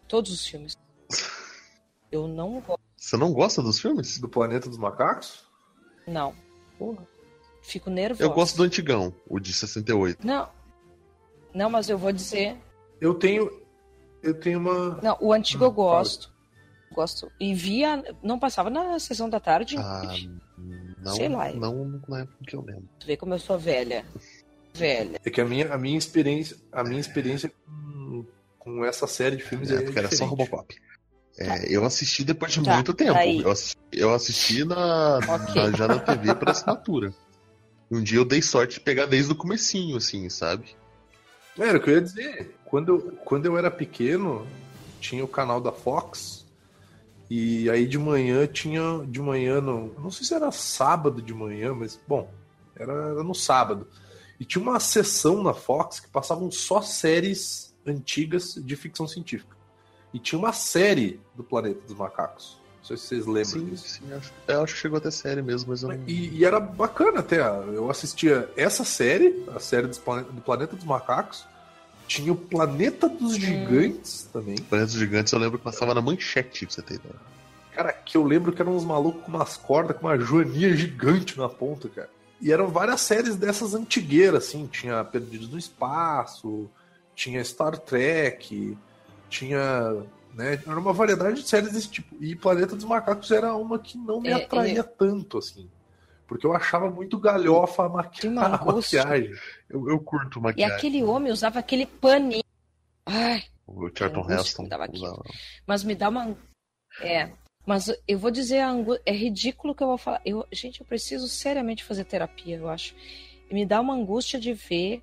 Todos 0.08 0.32
os 0.32 0.44
filmes. 0.44 0.76
Eu 2.10 2.26
não 2.26 2.60
gosto. 2.60 2.80
Você 2.96 3.16
não 3.16 3.32
gosta 3.32 3.62
dos 3.62 3.80
filmes? 3.80 4.18
Do 4.18 4.28
Planeta 4.28 4.68
dos 4.68 4.78
Macacos? 4.78 5.44
Não. 6.06 6.34
Porra. 6.78 7.06
Fico 7.62 7.90
nervoso. 7.90 8.22
Eu 8.22 8.32
gosto 8.32 8.56
do 8.56 8.62
antigão, 8.62 9.12
o 9.28 9.38
de 9.38 9.52
68. 9.52 10.26
Não. 10.26 10.48
Não, 11.56 11.70
mas 11.70 11.88
eu 11.88 11.96
vou 11.96 12.12
dizer. 12.12 12.54
Eu 13.00 13.14
tenho. 13.14 13.50
Eu 14.22 14.34
tenho 14.34 14.58
uma. 14.58 15.00
Não, 15.02 15.16
o 15.20 15.32
antigo 15.32 15.64
eu 15.64 15.72
gosto. 15.72 16.30
Gosto. 16.92 17.32
E 17.40 17.54
via. 17.54 18.04
Não 18.22 18.38
passava 18.38 18.68
na 18.68 18.98
sessão 18.98 19.28
da 19.28 19.40
tarde? 19.40 19.76
Ah, 19.78 20.02
não, 21.02 21.14
Sei 21.14 21.30
lá. 21.30 21.50
Não 21.54 22.02
na 22.06 22.20
época 22.20 22.38
que 22.46 22.54
eu 22.54 22.60
lembro. 22.60 22.86
Tu 23.00 23.06
vê 23.06 23.16
como 23.16 23.32
eu 23.32 23.38
sou 23.38 23.58
velha. 23.58 24.04
Velha. 24.74 25.18
É 25.24 25.30
que 25.30 25.40
a 25.40 25.46
minha, 25.46 25.72
a 25.72 25.78
minha 25.78 25.96
experiência. 25.96 26.58
A 26.70 26.84
minha 26.84 27.00
experiência 27.00 27.50
com, 27.64 28.26
com 28.58 28.84
essa 28.84 29.06
série 29.06 29.36
de 29.36 29.42
filmes 29.42 29.70
é, 29.70 29.82
é 29.82 29.98
era 29.98 30.14
só 30.14 30.26
Robocop. 30.26 30.76
É, 31.38 31.46
tá. 31.46 31.56
eu 31.66 31.86
assisti 31.86 32.22
depois 32.22 32.52
de 32.52 32.62
tá, 32.62 32.74
muito 32.74 32.92
tempo. 32.92 33.18
Eu 33.18 33.50
assisti, 33.50 33.78
eu 33.92 34.14
assisti 34.14 34.64
na, 34.64 35.18
okay. 35.18 35.70
na, 35.70 35.76
já 35.76 35.88
na 35.88 35.98
TV 36.00 36.34
por 36.34 36.50
assinatura. 36.50 37.14
Um 37.90 38.02
dia 38.02 38.18
eu 38.18 38.24
dei 38.26 38.42
sorte 38.42 38.74
de 38.74 38.80
pegar 38.80 39.06
desde 39.06 39.32
o 39.32 39.36
comecinho, 39.36 39.96
assim, 39.96 40.28
sabe? 40.28 40.76
Era 41.58 41.78
o 41.78 41.80
que 41.80 41.90
eu 41.90 41.94
ia 41.94 42.02
dizer. 42.02 42.54
Quando 42.64 42.88
eu, 42.88 43.12
quando 43.24 43.46
eu 43.46 43.56
era 43.56 43.70
pequeno, 43.70 44.46
tinha 45.00 45.24
o 45.24 45.28
canal 45.28 45.60
da 45.60 45.72
Fox 45.72 46.46
e 47.30 47.68
aí 47.70 47.86
de 47.86 47.98
manhã 47.98 48.46
tinha. 48.46 49.04
De 49.06 49.20
manhã, 49.20 49.60
no, 49.60 49.92
não 49.98 50.10
sei 50.10 50.26
se 50.26 50.34
era 50.34 50.50
sábado 50.50 51.20
de 51.22 51.34
manhã, 51.34 51.74
mas 51.74 51.98
bom, 52.06 52.30
era, 52.74 52.92
era 52.92 53.22
no 53.22 53.34
sábado. 53.34 53.88
E 54.38 54.44
tinha 54.44 54.62
uma 54.62 54.78
sessão 54.78 55.42
na 55.42 55.54
Fox 55.54 56.00
que 56.00 56.08
passavam 56.08 56.50
só 56.50 56.82
séries 56.82 57.74
antigas 57.86 58.54
de 58.54 58.76
ficção 58.76 59.08
científica. 59.08 59.56
E 60.12 60.18
tinha 60.18 60.38
uma 60.38 60.52
série 60.52 61.20
do 61.34 61.42
Planeta 61.42 61.80
dos 61.86 61.96
Macacos. 61.96 62.60
Não 62.88 62.96
sei 62.96 62.96
se 62.96 63.06
vocês 63.06 63.26
lembram 63.26 63.44
sim, 63.44 63.64
disso. 63.64 63.88
Sim, 63.88 64.12
acho, 64.12 64.32
eu 64.46 64.62
acho 64.62 64.74
que 64.74 64.80
chegou 64.80 64.98
até 64.98 65.10
série 65.10 65.42
mesmo, 65.42 65.70
mas 65.70 65.82
eu 65.82 65.88
não... 65.88 65.98
e, 66.06 66.38
e, 66.38 66.44
era 66.44 66.60
bacana 66.60 67.18
até. 67.18 67.40
Eu 67.40 67.90
assistia 67.90 68.48
essa 68.56 68.84
série, 68.84 69.44
a 69.54 69.58
série 69.58 69.88
do 69.88 70.40
Planeta 70.44 70.76
dos 70.76 70.84
Macacos, 70.84 71.44
tinha 72.06 72.32
o 72.32 72.36
Planeta 72.36 73.08
dos 73.08 73.34
hum. 73.34 73.40
Gigantes 73.40 74.28
também. 74.32 74.56
Planeta 74.56 74.92
dos 74.92 75.00
Gigantes 75.00 75.32
eu 75.32 75.38
lembro 75.40 75.58
que 75.58 75.64
passava 75.64 75.92
na 75.92 76.00
manchete, 76.00 76.64
pra 76.64 76.74
você 76.74 76.82
ter 76.82 76.94
ideia. 76.94 77.14
Cara, 77.74 77.92
que 77.92 78.16
eu 78.16 78.22
lembro 78.22 78.52
que 78.52 78.62
eram 78.62 78.76
uns 78.76 78.84
malucos 78.84 79.22
com 79.24 79.32
umas 79.32 79.56
cordas, 79.56 79.96
com 79.96 80.06
uma 80.06 80.18
joaninha 80.18 80.74
gigante 80.74 81.36
na 81.36 81.48
ponta, 81.48 81.88
cara. 81.88 82.08
E 82.40 82.52
eram 82.52 82.68
várias 82.68 83.00
séries 83.00 83.34
dessas 83.34 83.74
antigueiras, 83.74 84.44
assim. 84.44 84.66
Tinha 84.66 85.02
Perdidos 85.04 85.48
no 85.48 85.58
Espaço, 85.58 86.70
tinha 87.14 87.42
Star 87.42 87.76
Trek, 87.78 88.76
tinha. 89.28 89.96
Né, 90.36 90.60
era 90.66 90.78
uma 90.78 90.92
variedade 90.92 91.40
de 91.40 91.48
séries 91.48 91.72
desse 91.72 91.88
tipo. 91.88 92.14
E 92.22 92.36
Planeta 92.36 92.76
dos 92.76 92.84
Macacos 92.84 93.30
era 93.30 93.54
uma 93.54 93.78
que 93.78 93.96
não 93.96 94.20
me 94.20 94.28
é, 94.28 94.34
atraía 94.34 94.80
é... 94.80 94.82
tanto, 94.82 95.38
assim. 95.38 95.66
Porque 96.26 96.46
eu 96.46 96.52
achava 96.52 96.90
muito 96.90 97.18
galhofa 97.18 97.86
a, 97.86 97.88
maqui... 97.88 98.26
a 98.26 98.30
maquiagem. 98.30 99.32
Eu, 99.66 99.88
eu 99.88 99.98
curto 99.98 100.38
maquiagem. 100.38 100.74
E 100.74 100.76
aquele 100.76 101.02
homem 101.02 101.32
usava 101.32 101.58
aquele 101.58 101.86
paninho. 101.86 102.44
Ai. 103.06 103.44
O 103.66 103.88
Charlton 103.94 104.30
Heston. 104.30 104.68
Mas 105.66 105.82
me 105.82 105.94
dá 105.94 106.10
uma. 106.10 106.36
É. 107.00 107.30
Mas 107.64 107.90
eu 108.06 108.18
vou 108.18 108.30
dizer, 108.30 108.62
é 109.06 109.12
ridículo 109.12 109.74
que 109.74 109.82
eu 109.82 109.88
vou 109.88 109.98
falar. 109.98 110.20
Eu, 110.22 110.46
gente, 110.52 110.80
eu 110.80 110.86
preciso 110.86 111.26
seriamente 111.28 111.82
fazer 111.82 112.04
terapia, 112.04 112.56
eu 112.56 112.68
acho. 112.68 112.94
Me 113.50 113.64
dá 113.64 113.80
uma 113.80 113.94
angústia 113.94 114.38
de 114.38 114.52
ver 114.52 115.02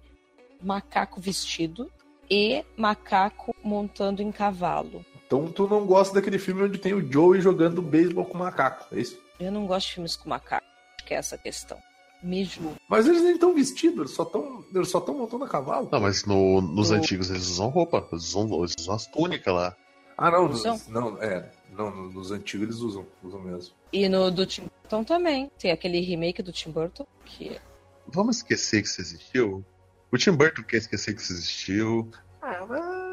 macaco 0.61 1.19
vestido 1.19 1.91
e 2.30 2.64
macaco 2.77 3.55
montando 3.64 4.22
em 4.22 4.31
cavalo. 4.31 5.03
Então 5.34 5.51
tu 5.51 5.68
não 5.68 5.85
gosta 5.85 6.14
daquele 6.14 6.38
filme 6.38 6.61
onde 6.61 6.77
tem 6.77 6.93
o 6.93 7.11
Joey 7.11 7.41
jogando 7.41 7.81
beisebol 7.81 8.26
com 8.26 8.38
macaco, 8.38 8.93
é 8.95 8.99
isso? 8.99 9.19
Eu 9.39 9.51
não 9.51 9.65
gosto 9.65 9.88
de 9.88 9.93
filmes 9.95 10.15
com 10.15 10.30
macaco 10.30 10.65
que 11.05 11.14
é 11.14 11.18
essa 11.18 11.38
questão. 11.38 11.77
Me 12.22 12.49
Mas 12.88 13.05
eles 13.05 13.22
nem 13.22 13.34
estão 13.34 13.53
vestidos, 13.53 13.97
eles 13.99 14.11
só 14.11 14.23
estão 14.23 14.64
eles 14.73 14.88
só 14.88 14.99
estão 14.99 15.18
montando 15.18 15.43
a 15.43 15.49
cavalo. 15.49 15.89
Não, 15.91 15.99
mas 15.99 16.23
no, 16.23 16.61
nos 16.61 16.89
no... 16.89 16.95
antigos 16.95 17.30
eles 17.30 17.47
usam 17.49 17.68
roupa, 17.68 18.07
eles 18.11 18.34
usam, 18.34 18.60
eles 18.60 18.76
usam 18.80 18.95
as 18.95 19.07
túnicas 19.07 19.53
lá. 19.53 19.76
Ah, 20.18 20.31
não, 20.31 20.47
nos, 20.47 20.88
não, 20.88 21.22
é, 21.22 21.51
não, 21.72 21.91
nos 21.91 22.31
antigos 22.31 22.68
eles 22.68 22.77
usam, 22.77 23.05
usam 23.23 23.41
mesmo. 23.41 23.73
E 23.91 24.07
no 24.07 24.31
do 24.31 24.45
Tim 24.45 24.69
Burton 24.84 25.03
também, 25.03 25.51
tem 25.57 25.72
aquele 25.72 25.99
remake 25.99 26.41
do 26.41 26.53
Tim 26.53 26.72
Burton 26.72 27.05
que 27.26 27.60
Vamos 28.07 28.38
esquecer 28.38 28.81
que 28.84 28.88
isso 28.88 29.01
existiu? 29.01 29.65
O 30.11 30.18
Tim 30.18 30.31
Burton 30.31 30.64
quer 30.64 30.77
esquecer 30.77 31.15
que 31.15 31.22
isso 31.22 31.34
existiu. 31.34 32.10
Ah, 32.41 32.65
mas 32.68 33.12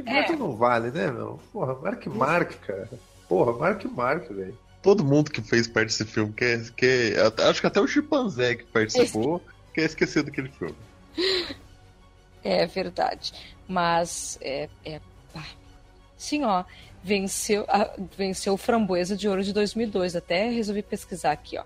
o 0.00 0.04
Tim 0.04 0.12
Burton 0.12 0.32
é. 0.32 0.36
não 0.36 0.56
vale, 0.56 0.90
né, 0.90 1.10
meu? 1.10 1.40
Porra, 1.52 1.74
Mark 1.74 2.06
Mark, 2.06 2.52
cara. 2.66 2.90
Porra, 3.28 3.52
Mark 3.52 3.84
Mark, 3.84 4.28
velho 4.30 4.64
todo 4.84 5.02
mundo 5.02 5.30
que 5.30 5.40
fez 5.40 5.66
parte 5.66 5.86
desse 5.86 6.04
filme 6.04 6.30
quer. 6.34 6.70
quer 6.72 7.16
acho 7.48 7.60
que 7.62 7.66
até 7.66 7.80
o 7.80 7.86
chimpanzé 7.86 8.56
que 8.56 8.64
participou 8.64 9.42
quer 9.72 9.86
esquecer 9.86 10.22
daquele 10.22 10.50
filme. 10.50 10.76
É 12.46 12.66
verdade. 12.66 13.32
Mas 13.66 14.38
é. 14.42 14.68
é 14.84 15.00
sim, 16.14 16.44
ó. 16.44 16.62
Venceu, 17.02 17.64
a, 17.68 17.90
venceu 18.14 18.52
o 18.52 18.58
Framboesa 18.58 19.16
de 19.16 19.26
Ouro 19.26 19.42
de 19.42 19.50
2002. 19.50 20.14
Até 20.14 20.50
resolvi 20.50 20.82
pesquisar 20.82 21.32
aqui, 21.32 21.56
ó. 21.56 21.64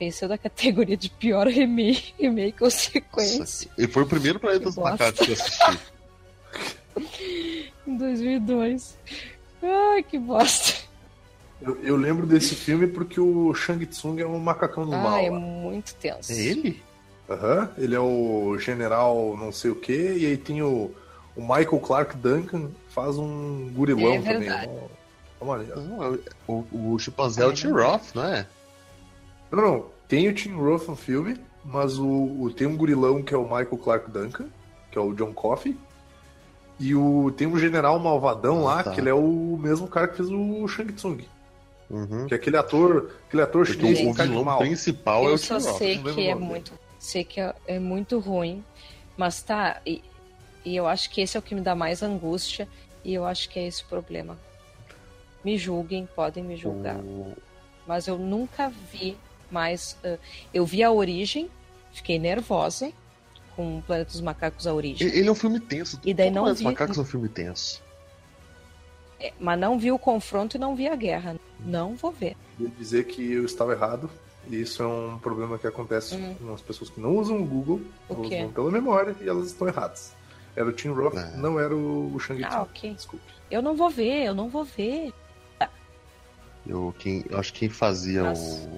Venceu 0.00 0.28
da 0.28 0.36
categoria 0.36 0.96
de 0.96 1.08
pior 1.08 1.46
remake, 1.46 2.14
remake 2.18 2.64
ou 2.64 2.68
sequência. 2.68 3.70
E 3.78 3.86
foi 3.86 4.02
o 4.02 4.06
primeiro 4.06 4.40
Planeta 4.40 4.64
dos 4.64 4.76
Macacos 4.76 5.20
que 5.20 5.30
eu 5.30 5.34
assisti. 5.34 5.78
em 7.86 7.96
2002. 7.96 8.98
Ai, 9.62 10.02
que 10.02 10.18
bosta. 10.18 10.82
Eu, 11.60 11.78
eu, 11.82 11.96
lembro 11.96 12.26
desse 12.26 12.56
filme 12.56 12.88
porque 12.88 13.20
o 13.20 13.54
Shang 13.54 13.86
Tsung 13.86 14.20
é 14.20 14.26
um 14.26 14.38
macacão 14.38 14.84
do 14.84 14.94
ah, 14.94 14.98
mal. 14.98 15.14
Ah, 15.14 15.22
é 15.22 15.30
muito 15.30 15.94
tenso. 15.94 16.32
É 16.32 16.36
ele? 16.36 16.82
Aham, 17.30 17.60
uhum, 17.60 17.84
ele 17.84 17.94
é 17.94 18.00
o 18.00 18.58
general 18.58 19.36
não 19.36 19.52
sei 19.52 19.70
o 19.70 19.76
que, 19.76 19.92
e 19.92 20.26
aí 20.26 20.36
tem 20.36 20.60
o, 20.60 20.90
o 21.36 21.40
Michael 21.40 21.78
Clark 21.78 22.16
Duncan, 22.16 22.70
faz 22.88 23.16
um 23.16 23.70
gurilão 23.72 24.14
é 24.14 24.20
também. 24.20 24.50
Não, 25.40 26.18
o, 26.46 26.92
o 26.94 26.98
chimpanzé 26.98 27.42
é 27.42 27.46
o 27.46 27.52
Tim 27.52 27.70
Roth, 27.70 28.14
não 28.14 28.24
é? 28.24 28.46
Não, 29.50 29.62
não. 29.62 29.86
Tem 30.08 30.28
o 30.28 30.34
Tim 30.34 30.52
Roth 30.52 30.88
no 30.88 30.96
filme, 30.96 31.38
mas 31.64 31.98
o, 31.98 32.06
o, 32.06 32.52
tem 32.52 32.66
um 32.66 32.76
gurilão 32.76 33.22
que 33.22 33.34
é 33.34 33.36
o 33.36 33.44
Michael 33.44 33.78
Clark 33.78 34.10
Duncan, 34.10 34.46
que 34.90 34.98
é 34.98 35.00
o 35.00 35.14
John 35.14 35.32
Coffey. 35.32 35.76
E 36.82 36.96
o, 36.96 37.32
tem 37.36 37.46
um 37.46 37.56
general 37.56 37.96
malvadão 38.00 38.62
ah, 38.62 38.74
lá, 38.74 38.82
tá. 38.82 38.90
que 38.90 39.00
ele 39.00 39.08
é 39.08 39.14
o 39.14 39.56
mesmo 39.56 39.86
cara 39.86 40.08
que 40.08 40.16
fez 40.16 40.28
o 40.28 40.66
Shang 40.66 40.92
Tsung. 40.92 41.24
Uhum. 41.88 42.26
Que 42.26 42.34
é 42.34 42.36
aquele 42.36 42.56
ator, 42.56 43.12
aquele 43.28 43.42
ator 43.42 43.64
chinês 43.64 44.00
o 44.00 44.12
vilão 44.12 44.42
mal. 44.42 44.58
principal 44.58 45.22
eu 45.22 45.28
é 45.28 45.30
o 45.30 45.34
Eu 45.34 45.38
só 45.38 45.60
sei 45.60 46.02
que 46.02 46.26
é 46.26 46.34
muito, 46.34 46.72
sei 46.98 47.22
que 47.22 47.40
é, 47.40 47.54
é, 47.68 47.78
muito 47.78 48.18
ruim, 48.18 48.64
mas 49.16 49.40
tá, 49.42 49.80
e, 49.86 50.02
e 50.64 50.74
eu 50.74 50.88
acho 50.88 51.08
que 51.08 51.20
esse 51.20 51.36
é 51.36 51.40
o 51.40 51.42
que 51.42 51.54
me 51.54 51.60
dá 51.60 51.76
mais 51.76 52.02
angústia, 52.02 52.66
e 53.04 53.14
eu 53.14 53.24
acho 53.24 53.48
que 53.48 53.60
é 53.60 53.66
esse 53.68 53.84
o 53.84 53.86
problema. 53.86 54.36
Me 55.44 55.56
julguem, 55.56 56.08
podem 56.16 56.42
me 56.42 56.56
julgar. 56.56 56.96
O... 56.96 57.32
Mas 57.86 58.08
eu 58.08 58.18
nunca 58.18 58.72
vi 58.90 59.16
mais. 59.52 59.96
Uh, 60.04 60.18
eu 60.52 60.66
vi 60.66 60.82
a 60.82 60.90
origem, 60.90 61.48
fiquei 61.92 62.18
nervosa 62.18 62.92
com 63.56 63.78
o 63.78 63.82
Planeta 63.82 64.10
dos 64.10 64.20
Macacos 64.20 64.66
a 64.66 64.74
origem. 64.74 65.08
Ele 65.08 65.28
é 65.28 65.32
um 65.32 65.34
filme 65.34 65.60
tenso. 65.60 65.98
E 66.04 66.12
daí 66.12 66.30
não 66.30 66.44
vi... 66.46 66.52
Os 66.52 66.60
Macacos 66.62 66.98
é 66.98 67.00
um 67.00 67.04
filme 67.04 67.28
tenso. 67.28 67.82
É, 69.20 69.32
mas 69.38 69.58
não 69.58 69.78
vi 69.78 69.92
o 69.92 69.98
confronto 69.98 70.56
e 70.56 70.60
não 70.60 70.74
vi 70.74 70.88
a 70.88 70.96
guerra. 70.96 71.36
Não 71.60 71.94
vou 71.94 72.10
ver. 72.10 72.36
Vou 72.58 72.68
dizer 72.68 73.04
que 73.04 73.32
eu 73.32 73.44
estava 73.44 73.72
errado. 73.72 74.10
E 74.48 74.60
isso 74.60 74.82
é 74.82 74.86
um 74.86 75.18
problema 75.18 75.56
que 75.56 75.66
acontece 75.66 76.16
uhum. 76.16 76.34
com 76.34 76.54
as 76.54 76.60
pessoas 76.60 76.90
que 76.90 77.00
não 77.00 77.16
usam 77.16 77.40
o 77.40 77.46
Google, 77.46 77.80
o 78.08 78.14
usam 78.14 78.50
pela 78.50 78.70
memória 78.72 79.14
e 79.20 79.28
elas 79.28 79.46
estão 79.46 79.68
erradas. 79.68 80.12
Era 80.56 80.68
o 80.68 80.72
Tim 80.72 80.88
Roth, 80.88 81.16
é. 81.16 81.36
não 81.36 81.58
era 81.60 81.74
o 81.74 82.18
Shang 82.18 82.42
Ah, 82.44 82.62
ok. 82.62 82.92
Desculpe. 82.92 83.24
Eu 83.50 83.62
não 83.62 83.76
vou 83.76 83.88
ver, 83.88 84.24
eu 84.24 84.34
não 84.34 84.48
vou 84.48 84.64
ver. 84.64 85.12
Eu, 86.66 86.94
quem, 86.98 87.24
eu 87.28 87.38
acho 87.38 87.52
que 87.52 87.60
quem 87.60 87.68
fazia 87.68 88.22
Nossa. 88.22 88.68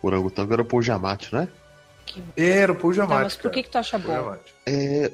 o 0.00 0.06
orangotango 0.06 0.52
era 0.52 0.62
o 0.62 0.64
Paul 0.64 0.82
Giamatti, 0.82 1.34
né? 1.34 1.48
Que... 2.06 2.22
Era 2.36 2.72
o 2.72 2.76
Paul 2.76 2.92
Giamatti. 2.92 3.16
Tá, 3.16 3.24
mas 3.24 3.36
por 3.36 3.50
que, 3.50 3.62
que 3.62 3.70
tu 3.70 3.78
acha 3.78 3.98
bom? 3.98 4.36
É... 4.66 5.12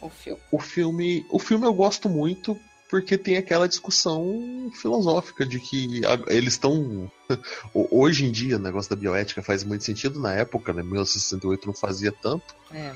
O 0.00 0.10
filme. 0.10 0.40
o 0.52 0.58
filme. 0.58 1.26
O 1.30 1.38
filme 1.38 1.66
eu 1.66 1.74
gosto 1.74 2.08
muito 2.08 2.58
porque 2.88 3.18
tem 3.18 3.36
aquela 3.36 3.68
discussão 3.68 4.70
filosófica 4.74 5.44
de 5.44 5.58
que 5.58 6.02
eles 6.28 6.54
estão. 6.54 7.10
Hoje 7.74 8.24
em 8.24 8.30
dia, 8.30 8.56
o 8.56 8.60
negócio 8.60 8.90
da 8.90 8.96
bioética 8.96 9.42
faz 9.42 9.64
muito 9.64 9.84
sentido, 9.84 10.20
na 10.20 10.32
época, 10.32 10.72
né? 10.72 10.82
1968 10.82 11.66
não 11.66 11.74
fazia 11.74 12.12
tanto. 12.12 12.54
É. 12.72 12.92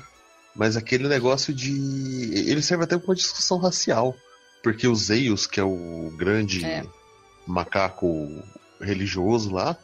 Mas 0.55 0.77
aquele 0.77 1.07
negócio 1.07 1.53
de. 1.53 1.71
Ele 2.33 2.61
serve 2.61 2.83
até 2.83 2.97
para 2.97 3.07
uma 3.07 3.15
discussão 3.15 3.57
racial. 3.57 4.15
Porque 4.63 4.87
o 4.87 4.95
Zeus, 4.95 5.47
que 5.47 5.59
é 5.59 5.63
o 5.63 6.13
grande 6.15 6.63
é. 6.63 6.85
macaco 7.47 8.27
religioso 8.79 9.51
lá, 9.51 9.75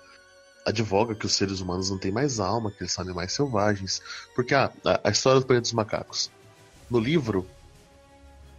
advoga 0.67 1.15
que 1.15 1.25
os 1.25 1.33
seres 1.33 1.61
humanos 1.61 1.89
não 1.89 1.97
têm 1.97 2.11
mais 2.11 2.41
alma, 2.41 2.69
que 2.69 2.83
eles 2.83 2.91
são 2.91 3.03
animais 3.03 3.31
selvagens. 3.31 4.01
Porque 4.35 4.53
ah, 4.53 4.69
a, 5.01 5.09
história 5.09 5.39
do 5.39 5.45
planeta 5.45 5.63
dos 5.63 5.73
macacos. 5.73 6.29
No 6.89 6.99
livro, 6.99 7.47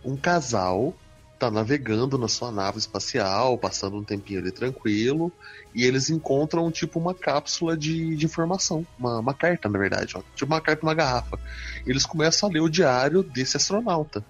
um 0.03 0.17
casal 0.17 0.95
tá 1.39 1.51
navegando 1.51 2.17
na 2.17 2.27
sua 2.27 2.51
nave 2.51 2.79
espacial, 2.79 3.59
passando 3.59 3.97
um 3.97 4.03
tempinho 4.03 4.41
ali 4.41 4.51
tranquilo, 4.51 5.31
e 5.75 5.85
eles 5.85 6.11
encontram 6.11 6.69
tipo 6.71 6.99
uma 6.99 7.15
cápsula 7.15 7.77
de, 7.77 8.17
de 8.17 8.25
informação, 8.25 8.85
uma, 8.99 9.21
uma 9.21 9.35
carta, 9.35 9.69
na 9.69 9.79
verdade, 9.79 10.17
ó, 10.17 10.23
tipo 10.35 10.53
uma 10.53 10.61
carta, 10.61 10.85
uma 10.85 10.95
garrafa. 10.95 11.39
Eles 11.87 12.05
começam 12.05 12.49
a 12.49 12.53
ler 12.53 12.61
o 12.61 12.69
diário 12.69 13.23
desse 13.23 13.57
astronauta, 13.57 14.25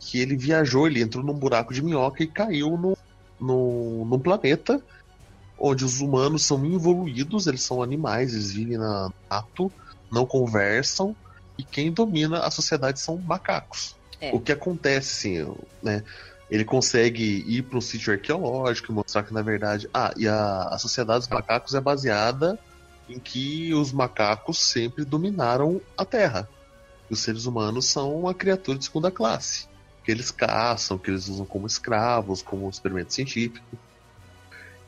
que 0.00 0.18
ele 0.18 0.34
viajou, 0.34 0.88
ele 0.88 1.00
entrou 1.00 1.24
num 1.24 1.34
buraco 1.34 1.72
de 1.72 1.80
minhoca 1.80 2.24
e 2.24 2.26
caiu 2.26 2.76
no, 2.76 2.98
no, 3.38 4.04
num 4.04 4.18
planeta 4.18 4.82
onde 5.62 5.84
os 5.84 6.00
humanos 6.00 6.44
são 6.44 6.66
involuídos, 6.66 7.46
eles 7.46 7.62
são 7.62 7.80
animais, 7.80 8.34
eles 8.34 8.50
vivem 8.50 8.76
na 8.76 9.12
ato, 9.30 9.70
não 10.10 10.26
conversam, 10.26 11.14
e 11.56 11.62
quem 11.62 11.92
domina 11.92 12.40
a 12.40 12.50
sociedade 12.50 12.98
são 12.98 13.16
macacos. 13.16 13.94
É. 14.20 14.34
O 14.34 14.40
que 14.40 14.50
acontece, 14.50 15.46
né? 15.80 16.02
ele 16.50 16.64
consegue 16.64 17.44
ir 17.46 17.62
para 17.62 17.78
um 17.78 17.80
sítio 17.80 18.12
arqueológico 18.12 18.90
e 18.90 18.94
mostrar 18.94 19.22
que, 19.22 19.32
na 19.32 19.40
verdade. 19.40 19.88
Ah, 19.94 20.12
e 20.16 20.26
a, 20.26 20.64
a 20.64 20.78
sociedade 20.78 21.20
dos 21.20 21.28
macacos 21.28 21.74
é 21.74 21.80
baseada 21.80 22.58
em 23.08 23.18
que 23.18 23.72
os 23.72 23.92
macacos 23.92 24.58
sempre 24.58 25.04
dominaram 25.04 25.80
a 25.96 26.04
Terra. 26.04 26.48
E 27.08 27.12
os 27.14 27.20
seres 27.20 27.46
humanos 27.46 27.86
são 27.86 28.14
uma 28.14 28.34
criatura 28.34 28.76
de 28.76 28.84
segunda 28.84 29.10
classe. 29.10 29.68
Que 30.04 30.10
eles 30.10 30.30
caçam, 30.30 30.98
que 30.98 31.10
eles 31.10 31.28
usam 31.28 31.46
como 31.46 31.66
escravos, 31.66 32.42
como 32.42 32.68
experimento 32.68 33.14
científico. 33.14 33.64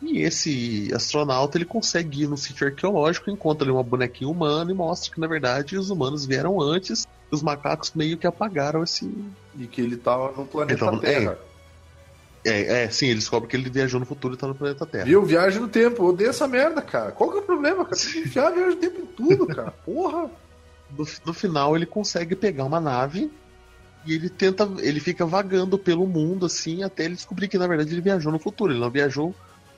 E 0.04 0.20
esse 0.20 0.92
astronauta 0.94 1.56
ele 1.56 1.64
consegue 1.64 2.24
ir 2.24 2.28
no 2.28 2.36
sítio 2.36 2.66
arqueológico, 2.66 3.30
encontra 3.30 3.64
ali 3.64 3.72
uma 3.72 3.82
bonequinha 3.82 4.30
humana 4.30 4.70
e 4.70 4.74
mostra 4.74 5.12
que 5.12 5.18
na 5.18 5.26
verdade 5.26 5.78
os 5.78 5.88
humanos 5.88 6.26
vieram 6.26 6.60
antes 6.60 7.06
e 7.32 7.34
os 7.34 7.42
macacos 7.42 7.92
meio 7.94 8.18
que 8.18 8.26
apagaram 8.26 8.82
esse. 8.82 9.10
E 9.56 9.66
que 9.66 9.80
ele 9.80 9.94
estava 9.94 10.30
no 10.32 10.46
planeta 10.46 10.84
tava... 10.84 10.98
Terra. 11.00 11.38
É. 11.50 11.54
É, 12.46 12.84
é, 12.84 12.90
sim, 12.90 13.06
ele 13.06 13.20
descobre 13.20 13.48
que 13.48 13.56
ele 13.56 13.70
viajou 13.70 13.98
no 13.98 14.04
futuro 14.04 14.34
e 14.34 14.36
tá 14.36 14.46
no 14.46 14.54
planeta 14.54 14.84
Terra. 14.84 15.06
Viu? 15.06 15.24
Viagem 15.24 15.60
no 15.60 15.68
tempo. 15.68 16.02
Eu 16.02 16.08
odeio 16.08 16.28
essa 16.28 16.46
merda, 16.46 16.82
cara. 16.82 17.10
Qual 17.10 17.30
que 17.30 17.38
é 17.38 17.40
o 17.40 17.44
problema, 17.44 17.84
cara? 17.84 17.96
Tem 17.96 18.12
que 18.12 18.18
enfiar 18.18 18.50
viagem 18.50 18.74
no 18.74 18.76
tempo 18.76 19.00
em 19.00 19.06
tudo, 19.06 19.46
cara. 19.46 19.70
Porra! 19.70 20.30
No, 20.96 21.06
no 21.24 21.32
final, 21.32 21.74
ele 21.74 21.86
consegue 21.86 22.36
pegar 22.36 22.64
uma 22.64 22.78
nave 22.78 23.32
e 24.04 24.12
ele 24.12 24.28
tenta. 24.28 24.68
Ele 24.80 25.00
fica 25.00 25.24
vagando 25.24 25.78
pelo 25.78 26.06
mundo, 26.06 26.44
assim, 26.44 26.82
até 26.82 27.06
ele 27.06 27.14
descobrir 27.14 27.48
que, 27.48 27.56
na 27.56 27.66
verdade, 27.66 27.94
ele 27.94 28.02
viajou 28.02 28.30
no 28.30 28.38
futuro. 28.38 28.72
Ele 28.72 28.80
não 28.80 28.90
viajou 28.90 29.34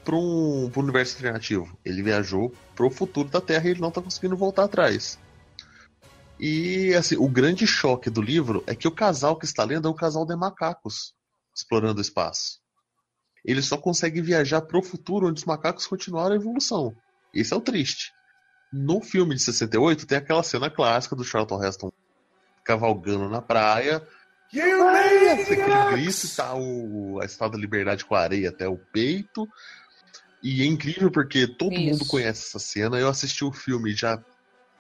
para 0.07 0.17
um, 0.17 0.71
um 0.75 0.81
universo 0.81 1.17
alternativo. 1.17 1.77
Ele 1.85 2.03
viajou 2.03 2.55
pro 2.77 2.89
futuro 2.89 3.29
da 3.29 3.41
Terra 3.41 3.67
e 3.67 3.71
ele 3.73 3.81
não 3.81 3.91
tá 3.91 4.01
conseguindo 4.01 4.37
voltar 4.37 4.65
atrás. 4.65 5.19
E, 6.39 6.95
assim, 6.95 7.17
o 7.17 7.29
grande 7.29 7.67
choque 7.67 8.09
do 8.09 8.23
livro 8.23 8.63
é 8.67 8.75
que 8.75 8.87
o 8.87 8.95
casal 8.95 9.37
que 9.37 9.45
está 9.45 9.65
lendo 9.65 9.89
é 9.89 9.91
um 9.91 9.97
casal 9.97 10.25
de 10.25 10.37
macacos 10.37 11.15
explorando 11.55 11.99
o 11.99 12.03
espaço. 12.03 12.61
Ele 13.45 13.63
só 13.63 13.77
consegue 13.77 14.21
viajar 14.21 14.61
para 14.61 14.79
o 14.79 14.83
futuro 14.83 15.29
onde 15.29 15.41
os 15.41 15.47
macacos 15.47 15.87
continuaram 15.87 16.35
a 16.35 16.39
evolução. 16.39 16.95
Esse 17.35 17.53
é 17.53 17.57
o 17.57 17.61
triste. 17.61 18.13
No 18.73 19.01
filme 19.01 19.35
de 19.35 19.43
68 19.43 20.07
tem 20.07 20.19
aquela 20.19 20.43
cena 20.43 20.71
clássica 20.71 21.17
do 21.17 21.25
Charlton 21.25 21.65
Heston 21.65 21.93
cavalgando 22.65 23.29
na 23.29 23.41
praia. 23.41 24.07
E 24.53 24.61
aí, 24.61 25.29
aquele 25.31 25.65
grito, 25.93 26.37
tá 26.37 26.55
o, 26.55 27.21
a 27.21 27.25
espada 27.25 27.53
da 27.53 27.59
liberdade 27.59 28.05
com 28.05 28.15
a 28.15 28.21
areia 28.21 28.51
até 28.51 28.69
o 28.69 28.77
peito. 28.77 29.49
E 30.49 30.63
é 30.63 30.65
incrível 30.65 31.11
porque 31.11 31.45
todo 31.45 31.75
Isso. 31.75 31.83
mundo 31.83 32.07
conhece 32.07 32.47
essa 32.47 32.61
cena. 32.61 32.97
Eu 32.97 33.09
assisti 33.09 33.45
o 33.45 33.51
filme 33.51 33.93
já 33.93 34.23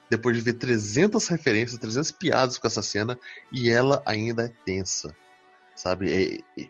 depois 0.08 0.36
de 0.36 0.42
ver 0.42 0.52
300 0.52 1.26
referências, 1.26 1.76
300 1.80 2.12
piadas 2.12 2.56
com 2.56 2.68
essa 2.68 2.82
cena, 2.82 3.18
e 3.50 3.68
ela 3.68 4.00
ainda 4.06 4.44
é 4.44 4.52
tensa. 4.64 5.12
Sabe? 5.74 6.44
É, 6.56 6.62
é, 6.62 6.68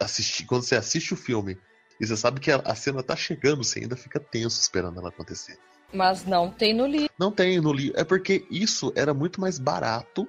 assistir, 0.00 0.46
quando 0.46 0.62
você 0.62 0.74
assiste 0.74 1.12
o 1.12 1.18
filme 1.18 1.58
e 2.00 2.06
você 2.06 2.16
sabe 2.16 2.40
que 2.40 2.50
a, 2.50 2.56
a, 2.64 2.74
cena 2.74 3.02
tá 3.02 3.14
chegando, 3.14 3.62
você 3.62 3.80
ainda 3.80 3.94
fica 3.94 4.18
tenso 4.18 4.58
esperando 4.58 5.00
ela 5.00 5.10
acontecer. 5.10 5.58
Mas 5.92 6.24
não 6.24 6.50
tem 6.50 6.72
no 6.72 6.86
livro. 6.86 7.10
Não 7.18 7.30
tem 7.30 7.60
no 7.60 7.74
livro. 7.74 8.00
É 8.00 8.04
porque 8.04 8.46
isso 8.50 8.90
era 8.96 9.12
muito 9.12 9.38
mais 9.38 9.58
barato 9.58 10.26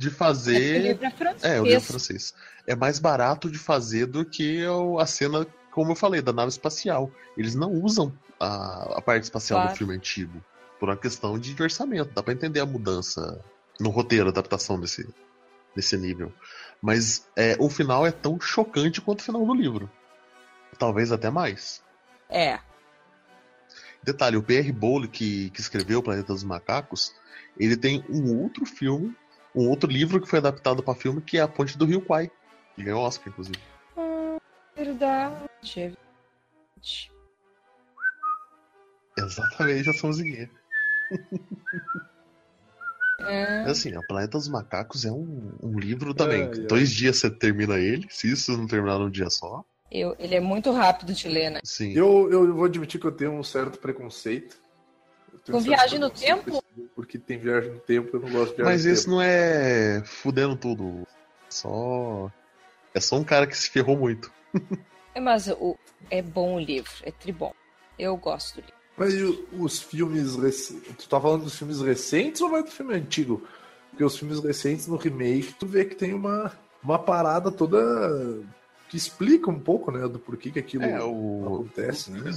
de 0.00 0.08
fazer. 0.08 0.62
É, 0.62 0.78
o 0.78 0.82
livro 0.86 1.04
é 1.04 1.10
francês. 1.10 1.52
É, 1.52 1.60
o 1.60 1.64
livro 1.64 1.76
é 1.76 1.80
francês. 1.80 2.34
É 2.66 2.74
mais 2.74 2.98
barato 2.98 3.50
de 3.50 3.58
fazer 3.58 4.06
do 4.06 4.24
que 4.24 4.64
a 4.98 5.04
cena, 5.04 5.46
como 5.76 5.92
eu 5.92 5.94
falei, 5.94 6.22
da 6.22 6.32
nave 6.32 6.48
espacial. 6.48 7.10
Eles 7.36 7.54
não 7.54 7.70
usam 7.70 8.10
a, 8.40 8.96
a 8.96 9.02
parte 9.02 9.24
espacial 9.24 9.60
claro. 9.60 9.74
do 9.74 9.76
filme 9.76 9.94
antigo. 9.94 10.42
Por 10.80 10.88
uma 10.88 10.96
questão 10.96 11.38
de 11.38 11.62
orçamento. 11.62 12.14
Dá 12.14 12.22
pra 12.22 12.32
entender 12.32 12.60
a 12.60 12.66
mudança 12.66 13.44
no 13.78 13.90
roteiro, 13.90 14.24
a 14.24 14.30
adaptação 14.30 14.80
desse, 14.80 15.06
desse 15.74 15.94
nível. 15.98 16.32
Mas 16.80 17.28
é, 17.36 17.58
o 17.60 17.68
final 17.68 18.06
é 18.06 18.10
tão 18.10 18.40
chocante 18.40 19.02
quanto 19.02 19.20
o 19.20 19.22
final 19.22 19.44
do 19.44 19.52
livro. 19.52 19.90
Talvez 20.78 21.12
até 21.12 21.28
mais. 21.28 21.82
É. 22.30 22.58
Detalhe, 24.02 24.38
o 24.38 24.42
P.R. 24.42 24.72
Bowley, 24.72 25.10
que, 25.10 25.50
que 25.50 25.60
escreveu 25.60 25.98
O 25.98 26.02
Planeta 26.02 26.32
dos 26.32 26.42
Macacos, 26.42 27.14
ele 27.58 27.76
tem 27.76 28.02
um 28.08 28.34
outro 28.40 28.64
filme, 28.64 29.14
um 29.54 29.68
outro 29.68 29.90
livro 29.90 30.22
que 30.22 30.28
foi 30.28 30.38
adaptado 30.38 30.82
para 30.82 30.94
filme, 30.94 31.20
que 31.20 31.36
é 31.36 31.42
A 31.42 31.48
Ponte 31.48 31.76
do 31.76 31.84
Rio 31.84 32.00
Kwai. 32.00 32.30
Que 32.74 32.82
ganhou 32.82 33.02
Oscar, 33.02 33.28
inclusive. 33.28 33.75
Hum, 34.86 34.96
verdade. 34.96 35.96
Exatamente, 39.18 39.90
a 39.90 39.92
Sonzinha. 39.92 40.50
É. 43.20 43.62
Assim, 43.62 43.96
O 43.96 44.02
Planeta 44.02 44.36
dos 44.36 44.48
Macacos 44.48 45.04
é 45.04 45.10
um, 45.10 45.52
um 45.62 45.78
livro 45.78 46.14
também. 46.14 46.42
É, 46.42 46.46
Dois 46.46 46.90
dias 46.90 47.18
você 47.18 47.30
termina 47.30 47.78
ele, 47.78 48.06
se 48.10 48.30
isso 48.30 48.56
não 48.56 48.66
terminar 48.66 48.98
num 48.98 49.10
dia 49.10 49.30
só. 49.30 49.64
Eu, 49.90 50.14
ele 50.18 50.34
é 50.34 50.40
muito 50.40 50.70
rápido 50.70 51.12
de 51.14 51.28
ler, 51.28 51.50
né? 51.50 51.60
Sim. 51.64 51.92
Eu, 51.92 52.30
eu 52.30 52.54
vou 52.54 52.64
admitir 52.64 53.00
que 53.00 53.06
eu 53.06 53.12
tenho 53.12 53.32
um 53.32 53.42
certo 53.42 53.78
preconceito. 53.78 54.58
Com 55.46 55.58
um 55.58 55.60
viagem 55.60 55.98
no 55.98 56.10
tempo? 56.10 56.62
Porque 56.94 57.18
tem 57.18 57.38
viagem 57.38 57.72
no 57.72 57.80
tempo, 57.80 58.16
eu 58.16 58.20
não 58.20 58.30
gosto 58.30 58.50
de 58.50 58.56
viagem 58.56 58.64
Mas 58.64 58.84
no 58.84 58.92
esse 58.92 59.04
tempo. 59.04 59.14
não 59.14 59.22
é 59.22 60.02
fudendo 60.04 60.56
tudo. 60.56 61.06
Só. 61.48 62.30
É 62.92 63.00
só 63.00 63.16
um 63.16 63.24
cara 63.24 63.46
que 63.46 63.56
se 63.56 63.70
ferrou 63.70 63.96
muito. 63.96 64.32
É, 65.14 65.20
mas 65.20 65.48
o... 65.48 65.76
é 66.10 66.22
bom 66.22 66.56
o 66.56 66.60
livro, 66.60 66.92
é 67.02 67.10
tribom. 67.10 67.52
Eu 67.98 68.16
gosto 68.16 68.56
do 68.56 68.60
livro. 68.60 68.76
Mas 68.96 69.14
e 69.14 69.22
os 69.52 69.82
filmes 69.82 70.36
recentes? 70.36 71.04
Tu 71.04 71.08
tá 71.08 71.20
falando 71.20 71.44
dos 71.44 71.56
filmes 71.56 71.80
recentes 71.80 72.40
ou 72.40 72.50
vai 72.50 72.62
do 72.62 72.70
filme 72.70 72.94
antigo? 72.94 73.46
Porque 73.90 74.04
os 74.04 74.16
filmes 74.18 74.40
recentes 74.40 74.86
no 74.86 74.96
remake, 74.96 75.54
tu 75.54 75.66
vê 75.66 75.84
que 75.84 75.94
tem 75.94 76.14
uma, 76.14 76.52
uma 76.82 76.98
parada 76.98 77.50
toda 77.50 77.78
que 78.88 78.96
explica 78.96 79.50
um 79.50 79.58
pouco, 79.58 79.90
né, 79.90 80.06
do 80.08 80.18
porquê 80.18 80.50
que 80.50 80.58
aquilo 80.58 80.84
é, 80.84 81.02
o... 81.02 81.42
acontece, 81.44 82.10
né? 82.10 82.30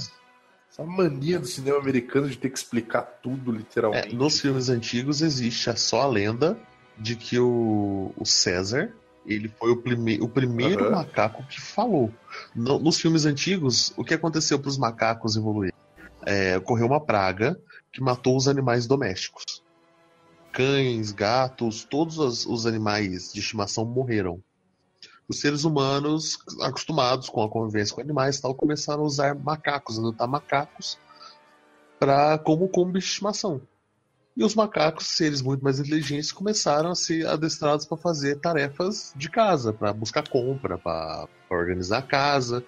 Essa 0.70 0.84
mania 0.84 1.38
do 1.38 1.46
cinema 1.46 1.78
americano 1.78 2.28
de 2.28 2.38
ter 2.38 2.50
que 2.50 2.58
explicar 2.58 3.02
tudo, 3.02 3.50
literalmente. 3.50 4.08
É, 4.08 4.12
nos 4.12 4.40
filmes 4.40 4.68
antigos 4.68 5.20
existe 5.20 5.76
só 5.78 6.02
a 6.02 6.06
lenda 6.06 6.58
de 6.96 7.16
que 7.16 7.38
o, 7.38 8.12
o 8.16 8.24
César 8.24 8.92
ele 9.26 9.48
foi 9.48 9.70
o, 9.70 9.76
prime 9.76 10.20
o 10.20 10.28
primeiro 10.28 10.86
uhum. 10.86 10.92
macaco 10.92 11.42
que 11.46 11.60
falou. 11.60 12.12
No, 12.54 12.78
nos 12.78 13.00
filmes 13.00 13.24
antigos, 13.24 13.92
o 13.96 14.04
que 14.04 14.14
aconteceu 14.14 14.58
para 14.58 14.68
os 14.68 14.78
macacos 14.78 15.36
evoluir? 15.36 15.72
É, 16.26 16.56
ocorreu 16.56 16.86
uma 16.86 17.00
praga 17.00 17.60
que 17.92 18.00
matou 18.00 18.36
os 18.36 18.48
animais 18.48 18.86
domésticos. 18.86 19.62
Cães, 20.52 21.12
gatos, 21.12 21.84
todos 21.84 22.18
os, 22.18 22.46
os 22.46 22.66
animais 22.66 23.32
de 23.32 23.40
estimação 23.40 23.84
morreram. 23.84 24.42
Os 25.28 25.40
seres 25.40 25.64
humanos, 25.64 26.38
acostumados 26.60 27.28
com 27.28 27.42
a 27.42 27.48
convivência 27.48 27.94
com 27.94 28.00
animais, 28.00 28.40
tal, 28.40 28.54
começaram 28.54 29.02
a 29.02 29.06
usar 29.06 29.34
macacos, 29.34 29.98
adotar 29.98 30.26
macacos 30.26 30.98
para 32.00 32.36
como 32.38 32.68
como 32.68 32.92
de 32.92 32.98
estimação. 32.98 33.60
E 34.40 34.42
os 34.42 34.54
macacos, 34.54 35.04
seres 35.04 35.42
muito 35.42 35.62
mais 35.62 35.78
inteligentes, 35.78 36.32
começaram 36.32 36.90
a 36.90 36.94
ser 36.94 37.26
adestrados 37.26 37.84
para 37.84 37.98
fazer 37.98 38.40
tarefas 38.40 39.12
de 39.14 39.28
casa, 39.28 39.70
para 39.70 39.92
buscar 39.92 40.26
compra, 40.26 40.78
para 40.78 41.28
organizar 41.50 41.98
a 41.98 42.02
casa. 42.02 42.64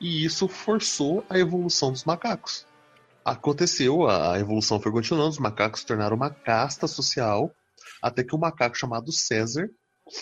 E 0.00 0.24
isso 0.24 0.48
forçou 0.48 1.24
a 1.30 1.38
evolução 1.38 1.92
dos 1.92 2.02
macacos. 2.02 2.66
Aconteceu, 3.24 4.10
a 4.10 4.36
evolução 4.40 4.80
foi 4.80 4.90
continuando, 4.90 5.30
os 5.30 5.38
macacos 5.38 5.82
se 5.82 5.86
tornaram 5.86 6.16
uma 6.16 6.28
casta 6.28 6.88
social, 6.88 7.54
até 8.02 8.24
que 8.24 8.34
um 8.34 8.40
macaco 8.40 8.76
chamado 8.76 9.12
César 9.12 9.70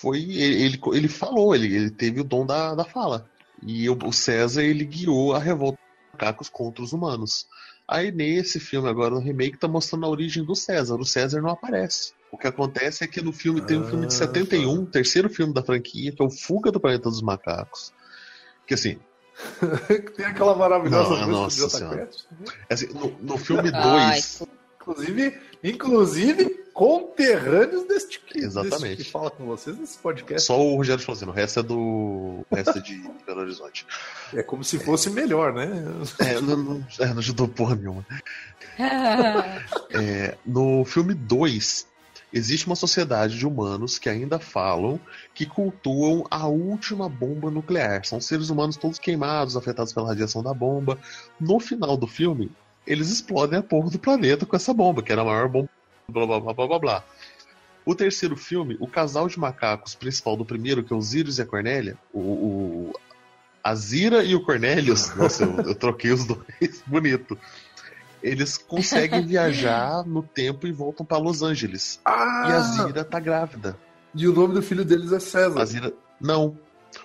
foi. 0.02 0.20
Ele, 0.32 0.78
ele 0.92 1.08
falou, 1.08 1.54
ele, 1.54 1.74
ele 1.74 1.90
teve 1.90 2.20
o 2.20 2.24
dom 2.24 2.44
da, 2.44 2.74
da 2.74 2.84
fala. 2.84 3.26
E 3.62 3.88
o 3.88 4.12
César 4.12 4.62
ele 4.62 4.84
guiou 4.84 5.32
a 5.32 5.38
revolta 5.38 5.78
dos 5.78 6.12
macacos 6.12 6.50
contra 6.50 6.84
os 6.84 6.92
humanos. 6.92 7.46
Aí 7.86 8.10
nesse 8.10 8.58
filme 8.58 8.88
agora, 8.88 9.14
no 9.14 9.20
remake, 9.20 9.58
tá 9.58 9.68
mostrando 9.68 10.06
a 10.06 10.08
origem 10.08 10.44
do 10.44 10.54
César. 10.54 10.96
O 10.96 11.04
César 11.04 11.40
não 11.42 11.50
aparece. 11.50 12.12
O 12.32 12.38
que 12.38 12.46
acontece 12.46 13.04
é 13.04 13.06
que 13.06 13.20
no 13.20 13.32
filme 13.32 13.60
tem 13.60 13.78
um 13.78 13.84
filme 13.84 14.06
de 14.06 14.14
71, 14.14 14.74
ah, 14.74 14.84
tá. 14.84 14.90
terceiro 14.92 15.28
filme 15.28 15.52
da 15.52 15.62
franquia, 15.62 16.10
que 16.10 16.22
é 16.22 16.24
o 16.24 16.30
Fuga 16.30 16.72
do 16.72 16.80
Planeta 16.80 17.10
dos 17.10 17.22
Macacos. 17.22 17.92
Que 18.66 18.74
assim. 18.74 18.98
tem 20.16 20.24
aquela 20.26 20.54
maravilhosa 20.54 21.20
não, 21.20 21.28
nossa 21.28 21.68
senhora. 21.68 22.08
É 22.68 22.74
assim, 22.74 22.88
no, 22.94 23.16
no 23.20 23.36
filme 23.36 23.70
2. 23.70 24.42
Inclusive, 24.80 25.40
inclusive, 25.62 26.63
conterrâneos 26.74 27.86
deste 27.86 28.18
que, 28.18 28.38
Exatamente. 28.38 28.96
Deste 28.96 29.04
que 29.04 29.10
fala 29.10 29.30
com 29.30 29.46
vocês 29.46 29.78
nesse 29.78 29.96
podcast. 29.96 30.46
Só 30.46 30.60
o 30.60 30.76
Rogério 30.76 31.02
Fazendo, 31.02 31.28
o 31.28 31.32
resto 31.32 31.60
é 31.60 31.62
do. 31.62 31.76
O 31.78 32.46
resto 32.50 32.76
é 32.76 32.82
de 32.82 32.96
Belo 33.24 33.40
Horizonte. 33.42 33.86
É 34.34 34.42
como 34.42 34.64
se 34.64 34.78
fosse 34.80 35.08
melhor, 35.08 35.54
né? 35.54 35.68
É, 36.18 36.40
não, 36.40 36.56
não, 36.56 36.86
é, 36.98 37.06
não 37.06 37.18
ajudou 37.18 37.46
porra 37.46 37.76
nenhuma. 37.76 38.04
é, 39.94 40.36
no 40.44 40.84
filme 40.84 41.14
2, 41.14 41.86
existe 42.32 42.66
uma 42.66 42.74
sociedade 42.74 43.38
de 43.38 43.46
humanos 43.46 43.96
que 43.96 44.08
ainda 44.08 44.40
falam 44.40 44.98
que 45.32 45.46
cultuam 45.46 46.24
a 46.28 46.48
última 46.48 47.08
bomba 47.08 47.52
nuclear. 47.52 48.04
São 48.04 48.20
seres 48.20 48.50
humanos 48.50 48.76
todos 48.76 48.98
queimados, 48.98 49.56
afetados 49.56 49.92
pela 49.92 50.08
radiação 50.08 50.42
da 50.42 50.52
bomba. 50.52 50.98
No 51.38 51.60
final 51.60 51.96
do 51.96 52.08
filme, 52.08 52.50
eles 52.84 53.10
explodem 53.10 53.60
a 53.60 53.62
porra 53.62 53.90
do 53.90 53.98
planeta 53.98 54.44
com 54.44 54.56
essa 54.56 54.74
bomba, 54.74 55.04
que 55.04 55.12
era 55.12 55.22
a 55.22 55.24
maior 55.24 55.48
bomba. 55.48 55.70
Blá 56.08 56.26
blá 56.26 56.40
blá 56.40 56.52
blá 56.52 56.66
blá 56.66 56.78
blá. 56.78 57.04
O 57.86 57.94
terceiro 57.94 58.36
filme, 58.36 58.76
o 58.80 58.86
casal 58.86 59.28
de 59.28 59.38
macacos 59.38 59.94
principal 59.94 60.36
do 60.36 60.44
primeiro, 60.44 60.82
que 60.82 60.92
é 60.92 60.96
o 60.96 61.02
Sirius 61.02 61.38
e 61.38 61.42
a 61.42 61.46
Cornélia, 61.46 61.98
o, 62.12 62.20
o 62.20 62.92
a 63.62 63.74
Zira 63.74 64.22
e 64.22 64.34
o 64.34 64.42
Cornelius, 64.42 65.12
nossa, 65.16 65.44
eu, 65.44 65.56
eu 65.60 65.74
troquei 65.74 66.12
os 66.12 66.26
dois, 66.26 66.82
bonito. 66.86 67.38
Eles 68.22 68.58
conseguem 68.58 69.24
viajar 69.26 70.04
no 70.06 70.22
tempo 70.22 70.66
e 70.66 70.72
voltam 70.72 71.04
para 71.04 71.18
Los 71.18 71.42
Angeles. 71.42 72.00
Ah! 72.04 72.46
E 72.48 72.52
a 72.52 72.60
Zira 72.60 73.04
tá 73.04 73.18
grávida. 73.18 73.78
E 74.14 74.28
o 74.28 74.32
nome 74.32 74.54
do 74.54 74.62
filho 74.62 74.84
deles 74.84 75.12
é 75.12 75.20
César. 75.20 75.60
A 75.60 75.64
Zira... 75.64 75.92
Não. 76.20 76.58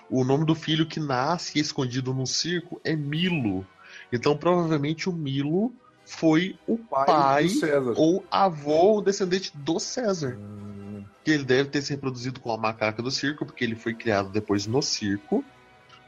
O 0.08 0.22
nome 0.22 0.44
do 0.44 0.54
filho 0.54 0.86
que 0.86 1.00
nasce 1.00 1.58
escondido 1.58 2.14
num 2.14 2.26
circo 2.26 2.80
é 2.84 2.94
Milo. 2.94 3.66
Então, 4.12 4.36
provavelmente, 4.36 5.08
o 5.08 5.12
Milo 5.12 5.74
foi 6.10 6.58
o 6.66 6.76
pai, 6.76 7.06
pai 7.06 7.48
ou 7.96 8.24
avô 8.30 8.94
ou 8.94 9.02
descendente 9.02 9.56
do 9.56 9.78
César. 9.78 10.36
Hum. 10.36 11.04
Que 11.24 11.30
ele 11.30 11.44
deve 11.44 11.70
ter 11.70 11.80
se 11.82 11.92
reproduzido 11.92 12.40
com 12.40 12.52
a 12.52 12.56
macaca 12.56 13.00
do 13.00 13.10
circo, 13.10 13.46
porque 13.46 13.62
ele 13.62 13.76
foi 13.76 13.94
criado 13.94 14.30
depois 14.30 14.66
no 14.66 14.82
circo. 14.82 15.44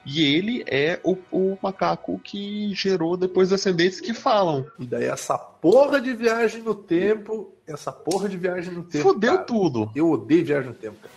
E 0.04 0.20
ele 0.20 0.64
é 0.66 1.00
o, 1.04 1.16
o, 1.30 1.56
macaco 1.62 2.18
que 2.18 2.74
gerou 2.74 3.16
depois 3.16 3.50
descendentes 3.50 4.00
que 4.00 4.12
falam. 4.12 4.66
E 4.76 4.84
daí 4.84 5.04
essa 5.04 5.38
porra 5.38 6.00
de 6.00 6.12
viagem 6.12 6.62
no 6.62 6.74
tempo, 6.74 7.54
essa 7.64 7.92
porra 7.92 8.28
de 8.28 8.36
viagem 8.36 8.74
no 8.74 8.82
tempo. 8.82 9.04
Fodeu 9.04 9.34
cara. 9.34 9.44
tudo. 9.44 9.92
Eu 9.94 10.10
odeio 10.10 10.44
viagem 10.44 10.70
no 10.70 10.76
tempo, 10.76 10.96
cara. 11.00 11.14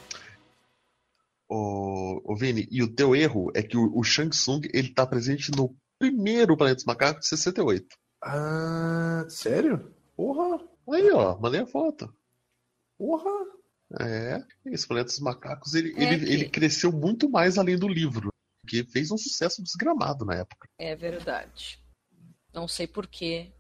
Ô, 1.50 2.22
ô 2.24 2.36
Vini, 2.36 2.68
e 2.70 2.84
o 2.84 2.88
teu 2.88 3.16
erro 3.16 3.52
é 3.56 3.64
que 3.64 3.76
o, 3.76 3.92
o 3.98 4.04
Shang 4.04 4.30
Tsung 4.30 4.62
ele 4.72 4.94
tá 4.94 5.08
presente 5.08 5.52
no 5.52 5.76
primeiro 5.98 6.56
Planeta 6.56 6.76
dos 6.76 6.86
Macacos 6.86 7.22
de 7.22 7.30
68. 7.30 7.88
Ah, 8.26 9.24
sério? 9.30 9.94
Porra! 10.18 10.60
Aí, 10.92 11.12
ó, 11.12 11.38
mandei 11.38 11.62
a 11.62 11.68
foto. 11.68 12.12
Porra! 12.98 13.30
É, 14.02 14.44
esse 14.66 14.88
Planeta 14.88 15.10
dos 15.10 15.20
Macacos 15.20 15.76
ele, 15.76 15.94
é 15.96 16.04
ele, 16.04 16.26
que... 16.26 16.34
ele 16.34 16.50
cresceu 16.50 16.92
muito 16.92 17.30
mais 17.30 17.60
além 17.60 17.78
do 17.78 17.88
livro, 17.88 18.30
que 18.68 18.84
fez 18.84 19.12
um 19.12 19.18
sucesso 19.18 19.62
desgramado 19.62 20.26
na 20.26 20.34
época. 20.36 20.68
É 20.80 20.96
verdade. 20.96 21.80
Não 22.52 22.68
sei 22.68 22.88
porquê. 22.88 23.54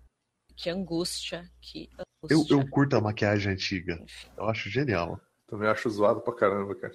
Que 0.55 0.69
angústia. 0.69 1.47
Que 1.61 1.87
angústia. 2.23 2.53
Eu, 2.53 2.59
eu 2.59 2.69
curto 2.69 2.95
a 2.95 3.01
maquiagem 3.01 3.53
antiga. 3.53 4.03
Eu 4.35 4.45
acho 4.49 4.67
genial. 4.67 5.21
Também 5.45 5.69
acho 5.69 5.89
zoado 5.91 6.21
pra 6.21 6.33
caramba, 6.33 6.73
cara. 6.73 6.93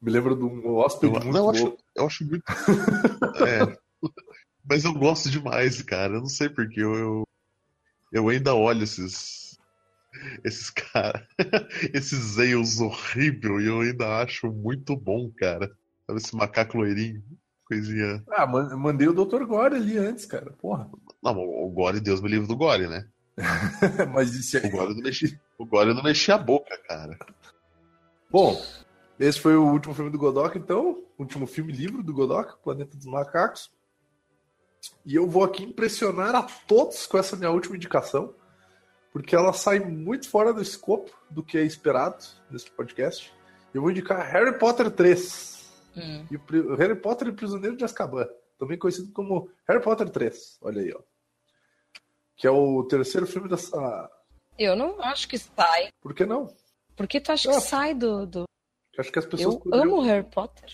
Me 0.00 0.10
lembro 0.10 0.36
de 0.36 0.44
um 0.44 0.76
hóspede 0.76 1.12
muito 1.12 1.26
não, 1.28 1.46
eu 1.46 1.50
acho, 1.50 1.78
eu 1.96 2.06
acho 2.06 2.24
muito. 2.24 2.44
é. 3.44 3.76
Mas 4.68 4.84
eu 4.84 4.92
gosto 4.94 5.30
demais, 5.30 5.82
cara. 5.82 6.14
Eu 6.14 6.20
não 6.20 6.28
sei 6.28 6.48
porque 6.48 6.80
eu, 6.80 6.94
eu, 6.94 7.28
eu 8.12 8.28
ainda 8.28 8.54
olho 8.54 8.84
esses. 8.84 9.58
Esses 10.44 10.70
caras. 10.70 11.26
esses 11.94 12.18
Zeus 12.34 12.80
horrível 12.80 13.60
e 13.60 13.66
eu 13.66 13.80
ainda 13.80 14.22
acho 14.22 14.52
muito 14.52 14.96
bom, 14.96 15.30
cara. 15.36 15.70
Sabe 16.06 16.20
esse 16.20 16.36
macaco 16.36 16.76
loirinho? 16.76 17.22
Coisinha. 17.64 18.22
Ah, 18.30 18.46
mandei 18.46 19.08
o 19.08 19.14
Dr. 19.14 19.44
Gore 19.44 19.76
ali 19.76 19.96
antes, 19.96 20.26
cara. 20.26 20.52
Porra. 20.52 20.90
Não, 21.22 21.38
o 21.38 21.70
Gore, 21.70 22.00
Deus 22.00 22.20
me 22.20 22.28
livre 22.28 22.46
do 22.46 22.56
Gore, 22.56 22.86
né? 22.86 23.06
Mas 24.12 24.34
isso 24.34 24.58
aí... 24.58 24.66
o, 24.66 24.70
Gore 24.70 24.94
não 24.94 25.02
mexia, 25.02 25.40
o 25.58 25.64
Gore 25.64 25.94
não 25.94 26.02
mexia 26.02 26.34
a 26.34 26.38
boca, 26.38 26.76
cara. 26.86 27.18
Bom, 28.30 28.60
esse 29.18 29.40
foi 29.40 29.56
o 29.56 29.64
último 29.64 29.94
filme 29.94 30.10
do 30.10 30.18
Godok, 30.18 30.58
então. 30.58 31.02
Último 31.18 31.46
filme 31.46 31.72
livro 31.72 32.02
do 32.02 32.12
Godok, 32.12 32.62
Planeta 32.62 32.96
dos 32.96 33.06
Macacos. 33.06 33.70
E 35.04 35.14
eu 35.14 35.28
vou 35.28 35.44
aqui 35.44 35.64
impressionar 35.64 36.34
a 36.34 36.42
todos 36.42 37.06
com 37.06 37.18
essa 37.18 37.36
minha 37.36 37.50
última 37.50 37.76
indicação, 37.76 38.34
porque 39.12 39.34
ela 39.34 39.52
sai 39.52 39.80
muito 39.80 40.28
fora 40.28 40.52
do 40.52 40.62
escopo 40.62 41.10
do 41.30 41.42
que 41.42 41.58
é 41.58 41.62
esperado 41.62 42.24
nesse 42.50 42.70
podcast. 42.70 43.32
Eu 43.74 43.82
vou 43.82 43.90
indicar 43.90 44.30
Harry 44.30 44.58
Potter 44.58 44.90
3. 44.90 45.70
Hum. 45.96 46.26
E 46.30 46.36
o 46.36 46.74
Harry 46.76 46.94
Potter 46.94 47.28
e 47.28 47.32
Prisioneiro 47.32 47.76
de 47.76 47.84
Azkaban, 47.84 48.28
também 48.58 48.78
conhecido 48.78 49.12
como 49.12 49.50
Harry 49.68 49.82
Potter 49.82 50.08
3. 50.08 50.58
Olha 50.62 50.80
aí, 50.80 50.92
ó. 50.92 51.00
Que 52.36 52.46
é 52.46 52.50
o 52.50 52.82
terceiro 52.84 53.26
filme 53.26 53.48
dessa. 53.48 54.10
Eu 54.58 54.74
não 54.74 55.00
acho 55.02 55.28
que 55.28 55.38
sai. 55.38 55.90
Por 56.00 56.14
que 56.14 56.24
não? 56.24 56.48
Por 56.96 57.06
que 57.06 57.20
tu 57.20 57.32
acha 57.32 57.50
ah, 57.50 57.54
que 57.54 57.60
sai 57.60 57.94
do. 57.94 58.26
do... 58.26 58.44
Acho 58.98 59.12
que 59.12 59.18
as 59.18 59.26
pessoas. 59.26 59.54
Eu 59.54 59.60
poderiam... 59.60 59.94
amo 59.94 60.02
Harry 60.02 60.24
Potter. 60.24 60.70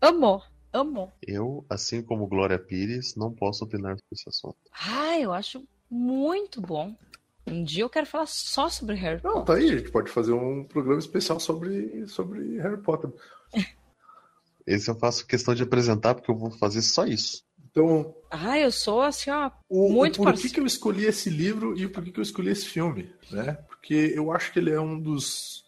Amo. 0.00 0.42
Amo. 0.72 1.12
Eu, 1.26 1.64
assim 1.68 2.02
como 2.02 2.26
Glória 2.26 2.58
Pires, 2.58 3.14
não 3.14 3.32
posso 3.32 3.64
opinar 3.64 3.96
sobre 3.96 4.06
esse 4.12 4.28
assunto. 4.28 4.56
Ah, 4.72 5.18
eu 5.18 5.32
acho 5.32 5.62
muito 5.90 6.60
bom. 6.60 6.94
Um 7.46 7.62
dia 7.62 7.82
eu 7.82 7.90
quero 7.90 8.06
falar 8.06 8.26
só 8.26 8.68
sobre 8.68 8.94
Harry 8.94 9.20
Potter. 9.20 9.36
Não, 9.36 9.44
tá 9.44 9.54
aí, 9.54 9.70
a 9.70 9.76
gente 9.76 9.90
pode 9.90 10.10
fazer 10.10 10.32
um 10.32 10.64
programa 10.64 11.00
especial 11.00 11.38
sobre, 11.38 12.06
sobre 12.06 12.58
Harry 12.58 12.80
Potter. 12.80 13.10
Esse 14.66 14.88
eu 14.88 14.94
faço 14.94 15.26
questão 15.26 15.54
de 15.54 15.62
apresentar, 15.64 16.14
porque 16.14 16.30
eu 16.30 16.36
vou 16.36 16.50
fazer 16.52 16.82
só 16.82 17.04
isso. 17.04 17.44
Então. 17.70 18.14
Ah, 18.30 18.58
eu 18.58 18.70
sou 18.70 19.02
assim, 19.02 19.30
ó. 19.30 19.50
O, 19.68 19.90
muito 19.90 20.22
Por 20.22 20.34
que, 20.34 20.50
que 20.50 20.60
eu 20.60 20.66
escolhi 20.66 21.04
esse 21.04 21.28
livro 21.28 21.76
e 21.76 21.88
por 21.88 22.04
que, 22.04 22.12
que 22.12 22.20
eu 22.20 22.22
escolhi 22.22 22.50
esse 22.50 22.66
filme? 22.66 23.12
Né? 23.30 23.54
Porque 23.66 24.12
eu 24.14 24.30
acho 24.30 24.52
que 24.52 24.58
ele 24.58 24.70
é 24.70 24.80
um 24.80 24.98
dos, 24.98 25.64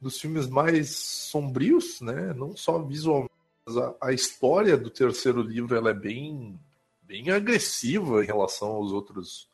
dos 0.00 0.20
filmes 0.20 0.48
mais 0.48 0.96
sombrios, 0.96 2.00
né? 2.00 2.34
Não 2.34 2.56
só 2.56 2.82
visualmente 2.82 3.37
a, 3.76 3.94
a, 4.00 4.12
história 4.12 4.76
do 4.76 4.90
terceiro 4.90 5.42
livro 5.42 5.76
ela 5.76 5.90
é 5.90 5.94
bem, 5.94 6.58
bem 7.02 7.30
agressiva 7.30 8.22
em 8.22 8.26
relação 8.26 8.68
aos 8.68 8.92
outros, 8.92 9.48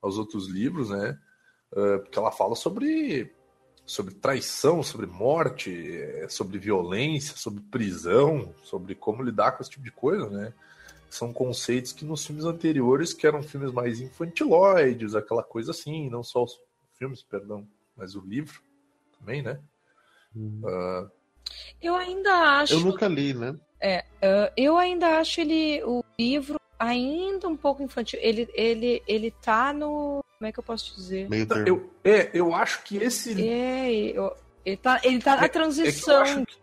aos 0.00 0.18
outros 0.18 0.48
livros, 0.48 0.90
né? 0.90 1.18
Uh, 1.72 1.98
porque 2.00 2.18
ela 2.18 2.30
fala 2.30 2.54
sobre, 2.54 3.32
sobre 3.84 4.14
traição, 4.14 4.82
sobre 4.82 5.06
morte, 5.06 5.70
é, 5.96 6.28
sobre 6.28 6.58
violência, 6.58 7.36
sobre 7.36 7.60
prisão, 7.62 8.54
sobre 8.62 8.94
como 8.94 9.22
lidar 9.22 9.52
com 9.52 9.62
esse 9.62 9.70
tipo 9.70 9.84
de 9.84 9.90
coisa, 9.90 10.28
né? 10.30 10.54
São 11.10 11.32
conceitos 11.32 11.92
que 11.92 12.04
nos 12.04 12.24
filmes 12.26 12.44
anteriores, 12.44 13.12
que 13.12 13.26
eram 13.26 13.42
filmes 13.42 13.72
mais 13.72 14.00
infantiloides, 14.00 15.14
aquela 15.14 15.42
coisa 15.42 15.70
assim, 15.70 16.08
não 16.08 16.22
só 16.22 16.44
os 16.44 16.60
filmes, 16.98 17.22
perdão, 17.22 17.66
mas 17.96 18.14
o 18.14 18.20
livro 18.20 18.60
também, 19.18 19.42
né? 19.42 19.60
Uh, 20.36 21.10
eu 21.82 21.94
ainda 21.94 22.32
acho. 22.60 22.74
Eu 22.74 22.80
nunca 22.80 23.06
li, 23.08 23.34
né? 23.34 23.54
É, 23.80 24.04
uh, 24.22 24.52
eu 24.56 24.78
ainda 24.78 25.18
acho 25.18 25.40
ele 25.40 25.82
o 25.84 26.02
livro 26.18 26.58
ainda 26.78 27.48
um 27.48 27.56
pouco 27.56 27.82
infantil. 27.82 28.18
Ele, 28.22 28.48
ele, 28.54 29.02
ele 29.06 29.30
tá 29.30 29.72
no. 29.72 30.24
Como 30.38 30.48
é 30.48 30.52
que 30.52 30.58
eu 30.58 30.64
posso 30.64 30.94
dizer? 30.96 31.28
Meio 31.28 31.46
termo. 31.46 31.66
Eu, 31.66 31.90
é, 32.04 32.30
eu 32.32 32.54
acho 32.54 32.82
que 32.82 32.96
esse. 32.96 33.40
É, 33.48 33.90
eu, 33.90 34.34
ele 34.64 34.76
tá, 34.76 35.00
ele 35.02 35.18
tá 35.20 35.36
na 35.36 35.48
transição. 35.48 36.24
É, 36.24 36.30
é 36.30 36.34
que 36.36 36.46
que... 36.46 36.58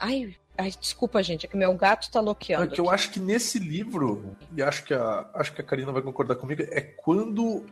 Ai, 0.00 0.36
ai, 0.58 0.72
desculpa, 0.80 1.22
gente, 1.22 1.46
é 1.46 1.48
que 1.48 1.56
meu 1.56 1.74
gato 1.74 2.10
tá 2.10 2.20
loqueando. 2.20 2.64
É 2.64 2.66
que 2.66 2.80
eu 2.80 2.90
acho 2.90 3.10
que 3.10 3.20
nesse 3.20 3.58
livro, 3.58 4.36
e 4.56 4.62
acho 4.62 4.84
que 4.84 4.94
a, 4.94 5.28
acho 5.34 5.52
que 5.52 5.60
a 5.60 5.64
Karina 5.64 5.92
vai 5.92 6.02
concordar 6.02 6.36
comigo, 6.36 6.62
é 6.62 6.80
quando 6.80 7.64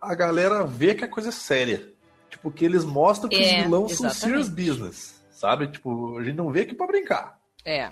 a 0.00 0.14
galera 0.14 0.64
vê 0.64 0.94
que 0.94 1.04
a 1.04 1.08
coisa 1.08 1.28
é 1.28 1.32
séria. 1.32 1.92
Tipo, 2.28 2.50
que 2.50 2.64
eles 2.64 2.84
mostram 2.84 3.28
que 3.28 3.36
é, 3.36 3.58
os 3.58 3.64
vilões 3.64 3.96
são 3.96 4.10
serious 4.10 4.48
business. 4.48 5.19
Sabe? 5.40 5.68
Tipo, 5.68 6.18
a 6.18 6.22
gente 6.22 6.36
não 6.36 6.52
vê 6.52 6.60
aqui 6.60 6.74
pra 6.74 6.86
brincar. 6.86 7.40
É. 7.64 7.90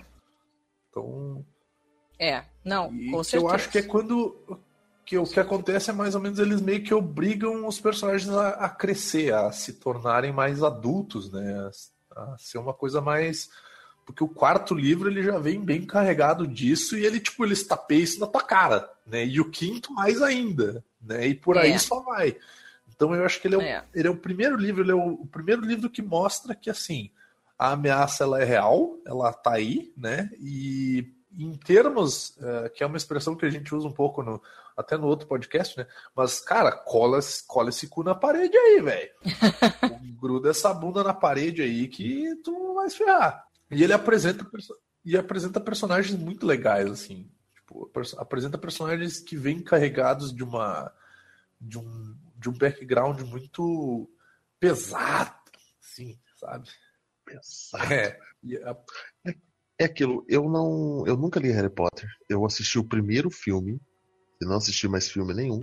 Então. 0.87 1.43
É, 2.19 2.43
não, 2.63 2.89
com 3.09 3.23
certeza. 3.23 3.37
Eu 3.37 3.49
acho 3.49 3.69
que 3.71 3.79
é 3.79 3.81
quando 3.81 4.61
que 5.03 5.17
o 5.17 5.23
que 5.23 5.39
acontece 5.39 5.89
é 5.89 5.93
mais 5.93 6.13
ou 6.13 6.21
menos 6.21 6.37
eles 6.37 6.61
meio 6.61 6.83
que 6.83 6.93
obrigam 6.93 7.65
os 7.65 7.79
personagens 7.79 8.29
a, 8.29 8.49
a 8.49 8.69
crescer, 8.69 9.33
a 9.33 9.51
se 9.51 9.73
tornarem 9.73 10.31
mais 10.31 10.61
adultos, 10.61 11.31
né? 11.31 11.71
A, 12.15 12.21
a, 12.21 12.37
ser 12.37 12.59
uma 12.59 12.73
coisa 12.73 13.01
mais 13.01 13.49
porque 14.05 14.23
o 14.23 14.29
quarto 14.29 14.75
livro 14.75 15.09
ele 15.09 15.23
já 15.23 15.39
vem 15.39 15.59
bem 15.59 15.87
carregado 15.87 16.45
disso 16.45 16.95
e 16.95 17.03
ele 17.03 17.19
tipo 17.19 17.43
ele 17.43 17.53
estapeia 17.53 18.03
isso 18.03 18.19
na 18.19 18.27
tua 18.27 18.43
cara, 18.43 18.87
né? 19.07 19.25
E 19.25 19.41
o 19.41 19.49
quinto 19.49 19.91
mais 19.91 20.21
ainda, 20.21 20.85
né? 21.01 21.25
E 21.25 21.33
por 21.33 21.57
aí 21.57 21.71
é. 21.71 21.79
só 21.79 21.99
vai. 22.01 22.37
Então 22.87 23.15
eu 23.15 23.25
acho 23.25 23.41
que 23.41 23.47
ele 23.47 23.55
é, 23.55 23.57
o, 23.57 23.61
é. 23.61 23.83
ele 23.95 24.07
é 24.07 24.11
o 24.11 24.17
primeiro 24.17 24.55
livro, 24.55 24.83
ele 24.83 24.91
é 24.91 24.95
o, 24.95 25.13
o 25.13 25.25
primeiro 25.25 25.63
livro 25.63 25.89
que 25.89 26.03
mostra 26.03 26.53
que 26.53 26.69
assim 26.69 27.09
a 27.59 27.73
ameaça 27.73 28.23
ela 28.23 28.41
é 28.41 28.45
real, 28.45 28.97
ela 29.05 29.33
tá 29.33 29.55
aí, 29.55 29.93
né? 29.97 30.29
E 30.39 31.13
em 31.37 31.57
termos, 31.57 32.37
uh, 32.37 32.69
que 32.73 32.81
é 32.81 32.87
uma 32.87 32.95
expressão 32.95 33.35
que 33.35 33.45
a 33.45 33.49
gente 33.49 33.75
usa 33.75 33.85
um 33.85 33.91
pouco 33.91 34.23
no, 34.23 34.41
até 34.77 34.97
no 34.97 35.07
outro 35.07 35.27
podcast, 35.27 35.77
né? 35.77 35.85
Mas, 36.15 36.39
cara, 36.39 36.71
cola, 36.71 37.19
cola 37.45 37.69
esse 37.69 37.87
cu 37.87 38.01
na 38.01 38.15
parede 38.15 38.57
aí, 38.57 38.81
velho. 38.81 39.11
Gruda 40.17 40.51
essa 40.51 40.73
bunda 40.73 41.03
na 41.03 41.13
parede 41.13 41.61
aí 41.61 41.89
que 41.89 42.33
tu 42.45 42.75
vai 42.75 42.89
se 42.89 42.97
ferrar. 42.97 43.45
E 43.69 43.83
ele 43.83 43.93
apresenta, 43.93 44.49
e 45.03 45.17
apresenta 45.17 45.59
personagens 45.59 46.17
muito 46.17 46.45
legais, 46.45 46.89
assim. 46.89 47.29
Tipo, 47.55 47.91
apresenta 48.17 48.57
personagens 48.57 49.19
que 49.19 49.35
vêm 49.35 49.61
carregados 49.61 50.33
de 50.33 50.43
uma. 50.43 50.91
de 51.59 51.77
um, 51.77 52.15
de 52.37 52.49
um 52.49 52.57
background 52.57 53.19
muito 53.21 54.09
pesado, 54.59 55.35
assim, 55.81 56.17
sabe? 56.37 56.69
Pesado. 57.29 57.93
É. 57.93 58.19
A... 58.63 58.75
É 59.81 59.85
aquilo, 59.85 60.25
eu 60.27 60.49
não. 60.49 61.05
Eu 61.07 61.15
nunca 61.15 61.39
li 61.39 61.51
Harry 61.51 61.69
Potter. 61.69 62.09
Eu 62.27 62.45
assisti 62.45 62.77
o 62.77 62.83
primeiro 62.83 63.29
filme. 63.29 63.79
E 64.41 64.45
não 64.45 64.57
assisti 64.57 64.87
mais 64.87 65.09
filme 65.09 65.33
nenhum. 65.33 65.61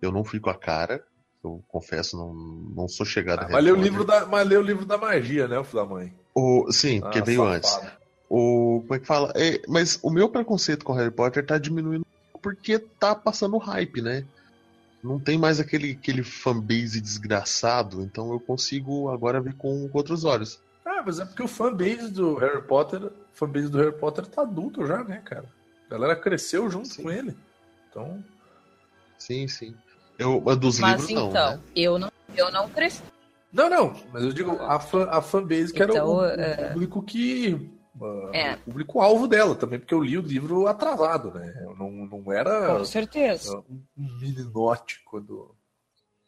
Eu 0.00 0.12
não 0.12 0.24
fui 0.24 0.38
com 0.38 0.50
a 0.50 0.54
cara. 0.54 1.02
Eu 1.42 1.64
confesso, 1.68 2.16
não, 2.16 2.34
não 2.34 2.88
sou 2.88 3.06
chegado 3.06 3.40
ah, 3.40 3.42
a 3.44 3.46
Harry 3.46 3.54
mas 3.54 3.64
Potter. 3.64 3.80
O 3.80 3.82
livro 3.82 4.04
da, 4.04 4.26
mas 4.26 4.46
leu 4.46 4.60
o 4.60 4.64
livro 4.64 4.84
da 4.84 4.98
magia, 4.98 5.48
né, 5.48 5.58
o 5.58 5.64
filho 5.64 5.82
da 5.82 5.88
mãe? 5.88 6.14
O, 6.34 6.70
sim, 6.70 7.00
ah, 7.02 7.10
que 7.10 7.22
veio 7.22 7.44
safado. 7.44 7.56
antes. 7.56 7.96
O, 8.28 8.80
como 8.82 8.94
é 8.94 8.98
que 8.98 9.06
fala? 9.06 9.32
É, 9.34 9.62
mas 9.68 9.98
o 10.02 10.10
meu 10.10 10.28
preconceito 10.28 10.84
com 10.84 10.92
Harry 10.92 11.10
Potter 11.10 11.46
tá 11.46 11.56
diminuindo 11.56 12.04
porque 12.42 12.78
tá 12.78 13.14
passando 13.14 13.56
hype, 13.58 14.02
né? 14.02 14.24
Não 15.02 15.18
tem 15.18 15.38
mais 15.38 15.60
aquele, 15.60 15.92
aquele 15.92 16.22
fanbase 16.22 17.00
desgraçado, 17.00 18.02
então 18.02 18.32
eu 18.32 18.40
consigo 18.40 19.08
agora 19.08 19.40
ver 19.40 19.54
com 19.54 19.88
outros 19.92 20.24
olhos. 20.24 20.60
Ah, 21.06 21.08
mas 21.08 21.20
é 21.20 21.24
porque 21.24 21.42
o 21.42 21.48
fanbase 21.48 22.10
do 22.10 22.34
Harry 22.34 22.62
Potter 22.62 23.12
fanbase 23.32 23.68
do 23.68 23.78
Harry 23.78 23.96
Potter 23.96 24.26
tá 24.26 24.42
adulto 24.42 24.84
já, 24.86 25.04
né, 25.04 25.22
cara? 25.24 25.44
A 25.86 25.90
galera 25.90 26.16
cresceu 26.16 26.68
junto 26.68 26.88
sim. 26.88 27.02
com 27.02 27.10
ele. 27.10 27.36
Então. 27.88 28.24
Sim, 29.18 29.46
sim. 29.46 29.76
Eu, 30.18 30.40
dos 30.56 30.80
mas 30.80 31.08
livros 31.08 31.10
então, 31.10 31.32
não. 31.32 31.56
Né? 31.56 31.62
Eu 31.76 31.98
não, 31.98 32.12
eu 32.34 32.50
não 32.50 32.68
cresci. 32.68 33.02
Não, 33.52 33.70
não, 33.70 33.96
mas 34.12 34.24
eu 34.24 34.32
digo 34.32 34.50
a, 34.62 34.80
fan, 34.80 35.04
a 35.04 35.22
fanbase 35.22 35.72
que 35.72 35.82
então, 35.82 36.24
era 36.24 36.40
o, 36.56 36.68
uh... 36.68 36.72
público 36.72 37.02
que. 37.02 37.70
Uh, 37.98 38.34
é. 38.34 38.54
O 38.54 38.58
público-alvo 38.58 39.28
dela 39.28 39.54
também, 39.54 39.78
porque 39.78 39.94
eu 39.94 40.02
li 40.02 40.18
o 40.18 40.22
livro 40.22 40.66
atrasado, 40.66 41.32
né? 41.32 41.62
Eu 41.62 41.74
não, 41.76 41.90
não 41.90 42.32
era. 42.32 42.76
Com 42.76 42.84
certeza. 42.84 43.62
Um 43.70 44.18
meninote 44.18 45.02
quando, 45.04 45.54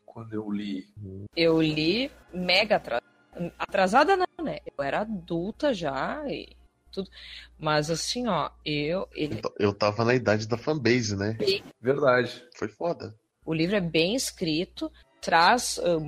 quando 0.07 0.33
eu 0.33 0.51
li. 0.51 0.87
Eu 1.35 1.61
li 1.61 2.11
mega 2.33 2.77
atrasada. 2.77 3.18
Atrasada 3.59 4.17
não, 4.17 4.45
né? 4.45 4.59
Eu 4.77 4.85
era 4.85 5.01
adulta 5.01 5.73
já 5.73 6.25
e 6.29 6.57
tudo. 6.93 7.11
Mas 7.59 7.91
assim, 7.91 8.27
ó, 8.27 8.51
eu. 8.65 9.09
Ele... 9.15 9.41
Eu 9.59 9.73
tava 9.73 10.05
na 10.05 10.15
idade 10.15 10.47
da 10.47 10.57
fanbase, 10.57 11.17
né? 11.17 11.37
Verdade. 11.81 12.45
Foi 12.57 12.69
foda. 12.69 13.15
O 13.45 13.55
livro 13.55 13.77
é 13.77 13.81
bem 13.81 14.15
escrito, 14.15 14.93
traz 15.21 15.79
uh, 15.79 16.01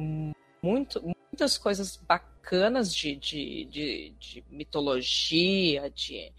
muito, 0.62 1.02
muitas 1.02 1.56
coisas 1.56 1.96
bacanas 1.96 2.94
de, 2.94 3.16
de, 3.16 3.64
de, 3.64 4.14
de 4.18 4.44
mitologia, 4.50 5.90
de. 5.90 6.32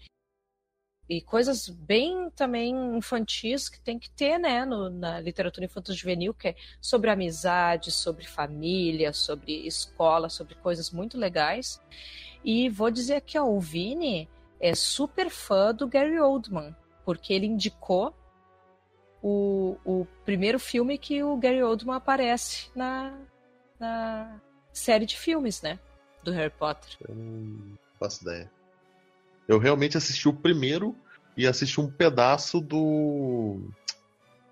E 1.12 1.20
coisas 1.20 1.68
bem 1.68 2.30
também 2.30 2.74
infantis 2.96 3.68
que 3.68 3.78
tem 3.78 3.98
que 3.98 4.08
ter, 4.08 4.38
né, 4.38 4.64
no, 4.64 4.88
na 4.88 5.20
literatura 5.20 5.66
infantil 5.66 5.94
juvenil, 5.94 6.32
que 6.32 6.48
é 6.48 6.56
sobre 6.80 7.10
amizade, 7.10 7.90
sobre 7.90 8.26
família, 8.26 9.12
sobre 9.12 9.66
escola, 9.66 10.30
sobre 10.30 10.54
coisas 10.54 10.90
muito 10.90 11.18
legais. 11.18 11.78
E 12.42 12.70
vou 12.70 12.90
dizer 12.90 13.16
aqui, 13.16 13.38
ó, 13.38 13.44
o 13.44 13.60
Vini 13.60 14.26
é 14.58 14.74
super 14.74 15.28
fã 15.28 15.74
do 15.74 15.86
Gary 15.86 16.18
Oldman, 16.18 16.74
porque 17.04 17.34
ele 17.34 17.44
indicou 17.44 18.16
o, 19.22 19.76
o 19.84 20.06
primeiro 20.24 20.58
filme 20.58 20.96
que 20.96 21.22
o 21.22 21.36
Gary 21.36 21.62
Oldman 21.62 21.96
aparece 21.96 22.70
na, 22.74 23.18
na 23.78 24.40
série 24.72 25.04
de 25.04 25.18
filmes, 25.18 25.60
né? 25.60 25.78
Do 26.24 26.32
Harry 26.32 26.54
Potter. 26.58 26.96
Eu 27.06 27.14
não 27.14 27.78
faço 28.00 28.22
ideia. 28.22 28.50
Eu 29.46 29.58
realmente 29.58 29.98
assisti 29.98 30.26
o 30.26 30.32
primeiro 30.32 30.96
e 31.36 31.46
assisti 31.46 31.80
um 31.80 31.90
pedaço 31.90 32.60
do. 32.60 33.60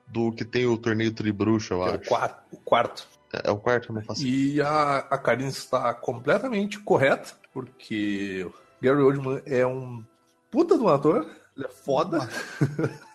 Do 0.06 0.32
que 0.32 0.44
tem 0.44 0.66
o 0.66 0.76
torneio 0.76 1.12
Tribruxo, 1.12 1.74
eu 1.74 1.84
é 1.84 1.90
acho. 1.90 1.96
O 1.96 2.08
quarto. 2.08 2.42
O 2.50 2.56
quarto. 2.56 3.08
É, 3.32 3.48
é 3.48 3.50
o 3.50 3.56
quarto, 3.56 3.90
eu 3.90 3.94
não 3.94 4.02
faço 4.02 4.26
E 4.26 4.60
a, 4.60 4.98
a 4.98 5.16
Karine 5.16 5.50
está 5.50 5.94
completamente 5.94 6.80
correta 6.80 7.32
porque 7.52 8.48
Gary 8.80 9.00
Oldman 9.00 9.40
é 9.46 9.64
um 9.66 10.04
puta 10.50 10.76
de 10.76 10.82
um 10.82 10.88
ator, 10.88 11.30
ele 11.56 11.66
é 11.66 11.70
foda. 11.70 12.18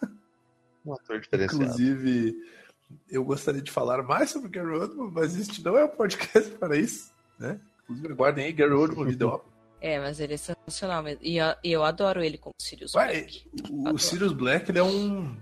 Um 0.86 0.94
ator 0.94 1.20
diferenciado. 1.20 1.64
Inclusive, 1.64 2.36
eu 3.10 3.26
gostaria 3.26 3.60
de 3.60 3.72
falar 3.72 4.04
mais 4.04 4.30
sobre 4.30 4.50
Gary 4.50 4.70
Oldman, 4.70 5.10
mas 5.12 5.36
este 5.36 5.66
não 5.66 5.76
é 5.76 5.84
um 5.84 5.90
podcast 5.90 6.52
para 6.52 6.78
isso, 6.78 7.12
né? 7.40 7.60
Inclusive, 7.86 8.14
aguardem 8.14 8.46
aí 8.46 8.54
Gary 8.54 8.74
Oldman 8.74 9.08
Video 9.08 9.42
É, 9.82 10.00
mas 10.00 10.20
ele 10.20 10.34
é 10.34 10.38
sensacional 10.38 11.04
mesmo. 11.04 11.20
E 11.24 11.38
eu, 11.38 11.56
eu 11.64 11.84
adoro 11.84 12.24
ele 12.24 12.38
como 12.38 12.56
Sirius 12.60 12.94
Black. 12.94 13.50
O 13.70 13.82
adoro. 13.82 14.00
Sirius 14.00 14.34
Black, 14.34 14.70
ele 14.72 14.80
é 14.80 14.84
um... 14.84 15.38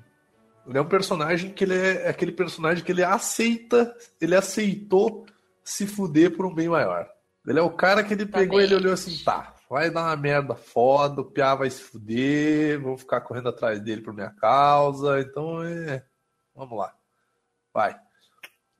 Ele 0.66 0.78
é 0.78 0.82
um 0.82 0.88
personagem 0.88 1.52
que 1.52 1.66
ele 1.66 1.76
é, 1.76 2.04
é 2.04 2.10
aquele 2.10 2.32
personagem 2.32 2.84
que 2.84 2.92
ele 2.92 3.04
aceita, 3.04 3.94
ele 4.20 4.34
aceitou 4.34 5.26
se 5.62 5.86
fuder 5.86 6.36
por 6.36 6.46
um 6.46 6.54
bem 6.54 6.70
maior. 6.70 7.10
Ele 7.46 7.60
é 7.60 7.62
o 7.62 7.70
cara 7.70 8.02
que 8.02 8.14
ele 8.14 8.26
tá 8.26 8.40
pegou 8.40 8.62
e 8.62 8.64
ele 8.64 8.76
olhou 8.76 8.94
assim, 8.94 9.22
tá, 9.26 9.54
vai 9.70 9.92
dar 9.92 10.04
uma 10.04 10.16
merda 10.16 10.56
foda, 10.56 11.20
o 11.20 11.26
Piá 11.26 11.54
vai 11.56 11.70
se 11.70 11.82
fuder, 11.82 12.80
vou 12.80 12.98
ficar 12.98 13.20
correndo 13.20 13.50
atrás 13.50 13.82
dele 13.82 14.02
por 14.02 14.14
minha 14.14 14.30
causa, 14.30 15.20
então 15.20 15.62
é. 15.64 16.06
Vamos 16.56 16.78
lá. 16.78 16.96
Vai. 17.74 18.00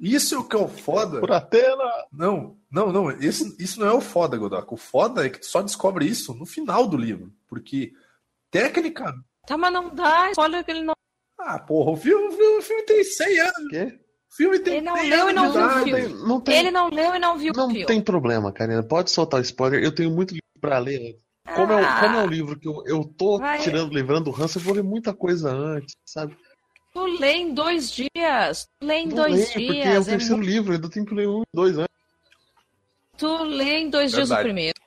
Isso 0.04 0.36
é 0.36 0.38
o 0.38 0.44
que 0.44 0.56
é 0.56 0.60
o 0.60 0.68
foda. 0.68 1.22
Por 1.22 1.32
Atena! 1.32 1.84
Não, 2.12 2.58
não, 2.70 2.92
não. 2.92 3.10
Isso, 3.12 3.56
isso 3.58 3.80
não 3.80 3.88
é 3.88 3.94
o 3.94 4.02
foda, 4.02 4.36
Godoka. 4.36 4.74
O 4.74 4.78
foda 4.78 5.26
é 5.26 5.30
que 5.30 5.40
tu 5.40 5.46
só 5.46 5.62
descobre 5.62 6.06
isso 6.06 6.34
no 6.34 6.46
final 6.46 6.86
do 6.86 6.98
livro. 6.98 7.32
Porque, 7.48 7.94
tecnicamente. 8.52 9.24
Tá, 9.48 9.58
mas 9.58 9.72
não 9.72 9.96
dá. 9.96 10.32
Olha 10.38 10.62
que 10.62 10.72
ele 10.72 10.82
não. 10.82 10.94
Ah, 11.40 11.58
porra, 11.58 11.92
o 11.92 11.96
filme, 11.96 12.28
o 12.28 12.62
filme 12.62 12.84
tem 12.84 13.04
100 13.04 13.40
anos. 13.40 13.70
Quê? 13.70 14.00
filme 14.36 14.60
tem 14.60 14.78
Ele 14.78 14.86
não 14.86 14.96
leu 14.96 15.30
e 15.30 15.34
não 15.34 15.52
viu 15.52 15.66
o 15.66 15.70
filme. 15.70 16.28
Não 16.28 16.42
tem, 16.42 16.58
Ele 16.58 16.72
não 16.72 16.90
leu 16.90 17.16
e 17.16 17.20
não 17.20 17.38
viu 17.38 17.54
não 17.54 17.66
o 17.66 17.68
filme. 17.68 17.82
Não 17.82 17.88
tem 17.88 18.02
problema, 18.02 18.52
Karina. 18.52 18.84
Pode 18.84 19.12
soltar 19.12 19.40
o 19.40 19.44
spoiler. 19.44 19.82
Eu 19.82 19.94
tenho 19.94 20.12
muito 20.12 20.32
livro 20.32 20.44
pra 20.60 20.80
ler. 20.80 21.18
Como, 21.56 21.74
ah, 21.74 21.82
é, 21.82 22.00
como 22.00 22.18
é 22.18 22.24
um 22.24 22.28
livro 22.28 22.58
que 22.58 22.68
eu, 22.68 22.84
eu 22.86 23.04
tô 23.04 23.38
vai. 23.38 23.60
tirando, 23.60 23.94
lembrando 23.94 24.32
do 24.32 24.42
Hans, 24.42 24.56
eu 24.56 24.62
vou 24.62 24.74
ler 24.74 24.84
muita 24.84 25.14
coisa 25.14 25.52
antes, 25.52 25.96
sabe? 26.06 26.38
Tu 26.94 27.04
lê 27.20 27.34
em 27.34 27.54
dois 27.54 27.92
dias. 27.92 28.70
Tu 28.80 28.86
lê 28.86 28.96
em 29.00 29.08
não 29.08 29.16
dois 29.16 29.52
dias. 29.52 29.54
Porque 29.54 29.82
é 29.82 30.00
o 30.00 30.06
terceiro 30.06 30.42
é 30.42 30.46
livro, 30.46 30.74
ainda 30.74 30.90
tem 30.90 31.04
que 31.04 31.14
ler 31.14 31.28
um 31.28 31.42
e 31.42 31.46
dois, 31.54 31.78
né? 31.78 31.86
Tu 33.18 33.44
lê 33.44 33.80
em 33.80 33.90
dois 33.90 34.12
Verdade. 34.12 34.28
dias 34.28 34.40
o 34.40 34.44
primeiro. 34.44 34.80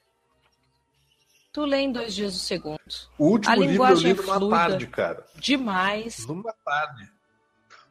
Tu 1.53 1.65
lê 1.65 1.79
em 1.79 1.93
dois 1.93 2.15
dias 2.15 2.37
o 2.37 2.39
segundo. 2.39 2.79
O 3.19 3.29
último 3.29 3.53
a 3.53 3.57
livro 3.57 3.89
eu 3.89 3.95
li 3.95 4.15
numa 4.15 4.51
tarde, 4.51 4.87
cara. 4.87 5.27
Demais. 5.37 6.27
Numa 6.27 6.53
tarde. 6.65 7.11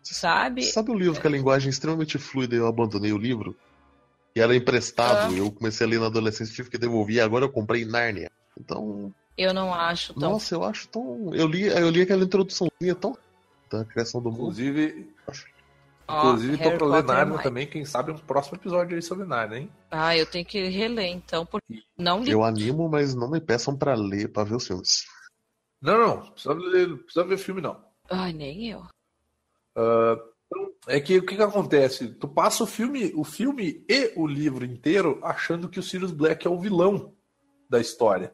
Sabe? 0.03 0.63
Sabe 0.63 0.91
o 0.91 0.93
livro 0.93 1.19
que 1.19 1.25
a 1.25 1.31
linguagem 1.31 1.67
é 1.67 1.71
extremamente 1.71 2.17
fluida 2.17 2.55
e 2.55 2.59
eu 2.59 2.67
abandonei 2.67 3.11
o 3.11 3.17
livro? 3.17 3.57
E 4.35 4.39
era 4.39 4.55
emprestado, 4.55 5.33
ah. 5.33 5.37
eu 5.37 5.51
comecei 5.51 5.85
a 5.87 5.89
ler 5.89 5.99
na 5.99 6.05
adolescência, 6.07 6.53
tive 6.53 6.69
que 6.69 6.77
devolver, 6.77 7.21
agora 7.21 7.45
eu 7.45 7.49
comprei 7.49 7.85
Nárnia. 7.85 8.29
Então. 8.57 9.11
Eu 9.37 9.53
não 9.53 9.73
acho 9.73 10.13
tão. 10.13 10.31
Nossa, 10.31 10.53
eu 10.53 10.63
acho 10.63 10.87
tão. 10.89 11.33
Eu 11.33 11.47
li, 11.47 11.63
eu 11.63 11.89
li 11.89 12.01
aquela 12.01 12.23
introduçãozinha 12.23 12.93
tão. 12.93 13.17
Da 13.69 13.83
criação 13.85 14.21
do 14.21 14.31
mundo. 14.31 14.43
Inclusive. 14.43 15.13
Inclusive, 16.07 16.57
tô 16.57 16.77
pra 16.77 16.87
ler 16.87 17.03
Narnia 17.03 17.39
é 17.39 17.41
também, 17.41 17.67
quem 17.67 17.83
sabe 17.83 18.11
um 18.11 18.17
próximo 18.17 18.57
episódio 18.57 18.95
aí 18.95 19.01
sobre 19.01 19.25
Narnia, 19.25 19.59
hein? 19.59 19.71
Ah, 19.89 20.15
eu 20.15 20.25
tenho 20.25 20.45
que 20.45 20.67
reler 20.67 21.07
então, 21.07 21.45
porque 21.45 21.81
não 21.97 22.23
li. 22.23 22.31
Eu 22.31 22.43
animo, 22.43 22.87
mas 22.87 23.15
não 23.15 23.29
me 23.29 23.41
peçam 23.41 23.75
pra 23.75 23.95
ler, 23.95 24.31
pra 24.31 24.43
ver 24.43 24.55
os 24.55 24.67
filmes. 24.67 25.05
Não, 25.81 25.97
não, 25.97 26.31
precisa, 26.31 26.53
ler, 26.53 26.97
precisa 26.97 27.25
ver 27.25 27.37
filme, 27.37 27.61
não. 27.61 27.83
Ai, 28.09 28.33
nem 28.33 28.69
eu. 28.69 28.81
Uh, 29.75 30.35
é 30.87 30.99
que 30.99 31.17
o 31.17 31.25
que, 31.25 31.35
que 31.35 31.41
acontece? 31.41 32.07
Tu 32.07 32.27
passa 32.27 32.63
o 32.63 32.67
filme, 32.67 33.11
o 33.15 33.23
filme 33.23 33.83
e 33.89 34.13
o 34.15 34.27
livro 34.27 34.63
inteiro 34.63 35.19
achando 35.23 35.67
que 35.67 35.79
o 35.79 35.83
Sirius 35.83 36.11
Black 36.11 36.45
é 36.45 36.49
o 36.49 36.59
vilão 36.59 37.13
da 37.69 37.79
história. 37.79 38.33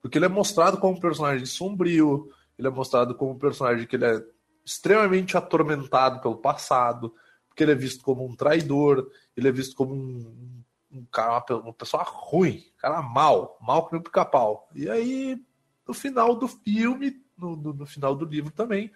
Porque 0.00 0.18
ele 0.18 0.24
é 0.24 0.28
mostrado 0.28 0.78
como 0.78 0.96
um 0.96 1.00
personagem 1.00 1.46
sombrio, 1.46 2.30
ele 2.58 2.68
é 2.68 2.70
mostrado 2.70 3.14
como 3.14 3.32
um 3.32 3.38
personagem 3.38 3.86
que 3.86 3.96
ele 3.96 4.06
é 4.06 4.24
extremamente 4.64 5.36
atormentado 5.36 6.20
pelo 6.20 6.36
passado, 6.36 7.14
porque 7.48 7.62
ele 7.62 7.72
é 7.72 7.76
visto 7.76 8.04
como 8.04 8.24
um 8.24 8.34
traidor, 8.34 9.10
ele 9.36 9.48
é 9.48 9.52
visto 9.52 9.76
como 9.76 9.94
um, 9.94 10.62
um 10.90 11.04
cara, 11.06 11.44
uma, 11.50 11.60
uma 11.60 11.72
pessoa 11.72 12.02
ruim, 12.02 12.64
um 12.76 12.80
cara 12.80 13.02
mal, 13.02 13.58
mal 13.60 13.86
que 13.86 13.92
nem 13.92 14.02
pica-pau. 14.02 14.68
E 14.74 14.88
aí, 14.88 15.42
no 15.86 15.94
final 15.94 16.34
do 16.34 16.48
filme, 16.48 17.20
no, 17.36 17.56
no, 17.56 17.72
no 17.72 17.86
final 17.86 18.14
do 18.14 18.24
livro 18.24 18.50
também, 18.50 18.90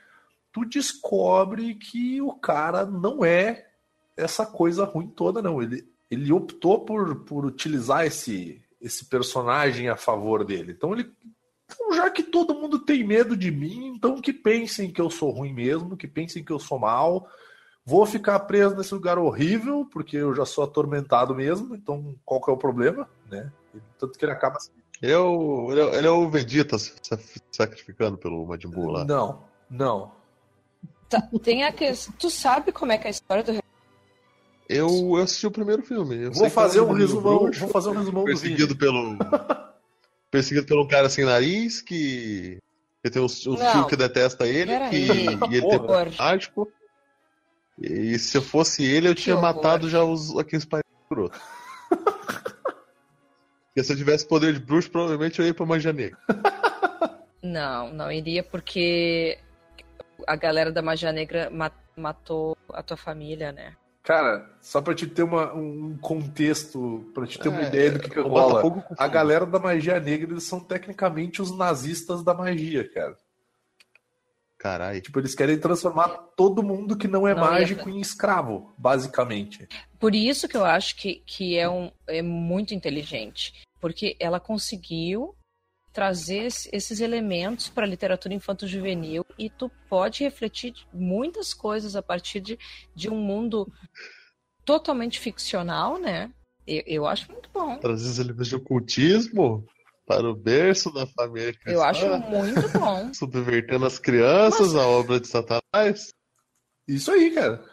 tu 0.53 0.65
descobre 0.65 1.75
que 1.75 2.21
o 2.23 2.33
cara 2.33 2.87
não 2.87 3.25
é 3.25 3.67
essa 4.17 4.47
coisa 4.47 4.85
ruim 4.85 5.09
toda, 5.09 5.43
não. 5.43 5.63
Ele, 5.63 5.87
ele 6.11 6.33
optou 6.33 6.85
por, 6.85 7.25
por 7.25 7.45
utilizar 7.45 8.07
esse, 8.07 8.63
esse 8.81 9.05
personagem 9.05 9.89
a 9.89 9.97
favor 9.97 10.45
dele. 10.45 10.73
Então 10.73 10.93
ele 10.93 11.13
então, 11.69 11.93
já 11.93 12.09
que 12.11 12.23
todo 12.23 12.55
mundo 12.55 12.79
tem 12.79 13.05
medo 13.05 13.37
de 13.37 13.51
mim, 13.51 13.93
então 13.97 14.21
que 14.21 14.33
pensem 14.33 14.91
que 14.91 15.01
eu 15.01 15.11
sou 15.11 15.31
ruim 15.31 15.53
mesmo, 15.53 15.97
que 15.97 16.07
pensem 16.07 16.43
que 16.43 16.53
eu 16.53 16.59
sou 16.59 16.79
mal. 16.79 17.29
Vou 17.85 18.07
ficar 18.07 18.39
preso 18.41 18.77
nesse 18.77 18.95
lugar 18.95 19.19
horrível, 19.19 19.87
porque 19.93 20.17
eu 20.17 20.35
já 20.35 20.45
sou 20.45 20.65
atormentado 20.65 21.35
mesmo, 21.35 21.75
então 21.75 22.15
qual 22.25 22.41
que 22.41 22.51
é 22.51 22.55
o 22.55 22.57
problema, 22.57 23.09
né? 23.31 23.53
Tanto 23.99 24.19
que 24.19 24.25
ele 24.25 24.33
acaba 24.33 24.57
assim. 24.57 24.73
Ele 25.03 25.13
é 25.13 25.19
o, 25.19 25.73
ele 25.73 26.07
é 26.07 26.11
o 26.11 26.29
Vegeta 26.29 26.79
se 26.79 26.95
sacrificando 27.53 28.17
pelo 28.17 28.47
Majin 28.47 28.69
Buu 28.69 28.91
lá. 28.91 29.05
Não, 29.05 29.45
não. 29.69 30.11
Tá, 31.09 31.21
tem 31.43 31.65
a 31.65 31.71
que... 31.71 31.93
Tu 32.19 32.31
sabe 32.31 32.73
como 32.73 32.93
é 32.93 32.99
que 32.99 33.05
é 33.05 33.09
a 33.09 33.11
história 33.11 33.45
do 33.45 33.53
eu, 34.69 34.89
eu 34.89 35.17
assisti 35.17 35.47
o 35.47 35.51
primeiro 35.51 35.83
filme. 35.83 36.25
Eu 36.25 36.33
vou 36.33 36.51
fazer 36.51 36.81
um 36.81 36.93
resumão, 36.93 37.51
vou 37.53 37.69
fazer 37.69 37.91
um 37.91 37.93
resumão 37.93 38.25
perseguido 38.25 38.75
do 38.75 38.75
vídeo. 38.75 38.79
pelo 38.79 39.17
perseguido 40.31 40.67
pelo 40.67 40.87
cara 40.87 41.09
sem 41.09 41.25
nariz, 41.25 41.81
que, 41.81 42.59
que 43.03 43.11
tem 43.11 43.23
um, 43.23 43.27
um 43.27 43.57
fio 43.57 43.87
que 43.87 43.97
detesta 43.97 44.47
ele, 44.47 44.73
que, 44.91 44.97
e 45.51 45.57
ele 45.57 45.69
tem 45.69 46.17
mágico. 46.19 46.71
E 47.81 48.19
se 48.19 48.39
eu 48.39 48.43
fosse 48.43 48.85
ele, 48.85 49.09
eu 49.09 49.15
que 49.15 49.23
tinha 49.23 49.37
horror. 49.37 49.55
matado 49.55 49.91
já 49.91 50.03
os, 50.03 50.37
aqueles 50.39 50.65
pais 50.65 50.83
escroto. 51.03 51.39
Porque 53.77 53.85
se 53.85 53.93
eu 53.93 53.97
tivesse 53.97 54.27
poder 54.27 54.55
de 54.55 54.61
bruxo, 54.61 54.91
provavelmente 54.91 55.39
eu 55.39 55.47
ia 55.47 55.53
pra 55.53 55.67
magia 55.67 55.93
negra. 55.93 56.19
Não, 57.43 57.93
não 57.93 58.11
iria 58.11 58.43
porque 58.43 59.39
a 60.27 60.35
galera 60.35 60.73
da 60.73 60.81
magia 60.81 61.13
negra 61.13 61.51
matou 61.95 62.57
a 62.73 62.83
tua 62.83 62.97
família, 62.97 63.53
né? 63.53 63.77
Cara, 64.07 64.49
só 64.61 64.81
pra 64.81 64.95
te 64.95 65.05
ter 65.05 65.25
uma, 65.25 65.53
um 65.53 65.99
contexto, 65.99 67.11
pra 67.13 67.27
te 67.27 67.41
ter 67.41 67.49
é, 67.49 67.51
uma 67.51 67.63
ideia 67.63 67.91
do 67.91 67.99
que, 67.99 68.09
que 68.09 68.21
rola, 68.21 68.63
a 68.97 69.09
galera 69.09 69.45
da 69.45 69.59
magia 69.59 69.99
negra, 69.99 70.31
eles 70.31 70.45
são 70.45 70.61
tecnicamente 70.61 71.43
os 71.43 71.51
nazistas 71.51 72.23
da 72.23 72.33
magia, 72.33 72.89
cara. 72.89 73.19
Caralho. 74.57 75.01
Tipo, 75.01 75.19
eles 75.19 75.35
querem 75.35 75.59
transformar 75.59 76.09
todo 76.37 76.63
mundo 76.63 76.97
que 76.97 77.09
não 77.09 77.27
é 77.27 77.35
não, 77.35 77.41
mágico 77.41 77.91
ia... 77.91 77.97
em 77.97 78.01
escravo, 78.01 78.73
basicamente. 78.79 79.69
Por 79.99 80.15
isso 80.15 80.47
que 80.47 80.57
eu 80.57 80.65
acho 80.65 80.95
que, 80.95 81.25
que 81.27 81.59
é, 81.59 81.69
um, 81.69 81.91
é 82.07 82.23
muito 82.23 82.73
inteligente. 82.73 83.55
Porque 83.81 84.17
ela 84.21 84.39
conseguiu 84.39 85.35
trazer 85.97 86.49
esses 86.75 87.01
elementos 87.01 87.71
para 87.71 87.87
a 87.87 87.89
literatura 87.89 88.35
infanto-juvenil 88.35 89.25
e 89.39 89.49
tu 89.49 89.71
pode 89.89 90.23
refletir 90.23 90.75
muitas 90.93 91.55
coisas 91.55 91.97
a 91.97 92.03
partir 92.03 92.39
de, 92.39 92.59
de 92.95 93.09
um 93.09 93.17
mundo 93.17 93.67
totalmente 94.63 95.19
ficcional, 95.19 95.99
né? 95.99 96.31
Eu, 96.67 96.83
eu 96.87 97.07
acho 97.07 97.33
muito 97.33 97.49
bom. 97.49 97.79
Trazer 97.79 98.11
os 98.11 98.19
elementos 98.19 98.49
de 98.49 98.57
ocultismo 98.57 99.67
para 100.07 100.29
o 100.29 100.37
berço 100.37 100.93
da 100.93 101.07
família 101.07 101.55
cristã. 101.55 101.71
Eu 101.71 101.83
acho 101.83 102.07
muito 102.07 102.69
bom. 102.79 103.09
Subvertendo 103.17 103.87
as 103.87 103.99
crianças, 103.99 104.75
Mas... 104.75 104.83
a 104.83 104.87
obra 104.87 105.19
de 105.19 105.29
Satanás. 105.29 106.13
Isso 106.87 107.11
aí, 107.11 107.31
cara. 107.31 107.65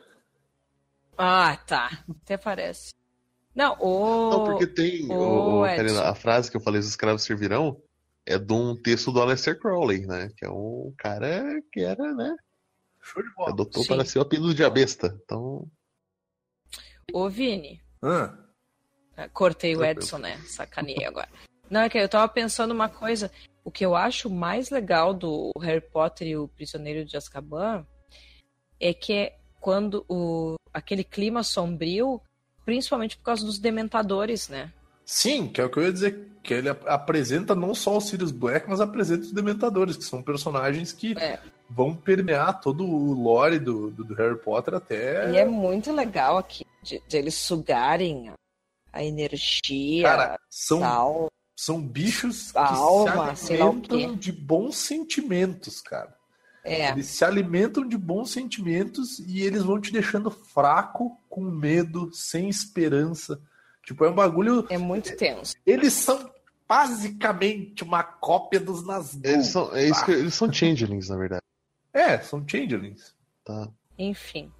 Ah, 1.17 1.57
tá. 1.67 2.05
Até 2.23 2.37
parece. 2.37 2.93
Não, 3.53 3.75
o. 3.81 4.29
Não, 4.29 4.43
porque 4.45 4.65
tem. 4.65 5.11
O, 5.11 5.59
o 5.59 5.63
Karina, 5.65 6.03
a 6.03 6.15
frase 6.15 6.49
que 6.49 6.55
eu 6.55 6.61
falei, 6.61 6.79
os 6.79 6.87
escravos 6.87 7.23
servirão, 7.23 7.83
é 8.25 8.37
de 8.37 8.53
um 8.53 8.75
texto 8.75 9.11
do 9.11 9.21
Aleister 9.21 9.59
Crowley, 9.59 10.05
né? 10.05 10.29
Que 10.37 10.45
é 10.45 10.49
um 10.49 10.93
cara 10.97 11.61
que 11.71 11.81
era, 11.81 12.13
né? 12.13 12.35
Show 13.01 13.21
de 13.21 13.33
bola. 13.33 13.49
Adotou 13.49 13.83
Sim. 13.83 13.89
para 13.89 14.05
ser 14.05 14.19
o 14.19 14.21
apelido 14.21 14.53
de 14.53 14.63
abesta. 14.63 15.17
Então. 15.23 15.67
Ô, 17.13 17.29
Vini. 17.29 17.81
Ah. 18.01 18.37
Cortei 19.33 19.75
o 19.75 19.83
Edson, 19.83 20.17
né? 20.17 20.37
Sacaneei 20.47 21.05
agora. 21.05 21.29
Não, 21.69 21.81
é 21.81 21.89
que 21.89 21.97
eu 21.97 22.09
tava 22.09 22.27
pensando 22.27 22.71
uma 22.71 22.89
coisa. 22.89 23.31
O 23.63 23.71
que 23.71 23.85
eu 23.85 23.95
acho 23.95 24.29
mais 24.29 24.69
legal 24.69 25.13
do 25.13 25.51
Harry 25.59 25.81
Potter 25.81 26.27
e 26.27 26.37
o 26.37 26.47
Prisioneiro 26.47 27.05
de 27.05 27.15
Azkaban 27.15 27.85
é 28.79 28.93
que 28.93 29.13
é 29.13 29.37
quando 29.59 30.05
o, 30.09 30.55
aquele 30.73 31.03
clima 31.03 31.43
sombrio, 31.43 32.21
principalmente 32.65 33.15
por 33.17 33.23
causa 33.23 33.45
dos 33.45 33.59
dementadores, 33.59 34.49
né? 34.49 34.73
Sim, 35.05 35.47
que 35.47 35.61
é 35.61 35.65
o 35.65 35.69
que 35.69 35.79
eu 35.79 35.83
ia 35.83 35.93
dizer, 35.93 36.32
que 36.43 36.53
ele 36.53 36.69
apresenta 36.69 37.55
não 37.55 37.73
só 37.73 37.95
o 37.95 38.01
Sirius 38.01 38.31
Black, 38.31 38.69
mas 38.69 38.81
apresenta 38.81 39.23
os 39.23 39.31
Dementadores, 39.31 39.95
que 39.95 40.03
são 40.03 40.21
personagens 40.21 40.91
que 40.91 41.17
é. 41.17 41.39
vão 41.69 41.95
permear 41.95 42.59
todo 42.59 42.85
o 42.85 43.13
lore 43.13 43.57
do, 43.57 43.89
do, 43.89 44.03
do, 44.03 44.13
Harry 44.13 44.37
Potter 44.37 44.73
até. 44.73 45.31
E 45.31 45.37
é 45.37 45.45
muito 45.45 45.93
legal 45.93 46.37
aqui, 46.37 46.65
de, 46.83 47.01
de 47.07 47.17
eles 47.17 47.35
sugarem 47.35 48.29
a 48.91 49.01
energia. 49.01 50.03
Cara, 50.03 50.39
são, 50.49 50.81
tal. 50.81 51.31
são 51.55 51.81
bichos 51.81 52.51
que 52.51 52.57
alma, 52.57 53.33
se 53.35 53.53
alimentam 53.53 54.15
de 54.15 54.31
bons 54.33 54.75
sentimentos, 54.75 55.81
cara. 55.81 56.13
É. 56.65 56.89
Eles 56.91 57.07
se 57.07 57.23
alimentam 57.23 57.87
de 57.87 57.97
bons 57.97 58.31
sentimentos 58.31 59.19
e 59.19 59.41
eles 59.41 59.63
vão 59.63 59.79
te 59.79 59.91
deixando 59.91 60.29
fraco, 60.29 61.17
com 61.29 61.41
medo, 61.41 62.09
sem 62.13 62.49
esperança. 62.49 63.41
Tipo, 63.85 64.05
é 64.05 64.09
um 64.09 64.15
bagulho. 64.15 64.65
É 64.69 64.77
muito 64.77 65.15
tenso. 65.17 65.55
Eles 65.65 65.91
são 65.91 66.32
basicamente 66.73 67.83
uma 67.83 68.01
cópia 68.01 68.59
dos 68.59 68.83
Nazgûl. 68.83 69.31
Eles 69.31 69.47
são, 69.47 69.75
é 69.75 69.87
isso 69.87 70.03
que, 70.03 70.11
eles 70.11 70.33
são 70.33 70.51
changelings, 70.51 71.07
na 71.07 71.17
verdade. 71.17 71.43
É, 71.93 72.17
são 72.17 72.43
changelings. 72.47 73.13
Tá. 73.45 73.69
Enfim. 73.95 74.51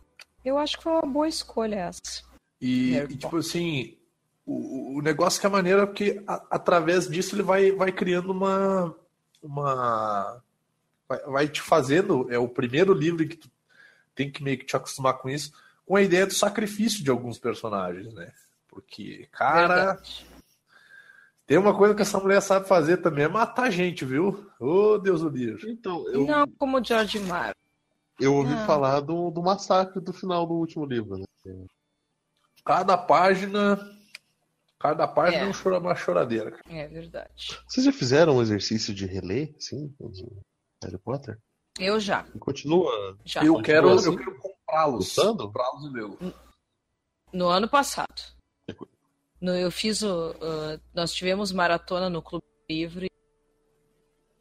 Eu 0.45 0.59
acho 0.59 0.77
que 0.77 0.83
foi 0.83 0.91
uma 0.91 1.11
boa 1.11 1.27
escolha 1.27 1.75
essa. 1.75 2.23
E, 2.61 2.95
e 2.95 3.17
tipo 3.17 3.35
assim, 3.37 3.97
o, 4.45 4.99
o 4.99 5.01
negócio 5.01 5.41
que 5.41 5.47
é 5.47 5.49
maneiro 5.49 5.81
é 5.81 5.85
porque 5.87 6.21
a, 6.27 6.45
através 6.51 7.09
disso 7.09 7.33
ele 7.33 7.41
vai, 7.41 7.71
vai 7.71 7.91
criando 7.91 8.31
uma. 8.31 8.95
uma 9.41 10.39
vai, 11.09 11.19
vai, 11.21 11.47
te 11.47 11.61
fazendo. 11.61 12.31
É 12.31 12.37
o 12.37 12.47
primeiro 12.47 12.93
livro 12.93 13.27
que 13.27 13.37
tu 13.37 13.49
tem 14.13 14.31
que 14.31 14.43
meio 14.43 14.59
que 14.59 14.65
te 14.65 14.75
acostumar 14.75 15.17
com 15.17 15.29
isso, 15.29 15.51
com 15.83 15.95
a 15.95 16.01
ideia 16.03 16.27
do 16.27 16.33
sacrifício 16.33 17.03
de 17.03 17.09
alguns 17.09 17.39
personagens, 17.39 18.13
né? 18.13 18.31
Porque, 18.67 19.27
cara. 19.31 19.93
Verdade. 19.93 20.32
Tem 21.45 21.57
uma 21.57 21.75
coisa 21.75 21.93
que 21.93 22.01
essa 22.01 22.19
mulher 22.19 22.41
sabe 22.41 22.67
fazer 22.67 22.97
também, 22.97 23.25
é 23.25 23.27
matar 23.27 23.69
gente, 23.69 24.05
viu? 24.05 24.49
Ô, 24.59 24.93
oh, 24.93 24.97
Deus 24.97 25.21
do 25.21 25.29
livro. 25.29 25.69
Então, 25.69 26.07
eu... 26.09 26.25
Não 26.25 26.47
como 26.57 26.79
o 26.79 26.83
George 26.83 27.19
Mar. 27.19 27.53
Eu 28.19 28.35
ouvi 28.35 28.53
ah. 28.53 28.65
falar 28.65 29.01
do, 29.01 29.29
do 29.29 29.41
massacre 29.41 29.99
do 29.99 30.13
final 30.13 30.45
do 30.45 30.53
último 30.53 30.85
livro, 30.85 31.17
né? 31.17 31.25
Cada 32.63 32.97
página. 32.97 33.77
Cada 34.79 35.07
página 35.07 35.43
é, 35.43 35.47
um 35.47 35.53
chora, 35.53 35.79
uma 35.79 35.95
choradeira. 35.95 36.57
É 36.69 36.87
verdade. 36.87 37.59
Vocês 37.67 37.85
já 37.85 37.91
fizeram 37.91 38.37
um 38.37 38.41
exercício 38.41 38.93
de 38.93 39.05
reler, 39.05 39.53
sim? 39.59 39.93
Harry 40.83 40.97
Potter? 40.97 41.39
Eu 41.79 41.99
já. 41.99 42.23
Continua. 42.39 43.17
Já. 43.25 43.43
Eu 43.43 43.61
quero, 43.61 43.89
assim, 43.89 44.09
eu 44.09 44.17
quero 44.17 44.37
comprá-los. 44.37 45.15
Comprá-los 45.15 45.85
e 45.85 45.89
lê-los. 45.89 46.33
No 47.31 47.47
ano 47.47 47.67
passado. 47.67 48.21
No, 49.43 49.53
eu 49.53 49.69
fiz 49.69 50.01
o. 50.01 50.31
Uh, 50.31 50.81
nós 50.93 51.13
tivemos 51.13 51.51
maratona 51.51 52.09
no 52.09 52.21
Clube 52.21 52.45
Livre. 52.69 53.11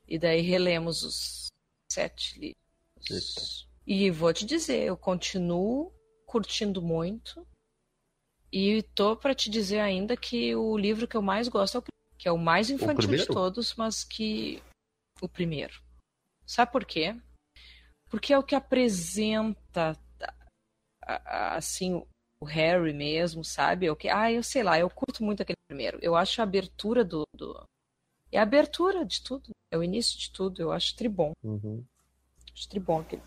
E 0.07 0.17
daí 0.17 0.41
relemos 0.41 1.03
os 1.03 1.49
sete 1.91 2.39
livros. 2.39 3.67
Eita. 3.67 3.73
E 3.85 4.11
vou 4.13 4.33
te 4.33 4.47
dizer, 4.47 4.85
eu 4.85 4.97
continuo 4.97 5.93
curtindo 6.25 6.81
muito. 6.81 7.45
E 8.53 8.81
tô 8.95 9.17
para 9.17 9.35
te 9.35 9.51
dizer 9.51 9.81
ainda 9.81 10.17
que 10.17 10.55
o 10.55 10.79
livro 10.79 11.09
que 11.09 11.17
eu 11.17 11.23
mais 11.23 11.49
gosto 11.49 11.79
é 11.79 11.81
o 11.81 11.85
que 12.17 12.29
é 12.29 12.31
o 12.31 12.39
mais 12.39 12.71
infantil 12.71 13.11
o 13.11 13.17
de 13.17 13.27
todos, 13.27 13.75
mas 13.75 14.05
que 14.05 14.63
o 15.21 15.29
primeiro. 15.29 15.83
Sabe 16.47 16.71
por 16.71 16.85
quê? 16.85 17.21
Porque 18.09 18.33
é 18.33 18.39
o 18.39 18.45
que 18.45 18.55
apresenta 18.55 19.99
assim 21.59 22.07
o 22.43 22.45
Harry 22.45 22.93
mesmo, 22.93 23.45
sabe? 23.45 23.89
O 23.89 23.95
que, 23.95 24.09
ah, 24.09 24.31
eu 24.33 24.43
sei 24.43 24.65
lá, 24.65 24.77
eu 24.77 24.91
curto 24.91 25.23
muito 25.23 25.43
aquele 25.43 25.57
primeiro. 25.69 25.97
Eu 26.03 26.17
acho 26.17 26.41
a 26.41 26.45
abertura 26.45 27.05
do, 27.05 27.25
do... 27.33 27.65
é 28.33 28.39
a 28.41 28.43
abertura 28.43 29.05
de 29.07 29.23
tudo, 29.23 29.51
é 29.71 29.79
o 29.79 29.85
início 29.85 30.19
de 30.19 30.33
tudo. 30.33 30.61
Eu 30.61 30.73
acho 30.73 30.97
tribom. 30.97 31.33
Uhum. 31.41 31.85
Acho 32.53 32.69
tribom 32.69 32.99
aquele. 32.99 33.23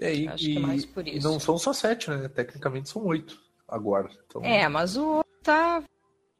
É, 0.00 0.14
e, 0.14 0.26
acho 0.26 0.44
que 0.44 0.56
é 0.56 0.60
mais 0.60 0.86
por 0.86 1.06
isso. 1.06 1.28
não 1.28 1.38
são 1.38 1.58
só 1.58 1.74
sete, 1.74 2.08
né? 2.08 2.28
Tecnicamente 2.28 2.88
são 2.88 3.04
oito 3.04 3.38
agora. 3.68 4.08
Então... 4.24 4.42
É, 4.42 4.66
mas 4.68 4.96
o 4.96 5.22
tá. 5.42 5.82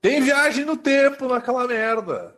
Tem 0.01 0.23
viagem 0.23 0.65
no 0.65 0.77
tempo 0.77 1.29
naquela 1.29 1.67
merda. 1.69 2.35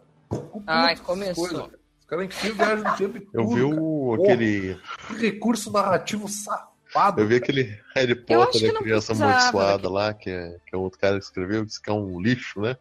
Ai, 0.67 0.97
começou. 0.97 1.49
Coisa. 1.49 1.79
Os 2.01 2.05
caras 2.05 2.25
enfiam 2.25 2.57
viagem 2.57 2.85
no 2.85 2.97
tempo 2.97 3.17
e 3.17 3.21
tudo. 3.21 3.41
Eu 3.41 3.49
vi 3.49 3.63
o, 3.63 4.15
aquele. 4.15 4.81
Que 5.07 5.31
recurso 5.31 5.71
narrativo 5.71 6.27
safado. 6.27 6.78
Eu 7.17 7.27
vi 7.27 7.37
aquele 7.37 7.79
Harry 7.95 8.15
Potter 8.15 8.73
da 8.73 8.79
criança 8.79 9.13
amaldiçoada 9.13 9.91
lá, 9.91 10.15
que 10.15 10.31
é, 10.31 10.57
que 10.67 10.75
é 10.75 10.79
outro 10.79 10.99
cara 10.99 11.19
que 11.19 11.25
escreveu, 11.25 11.65
disse 11.65 11.81
que 11.81 11.91
é 11.91 11.93
um 11.93 12.21
lixo, 12.21 12.61
né? 12.61 12.77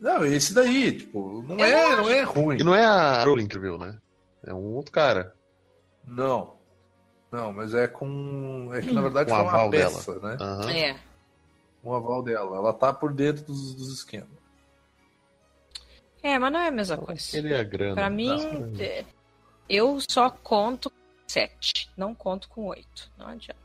Não, 0.00 0.24
esse 0.24 0.52
daí, 0.52 0.92
tipo, 0.98 1.42
não 1.48 1.64
é, 1.64 1.96
não 1.96 2.10
é 2.10 2.22
ruim. 2.22 2.58
E 2.60 2.64
não 2.64 2.74
é 2.74 2.84
a 2.84 3.24
Rowling 3.24 3.46
que 3.46 3.58
viu, 3.58 3.78
né? 3.78 3.96
É 4.44 4.52
um 4.52 4.74
outro 4.74 4.92
cara. 4.92 5.34
Não. 6.06 6.54
Não, 7.30 7.52
mas 7.52 7.74
é 7.74 7.88
com. 7.88 8.70
É 8.72 8.80
que 8.80 8.92
na 8.92 9.00
verdade 9.00 9.32
um 9.32 9.34
foi 9.34 9.44
uma 9.44 9.70
peça, 9.70 10.14
dela. 10.20 10.36
né? 10.36 10.44
Uhum. 10.44 10.68
É. 10.68 10.96
Um 11.82 11.94
aval 11.94 12.22
dela. 12.22 12.56
Ela 12.56 12.72
tá 12.72 12.92
por 12.92 13.12
dentro 13.12 13.44
dos, 13.44 13.74
dos 13.74 13.92
esquemas. 13.92 14.28
É, 16.22 16.38
mas 16.38 16.52
não 16.52 16.60
é 16.60 16.68
a 16.68 16.70
mesma 16.70 16.96
coisa. 16.96 17.36
Ele 17.36 17.52
é 17.52 17.64
grande. 17.64 17.94
Pra 17.94 18.08
mim, 18.08 18.30
é, 18.78 19.04
eu 19.68 19.98
só 20.08 20.30
conto 20.30 20.92
sete, 21.34 21.90
não 21.96 22.14
conto 22.14 22.48
com 22.48 22.66
oito. 22.66 23.10
Não 23.18 23.26
adianta. 23.26 23.64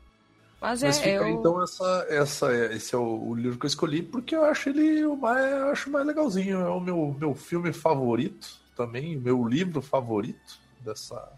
Mas, 0.60 0.82
Mas 0.82 0.98
é, 0.98 1.02
fica, 1.02 1.26
eu... 1.26 1.28
então 1.28 1.62
essa, 1.62 2.06
essa, 2.10 2.54
esse 2.74 2.94
é 2.94 2.98
o, 2.98 3.28
o, 3.28 3.34
livro 3.34 3.58
que 3.58 3.64
eu 3.64 3.68
escolhi 3.68 4.02
porque 4.02 4.36
eu 4.36 4.44
acho 4.44 4.68
ele 4.68 5.06
o 5.06 5.16
mais, 5.16 5.52
acho 5.70 5.90
mais 5.90 6.06
legalzinho. 6.06 6.58
É 6.58 6.68
o 6.68 6.80
meu, 6.80 7.16
meu 7.18 7.34
filme 7.34 7.72
favorito 7.72 8.60
também, 8.76 9.16
meu 9.16 9.46
livro 9.46 9.80
favorito 9.80 10.60
dessa 10.80 11.32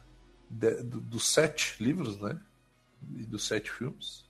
de, 0.50 0.82
do, 0.82 1.00
dos 1.00 1.28
sete 1.28 1.82
livros, 1.82 2.18
né? 2.18 2.40
E 3.16 3.24
dos 3.24 3.46
sete 3.46 3.70
filmes. 3.70 4.24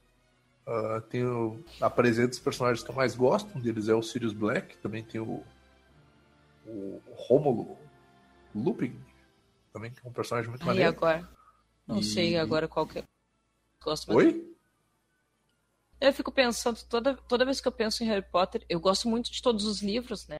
Uh, 0.66 1.00
tem 1.08 1.24
o, 1.24 1.64
apresenta 1.80 2.32
os 2.32 2.38
personagens 2.38 2.84
que 2.84 2.90
eu 2.90 2.94
mais 2.94 3.14
gosto. 3.14 3.56
Um 3.56 3.60
deles 3.60 3.88
é 3.88 3.94
o 3.94 4.02
Sirius 4.02 4.32
Black. 4.32 4.76
Também 4.78 5.02
tem 5.02 5.20
o, 5.20 5.42
o 6.66 7.00
Rômulo 7.14 7.78
Lupin. 8.54 8.94
Também 9.72 9.90
que 9.90 10.06
é 10.06 10.08
um 10.08 10.12
personagem 10.12 10.50
muito 10.50 10.66
maneiro. 10.66 10.90
E 10.90 10.94
agora? 10.94 11.26
Não 11.86 11.98
e... 11.98 12.04
sei 12.04 12.36
agora 12.36 12.68
qual 12.68 12.86
que 12.86 13.00
é. 13.00 13.04
Gosto 13.82 14.12
mais. 14.12 14.26
Oi? 14.26 14.56
Eu 16.00 16.12
fico 16.12 16.32
pensando, 16.32 16.82
toda, 16.88 17.14
toda 17.14 17.44
vez 17.44 17.60
que 17.60 17.68
eu 17.68 17.72
penso 17.72 18.02
em 18.02 18.06
Harry 18.08 18.26
Potter, 18.28 18.64
eu 18.68 18.80
gosto 18.80 19.08
muito 19.08 19.30
de 19.30 19.40
todos 19.40 19.64
os 19.64 19.82
livros, 19.82 20.26
né? 20.26 20.36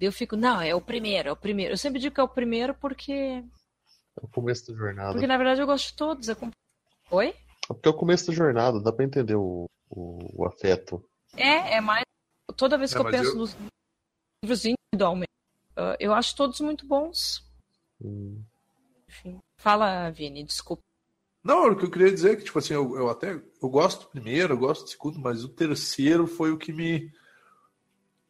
Eu 0.00 0.10
fico, 0.10 0.34
não, 0.34 0.60
é 0.60 0.74
o 0.74 0.80
primeiro, 0.80 1.28
é 1.28 1.32
o 1.32 1.36
primeiro. 1.36 1.74
Eu 1.74 1.76
sempre 1.76 2.00
digo 2.00 2.14
que 2.14 2.20
é 2.20 2.24
o 2.24 2.28
primeiro 2.28 2.74
porque 2.74 3.12
é 3.12 4.24
o 4.24 4.28
começo 4.28 4.70
da 4.70 4.78
jornada. 4.78 5.12
Porque 5.12 5.26
na 5.26 5.36
verdade 5.36 5.60
eu 5.60 5.66
gosto 5.66 5.88
de 5.88 5.94
todos. 5.94 6.28
É 6.28 6.36
Oi? 7.10 7.28
É 7.28 7.34
porque 7.68 7.88
é 7.88 7.90
o 7.90 7.96
começo 7.96 8.26
da 8.26 8.32
jornada, 8.32 8.80
dá 8.80 8.92
pra 8.92 9.04
entender 9.04 9.34
o, 9.34 9.66
o, 9.90 10.42
o 10.42 10.46
afeto. 10.46 11.04
É, 11.36 11.74
é 11.76 11.80
mais. 11.80 12.04
Toda 12.56 12.78
vez 12.78 12.92
que 12.92 12.98
é, 12.98 13.00
eu 13.00 13.10
penso 13.10 13.30
eu... 13.30 13.36
nos 13.36 13.56
livros 14.42 14.64
individualmente, 14.64 15.32
eu 15.98 16.12
acho 16.12 16.36
todos 16.36 16.60
muito 16.60 16.86
bons. 16.86 17.44
Hum. 18.00 18.42
Enfim. 19.14 19.40
Fala, 19.56 20.10
Vini, 20.10 20.42
desculpa. 20.42 20.82
Não, 21.42 21.68
o 21.68 21.76
que 21.76 21.84
eu 21.84 21.90
queria 21.90 22.10
dizer 22.10 22.32
é 22.32 22.36
que, 22.36 22.44
tipo 22.44 22.58
assim, 22.58 22.74
eu, 22.74 22.96
eu 22.96 23.08
até 23.08 23.40
eu 23.62 23.68
gosto 23.68 24.02
do 24.02 24.10
primeiro, 24.10 24.54
eu 24.54 24.58
gosto 24.58 24.84
do 24.84 24.90
segundo, 24.90 25.20
mas 25.20 25.44
o 25.44 25.48
terceiro 25.48 26.26
foi 26.26 26.50
o 26.50 26.58
que 26.58 26.72
me. 26.72 27.12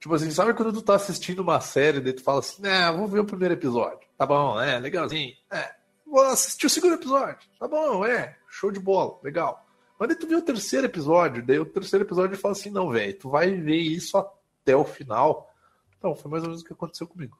Tipo 0.00 0.14
assim, 0.14 0.30
sabe 0.30 0.52
quando 0.52 0.72
tu 0.72 0.82
tá 0.82 0.96
assistindo 0.96 1.40
uma 1.40 1.60
série 1.60 2.06
e 2.06 2.12
tu 2.12 2.22
fala 2.22 2.40
assim, 2.40 2.60
né, 2.60 2.90
vou 2.92 3.08
ver 3.08 3.20
o 3.20 3.24
primeiro 3.24 3.54
episódio. 3.54 4.06
Tá 4.18 4.26
bom, 4.26 4.60
é, 4.60 4.78
legalzinho. 4.78 5.32
É, 5.50 5.74
vou 6.04 6.22
assistir 6.22 6.66
o 6.66 6.70
segundo 6.70 6.96
episódio. 6.96 7.48
Tá 7.58 7.66
bom, 7.66 8.04
é, 8.04 8.36
show 8.48 8.70
de 8.70 8.80
bola, 8.80 9.18
legal. 9.22 9.64
Mas 9.98 10.08
daí 10.08 10.18
tu 10.18 10.26
vê 10.26 10.34
o 10.34 10.42
terceiro 10.42 10.86
episódio, 10.86 11.46
daí 11.46 11.58
o 11.58 11.64
terceiro 11.64 12.04
episódio 12.04 12.36
fala 12.36 12.52
assim, 12.52 12.68
não, 12.68 12.90
velho, 12.90 13.16
tu 13.16 13.30
vai 13.30 13.52
ver 13.52 13.78
isso 13.78 14.18
até 14.18 14.76
o 14.76 14.84
final. 14.84 15.50
Então, 15.96 16.14
foi 16.14 16.30
mais 16.30 16.42
ou 16.42 16.50
menos 16.50 16.62
o 16.62 16.66
que 16.66 16.72
aconteceu 16.72 17.06
comigo. 17.06 17.38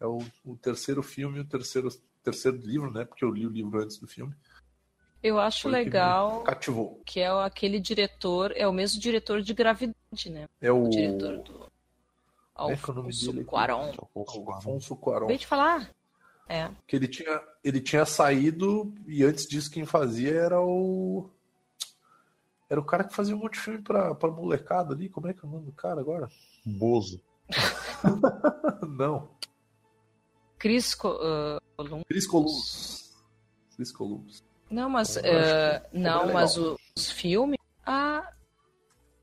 É 0.00 0.06
o, 0.06 0.18
o 0.44 0.56
terceiro 0.56 1.02
filme, 1.02 1.40
o 1.40 1.44
terceiro, 1.44 1.88
terceiro 2.26 2.58
livro, 2.58 2.90
né? 2.90 3.04
Porque 3.04 3.24
eu 3.24 3.30
li 3.30 3.46
o 3.46 3.50
livro 3.50 3.80
antes 3.80 3.98
do 3.98 4.06
filme. 4.06 4.34
Eu 5.22 5.38
acho 5.38 5.68
legal 5.68 6.40
que, 6.40 6.46
cativou. 6.46 7.00
que 7.04 7.20
é 7.20 7.28
aquele 7.28 7.80
diretor, 7.80 8.52
é 8.54 8.66
o 8.66 8.72
mesmo 8.72 9.00
diretor 9.00 9.40
de 9.40 9.54
Gravidade, 9.54 10.30
né? 10.30 10.46
É 10.60 10.70
o, 10.70 10.84
o 10.84 10.90
diretor 10.90 11.38
do 11.38 11.66
Alfonso 12.54 13.40
é 13.40 13.44
Cuarón. 13.44 13.92
Alfonso 14.14 14.96
Cuarón. 14.96 15.26
Veio 15.26 15.38
te 15.38 15.46
falar? 15.46 15.90
É. 16.48 16.70
Que 16.86 16.96
ele 16.96 17.08
tinha, 17.08 17.42
ele 17.62 17.80
tinha 17.80 18.04
saído 18.04 18.94
e 19.06 19.24
antes 19.24 19.46
disso 19.46 19.70
quem 19.70 19.84
fazia 19.84 20.32
era 20.32 20.60
o. 20.60 21.30
Era 22.68 22.80
o 22.80 22.84
cara 22.84 23.04
que 23.04 23.14
fazia 23.14 23.34
um 23.34 23.38
monte 23.38 23.54
de 23.54 23.60
filme 23.60 23.82
pra, 23.82 24.14
pra 24.14 24.30
molecada 24.30 24.94
ali. 24.94 25.08
Como 25.08 25.28
é 25.28 25.32
que 25.32 25.44
é 25.44 25.48
o 25.48 25.50
nome 25.50 25.66
do 25.66 25.72
cara 25.72 26.00
agora? 26.00 26.28
Bozo. 26.64 27.20
Não. 28.88 29.30
Cris 30.58 30.94
uh, 30.94 31.60
Columbus. 31.76 32.04
Cris 32.08 32.26
Columbus. 32.26 33.16
Cris 33.76 33.92
Columbus. 33.92 34.44
Não, 34.70 34.90
mas. 34.90 35.16
Uh, 35.16 35.20
não, 35.92 36.32
mas 36.32 36.56
os 36.56 37.10
filmes. 37.10 37.58
Ah, 37.84 38.32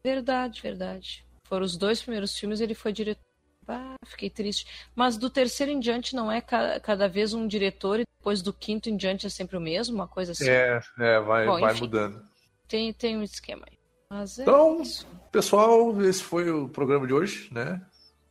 verdade, 0.03 0.61
verdade. 0.61 1.25
Foram 1.43 1.65
os 1.65 1.75
dois 1.75 2.01
primeiros 2.01 2.37
filmes, 2.37 2.61
ele 2.61 2.73
foi 2.73 2.93
diretor. 2.93 3.21
Ah, 3.67 3.95
fiquei 4.05 4.29
triste. 4.29 4.67
Mas 4.95 5.17
do 5.17 5.29
terceiro 5.29 5.71
em 5.71 5.79
diante 5.79 6.15
não 6.15 6.31
é 6.31 6.41
cada, 6.41 6.79
cada 6.79 7.07
vez 7.07 7.33
um 7.33 7.47
diretor 7.47 7.99
e 7.99 8.05
depois 8.17 8.41
do 8.41 8.53
quinto 8.53 8.89
em 8.89 8.97
diante 8.97 9.25
é 9.25 9.29
sempre 9.29 9.57
o 9.57 9.61
mesmo, 9.61 9.95
uma 9.95 10.07
coisa 10.07 10.33
assim? 10.33 10.49
É, 10.49 10.81
é 10.99 11.19
vai, 11.19 11.45
Bom, 11.45 11.59
vai 11.59 11.71
enfim, 11.71 11.81
mudando. 11.81 12.21
Tem, 12.67 12.91
tem 12.93 13.17
um 13.17 13.23
esquema 13.23 13.65
aí. 13.69 13.77
Mas 14.09 14.37
é 14.39 14.43
então, 14.43 14.81
isso. 14.81 15.07
pessoal, 15.31 16.01
esse 16.03 16.23
foi 16.23 16.49
o 16.49 16.67
programa 16.69 17.07
de 17.07 17.13
hoje, 17.13 17.49
né? 17.53 17.81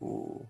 O... 0.01 0.47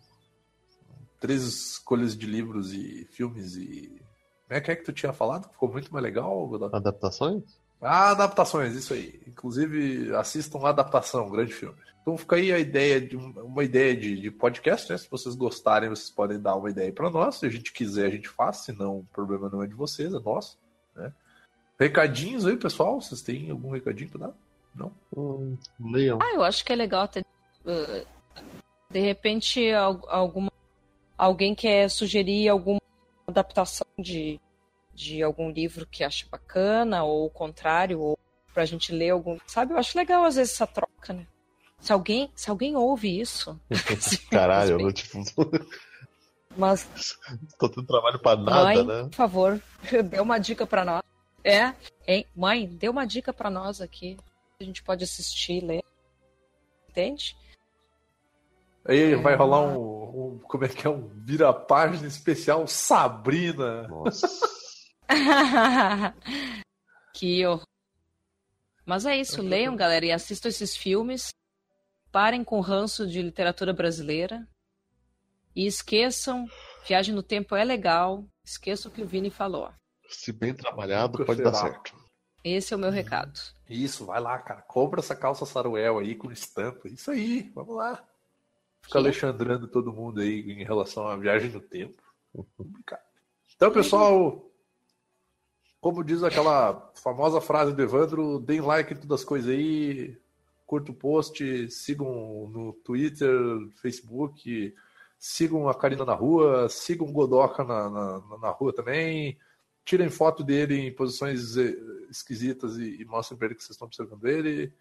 Três 1.23 1.43
escolhas 1.45 2.17
de 2.17 2.27
livros 2.27 2.73
e 2.73 3.07
filmes 3.13 3.55
e. 3.55 4.03
Como 4.49 4.59
é 4.59 4.61
que 4.61 4.73
é 4.73 4.77
que 4.77 4.83
tu 4.83 4.93
tinha 4.93 5.13
falado? 5.13 5.49
Ficou 5.51 5.71
muito 5.71 5.93
mais 5.93 6.03
legal? 6.03 6.53
Adaptações? 6.75 7.45
Ah, 7.81 8.11
adaptações, 8.11 8.75
isso 8.75 8.93
aí. 8.93 9.23
Inclusive, 9.27 10.15
assistam 10.17 10.59
a 10.65 10.71
adaptação, 10.71 11.29
um 11.29 11.31
grande 11.31 11.55
filme. 11.55 11.77
Então 12.03 12.19
fica 12.19 12.35
aí 12.35 12.53
a 12.53 12.59
ideia 12.59 13.01
de 13.01 13.17
uma 13.17 13.63
ideia 13.63 13.97
de, 13.97 14.21
de 14.21 14.31
podcast, 14.33 14.91
né? 14.91 14.99
Se 14.99 15.09
vocês 15.09 15.37
gostarem, 15.37 15.89
vocês 15.89 16.11
podem 16.11 16.41
dar 16.41 16.57
uma 16.57 16.69
ideia 16.69 16.93
para 16.93 17.09
nós. 17.09 17.37
Se 17.37 17.47
a 17.47 17.49
gente 17.49 17.73
quiser, 17.73 18.07
a 18.07 18.11
gente 18.11 18.29
faz. 18.29 18.59
Se 18.59 18.73
não, 18.73 18.99
o 18.99 19.07
problema 19.13 19.49
não 19.49 19.63
é 19.63 19.69
de 19.69 19.75
vocês, 19.75 20.13
é 20.13 20.19
nosso. 20.19 20.59
Né? 20.97 21.13
Recadinhos 21.79 22.45
aí, 22.45 22.57
pessoal? 22.57 23.01
Vocês 23.01 23.23
têm 23.23 23.49
algum 23.51 23.71
recadinho 23.71 24.11
para 24.11 24.27
dar? 24.27 24.35
Não? 24.75 24.93
Hum, 25.17 25.57
leiam. 25.81 26.19
Ah, 26.21 26.35
eu 26.35 26.43
acho 26.43 26.65
que 26.65 26.73
é 26.73 26.77
legal 26.77 27.07
ter. 27.07 27.25
Uh, 27.65 28.05
de 28.91 29.01
repente, 29.01 29.73
alguma, 29.73 30.52
alguém 31.23 31.55
quer 31.55 31.89
sugerir 31.89 32.49
alguma 32.49 32.81
adaptação 33.27 33.87
de, 33.97 34.41
de 34.93 35.23
algum 35.23 35.51
livro 35.51 35.87
que 35.87 36.03
acha 36.03 36.27
bacana, 36.29 37.05
ou 37.05 37.27
o 37.27 37.31
contrário, 37.31 38.01
ou 38.01 38.19
pra 38.53 38.67
gente 38.67 38.93
ler 38.93 39.11
algum. 39.11 39.39
Sabe, 39.47 39.73
eu 39.73 39.79
acho 39.79 39.97
legal 39.97 40.25
às 40.25 40.35
vezes 40.35 40.55
essa 40.55 40.67
troca, 40.67 41.13
né? 41.13 41.27
Se 41.79 41.93
alguém, 41.93 42.31
se 42.35 42.51
alguém 42.51 42.77
ouve 42.77 43.21
isso. 43.21 43.59
Caralho, 44.31 44.81
eu 44.81 44.93
tipo. 44.93 45.23
Mas. 46.57 47.17
Tô 47.59 47.69
tendo 47.69 47.87
trabalho 47.87 48.19
pra 48.19 48.37
nada, 48.37 48.65
mãe, 48.65 48.85
né? 48.85 49.03
Por 49.05 49.15
favor, 49.15 49.63
dê 50.05 50.21
uma 50.21 50.39
dica 50.39 50.67
pra 50.67 50.85
nós. 50.85 51.03
É, 51.45 51.73
hein? 52.07 52.27
Mãe, 52.35 52.67
dê 52.67 52.89
uma 52.89 53.07
dica 53.07 53.33
pra 53.33 53.49
nós 53.49 53.81
aqui. 53.81 54.17
A 54.61 54.65
gente 54.65 54.83
pode 54.83 55.03
assistir, 55.03 55.63
ler. 55.63 55.83
Entende? 56.89 57.37
Aí 58.87 59.15
vai 59.17 59.35
rolar 59.35 59.63
um, 59.63 60.35
um, 60.35 60.39
Como 60.41 60.65
é 60.65 60.69
que 60.69 60.87
é? 60.87 60.91
Um 60.91 61.09
vira-página 61.25 62.07
especial 62.07 62.67
Sabrina. 62.67 63.87
Nossa. 63.89 64.29
que 67.15 67.47
horror. 67.47 67.67
Mas 68.85 69.07
é 69.07 69.17
isso, 69.17 69.41
leiam, 69.41 69.77
galera, 69.77 70.07
e 70.07 70.13
assistam 70.13 70.49
esses 70.49 70.77
filmes. 70.77 71.29
Parem 72.11 72.43
com 72.43 72.59
o 72.59 72.63
ranço 72.63 73.07
de 73.07 73.23
literatura 73.23 73.73
brasileira. 73.73 74.47
E 75.55 75.67
esqueçam, 75.67 76.49
Viagem 76.87 77.15
no 77.15 77.23
Tempo 77.23 77.55
é 77.55 77.65
legal. 77.65 78.27
Esqueçam 78.45 78.91
o 78.91 78.95
que 78.95 79.03
o 79.03 79.07
Vini 79.07 79.31
falou. 79.31 79.71
Se 80.09 80.33
bem 80.33 80.53
trabalhado, 80.53 81.25
pode 81.25 81.43
dar 81.43 81.55
certo. 81.55 81.95
Esse 82.45 82.75
é 82.75 82.77
o 82.77 82.81
meu 82.81 82.91
recado. 82.91 83.39
Isso, 83.69 84.05
vai 84.05 84.21
lá, 84.21 84.39
cara. 84.39 84.63
Compra 84.63 85.01
essa 85.01 85.15
calça 85.15 85.47
Saruel 85.47 85.99
aí 85.99 86.17
com 86.17 86.33
estampa. 86.33 86.89
Isso 86.89 87.11
aí, 87.11 87.51
vamos 87.55 87.77
lá. 87.77 88.05
Fica 88.83 88.99
alexandrando 88.99 89.69
todo 89.69 89.93
mundo 89.93 90.21
aí 90.21 90.53
em 90.53 90.65
relação 90.65 91.07
à 91.07 91.17
viagem 91.17 91.51
no 91.51 91.61
tempo. 91.61 92.03
Então, 93.55 93.71
pessoal, 93.71 94.51
como 95.81 96.05
diz 96.05 96.23
aquela 96.23 96.93
famosa 96.95 97.41
frase 97.41 97.73
do 97.73 97.83
Evandro, 97.83 98.39
deem 98.41 98.61
like 98.61 98.93
em 98.93 98.97
todas 98.97 99.21
as 99.21 99.25
coisas 99.25 99.51
aí, 99.51 100.17
curta 100.67 100.91
o 100.91 100.95
post, 100.95 101.71
sigam 101.71 102.49
no 102.49 102.73
Twitter, 102.85 103.37
Facebook, 103.81 104.75
sigam 105.19 105.69
a 105.69 105.75
Karina 105.75 106.05
na 106.05 106.15
rua, 106.15 106.69
sigam 106.69 107.07
o 107.07 107.13
Godoka 107.13 107.65
na, 107.65 107.91
na, 107.91 108.39
na 108.39 108.51
rua 108.51 108.73
também, 108.73 109.39
tirem 109.85 110.09
foto 110.09 110.43
dele 110.43 110.79
em 110.79 110.95
posições 110.95 111.57
eh, 111.57 111.77
esquisitas 112.11 112.77
e, 112.79 113.03
e 113.03 113.05
mostrem 113.05 113.39
para 113.39 113.47
ele 113.47 113.55
que 113.55 113.63
vocês 113.63 113.75
estão 113.75 113.87
observando 113.87 114.25
ele. 114.27 114.75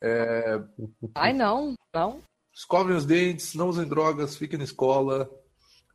É... 0.00 0.62
Ai, 1.14 1.32
não, 1.32 1.74
não. 1.94 2.22
Escovem 2.54 2.94
os 2.94 3.06
dentes, 3.06 3.54
não 3.54 3.68
usem 3.68 3.88
drogas, 3.88 4.36
fiquem 4.36 4.58
na 4.58 4.64
escola. 4.64 5.30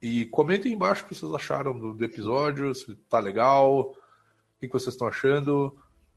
E 0.01 0.25
comentem 0.25 0.73
embaixo 0.73 1.03
o 1.03 1.07
que 1.07 1.15
vocês 1.15 1.34
acharam 1.34 1.77
do, 1.77 1.93
do 1.93 2.05
episódio, 2.05 2.73
se 2.73 2.95
tá 3.09 3.19
legal, 3.19 3.79
o 3.81 3.95
que 4.59 4.67
vocês 4.67 4.93
estão 4.93 5.07
achando. 5.07 5.75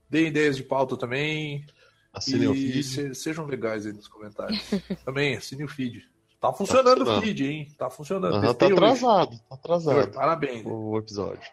Deem 0.08 0.28
ideias 0.28 0.56
de 0.56 0.62
pauta 0.62 0.96
também. 0.96 1.64
Assinem 2.12 2.48
o 2.48 2.54
feed. 2.54 2.82
Se, 2.82 3.14
sejam 3.14 3.46
legais 3.46 3.86
aí 3.86 3.92
nos 3.92 4.08
comentários. 4.08 4.60
também, 5.04 5.36
assine 5.36 5.64
o 5.64 5.68
feed. 5.68 6.08
Tá 6.40 6.52
funcionando 6.52 7.04
tá 7.04 7.18
o 7.18 7.20
feed, 7.20 7.46
hein? 7.46 7.74
Tá 7.78 7.90
funcionando. 7.90 8.34
Uhum, 8.34 8.54
tá 8.54 8.66
atrasado, 8.66 9.30
hoje. 9.30 9.42
tá 9.48 9.54
atrasado. 9.54 10.12
Parabéns. 10.12 10.66
O 10.66 10.96
episódio. 10.96 11.50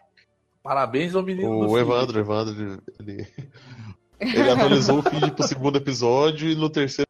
Parabéns 0.62 1.14
ao 1.14 1.22
menino. 1.22 1.68
O 1.68 1.78
Evandro, 1.78 2.18
Evandro, 2.18 2.82
ele, 2.98 3.26
ele 4.20 4.50
atualizou 4.50 4.98
o 4.98 5.02
feed 5.02 5.30
pro 5.32 5.46
segundo 5.46 5.76
episódio 5.76 6.50
e 6.50 6.54
no 6.54 6.68
terceiro 6.68 7.07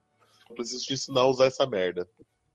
preciso 0.59 0.85
te 0.85 0.95
ensinar 0.95 1.21
a 1.23 1.27
usar 1.27 1.47
essa 1.47 1.67
merda. 1.67 2.09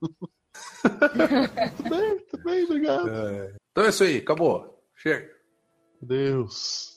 tudo 1.76 1.90
bem, 1.90 2.18
tudo 2.30 2.44
bem, 2.44 2.64
obrigado. 2.64 3.10
É. 3.10 3.56
Então 3.70 3.84
é 3.84 3.88
isso 3.88 4.04
aí, 4.04 4.18
acabou. 4.18 4.82
Chega. 4.94 5.30
Deus. 6.00 6.94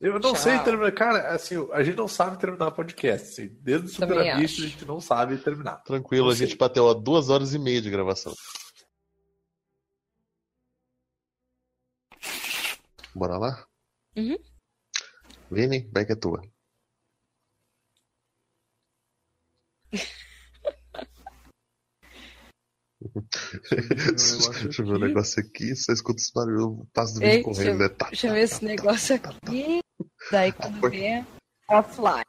Eu 0.00 0.14
não 0.14 0.32
Tchau. 0.32 0.36
sei 0.36 0.58
terminar. 0.60 0.92
Cara, 0.92 1.28
assim, 1.28 1.56
a 1.72 1.82
gente 1.82 1.96
não 1.96 2.08
sabe 2.08 2.38
terminar 2.38 2.70
podcast. 2.70 3.28
Assim, 3.28 3.54
desde 3.60 3.86
o 3.86 3.90
Super 3.90 4.18
a 4.18 4.38
gente 4.46 4.84
não 4.86 4.98
sabe 4.98 5.36
terminar. 5.36 5.82
Tranquilo, 5.82 6.24
não 6.24 6.32
a 6.32 6.36
sei. 6.36 6.46
gente 6.46 6.56
bateu 6.56 6.88
a 6.88 6.94
duas 6.94 7.28
horas 7.28 7.52
e 7.52 7.58
meia 7.58 7.82
de 7.82 7.90
gravação. 7.90 8.34
Bora 13.14 13.36
lá? 13.36 13.69
Uhum. 14.20 14.36
Vini, 15.50 15.90
vai 15.92 16.04
que 16.04 16.12
é 16.12 16.16
tua. 16.16 16.42
Deixa 24.62 24.82
eu 24.82 24.86
ver 24.86 24.92
o 24.92 24.98
negócio 24.98 25.42
aqui, 25.42 25.74
você 25.74 25.92
escuta 25.92 26.20
os 26.20 26.30
barulhos, 26.30 26.60
eu 26.60 26.86
passo 26.92 27.14
do 27.14 27.20
vídeo 27.20 27.42
correndo, 27.42 27.78
né? 27.78 27.88
Tá, 27.88 28.08
deixa 28.08 28.26
eu 28.26 28.34
ver 28.34 28.42
esse 28.42 28.62
negócio 28.62 29.16
aqui. 29.16 29.80
Daí 30.30 30.52
quando 30.52 30.90
vê, 30.90 31.24
offline. 31.70 32.24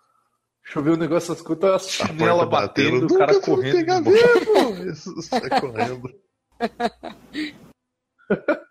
Deixa 0.63 0.80
eu 0.80 0.84
ver 0.84 0.91
o 0.91 0.97
negócio, 0.97 1.34
escuta 1.34 1.76
a 1.76 1.80
chinela 1.80 2.45
batendo, 2.45 3.01
batendo 3.01 3.13
o 3.13 3.18
cara 3.18 3.41
correndo. 3.41 3.76
Pegar 3.76 3.99
mesmo. 3.99 4.89
Isso, 4.89 5.22
sai 5.23 5.59
correndo. 5.59 6.07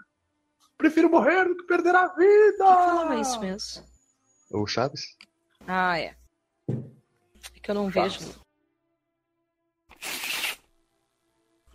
Prefiro 0.81 1.11
morrer 1.11 1.45
do 1.45 1.55
que 1.59 1.65
perder 1.65 1.95
a 1.95 2.07
vida! 2.09 2.65
Falava 2.65 3.15
isso 3.17 3.39
mesmo. 3.39 3.85
O 4.51 4.67
Chaves? 4.67 5.15
Ah, 5.67 5.99
é. 5.99 6.17
É 6.67 7.61
que 7.63 7.71
eu 7.71 7.75
não 7.75 7.93
Chaves. 7.93 8.17
vejo. 8.17 8.41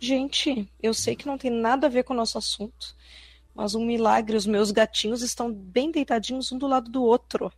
Gente, 0.00 0.68
eu 0.82 0.92
sei 0.92 1.14
que 1.14 1.24
não 1.24 1.38
tem 1.38 1.52
nada 1.52 1.86
a 1.86 1.90
ver 1.90 2.02
com 2.02 2.14
o 2.14 2.16
nosso 2.16 2.36
assunto, 2.36 2.96
mas 3.54 3.76
um 3.76 3.86
milagre, 3.86 4.36
os 4.36 4.44
meus 4.44 4.72
gatinhos 4.72 5.22
estão 5.22 5.52
bem 5.54 5.92
deitadinhos 5.92 6.50
um 6.50 6.58
do 6.58 6.66
lado 6.66 6.90
do 6.90 7.04
outro. 7.04 7.52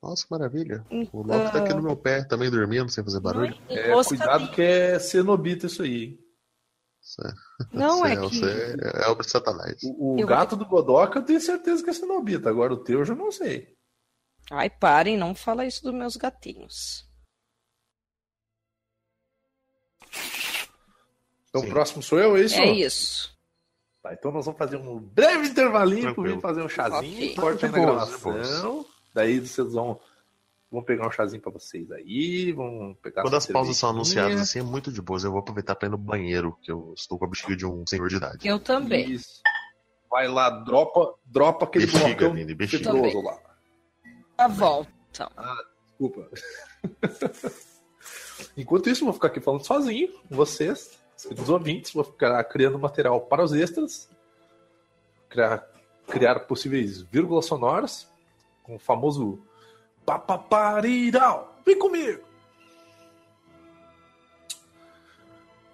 Nossa, 0.00 0.24
que 0.24 0.30
maravilha. 0.30 0.86
O 1.12 1.22
Loki 1.22 1.50
tá 1.50 1.64
aqui 1.64 1.74
no 1.74 1.82
meu 1.82 1.96
pé, 1.96 2.22
também 2.22 2.48
dormindo, 2.48 2.88
sem 2.88 3.02
fazer 3.02 3.18
barulho. 3.18 3.58
É, 3.68 3.90
cuidado 4.04 4.52
que 4.52 4.62
é 4.62 5.00
cenobita 5.00 5.66
isso 5.66 5.82
aí. 5.82 6.16
Não, 7.72 8.04
é, 8.06 8.12
é 8.12 8.28
que... 8.28 8.44
é 8.44 9.08
obra 9.08 9.24
de 9.24 9.30
Satanás. 9.30 9.76
O, 9.82 10.22
o 10.22 10.26
gato 10.26 10.56
vou... 10.56 10.64
do 10.64 10.70
Godoka 10.70 11.18
eu 11.18 11.24
tenho 11.24 11.40
certeza 11.40 11.82
que 11.82 11.90
é 11.90 11.92
cenobita, 11.92 12.48
agora 12.48 12.72
o 12.72 12.82
teu 12.82 13.00
eu 13.00 13.04
já 13.04 13.14
não 13.14 13.30
sei. 13.32 13.74
Ai, 14.50 14.68
parem, 14.68 15.16
não 15.16 15.34
fala 15.34 15.66
isso 15.66 15.82
dos 15.82 15.94
meus 15.94 16.16
gatinhos. 16.16 17.08
Então 21.48 21.62
Sim. 21.62 21.68
o 21.68 21.70
próximo 21.70 22.02
sou 22.02 22.18
eu, 22.18 22.36
é 22.36 22.40
isso? 22.40 22.60
É 22.60 22.72
isso. 22.72 23.38
Tá, 24.02 24.14
então 24.14 24.32
nós 24.32 24.46
vamos 24.46 24.58
fazer 24.58 24.76
um 24.76 24.98
breve 24.98 25.48
intervalinho 25.48 26.14
para 26.14 26.24
vir 26.24 26.40
fazer 26.40 26.62
um 26.62 26.68
chazinho, 26.68 27.16
okay. 27.16 27.34
corte 27.34 27.68
na 27.68 27.78
gravação. 27.78 28.86
Daí 29.12 29.40
vocês 29.40 29.72
vão, 29.72 30.00
vão 30.70 30.82
pegar 30.82 31.06
um 31.06 31.10
chazinho 31.10 31.42
para 31.42 31.52
vocês 31.52 31.90
aí, 31.90 32.52
vão 32.52 32.96
pegar 33.02 33.22
Quando 33.22 33.36
as 33.36 33.46
pausas 33.46 33.76
são 33.76 33.90
anunciadas 33.90 34.40
assim, 34.40 34.60
é 34.60 34.62
muito 34.62 34.92
de 34.92 35.02
boas. 35.02 35.24
Eu 35.24 35.30
vou 35.30 35.40
aproveitar 35.40 35.74
para 35.74 35.88
ir 35.88 35.90
no 35.90 35.98
banheiro, 35.98 36.56
que 36.62 36.70
eu 36.70 36.94
estou 36.96 37.18
com 37.18 37.24
a 37.24 37.28
bexiga 37.28 37.56
de 37.56 37.66
um 37.66 37.86
senhor 37.86 38.08
de 38.08 38.16
idade. 38.16 38.48
Eu 38.48 38.58
também. 38.58 39.10
Isso. 39.10 39.40
Vai 40.10 40.28
lá, 40.28 40.50
dropa, 40.50 41.14
dropa 41.24 41.64
aquele 41.64 41.86
bexiga, 41.86 42.06
blocão 42.06 42.34
Vini, 42.34 42.54
bexiga. 42.54 42.92
lá. 42.92 43.38
Tá 44.36 44.48
volta. 44.48 45.30
Ah, 45.36 45.64
desculpa. 45.86 46.28
Enquanto 48.56 48.88
isso, 48.88 49.04
vou 49.04 49.12
ficar 49.12 49.28
aqui 49.28 49.40
falando 49.40 49.64
sozinho 49.64 50.08
com 50.28 50.34
vocês 50.34 51.00
os 51.26 51.48
ouvintes, 51.48 51.92
vou 51.92 52.04
ficar 52.04 52.42
criando 52.44 52.78
material 52.78 53.20
para 53.20 53.44
os 53.44 53.52
extras, 53.52 54.08
criar, 55.28 55.68
criar 56.06 56.40
possíveis 56.40 57.02
vírgulas 57.02 57.46
sonoras, 57.46 58.08
com 58.62 58.76
o 58.76 58.78
famoso 58.78 59.42
papaparidal. 60.18 61.56
Vem 61.64 61.78
comigo! 61.78 62.22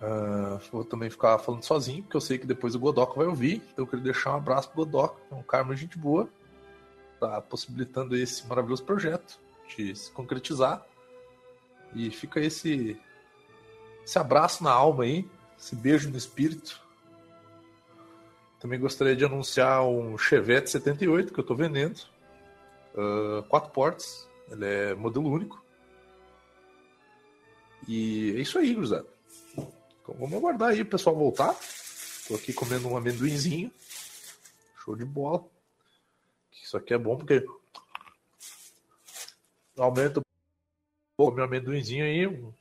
Uh, 0.00 0.60
vou 0.70 0.84
também 0.84 1.08
ficar 1.08 1.38
falando 1.38 1.62
sozinho, 1.62 2.02
porque 2.02 2.16
eu 2.16 2.20
sei 2.20 2.38
que 2.38 2.46
depois 2.46 2.74
o 2.74 2.78
Godoc 2.78 3.16
vai 3.16 3.26
ouvir, 3.26 3.62
então 3.72 3.84
eu 3.84 3.86
queria 3.86 4.04
deixar 4.04 4.32
um 4.32 4.36
abraço 4.36 4.68
pro 4.68 4.84
Godoc, 4.84 5.18
é 5.30 5.34
um 5.34 5.42
cara 5.42 5.64
muito 5.64 5.78
gente 5.78 5.98
boa, 5.98 6.28
tá 7.18 7.40
possibilitando 7.40 8.14
esse 8.14 8.46
maravilhoso 8.46 8.84
projeto 8.84 9.40
de 9.74 9.96
se 9.96 10.10
concretizar. 10.12 10.84
E 11.94 12.10
fica 12.10 12.40
esse 12.40 13.00
esse 14.04 14.18
abraço 14.18 14.62
na 14.62 14.70
alma 14.70 15.04
aí, 15.04 15.28
esse 15.58 15.74
beijo 15.74 16.10
no 16.10 16.16
espírito. 16.16 16.80
Também 18.60 18.78
gostaria 18.78 19.16
de 19.16 19.24
anunciar 19.24 19.84
um 19.84 20.16
Chevette 20.16 20.70
78 20.70 21.32
que 21.32 21.40
eu 21.40 21.42
estou 21.42 21.56
vendendo. 21.56 21.98
Uh, 22.94 23.42
quatro 23.48 23.70
portas. 23.70 24.25
Ele 24.50 24.66
é 24.66 24.94
modelo 24.94 25.30
único. 25.30 25.64
E 27.88 28.34
é 28.36 28.40
isso 28.40 28.58
aí, 28.58 28.74
cruzado. 28.74 29.08
Então 29.52 30.14
vamos 30.18 30.34
aguardar 30.34 30.70
aí 30.70 30.82
o 30.82 30.86
pessoal 30.86 31.16
voltar. 31.16 31.56
Estou 31.60 32.36
aqui 32.36 32.52
comendo 32.52 32.88
um 32.88 32.96
amendoinzinho. 32.96 33.72
Show 34.84 34.96
de 34.96 35.04
bola. 35.04 35.44
Isso 36.52 36.76
aqui 36.76 36.94
é 36.94 36.98
bom 36.98 37.16
porque 37.16 37.46
aumenta 39.76 40.20
um 40.20 40.22
pouco 41.16 41.36
meu 41.36 41.44
amendoinzinho 41.44 42.04
aí, 42.04 42.52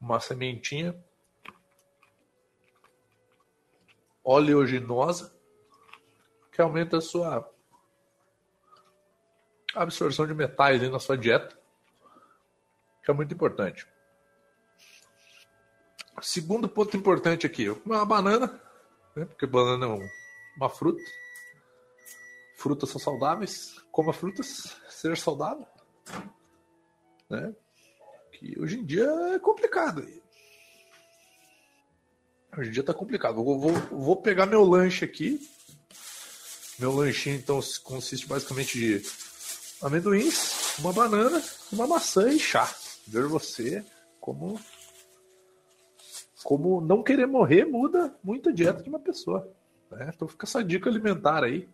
uma 0.00 0.20
sementinha 0.20 0.94
oleaginosa 4.22 5.34
que 6.52 6.60
aumenta 6.60 6.98
a 6.98 7.00
sua 7.00 7.48
absorção 9.82 10.26
de 10.26 10.34
metais 10.34 10.82
na 10.90 10.98
sua 10.98 11.16
dieta, 11.16 11.56
que 13.04 13.10
é 13.10 13.14
muito 13.14 13.32
importante. 13.32 13.86
Segundo 16.20 16.68
ponto 16.68 16.96
importante 16.96 17.46
aqui, 17.46 17.64
eu 17.64 17.76
comer 17.76 17.96
uma 17.96 18.06
banana, 18.06 18.60
né, 19.14 19.26
porque 19.26 19.46
banana 19.46 19.86
é 19.86 20.10
uma 20.56 20.70
fruta. 20.70 21.02
Frutas 22.56 22.88
são 22.88 23.00
saudáveis, 23.00 23.76
coma 23.92 24.12
frutas, 24.12 24.76
seja 24.88 25.16
saudável. 25.16 25.66
Né? 27.28 27.54
que 28.38 28.60
hoje 28.60 28.78
em 28.78 28.84
dia 28.84 29.08
é 29.34 29.38
complicado. 29.38 30.06
Hoje 32.56 32.68
em 32.70 32.72
dia 32.72 32.82
tá 32.82 32.94
complicado. 32.94 33.36
Vou, 33.36 33.58
vou, 33.58 33.72
vou 33.72 34.16
pegar 34.16 34.46
meu 34.46 34.64
lanche 34.64 35.04
aqui. 35.04 35.40
Meu 36.78 36.92
lanchinho, 36.92 37.36
então, 37.36 37.58
consiste 37.82 38.26
basicamente 38.26 38.78
de 38.78 39.25
amendoins, 39.82 40.78
uma 40.78 40.92
banana, 40.92 41.42
uma 41.72 41.86
maçã 41.86 42.28
e 42.28 42.38
chá. 42.38 42.72
Ver 43.06 43.26
você 43.26 43.84
como 44.20 44.60
como 46.42 46.80
não 46.80 47.02
querer 47.02 47.26
morrer 47.26 47.64
muda 47.64 48.16
muito 48.22 48.50
a 48.50 48.52
dieta 48.52 48.82
de 48.82 48.88
uma 48.88 49.00
pessoa. 49.00 49.52
Né? 49.90 50.12
Então 50.14 50.28
fica 50.28 50.46
essa 50.46 50.62
dica 50.62 50.88
alimentar 50.88 51.42
aí. 51.42 51.68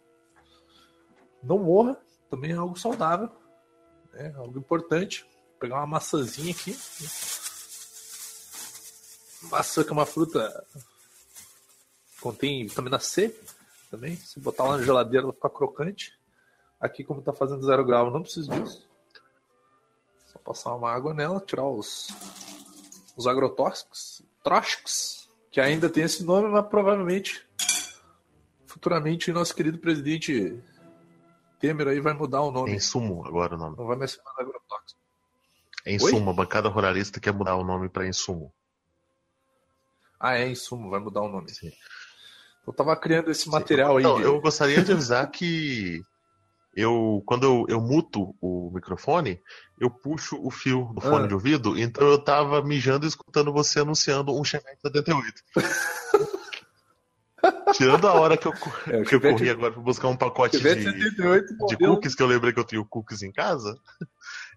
Não 1.42 1.58
morra, 1.58 2.00
também 2.30 2.52
é 2.52 2.54
algo 2.54 2.78
saudável, 2.78 3.28
é 4.14 4.28
algo 4.28 4.58
importante. 4.58 5.24
Vou 5.24 5.58
pegar 5.60 5.76
uma 5.76 5.86
maçãzinha 5.86 6.52
aqui. 6.52 6.78
Maçã 9.50 9.84
que 9.84 9.90
é 9.90 9.92
uma 9.92 10.06
fruta 10.06 10.66
contém 12.20 12.66
vitamina 12.66 12.98
C 12.98 13.38
também. 13.90 14.16
Se 14.16 14.40
botar 14.40 14.64
lá 14.64 14.78
na 14.78 14.84
geladeira, 14.84 15.26
vai 15.26 15.34
ficar 15.34 15.50
crocante. 15.50 16.18
Aqui, 16.82 17.04
como 17.04 17.20
está 17.20 17.32
fazendo 17.32 17.64
zero 17.64 17.84
grau, 17.84 18.10
não 18.10 18.22
preciso 18.22 18.50
disso. 18.50 18.86
Só 20.26 20.38
passar 20.40 20.74
uma 20.74 20.90
água 20.90 21.14
nela, 21.14 21.40
tirar 21.40 21.66
os, 21.66 22.09
os 23.16 23.26
agrotóxicos, 23.26 24.20
tróxicos, 24.42 25.30
que 25.50 25.60
ainda 25.60 25.88
tem 25.88 26.02
esse 26.02 26.24
nome, 26.24 26.48
mas 26.48 26.66
provavelmente 26.66 27.46
futuramente 28.66 29.30
nosso 29.30 29.54
querido 29.54 29.78
presidente 29.78 30.60
Temer 31.60 31.86
aí 31.86 32.00
vai 32.00 32.12
mudar 32.12 32.40
o 32.40 32.50
nome. 32.50 32.72
Em 32.72 32.80
sumo 32.80 33.24
agora 33.24 33.54
o 33.54 33.59
nome. 33.59 33.76
Não 33.76 33.86
vai 33.86 33.96
mais 33.96 34.12
chamar 34.12 34.32
agrotóxico. 34.36 35.00
Em 35.86 35.98
sumo, 35.98 36.30
a 36.30 36.34
bancada 36.34 36.68
ruralista 36.68 37.20
quer 37.20 37.32
mudar 37.32 37.54
o 37.54 37.64
nome 37.64 37.88
para 37.88 38.09
insumo. 38.09 38.52
Ah, 40.18 40.36
é 40.36 40.48
insumo, 40.48 40.90
vai 40.90 40.98
mudar 40.98 41.22
o 41.22 41.28
nome. 41.28 41.48
Sim. 41.50 41.70
Eu 42.66 42.72
tava 42.72 42.96
criando 42.96 43.30
esse 43.30 43.48
material 43.48 43.92
Sim. 43.92 43.96
aí. 43.98 44.02
Não, 44.02 44.20
eu 44.20 44.40
gostaria 44.40 44.82
de 44.82 44.92
avisar 44.92 45.30
que 45.30 46.02
eu 46.74 47.23
quando 47.27 47.44
eu, 47.44 47.66
eu 47.69 47.81
muto 47.81 48.35
o 48.40 48.70
microfone, 48.74 49.40
eu 49.78 49.90
puxo 49.90 50.39
o 50.40 50.51
fio 50.51 50.90
do 50.94 51.01
fone 51.01 51.24
ah. 51.24 51.28
de 51.28 51.35
ouvido, 51.35 51.78
então 51.78 52.07
eu 52.07 52.19
tava 52.19 52.62
mijando 52.62 53.07
e 53.07 53.09
escutando 53.09 53.53
você 53.53 53.81
anunciando 53.81 54.39
um 54.39 54.44
Chevette 54.44 54.81
78. 54.82 55.43
Tirando 57.74 58.07
a 58.07 58.12
hora 58.12 58.36
que 58.36 58.47
eu, 58.47 58.53
é, 58.86 59.03
que 59.03 59.15
eu 59.16 59.20
corri 59.20 59.51
agora 59.51 59.73
pra 59.73 59.82
buscar 59.82 60.09
um 60.09 60.16
pacote 60.16 60.59
de, 60.59 60.62
78, 60.62 61.66
de 61.66 61.77
cookies, 61.77 62.15
que 62.15 62.23
eu 62.23 62.27
lembrei 62.28 62.53
que 62.53 62.61
eu 62.61 62.65
tenho 62.65 62.85
cookies 62.85 63.23
em 63.23 63.32
casa, 63.32 63.77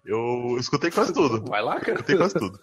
eu 0.04 0.56
escutei 0.58 0.90
quase 0.90 1.12
tudo. 1.12 1.44
Vai 1.50 1.62
lá, 1.62 1.80
cara. 1.80 1.94
Escutei 1.94 2.16
quase 2.16 2.34
tudo. 2.34 2.60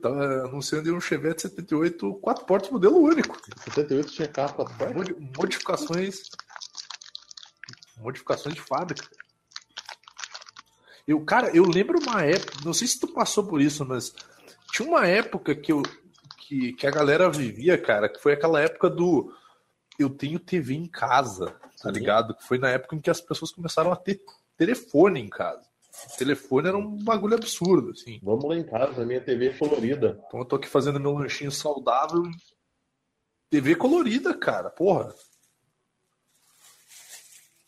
tava 0.00 0.44
anunciando 0.44 0.94
um 0.94 1.00
Chevette 1.00 1.42
78 1.42 2.14
quatro 2.14 2.44
portas 2.44 2.70
modelo 2.70 2.98
único. 2.98 3.40
78 3.64 4.12
tinha 4.12 4.28
carro 4.28 4.54
quatro 4.54 4.74
portas? 4.76 5.16
Modificações. 5.36 6.22
Modificações 8.00 8.54
de 8.54 8.60
fábrica. 8.60 9.08
Eu, 11.06 11.20
cara, 11.24 11.50
eu 11.54 11.64
lembro 11.64 11.98
uma 11.98 12.22
época, 12.22 12.64
não 12.64 12.72
sei 12.72 12.86
se 12.86 12.98
tu 12.98 13.08
passou 13.08 13.44
por 13.44 13.60
isso, 13.60 13.84
mas 13.84 14.14
tinha 14.72 14.88
uma 14.88 15.06
época 15.06 15.54
que, 15.54 15.72
eu, 15.72 15.82
que, 16.38 16.72
que 16.74 16.86
a 16.86 16.90
galera 16.90 17.28
vivia, 17.30 17.76
cara, 17.76 18.08
que 18.08 18.20
foi 18.20 18.34
aquela 18.34 18.60
época 18.60 18.88
do 18.88 19.34
eu 19.98 20.08
tenho 20.08 20.38
TV 20.38 20.74
em 20.74 20.86
casa, 20.86 21.54
tá 21.82 21.90
ligado? 21.90 22.34
Que 22.34 22.44
foi 22.44 22.58
na 22.58 22.70
época 22.70 22.96
em 22.96 23.00
que 23.00 23.10
as 23.10 23.20
pessoas 23.20 23.52
começaram 23.52 23.92
a 23.92 23.96
ter 23.96 24.20
telefone 24.56 25.20
em 25.20 25.28
casa. 25.28 25.68
O 26.14 26.16
telefone 26.16 26.68
era 26.68 26.78
um 26.78 27.02
bagulho 27.02 27.34
absurdo, 27.34 27.90
assim. 27.90 28.20
Vamos 28.22 28.44
lá 28.44 28.56
em 28.56 28.64
casa, 28.64 29.04
minha 29.04 29.20
TV 29.20 29.48
é 29.48 29.58
colorida. 29.58 30.20
Então 30.26 30.40
eu 30.40 30.46
tô 30.46 30.56
aqui 30.56 30.68
fazendo 30.68 31.00
meu 31.00 31.12
lanchinho 31.12 31.50
saudável. 31.50 32.22
TV 33.50 33.74
colorida, 33.74 34.32
cara, 34.32 34.70
porra. 34.70 35.12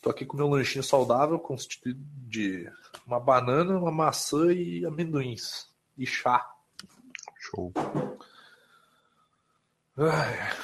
Tô 0.03 0.11
aqui 0.11 0.27
com 0.27 0.37
meu 0.37 0.49
lanchinho 0.49 0.83
saudável, 0.83 1.39
constituído 1.39 2.03
de 2.27 2.69
uma 3.07 3.21
banana, 3.21 3.79
uma 3.79 3.93
maçã 3.93 4.53
e 4.53 4.85
amendoins. 4.85 5.69
E 5.97 6.05
chá. 6.05 6.45
Show. 7.39 7.73
Ai, 9.97 10.57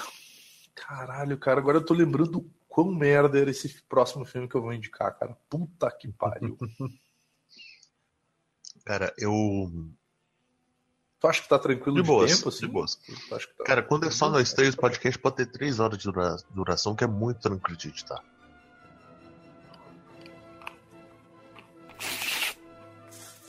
caralho, 0.75 1.39
cara, 1.39 1.61
agora 1.61 1.77
eu 1.77 1.85
tô 1.85 1.95
lembrando 1.95 2.51
quão 2.69 2.93
merda 2.93 3.39
era 3.39 3.51
esse 3.51 3.81
próximo 3.83 4.25
filme 4.25 4.49
que 4.49 4.57
eu 4.57 4.63
vou 4.63 4.73
indicar, 4.73 5.17
cara. 5.17 5.39
Puta 5.49 5.89
que 5.91 6.09
pariu. 6.09 6.59
Cara, 8.85 9.13
eu. 9.19 9.71
Tu 11.21 11.27
acha 11.27 11.43
que 11.43 11.49
tá 11.49 11.59
tranquilo 11.59 11.97
de, 11.97 12.03
de 12.03 12.09
boas, 12.09 12.35
tempo, 12.35 12.49
assim? 12.49 12.61
De 12.61 12.69
boas. 12.69 12.95
Tá... 13.29 13.39
Cara, 13.67 13.83
quando 13.83 14.07
é 14.07 14.11
só 14.11 14.31
nós 14.31 14.55
três, 14.55 14.73
o 14.73 14.79
podcast 14.79 15.19
pode 15.21 15.37
ter 15.37 15.45
três 15.45 15.79
horas 15.79 15.99
de 15.99 16.11
duração, 16.55 16.97
que 16.97 17.05
é 17.05 17.07
muito 17.07 17.39
tranquilo 17.39 17.77
de 17.77 17.89
editar. 17.89 18.25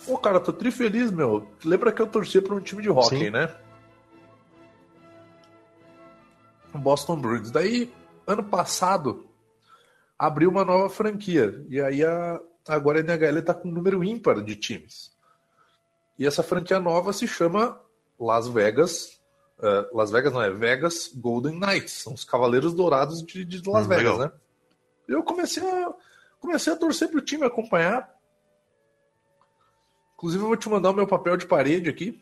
Pô, 0.10 0.18
cara, 0.18 0.40
tô 0.40 0.52
tri 0.52 0.72
feliz, 0.72 1.12
meu. 1.12 1.48
Lembra 1.64 1.92
que 1.92 2.02
eu 2.02 2.08
torcia 2.08 2.42
pra 2.42 2.56
um 2.56 2.60
time 2.60 2.82
de 2.82 2.90
hockey, 2.90 3.26
Sim. 3.26 3.30
né? 3.30 3.56
O 6.74 6.80
Boston 6.80 7.22
Bruins. 7.22 7.52
Daí, 7.52 7.94
ano 8.26 8.44
passado, 8.44 9.30
abriu 10.18 10.50
uma 10.50 10.66
nova 10.66 10.90
franquia. 10.90 11.64
E 11.70 11.80
aí, 11.80 12.04
a... 12.04 12.42
agora 12.68 13.02
a 13.02 13.04
NHL 13.04 13.44
tá 13.44 13.54
com 13.54 13.70
um 13.70 13.72
número 13.72 14.04
ímpar 14.04 14.42
de 14.42 14.56
times. 14.56 15.16
E 16.18 16.26
essa 16.26 16.42
franquia 16.42 16.80
nova 16.80 17.14
se 17.14 17.28
chama 17.28 17.80
Las 18.20 18.48
Vegas. 18.48 19.22
Uh, 19.60 19.96
Las 19.96 20.10
Vegas 20.10 20.34
não 20.34 20.42
é 20.42 20.50
Vegas 20.50 21.12
Golden 21.16 21.60
Knights. 21.60 21.94
São 21.94 22.16
os 22.16 22.24
Cavaleiros 22.24 22.74
Dourados 22.74 23.22
de, 23.22 23.46
de 23.46 23.70
Las 23.70 23.86
hum, 23.86 23.90
Vegas, 23.90 24.04
legal. 24.06 24.18
né? 24.18 24.32
Eu 25.08 25.22
comecei 25.22 25.62
a, 25.62 25.94
comecei 26.40 26.74
a 26.74 26.76
torcer 26.76 27.10
pro 27.10 27.22
time 27.22 27.46
acompanhar. 27.46 28.19
Inclusive, 30.20 30.44
eu 30.44 30.48
vou 30.50 30.58
te 30.58 30.68
mandar 30.68 30.90
o 30.90 30.94
meu 30.94 31.08
papel 31.08 31.38
de 31.38 31.48
parede 31.48 31.90
aqui. 31.90 32.22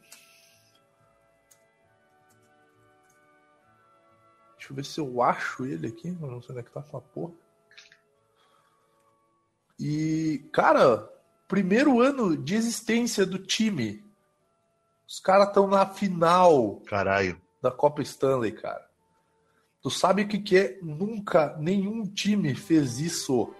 Deixa 4.55 4.71
eu 4.71 4.75
ver 4.75 4.85
se 4.85 4.99
eu 4.99 5.19
acho 5.23 5.65
ele 5.65 5.87
aqui. 5.87 6.09
Eu 6.09 6.27
não 6.27 6.39
sei 6.39 6.51
onde 6.51 6.59
é 6.59 6.63
que 6.63 6.71
tá 6.71 6.83
com 6.83 6.97
a 6.97 7.01
porra. 7.01 7.33
E, 9.79 10.47
cara, 10.53 11.11
primeiro 11.47 11.99
ano 11.99 12.37
de 12.37 12.53
existência 12.53 13.25
do 13.25 13.39
time. 13.39 14.05
Os 15.07 15.19
caras 15.19 15.47
estão 15.47 15.65
na 15.65 15.87
final. 15.87 16.79
Caralho. 16.81 17.41
Da 17.59 17.71
Copa 17.71 18.03
Stanley, 18.03 18.51
cara. 18.51 18.87
Tu 19.81 19.89
sabe 19.89 20.21
o 20.21 20.27
que, 20.27 20.37
que 20.37 20.55
é? 20.55 20.79
Nunca 20.83 21.57
nenhum 21.57 22.05
time 22.05 22.53
fez 22.53 22.99
isso 22.99 23.51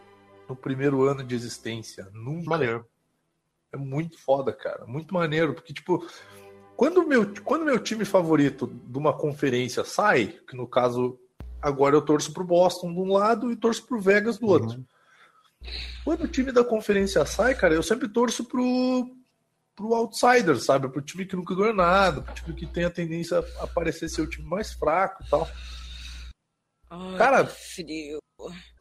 no 0.47 0.55
primeiro 0.55 1.01
ano 1.05 1.23
de 1.23 1.33
existência. 1.33 2.07
Nunca. 2.13 2.51
Maneiro. 2.51 2.87
É 3.77 3.79
muito 3.79 4.17
foda, 4.19 4.51
cara. 4.51 4.85
Muito 4.87 5.13
maneiro. 5.13 5.53
Porque, 5.53 5.71
tipo, 5.71 6.05
quando 6.75 7.05
meu, 7.05 7.31
quando 7.43 7.63
meu 7.63 7.79
time 7.79 8.03
favorito 8.03 8.67
de 8.67 8.97
uma 8.97 9.13
conferência 9.13 9.83
sai, 9.83 10.39
que 10.47 10.55
no 10.55 10.67
caso, 10.67 11.19
agora 11.61 11.95
eu 11.95 12.01
torço 12.01 12.33
pro 12.33 12.43
Boston 12.43 12.91
de 12.91 12.99
um 12.99 13.13
lado 13.13 13.51
e 13.51 13.55
torço 13.55 13.85
pro 13.85 14.01
Vegas 14.01 14.39
do 14.39 14.47
outro. 14.47 14.77
Uhum. 14.77 14.85
Quando 16.03 16.23
o 16.23 16.27
time 16.27 16.51
da 16.51 16.63
conferência 16.63 17.23
sai, 17.25 17.53
cara, 17.53 17.75
eu 17.75 17.83
sempre 17.83 18.07
torço 18.07 18.45
pro, 18.45 19.15
pro 19.75 19.93
outsider, 19.93 20.59
sabe? 20.59 20.89
Pro 20.89 21.01
time 21.01 21.25
que 21.25 21.35
nunca 21.35 21.55
ganhou 21.55 21.73
nada, 21.73 22.21
pro 22.21 22.33
time 22.33 22.55
que 22.55 22.65
tem 22.65 22.85
a 22.85 22.89
tendência 22.89 23.43
a 23.59 23.67
parecer 23.67 24.09
ser 24.09 24.21
o 24.21 24.29
time 24.29 24.47
mais 24.47 24.73
fraco 24.73 25.23
e 25.23 25.29
tal. 25.29 25.47
Ai, 26.89 27.17
cara, 27.17 27.45
frio. 27.45 28.17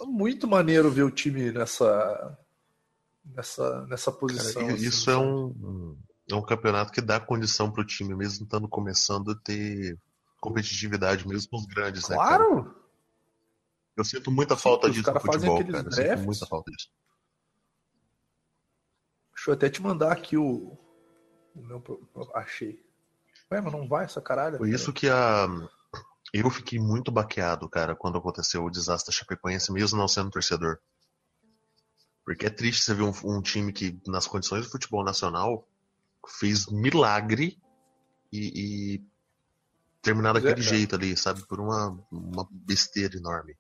É 0.00 0.05
muito 0.05 0.47
maneiro 0.47 0.91
ver 0.91 1.02
o 1.02 1.10
time 1.10 1.50
nessa 1.50 2.39
nessa, 3.34 3.86
nessa 3.86 4.12
posição. 4.12 4.62
Cara, 4.62 4.74
assim, 4.74 4.86
isso 4.86 5.10
é 5.10 5.16
um, 5.16 5.96
é 6.30 6.34
um 6.34 6.42
campeonato 6.42 6.92
que 6.92 7.00
dá 7.00 7.18
condição 7.20 7.70
pro 7.70 7.84
time, 7.84 8.14
mesmo 8.14 8.44
estando 8.44 8.68
começando 8.68 9.32
a 9.32 9.36
ter 9.36 9.98
competitividade 10.40 11.26
mesmo 11.26 11.50
com 11.50 11.56
os 11.56 11.66
grandes, 11.66 12.05
claro. 12.05 12.22
né? 12.22 12.62
Claro! 12.62 12.86
Eu 13.96 14.05
sinto 14.05 14.30
muita 14.30 14.56
falta 14.56 14.90
disso 14.90 15.10
no 15.10 15.20
futebol, 15.20 15.64
cara. 15.66 15.86
Eu 15.86 15.92
sinto 15.92 16.18
muita 16.24 16.46
falta 16.46 16.70
disso. 16.70 16.90
Deixa 19.34 19.50
eu 19.50 19.55
até 19.55 19.70
te 19.70 19.80
mandar 19.80 20.12
aqui 20.12 20.36
o. 20.36 20.76
o 21.55 21.62
meu... 21.62 21.82
Achei. 22.34 22.84
Ué, 23.50 23.60
mas 23.60 23.72
não 23.72 23.88
vai 23.88 24.05
essa 24.05 24.20
caralho. 24.20 24.58
Foi 24.58 24.70
isso 24.70 24.92
que 24.92 25.08
a. 25.08 25.46
Eu 26.32 26.50
fiquei 26.50 26.78
muito 26.78 27.10
baqueado, 27.10 27.68
cara, 27.68 27.94
quando 27.96 28.18
aconteceu 28.18 28.64
o 28.64 28.70
desastre 28.70 29.12
da 29.12 29.18
Chapecoense, 29.18 29.72
mesmo 29.72 29.98
não 29.98 30.08
sendo 30.08 30.30
torcedor. 30.30 30.78
Porque 32.26 32.44
é 32.44 32.50
triste 32.50 32.82
você 32.82 32.92
ver 32.92 33.05
um, 33.05 33.12
um 33.24 33.40
time 33.40 33.72
que, 33.72 33.96
nas 34.05 34.26
condições 34.26 34.64
do 34.64 34.70
futebol 34.72 35.05
nacional, 35.05 35.66
fez 36.26 36.66
milagre 36.66 37.56
e, 38.32 38.96
e 38.96 39.05
terminar 40.02 40.32
daquele 40.32 40.60
é, 40.60 40.62
jeito 40.62 40.96
ali, 40.96 41.16
sabe? 41.16 41.46
Por 41.46 41.60
uma, 41.60 41.96
uma 42.10 42.48
besteira 42.50 43.16
enorme. 43.16 43.56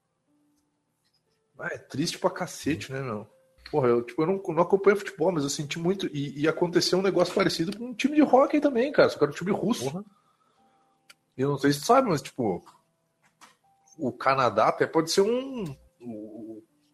Ah, 1.56 1.68
é 1.70 1.78
triste 1.78 2.18
pra 2.18 2.28
cacete, 2.28 2.92
né, 2.92 3.00
meu? 3.00 3.30
Porra, 3.70 3.86
eu, 3.88 4.02
tipo, 4.02 4.22
eu 4.22 4.26
não, 4.26 4.42
não 4.54 4.62
acompanho 4.62 4.96
futebol, 4.96 5.30
mas 5.30 5.44
eu 5.44 5.50
senti 5.50 5.78
muito. 5.78 6.08
E, 6.08 6.40
e, 6.40 6.48
aconteceu 6.48 6.98
um 6.98 7.02
negócio 7.02 7.32
parecido 7.32 7.76
com 7.76 7.86
um 7.86 7.94
time 7.94 8.16
de 8.16 8.22
hockey 8.22 8.60
também, 8.60 8.90
cara. 8.90 9.08
Só 9.08 9.16
que 9.16 9.24
era 9.24 9.32
um 9.32 9.36
time 9.36 9.52
russo. 9.52 9.84
Porra. 9.84 10.04
Eu 11.38 11.50
não 11.50 11.58
sei 11.58 11.72
se 11.72 11.80
tu 11.80 11.86
sabe, 11.86 12.08
mas 12.08 12.20
tipo, 12.20 12.64
o 13.96 14.12
Canadá 14.12 14.68
até 14.68 14.88
pode 14.88 15.12
ser 15.12 15.20
um. 15.20 15.76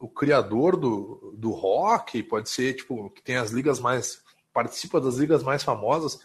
O, 0.05 0.09
criador 0.09 0.77
do, 0.77 1.35
do 1.37 1.51
rock, 1.51 2.23
pode 2.23 2.51
ser, 2.51 2.75
tipo, 2.75 3.11
que 3.11 3.23
tem 3.23 3.37
as 3.37 3.51
ligas 3.51 3.79
mais. 3.79 4.23
participa 4.53 5.01
das 5.01 5.17
ligas 5.17 5.43
mais 5.43 5.63
famosas. 5.63 6.21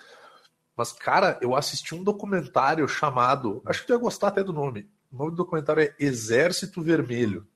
Mas, 0.76 0.92
cara, 0.92 1.40
eu 1.42 1.56
assisti 1.56 1.96
um 1.96 2.04
documentário 2.04 2.88
chamado. 2.88 3.62
Acho 3.66 3.82
que 3.82 3.88
tu 3.88 3.94
ia 3.94 4.00
gostar 4.00 4.28
até 4.28 4.44
do 4.44 4.54
nome. 4.54 4.90
O 5.12 5.18
nome 5.18 5.32
do 5.32 5.38
documentário 5.38 5.84
é 5.84 5.96
Exército 6.00 6.82
Vermelho. 6.82 7.48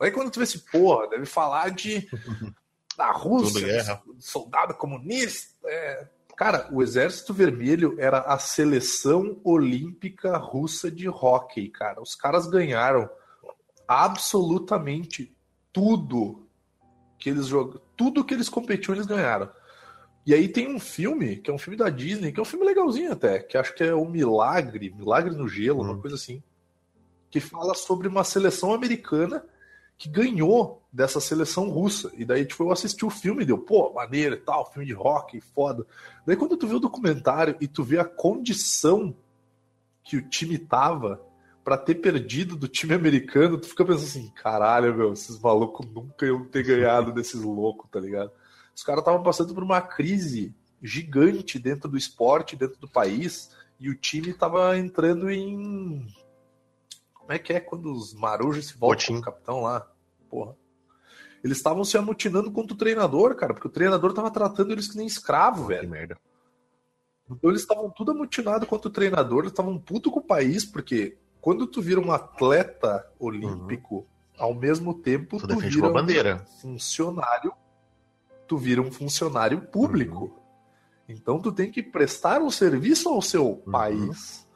Aí 0.00 0.10
quando 0.10 0.30
tu 0.30 0.38
vê 0.38 0.44
esse 0.44 0.58
porra, 0.58 1.08
deve 1.08 1.26
falar 1.26 1.70
de. 1.70 2.08
da 2.96 3.10
Rússia, 3.10 4.00
soldado 4.18 4.74
comunista. 4.74 5.52
É... 5.66 6.08
Cara, 6.36 6.68
o 6.72 6.82
Exército 6.82 7.32
Vermelho 7.32 7.94
era 7.98 8.20
a 8.20 8.38
seleção 8.38 9.40
olímpica 9.44 10.36
russa 10.36 10.90
de 10.90 11.08
hóquei, 11.08 11.68
cara. 11.68 12.02
Os 12.02 12.14
caras 12.14 12.46
ganharam 12.46 13.08
absolutamente 13.86 15.33
tudo 15.74 16.48
que 17.18 17.28
eles 17.28 17.48
jogam, 17.48 17.80
tudo 17.96 18.24
que 18.24 18.32
eles 18.32 18.48
competiam, 18.48 18.94
eles 18.94 19.06
ganharam. 19.06 19.50
E 20.24 20.32
aí 20.32 20.48
tem 20.48 20.74
um 20.74 20.80
filme, 20.80 21.36
que 21.36 21.50
é 21.50 21.54
um 21.54 21.58
filme 21.58 21.76
da 21.76 21.90
Disney, 21.90 22.32
que 22.32 22.40
é 22.40 22.42
um 22.42 22.46
filme 22.46 22.64
legalzinho 22.64 23.12
até, 23.12 23.40
que 23.40 23.58
acho 23.58 23.74
que 23.74 23.84
é 23.84 23.92
o 23.92 24.06
Milagre, 24.06 24.94
Milagre 24.96 25.34
no 25.34 25.48
Gelo, 25.48 25.82
hum. 25.82 25.90
uma 25.90 26.00
coisa 26.00 26.16
assim, 26.16 26.42
que 27.30 27.40
fala 27.40 27.74
sobre 27.74 28.06
uma 28.08 28.24
seleção 28.24 28.72
americana 28.72 29.44
que 29.98 30.08
ganhou 30.08 30.82
dessa 30.92 31.20
seleção 31.20 31.68
russa. 31.68 32.10
E 32.14 32.24
daí, 32.24 32.46
tipo, 32.46 32.64
eu 32.64 32.72
assisti 32.72 33.04
o 33.04 33.10
filme 33.10 33.42
e 33.42 33.46
deu, 33.46 33.58
pô, 33.58 33.92
maneiro 33.92 34.36
e 34.36 34.40
tal, 34.40 34.70
filme 34.72 34.86
de 34.86 34.92
rock, 34.92 35.40
foda. 35.40 35.86
Daí 36.24 36.36
quando 36.36 36.56
tu 36.56 36.66
vê 36.66 36.74
o 36.74 36.80
documentário 36.80 37.56
e 37.60 37.68
tu 37.68 37.82
vê 37.82 37.98
a 37.98 38.04
condição 38.04 39.14
que 40.02 40.16
o 40.16 40.28
time 40.28 40.58
tava 40.58 41.20
para 41.64 41.78
ter 41.78 41.94
perdido 41.94 42.56
do 42.56 42.68
time 42.68 42.92
americano, 42.92 43.58
tu 43.58 43.66
fica 43.66 43.84
pensando 43.84 44.04
assim, 44.04 44.30
caralho, 44.30 44.94
meu, 44.94 45.14
esses 45.14 45.40
malucos 45.40 45.86
nunca 45.86 46.26
iam 46.26 46.44
ter 46.44 46.62
ganhado 46.62 47.10
desses 47.10 47.40
loucos, 47.40 47.88
tá 47.90 47.98
ligado? 47.98 48.30
Os 48.76 48.82
caras 48.82 49.00
estavam 49.00 49.22
passando 49.22 49.54
por 49.54 49.62
uma 49.62 49.80
crise 49.80 50.54
gigante 50.82 51.58
dentro 51.58 51.88
do 51.88 51.96
esporte, 51.96 52.54
dentro 52.54 52.78
do 52.78 52.86
país, 52.86 53.50
e 53.80 53.88
o 53.88 53.94
time 53.94 54.28
estava 54.28 54.76
entrando 54.76 55.30
em. 55.30 56.06
Como 57.14 57.32
é 57.32 57.38
que 57.38 57.54
é 57.54 57.60
quando 57.60 57.90
os 57.92 58.12
marujos 58.12 58.66
se 58.66 58.76
voltam 58.76 59.14
com 59.14 59.20
o 59.20 59.22
capitão 59.22 59.62
lá? 59.62 59.90
Porra. 60.28 60.54
Eles 61.42 61.56
estavam 61.56 61.84
se 61.84 61.96
amotinando 61.96 62.50
contra 62.50 62.74
o 62.74 62.78
treinador, 62.78 63.34
cara, 63.36 63.54
porque 63.54 63.68
o 63.68 63.70
treinador 63.70 64.10
estava 64.10 64.30
tratando 64.30 64.72
eles 64.72 64.88
que 64.88 64.96
nem 64.96 65.06
escravo, 65.06 65.66
velho. 65.66 65.82
Que 65.82 65.86
merda. 65.86 66.18
Então 67.30 67.50
eles 67.50 67.62
estavam 67.62 67.90
tudo 67.90 68.10
amotinados 68.10 68.68
contra 68.68 68.88
o 68.88 68.92
treinador, 68.92 69.40
eles 69.40 69.52
estavam 69.52 69.78
puto 69.78 70.10
com 70.10 70.20
o 70.20 70.24
país, 70.24 70.64
porque 70.64 71.16
quando 71.44 71.66
tu 71.66 71.82
vira 71.82 72.00
um 72.00 72.10
atleta 72.10 73.06
olímpico, 73.18 73.96
uhum. 73.96 74.06
ao 74.38 74.54
mesmo 74.54 74.94
tempo 74.94 75.38
tu, 75.38 75.46
tu 75.46 75.58
vira 75.58 75.86
um 75.86 76.38
funcionário 76.46 77.52
tu 78.48 78.56
vira 78.56 78.80
um 78.80 78.90
funcionário 78.90 79.60
público. 79.60 80.24
Uhum. 80.24 80.32
Então 81.06 81.38
tu 81.38 81.52
tem 81.52 81.70
que 81.70 81.82
prestar 81.82 82.40
um 82.40 82.50
serviço 82.50 83.10
ao 83.10 83.20
seu 83.20 83.46
uhum. 83.46 83.70
país. 83.70 84.48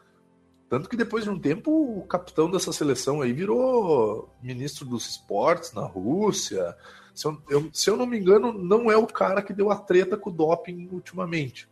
Tanto 0.66 0.88
que 0.88 0.96
depois 0.96 1.24
de 1.24 1.30
um 1.30 1.38
tempo 1.38 1.70
o 1.70 2.06
capitão 2.06 2.50
dessa 2.50 2.72
seleção 2.72 3.20
aí 3.20 3.34
virou 3.34 4.34
ministro 4.42 4.86
dos 4.86 5.10
esportes 5.10 5.74
na 5.74 5.84
Rússia. 5.84 6.74
Se 7.14 7.26
eu, 7.26 7.42
eu, 7.50 7.70
se 7.70 7.90
eu 7.90 7.98
não 7.98 8.06
me 8.06 8.18
engano, 8.18 8.50
não 8.50 8.90
é 8.90 8.96
o 8.96 9.06
cara 9.06 9.42
que 9.42 9.52
deu 9.52 9.70
a 9.70 9.76
treta 9.76 10.16
com 10.16 10.30
o 10.30 10.32
doping 10.32 10.88
ultimamente. 10.90 11.68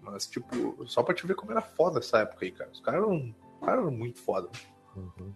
Mas, 0.00 0.26
tipo, 0.26 0.84
só 0.88 1.00
pra 1.00 1.14
te 1.14 1.24
ver 1.24 1.36
como 1.36 1.52
era 1.52 1.62
foda 1.62 2.00
essa 2.00 2.18
época 2.18 2.44
aí, 2.44 2.50
cara. 2.50 2.70
Os 2.72 2.80
caras 2.80 3.04
eram, 3.04 3.32
cara 3.64 3.80
eram 3.80 3.90
muito 3.90 4.20
foda. 4.20 4.50
Uhum. 4.96 5.32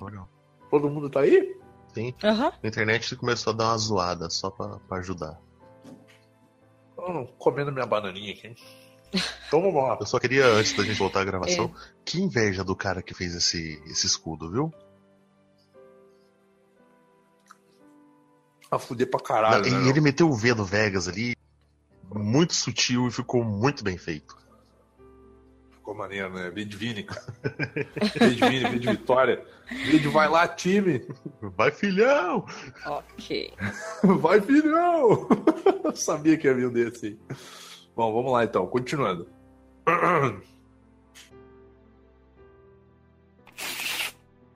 Legal. 0.00 0.28
Todo 0.70 0.90
mundo 0.90 1.10
tá 1.10 1.20
aí? 1.20 1.56
Sim. 1.92 2.14
Uhum. 2.22 2.52
A 2.62 2.66
internet 2.66 3.16
começou 3.16 3.52
a 3.52 3.56
dar 3.56 3.64
uma 3.66 3.78
zoada 3.78 4.30
só 4.30 4.50
pra, 4.50 4.78
pra 4.80 4.98
ajudar. 4.98 5.40
Hum, 6.98 7.26
comendo 7.38 7.72
minha 7.72 7.86
bananinha 7.86 8.32
aqui. 8.32 8.54
Então 9.46 9.62
vamos 9.62 9.82
lá. 9.82 9.96
Eu 9.98 10.06
só 10.06 10.18
queria, 10.18 10.46
antes 10.46 10.74
da 10.74 10.84
gente 10.84 10.98
voltar 10.98 11.22
à 11.22 11.24
gravação, 11.24 11.66
é. 11.74 11.92
que 12.04 12.20
inveja 12.20 12.62
do 12.62 12.76
cara 12.76 13.02
que 13.02 13.14
fez 13.14 13.34
esse, 13.34 13.82
esse 13.86 14.06
escudo, 14.06 14.50
viu? 14.50 14.72
A 18.70 18.78
fuder 18.78 19.08
pra 19.08 19.20
caralho. 19.20 19.66
e 19.66 19.70
né, 19.70 19.88
ele 19.88 20.00
meteu 20.00 20.28
o 20.28 20.34
V 20.34 20.54
no 20.54 20.64
Vegas 20.64 21.08
ali, 21.08 21.34
muito 22.14 22.54
sutil 22.54 23.08
e 23.08 23.10
ficou 23.10 23.42
muito 23.42 23.82
bem 23.82 23.96
feito. 23.96 24.36
Ficou 25.88 26.02
maneiro, 26.02 26.30
né? 26.34 26.50
Vidvini, 26.50 27.02
cara. 27.02 27.24
Vidvini, 28.28 28.68
Vid 28.68 28.90
Vitória. 28.90 29.42
Vid 29.86 30.06
vai 30.08 30.28
lá, 30.28 30.46
time. 30.46 31.00
Vai, 31.40 31.70
filhão! 31.70 32.44
Ok. 32.84 33.54
Vai, 34.20 34.38
filhão! 34.38 35.26
Eu 35.82 35.96
sabia 35.96 36.36
que 36.36 36.46
havia 36.46 36.68
um 36.68 36.72
desse 36.72 37.06
aí. 37.06 37.18
Bom, 37.96 38.12
vamos 38.12 38.30
lá 38.32 38.44
então, 38.44 38.66
continuando. 38.66 39.26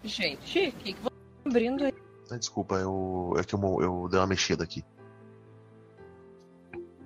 Gente, 0.04 0.68
o 0.68 0.72
que, 0.72 0.92
que 0.92 1.00
você 1.00 1.08
tá 1.08 1.48
abrindo 1.48 1.84
aí? 1.84 1.94
Desculpa, 2.38 2.74
eu, 2.74 3.34
é 3.38 3.42
que 3.42 3.54
eu, 3.54 3.78
eu 3.80 4.08
dei 4.10 4.20
uma 4.20 4.26
mexida 4.26 4.64
aqui. 4.64 4.84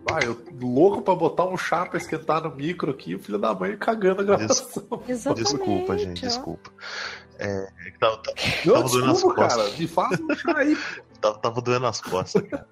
Ah, 0.09 0.21
eu 0.25 0.41
louco 0.61 1.03
pra 1.03 1.15
botar 1.15 1.47
um 1.47 1.57
chá 1.57 1.85
pra 1.85 1.99
esquentar 1.99 2.43
no 2.43 2.55
micro 2.55 2.91
aqui, 2.93 3.15
o 3.15 3.19
filho 3.19 3.39
da 3.39 3.53
mãe 3.55 3.77
cagando 3.77 4.21
a 4.21 4.25
gravação. 4.25 4.85
Exatamente, 5.09 5.51
desculpa, 5.53 5.99
gente, 5.99 6.21
desculpa. 6.21 6.71
É, 7.39 7.69
tava, 7.99 8.17
tava, 8.19 8.37
Não, 8.65 8.75
tava 8.75 8.85
desculpa, 8.85 8.89
doendo 8.89 9.11
as 9.11 9.23
costas. 9.23 9.57
cara, 9.57 9.79
me 9.79 9.87
faz 9.89 10.21
um 10.21 10.35
chá 10.35 10.59
aí. 10.59 10.79
tava, 11.21 11.39
tava 11.39 11.61
doendo 11.61 11.87
as 11.87 12.01
costas, 12.01 12.43
cara. 12.43 12.67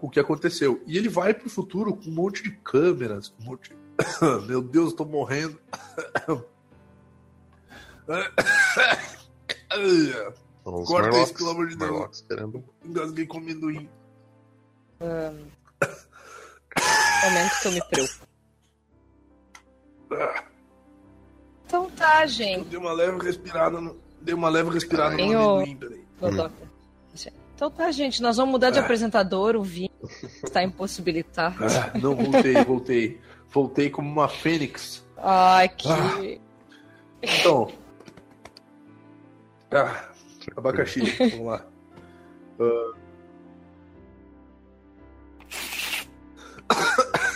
o 0.00 0.10
que 0.10 0.20
aconteceu. 0.20 0.82
E 0.86 0.96
ele 0.96 1.08
vai 1.08 1.32
pro 1.34 1.48
futuro 1.48 1.96
com 1.96 2.10
um 2.10 2.14
monte 2.14 2.42
de 2.42 2.50
câmeras, 2.50 3.32
um 3.40 3.44
monte 3.44 3.70
de... 3.70 4.46
Meu 4.46 4.62
Deus, 4.62 4.90
eu 4.90 4.96
tô 4.96 5.04
morrendo. 5.04 5.58
Corta 10.66 11.22
isso, 11.22 11.34
pelo 11.34 11.50
amor 11.50 11.68
de 11.68 11.76
Deus. 11.76 12.24
Engasguei 12.84 13.26
com 13.26 13.38
amendoim. 13.38 13.88
Um... 15.00 15.46
Momento 17.24 17.60
que 17.62 17.68
eu 17.68 17.72
me 17.72 17.84
preocupo. 17.84 18.26
Então 21.64 21.90
tá, 21.90 22.26
gente. 22.26 22.68
Deu 22.68 22.80
uma 22.80 22.92
leve 22.92 23.18
respirada 23.24 23.80
no. 23.80 23.96
Deu 24.20 24.36
uma 24.36 24.48
leve 24.48 24.70
respirada 24.70 25.16
no 25.16 25.22
amendoim, 25.22 25.76
peraí. 25.76 26.04
Hum. 26.22 26.50
Então 27.54 27.70
tá, 27.70 27.90
gente. 27.90 28.20
Nós 28.20 28.36
vamos 28.36 28.52
mudar 28.52 28.70
de 28.70 28.78
ah. 28.78 28.82
apresentador. 28.82 29.56
O 29.56 29.62
Vini 29.62 29.90
está 30.42 30.62
impossibilitado. 30.62 31.56
Ah, 31.64 31.98
não, 31.98 32.14
voltei, 32.14 32.64
voltei. 32.64 33.20
Voltei 33.48 33.88
como 33.88 34.10
uma 34.10 34.28
fênix. 34.28 35.04
Ai, 35.16 35.68
que. 35.68 35.88
Ah. 35.88 36.38
Então. 37.22 37.72
Ah, 39.70 40.08
Abacaxi, 40.54 41.00
vamos 41.18 41.46
lá. 41.46 41.66
Uh... 42.58 42.94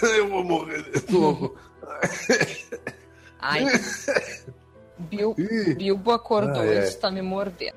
Eu 0.16 0.28
vou 0.28 0.44
morrer 0.44 0.82
de 0.82 1.12
novo. 1.12 1.56
Ai. 3.38 3.64
Bil... 4.98 5.34
Bilbo 5.76 6.12
acordou 6.12 6.62
ah, 6.62 6.66
é. 6.66 6.76
e 6.76 6.78
está 6.84 7.10
me 7.10 7.22
mordendo. 7.22 7.76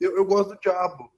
Eu, 0.00 0.16
eu 0.16 0.24
gosto 0.24 0.54
do 0.54 0.60
diabo. 0.60 1.10